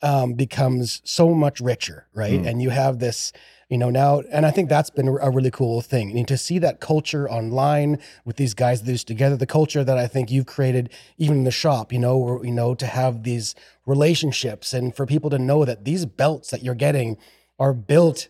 um, 0.02 0.34
becomes 0.34 1.02
so 1.06 1.34
much 1.34 1.60
richer, 1.60 2.08
right? 2.14 2.42
Mm. 2.42 2.48
And 2.48 2.62
you 2.62 2.70
have 2.70 3.00
this, 3.00 3.32
you 3.70 3.78
know, 3.78 3.90
now, 3.90 4.22
and 4.32 4.46
I 4.46 4.52
think 4.52 4.70
that's 4.70 4.90
been 4.90 5.08
a 5.10 5.30
really 5.30 5.52
cool 5.52 5.82
thing. 5.82 6.18
And 6.18 6.28
to 6.30 6.38
see 6.38 6.58
that 6.60 6.80
culture 6.80 7.30
online 7.30 8.00
with 8.24 8.38
these 8.38 8.54
guys 8.54 8.84
that 8.84 8.92
is 8.92 9.04
together, 9.04 9.36
the 9.36 9.46
culture 9.46 9.84
that 9.84 9.98
I 9.98 10.08
think 10.08 10.32
you've 10.32 10.46
created, 10.46 10.90
even 11.18 11.38
in 11.40 11.44
the 11.44 11.52
shop, 11.52 11.92
you 11.92 12.00
know, 12.00 12.18
where, 12.18 12.46
you 12.46 12.52
know, 12.54 12.76
to 12.76 12.86
have 12.88 13.24
these 13.24 13.56
relationships 13.86 14.74
and 14.74 14.96
for 14.96 15.06
people 15.06 15.30
to 15.32 15.40
know 15.40 15.66
that 15.66 15.84
these 15.84 16.06
belts 16.06 16.50
that 16.52 16.64
you're 16.64 16.76
getting 16.76 17.18
are 17.60 17.74
built 17.74 18.30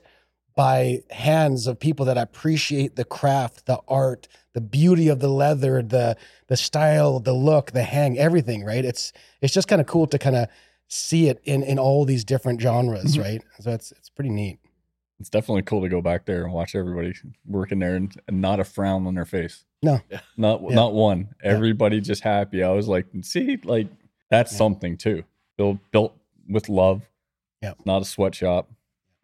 by 0.56 1.04
hands 1.12 1.68
of 1.68 1.80
people 1.80 2.04
that 2.06 2.18
appreciate 2.18 2.96
the 2.96 3.04
craft, 3.06 3.68
the 3.68 3.80
art, 3.88 4.28
the 4.54 4.62
beauty 4.62 5.08
of 5.08 5.20
the 5.20 5.28
leather, 5.30 5.84
the 5.84 6.18
the 6.48 6.58
style, 6.58 7.20
the 7.20 7.34
look, 7.34 7.74
the 7.74 7.84
hang, 7.84 8.18
everything, 8.18 8.64
right? 8.66 8.84
It's 8.84 9.14
it's 9.40 9.54
just 9.54 9.68
kind 9.68 9.80
of 9.82 9.86
cool 9.86 10.08
to 10.08 10.18
kind 10.18 10.36
of 10.36 10.48
see 10.88 11.28
it 11.28 11.40
in 11.44 11.62
in 11.62 11.78
all 11.78 12.06
these 12.06 12.24
different 12.26 12.60
genres, 12.60 13.18
Mhm. 13.18 13.22
right? 13.22 13.44
So 13.60 13.70
it's 13.72 13.92
it's 13.92 14.10
pretty 14.10 14.32
neat. 14.32 14.58
It's 15.20 15.30
definitely 15.30 15.64
cool 15.64 15.82
to 15.82 15.90
go 15.90 16.02
back 16.02 16.26
there 16.26 16.44
and 16.44 16.54
watch 16.54 16.76
everybody 16.76 17.14
working 17.46 17.80
there 17.80 17.96
and, 17.96 18.14
and 18.28 18.40
not 18.40 18.60
a 18.60 18.64
frown 18.64 19.08
on 19.08 19.16
their 19.16 19.26
face. 19.26 19.66
No. 19.82 20.00
Yeah. 20.12 20.20
Not 20.38 20.62
Yeah. 20.62 20.76
not 20.76 20.94
one. 20.94 21.30
Yeah. 21.44 21.52
Everybody 21.54 22.02
just 22.02 22.24
happy. 22.24 22.62
I 22.64 22.70
was 22.72 22.88
like, 22.88 23.08
see, 23.22 23.58
like 23.64 23.88
that's 24.30 24.52
Yeah. 24.52 24.58
something 24.60 24.98
too. 24.98 25.24
Built 25.58 25.80
built 25.92 26.16
with 26.48 26.70
love. 26.70 27.02
Yeah. 27.64 27.74
Not 27.86 28.02
a 28.04 28.06
sweatshop. 28.06 28.70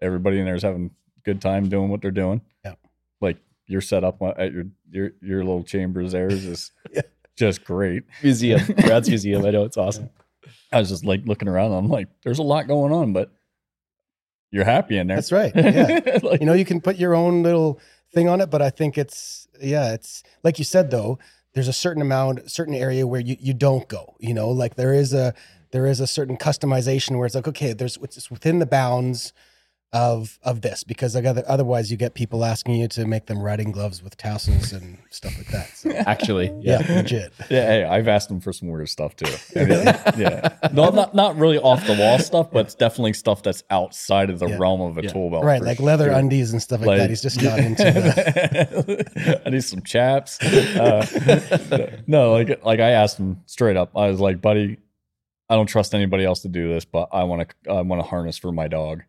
Everybody 0.02 0.40
in 0.40 0.46
there 0.46 0.56
is 0.56 0.64
having 0.64 0.88
a 1.18 1.22
good 1.24 1.42
time 1.42 1.70
doing 1.70 1.90
what 1.90 2.02
they're 2.02 2.12
doing. 2.12 2.42
Yeah. 2.66 2.74
Like 3.22 3.38
your 3.68 3.82
setup 3.82 4.22
at 4.22 4.52
your 4.52 4.66
your 4.90 5.12
your 5.22 5.44
little 5.44 5.64
chambers 5.64 6.12
there 6.14 6.28
is 6.28 6.44
just 6.44 6.72
Yeah. 6.94 7.02
just 7.38 7.64
great. 7.64 8.04
museum, 8.24 8.62
Brad's 8.78 9.10
museum. 9.10 9.46
I 9.46 9.52
know 9.52 9.64
it's 9.64 9.78
awesome. 9.78 10.10
I 10.72 10.80
was 10.80 10.90
just 10.90 11.06
like 11.06 11.22
looking 11.26 11.48
around. 11.48 11.72
I'm 11.74 11.88
like, 11.88 12.08
there's 12.24 12.40
a 12.40 12.44
lot 12.44 12.68
going 12.68 12.92
on, 12.92 13.14
but 13.14 13.32
you're 14.54 14.66
happy 14.66 15.00
in 15.00 15.08
there. 15.08 15.18
That's 15.18 15.32
right. 15.32 15.52
Yeah. 15.56 16.20
Like, 16.22 16.40
you 16.40 16.46
know, 16.46 16.54
you 16.54 16.64
can 16.64 16.80
put 16.80 16.98
your 16.98 17.16
own 17.16 17.42
little 17.42 17.80
thing 18.14 18.30
on 18.30 18.40
it, 18.40 18.52
but 18.52 18.62
I 18.62 18.70
think 18.70 19.00
it's 19.00 19.48
yeah, 19.60 19.94
it's 19.94 20.24
like 20.44 20.60
you 20.60 20.64
said 20.64 20.92
though, 20.92 21.18
there's 21.54 21.68
a 21.68 21.74
certain 21.74 22.04
amount, 22.04 22.52
certain 22.52 22.76
area 22.76 23.08
where 23.08 23.20
you, 23.20 23.36
you 23.40 23.56
don't 23.56 23.88
go, 23.88 24.16
you 24.20 24.34
know, 24.34 24.50
like 24.50 24.76
there 24.76 24.94
is 24.94 25.12
a 25.12 25.34
there 25.72 25.88
is 25.88 26.00
a 26.00 26.06
certain 26.06 26.38
customization 26.38 27.18
where 27.18 27.26
it's 27.26 27.34
like, 27.34 27.48
okay, 27.48 27.74
there's 27.74 27.98
it's 28.04 28.30
within 28.30 28.60
the 28.60 28.68
bounds 28.68 29.34
of 29.94 30.40
of 30.42 30.62
this 30.62 30.84
because 30.84 31.14
like 31.14 31.24
other, 31.26 31.44
otherwise 31.48 31.92
you 31.92 31.98
get 31.98 32.16
people 32.16 32.44
asking 32.44 32.74
you 32.76 32.88
to 32.88 33.06
make 33.06 33.28
them 33.28 33.40
riding 33.40 33.72
gloves 33.72 34.02
with 34.04 34.18
tassels 34.18 34.74
and 34.74 34.98
stuff 35.12 35.38
like 35.38 35.48
that. 35.50 35.70
So, 35.78 35.92
Actually, 36.08 36.52
yeah, 36.62 36.82
yeah. 36.88 36.96
legit. 36.96 37.32
Yeah, 37.50 37.66
hey, 37.68 37.84
I've 37.84 38.08
asked 38.08 38.30
him 38.32 38.40
for 38.42 38.52
some 38.52 38.70
weird 38.70 38.90
stuff 38.90 39.16
too. 39.16 39.32
I 39.56 39.66
mean, 39.66 39.86
yeah, 40.18 40.58
no, 40.74 40.90
not 40.90 41.14
not 41.14 41.38
really 41.38 41.60
off 41.60 41.86
the 41.86 41.94
wall 41.96 42.18
stuff, 42.18 42.50
but 42.52 42.66
it's 42.66 42.76
definitely 42.76 43.14
stuff 43.14 43.44
that's 43.44 43.64
outside 43.70 44.30
of 44.32 44.40
the 44.40 44.48
Yeah. 44.48 44.58
realm 44.58 44.82
of 44.82 44.98
a 44.98 45.04
Yeah. 45.04 45.12
tool 45.12 45.30
belt. 45.30 45.46
Right, 45.46 45.60
for 45.60 45.66
like 45.66 45.80
leather 45.80 46.06
sure. 46.06 46.14
undies 46.20 46.52
and 46.54 46.62
stuff 46.62 46.82
like, 46.82 46.98
that. 46.98 47.10
He's 47.12 47.22
just 47.22 47.42
not 47.44 47.60
into 47.60 47.84
the 47.84 49.42
I 49.46 49.50
need 49.52 49.64
some 49.64 49.82
chaps. 49.84 50.42
Uh, 50.42 51.06
no, 52.08 52.32
like 52.34 52.66
like 52.66 52.80
I 52.80 52.92
asked 52.92 53.18
him 53.20 53.42
straight 53.46 53.78
up. 53.78 53.92
I 53.96 54.08
was 54.10 54.20
like, 54.20 54.42
buddy, 54.42 54.78
I 55.50 55.56
don't 55.56 55.68
trust 55.68 55.94
anybody 55.94 56.26
else 56.26 56.42
to 56.42 56.50
do 56.50 56.70
this, 56.70 56.86
but 56.86 57.10
I 57.12 57.24
want 57.26 57.48
to 57.64 57.72
I 57.72 57.82
want 57.82 58.02
to 58.02 58.08
harness 58.08 58.38
for 58.38 58.52
my 58.52 58.68
dog. 58.68 59.04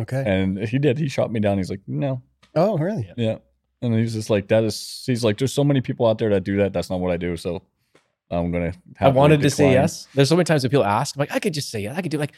Okay. 0.00 0.22
And 0.26 0.58
he 0.58 0.78
did. 0.78 0.98
He 0.98 1.08
shot 1.08 1.30
me 1.32 1.40
down. 1.40 1.58
He's 1.58 1.70
like, 1.70 1.80
no, 1.86 2.22
Oh, 2.54 2.76
really? 2.78 3.08
yeah. 3.16 3.38
And 3.82 3.94
he's 3.94 4.12
just 4.14 4.28
like, 4.28 4.48
that 4.48 4.62
is. 4.64 5.02
He's 5.06 5.24
like, 5.24 5.38
there's 5.38 5.52
so 5.54 5.64
many 5.64 5.80
people 5.80 6.06
out 6.06 6.18
there 6.18 6.28
that 6.30 6.44
do 6.44 6.58
that. 6.58 6.72
That's 6.72 6.90
not 6.90 7.00
what 7.00 7.10
I 7.12 7.16
do. 7.16 7.36
So 7.36 7.62
I'm 8.30 8.50
gonna. 8.52 8.72
I 9.00 9.08
wanted 9.08 9.40
to 9.40 9.50
say 9.50 9.72
yes. 9.72 10.06
There's 10.14 10.28
so 10.28 10.36
many 10.36 10.44
times 10.44 10.62
when 10.62 10.70
people 10.70 10.84
ask, 10.84 11.16
I'm 11.16 11.20
like, 11.20 11.32
I 11.32 11.38
could 11.38 11.54
just 11.54 11.70
say 11.70 11.80
yes. 11.80 11.96
I 11.96 12.02
could 12.02 12.10
do 12.10 12.18
like, 12.18 12.32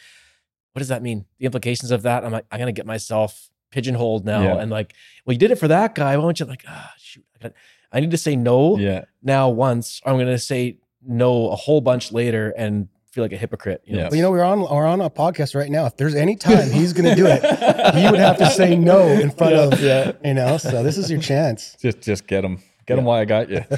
what 0.72 0.78
does 0.80 0.88
that 0.88 1.02
mean? 1.02 1.24
The 1.38 1.46
implications 1.46 1.90
of 1.90 2.02
that. 2.02 2.24
I'm 2.24 2.30
like, 2.32 2.44
I'm 2.52 2.58
gonna 2.60 2.70
get 2.72 2.86
myself 2.86 3.50
pigeonholed 3.72 4.24
now. 4.24 4.42
Yeah. 4.42 4.58
And 4.60 4.70
like, 4.70 4.94
well, 5.26 5.32
you 5.32 5.38
did 5.38 5.50
it 5.50 5.56
for 5.56 5.66
that 5.68 5.94
guy. 5.96 6.16
Why 6.16 6.22
don't 6.22 6.38
you 6.38 6.46
like, 6.46 6.64
ah, 6.68 6.92
shoot, 6.96 7.24
I, 7.34 7.42
got, 7.42 7.52
I 7.90 7.98
need 8.00 8.12
to 8.12 8.16
say 8.18 8.36
no 8.36 8.78
Yeah, 8.78 9.06
now 9.22 9.48
once. 9.50 10.00
Or 10.04 10.12
I'm 10.12 10.18
gonna 10.18 10.38
say 10.38 10.78
no 11.04 11.50
a 11.50 11.56
whole 11.56 11.80
bunch 11.80 12.12
later 12.12 12.54
and 12.56 12.88
feel 13.12 13.22
like 13.22 13.32
a 13.32 13.36
hypocrite. 13.36 13.82
You 13.84 13.94
know? 13.94 13.98
Yeah. 13.98 14.08
Well, 14.08 14.16
you 14.16 14.22
know, 14.22 14.30
we're 14.30 14.42
on 14.42 14.60
we're 14.62 14.86
on 14.86 15.00
a 15.00 15.10
podcast 15.10 15.54
right 15.54 15.70
now. 15.70 15.86
If 15.86 15.96
there's 15.96 16.14
any 16.14 16.34
time 16.34 16.70
he's 16.70 16.92
going 16.92 17.08
to 17.08 17.14
do 17.14 17.26
it, 17.26 17.42
he 17.94 18.10
would 18.10 18.18
have 18.18 18.38
to 18.38 18.50
say 18.50 18.74
no 18.74 19.06
in 19.06 19.30
front 19.30 19.54
of 19.54 19.80
yeah. 19.80 20.12
you 20.24 20.34
know. 20.34 20.56
So 20.56 20.82
this 20.82 20.98
is 20.98 21.10
your 21.10 21.20
chance. 21.20 21.76
Just 21.80 22.00
just 22.00 22.26
get 22.26 22.44
him. 22.44 22.62
Get 22.86 22.98
him 22.98 23.04
Why 23.04 23.20
I 23.20 23.24
got 23.24 23.48
you. 23.48 23.64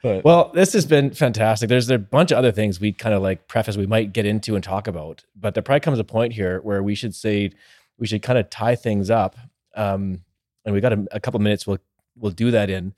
But 0.00 0.22
Well, 0.22 0.52
this 0.54 0.74
has 0.74 0.86
been 0.86 1.10
fantastic. 1.10 1.68
There's 1.68 1.90
a 1.90 1.98
bunch 1.98 2.30
of 2.30 2.38
other 2.38 2.52
things 2.52 2.78
we 2.78 2.92
kind 2.92 3.16
of 3.16 3.20
like 3.20 3.48
preface 3.48 3.76
we 3.76 3.84
might 3.84 4.12
get 4.12 4.26
into 4.26 4.54
and 4.54 4.62
talk 4.62 4.86
about, 4.86 5.24
but 5.34 5.54
there 5.54 5.62
probably 5.64 5.80
comes 5.80 5.98
a 5.98 6.04
point 6.04 6.34
here 6.34 6.60
where 6.60 6.84
we 6.84 6.94
should 6.94 7.16
say 7.16 7.50
we 7.98 8.06
should 8.06 8.22
kind 8.22 8.38
of 8.38 8.48
tie 8.48 8.76
things 8.76 9.10
up. 9.10 9.34
Um, 9.74 10.22
and 10.64 10.72
we 10.72 10.80
got 10.80 10.92
a, 10.92 11.04
a 11.10 11.18
couple 11.18 11.40
minutes. 11.40 11.66
We'll 11.66 11.80
we'll 12.14 12.30
do 12.30 12.52
that 12.52 12.70
in, 12.70 12.94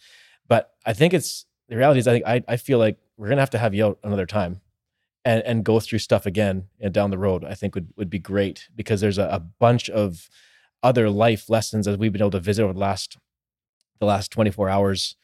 but 0.46 0.74
I 0.84 0.92
think 0.92 1.14
it's 1.14 1.46
the 1.68 1.76
reality 1.76 2.00
is 2.00 2.06
I 2.06 2.12
think 2.12 2.26
I 2.26 2.44
I 2.46 2.56
feel 2.58 2.78
like 2.78 2.98
we're 3.16 3.30
gonna 3.30 3.40
have 3.40 3.50
to 3.50 3.58
have 3.58 3.74
you 3.74 3.86
out 3.86 3.98
another 4.02 4.26
time, 4.26 4.60
and 5.24 5.42
and 5.44 5.64
go 5.64 5.80
through 5.80 5.98
stuff 5.98 6.26
again 6.26 6.68
and 6.80 6.94
down 6.94 7.10
the 7.10 7.18
road. 7.18 7.44
I 7.44 7.54
think 7.54 7.74
would 7.74 7.88
would 7.96 8.10
be 8.10 8.18
great 8.18 8.68
because 8.74 9.00
there's 9.00 9.18
a, 9.18 9.28
a 9.28 9.40
bunch 9.40 9.90
of 9.90 10.28
other 10.82 11.10
life 11.10 11.50
lessons 11.50 11.86
as 11.86 11.98
we've 11.98 12.12
been 12.12 12.22
able 12.22 12.30
to 12.30 12.40
visit 12.40 12.62
over 12.62 12.72
the 12.72 12.78
last 12.78 13.18
the 13.98 14.06
last 14.06 14.30
24 14.30 14.68
hours. 14.68 15.16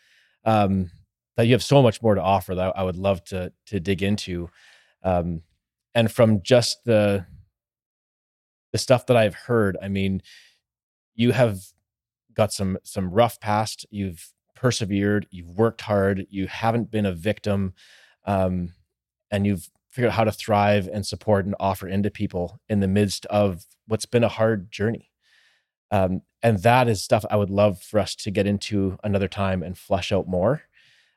Um, 0.44 0.90
that 1.36 1.47
you 1.47 1.52
have 1.52 1.62
so 1.62 1.82
much 1.82 2.02
more 2.02 2.14
to 2.14 2.23
offer 2.23 2.55
that 2.55 2.73
I 2.77 2.82
would 2.82 2.97
love 2.97 3.23
to 3.24 3.52
to 3.66 3.81
dig 3.81 4.02
into. 4.02 4.51
Um, 5.02 5.43
and 5.94 6.10
from 6.10 6.43
just 6.43 6.85
the 6.85 7.27
the 8.73 8.78
stuff 8.78 9.06
that 9.06 9.16
I've 9.16 9.35
heard, 9.35 9.77
I 9.82 9.89
mean, 9.89 10.23
you 11.14 11.32
have 11.32 11.60
got 12.35 12.52
some 12.52 12.78
some 12.85 13.10
rough 13.10 13.40
past. 13.40 13.86
You've 13.90 14.32
persevered. 14.55 15.27
You've 15.31 15.51
worked 15.51 15.82
hard. 15.82 16.27
You 16.31 16.47
haven't 16.47 16.90
been 16.90 17.06
a 17.06 17.12
victim, 17.12 17.74
um, 18.24 18.73
and 19.31 19.47
you've 19.47 19.68
figured 19.97 20.10
out 20.12 20.16
how 20.16 20.24
to 20.24 20.32
thrive 20.32 20.89
and 20.93 21.05
support 21.06 21.44
and 21.47 21.55
offer 21.59 21.89
into 21.89 22.10
people 22.10 22.60
in 22.68 22.81
the 22.81 22.86
midst 22.89 23.27
of 23.27 23.66
what's 23.89 24.06
been 24.06 24.23
a 24.24 24.28
hard 24.28 24.70
journey. 24.70 25.10
Um, 25.90 26.23
and 26.43 26.59
that 26.62 26.89
is 26.89 27.02
stuff 27.02 27.24
I 27.31 27.36
would 27.36 27.51
love 27.51 27.81
for 27.82 27.98
us 27.98 28.14
to 28.16 28.31
get 28.31 28.47
into 28.47 28.98
another 29.02 29.28
time 29.28 29.62
and 29.62 29.77
flesh 29.77 30.12
out 30.12 30.28
more. 30.28 30.62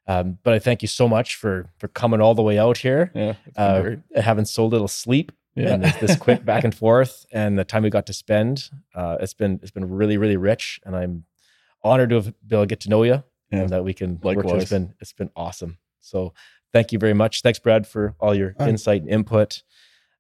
Um, 0.07 0.37
but 0.43 0.53
I 0.53 0.59
thank 0.59 0.81
you 0.81 0.87
so 0.87 1.07
much 1.07 1.35
for 1.35 1.69
for 1.77 1.87
coming 1.87 2.21
all 2.21 2.33
the 2.33 2.41
way 2.41 2.57
out 2.57 2.77
here, 2.77 3.11
Yeah. 3.13 3.33
uh, 3.55 3.95
having 4.15 4.45
so 4.45 4.65
little 4.65 4.87
sleep 4.87 5.31
Yeah. 5.55 5.73
and 5.73 5.83
this, 5.83 5.95
this 5.97 6.15
quick 6.15 6.43
back 6.45 6.63
and 6.63 6.73
forth, 6.83 7.25
and 7.31 7.59
the 7.59 7.63
time 7.65 7.83
we 7.83 7.89
got 7.91 8.05
to 8.07 8.13
spend. 8.13 8.69
Uh, 8.95 9.17
it's 9.19 9.35
been 9.35 9.59
it's 9.61 9.71
been 9.71 9.87
really 9.89 10.17
really 10.17 10.37
rich, 10.37 10.79
and 10.85 10.95
I'm 10.95 11.25
honored 11.83 12.09
to 12.09 12.15
have 12.15 12.25
been 12.47 12.55
able 12.57 12.63
to 12.63 12.67
get 12.67 12.79
to 12.81 12.89
know 12.89 13.03
you 13.03 13.23
Yeah. 13.51 13.59
and 13.61 13.69
that 13.69 13.83
we 13.83 13.93
can 13.93 14.19
work. 14.21 14.37
together. 14.37 14.39
It's 14.39 14.45
Likewise. 14.47 14.69
been 14.69 14.93
it's 14.99 15.13
been 15.13 15.29
awesome. 15.35 15.77
So 15.99 16.33
thank 16.73 16.91
you 16.91 16.99
very 16.99 17.13
much. 17.13 17.41
Thanks, 17.41 17.59
Brad, 17.59 17.87
for 17.87 18.15
all 18.19 18.33
your 18.35 18.49
All 18.59 18.65
right. 18.65 18.69
insight 18.69 19.01
and 19.01 19.09
input. 19.09 19.63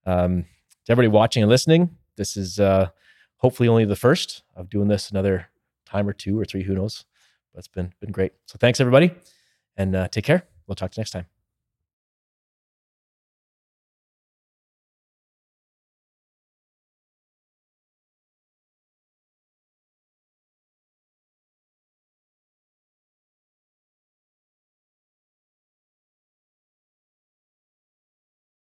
Um, 0.05 0.45
to 0.85 0.91
everybody 0.91 1.07
watching 1.07 1.43
and 1.43 1.49
listening, 1.49 1.95
this 2.15 2.35
is 2.37 2.59
uh, 2.59 2.89
hopefully 3.37 3.69
only 3.69 3.85
the 3.85 3.95
first 3.95 4.43
of 4.55 4.69
doing 4.69 4.87
this 4.87 5.09
another 5.11 5.47
time 5.85 6.07
or 6.07 6.13
two 6.13 6.39
or 6.39 6.45
three, 6.45 6.63
who 6.63 6.75
knows. 6.75 7.05
But 7.53 7.59
it's 7.59 7.67
been 7.67 7.93
been 7.99 8.11
great. 8.11 8.33
So 8.45 8.57
thanks 8.59 8.79
everybody, 8.79 9.11
and 9.77 9.95
uh, 9.95 10.07
take 10.07 10.23
care. 10.25 10.43
We'll 10.67 10.75
talk 10.75 10.91
to 10.91 10.97
you 10.97 11.01
next 11.01 11.11
time. 11.11 11.38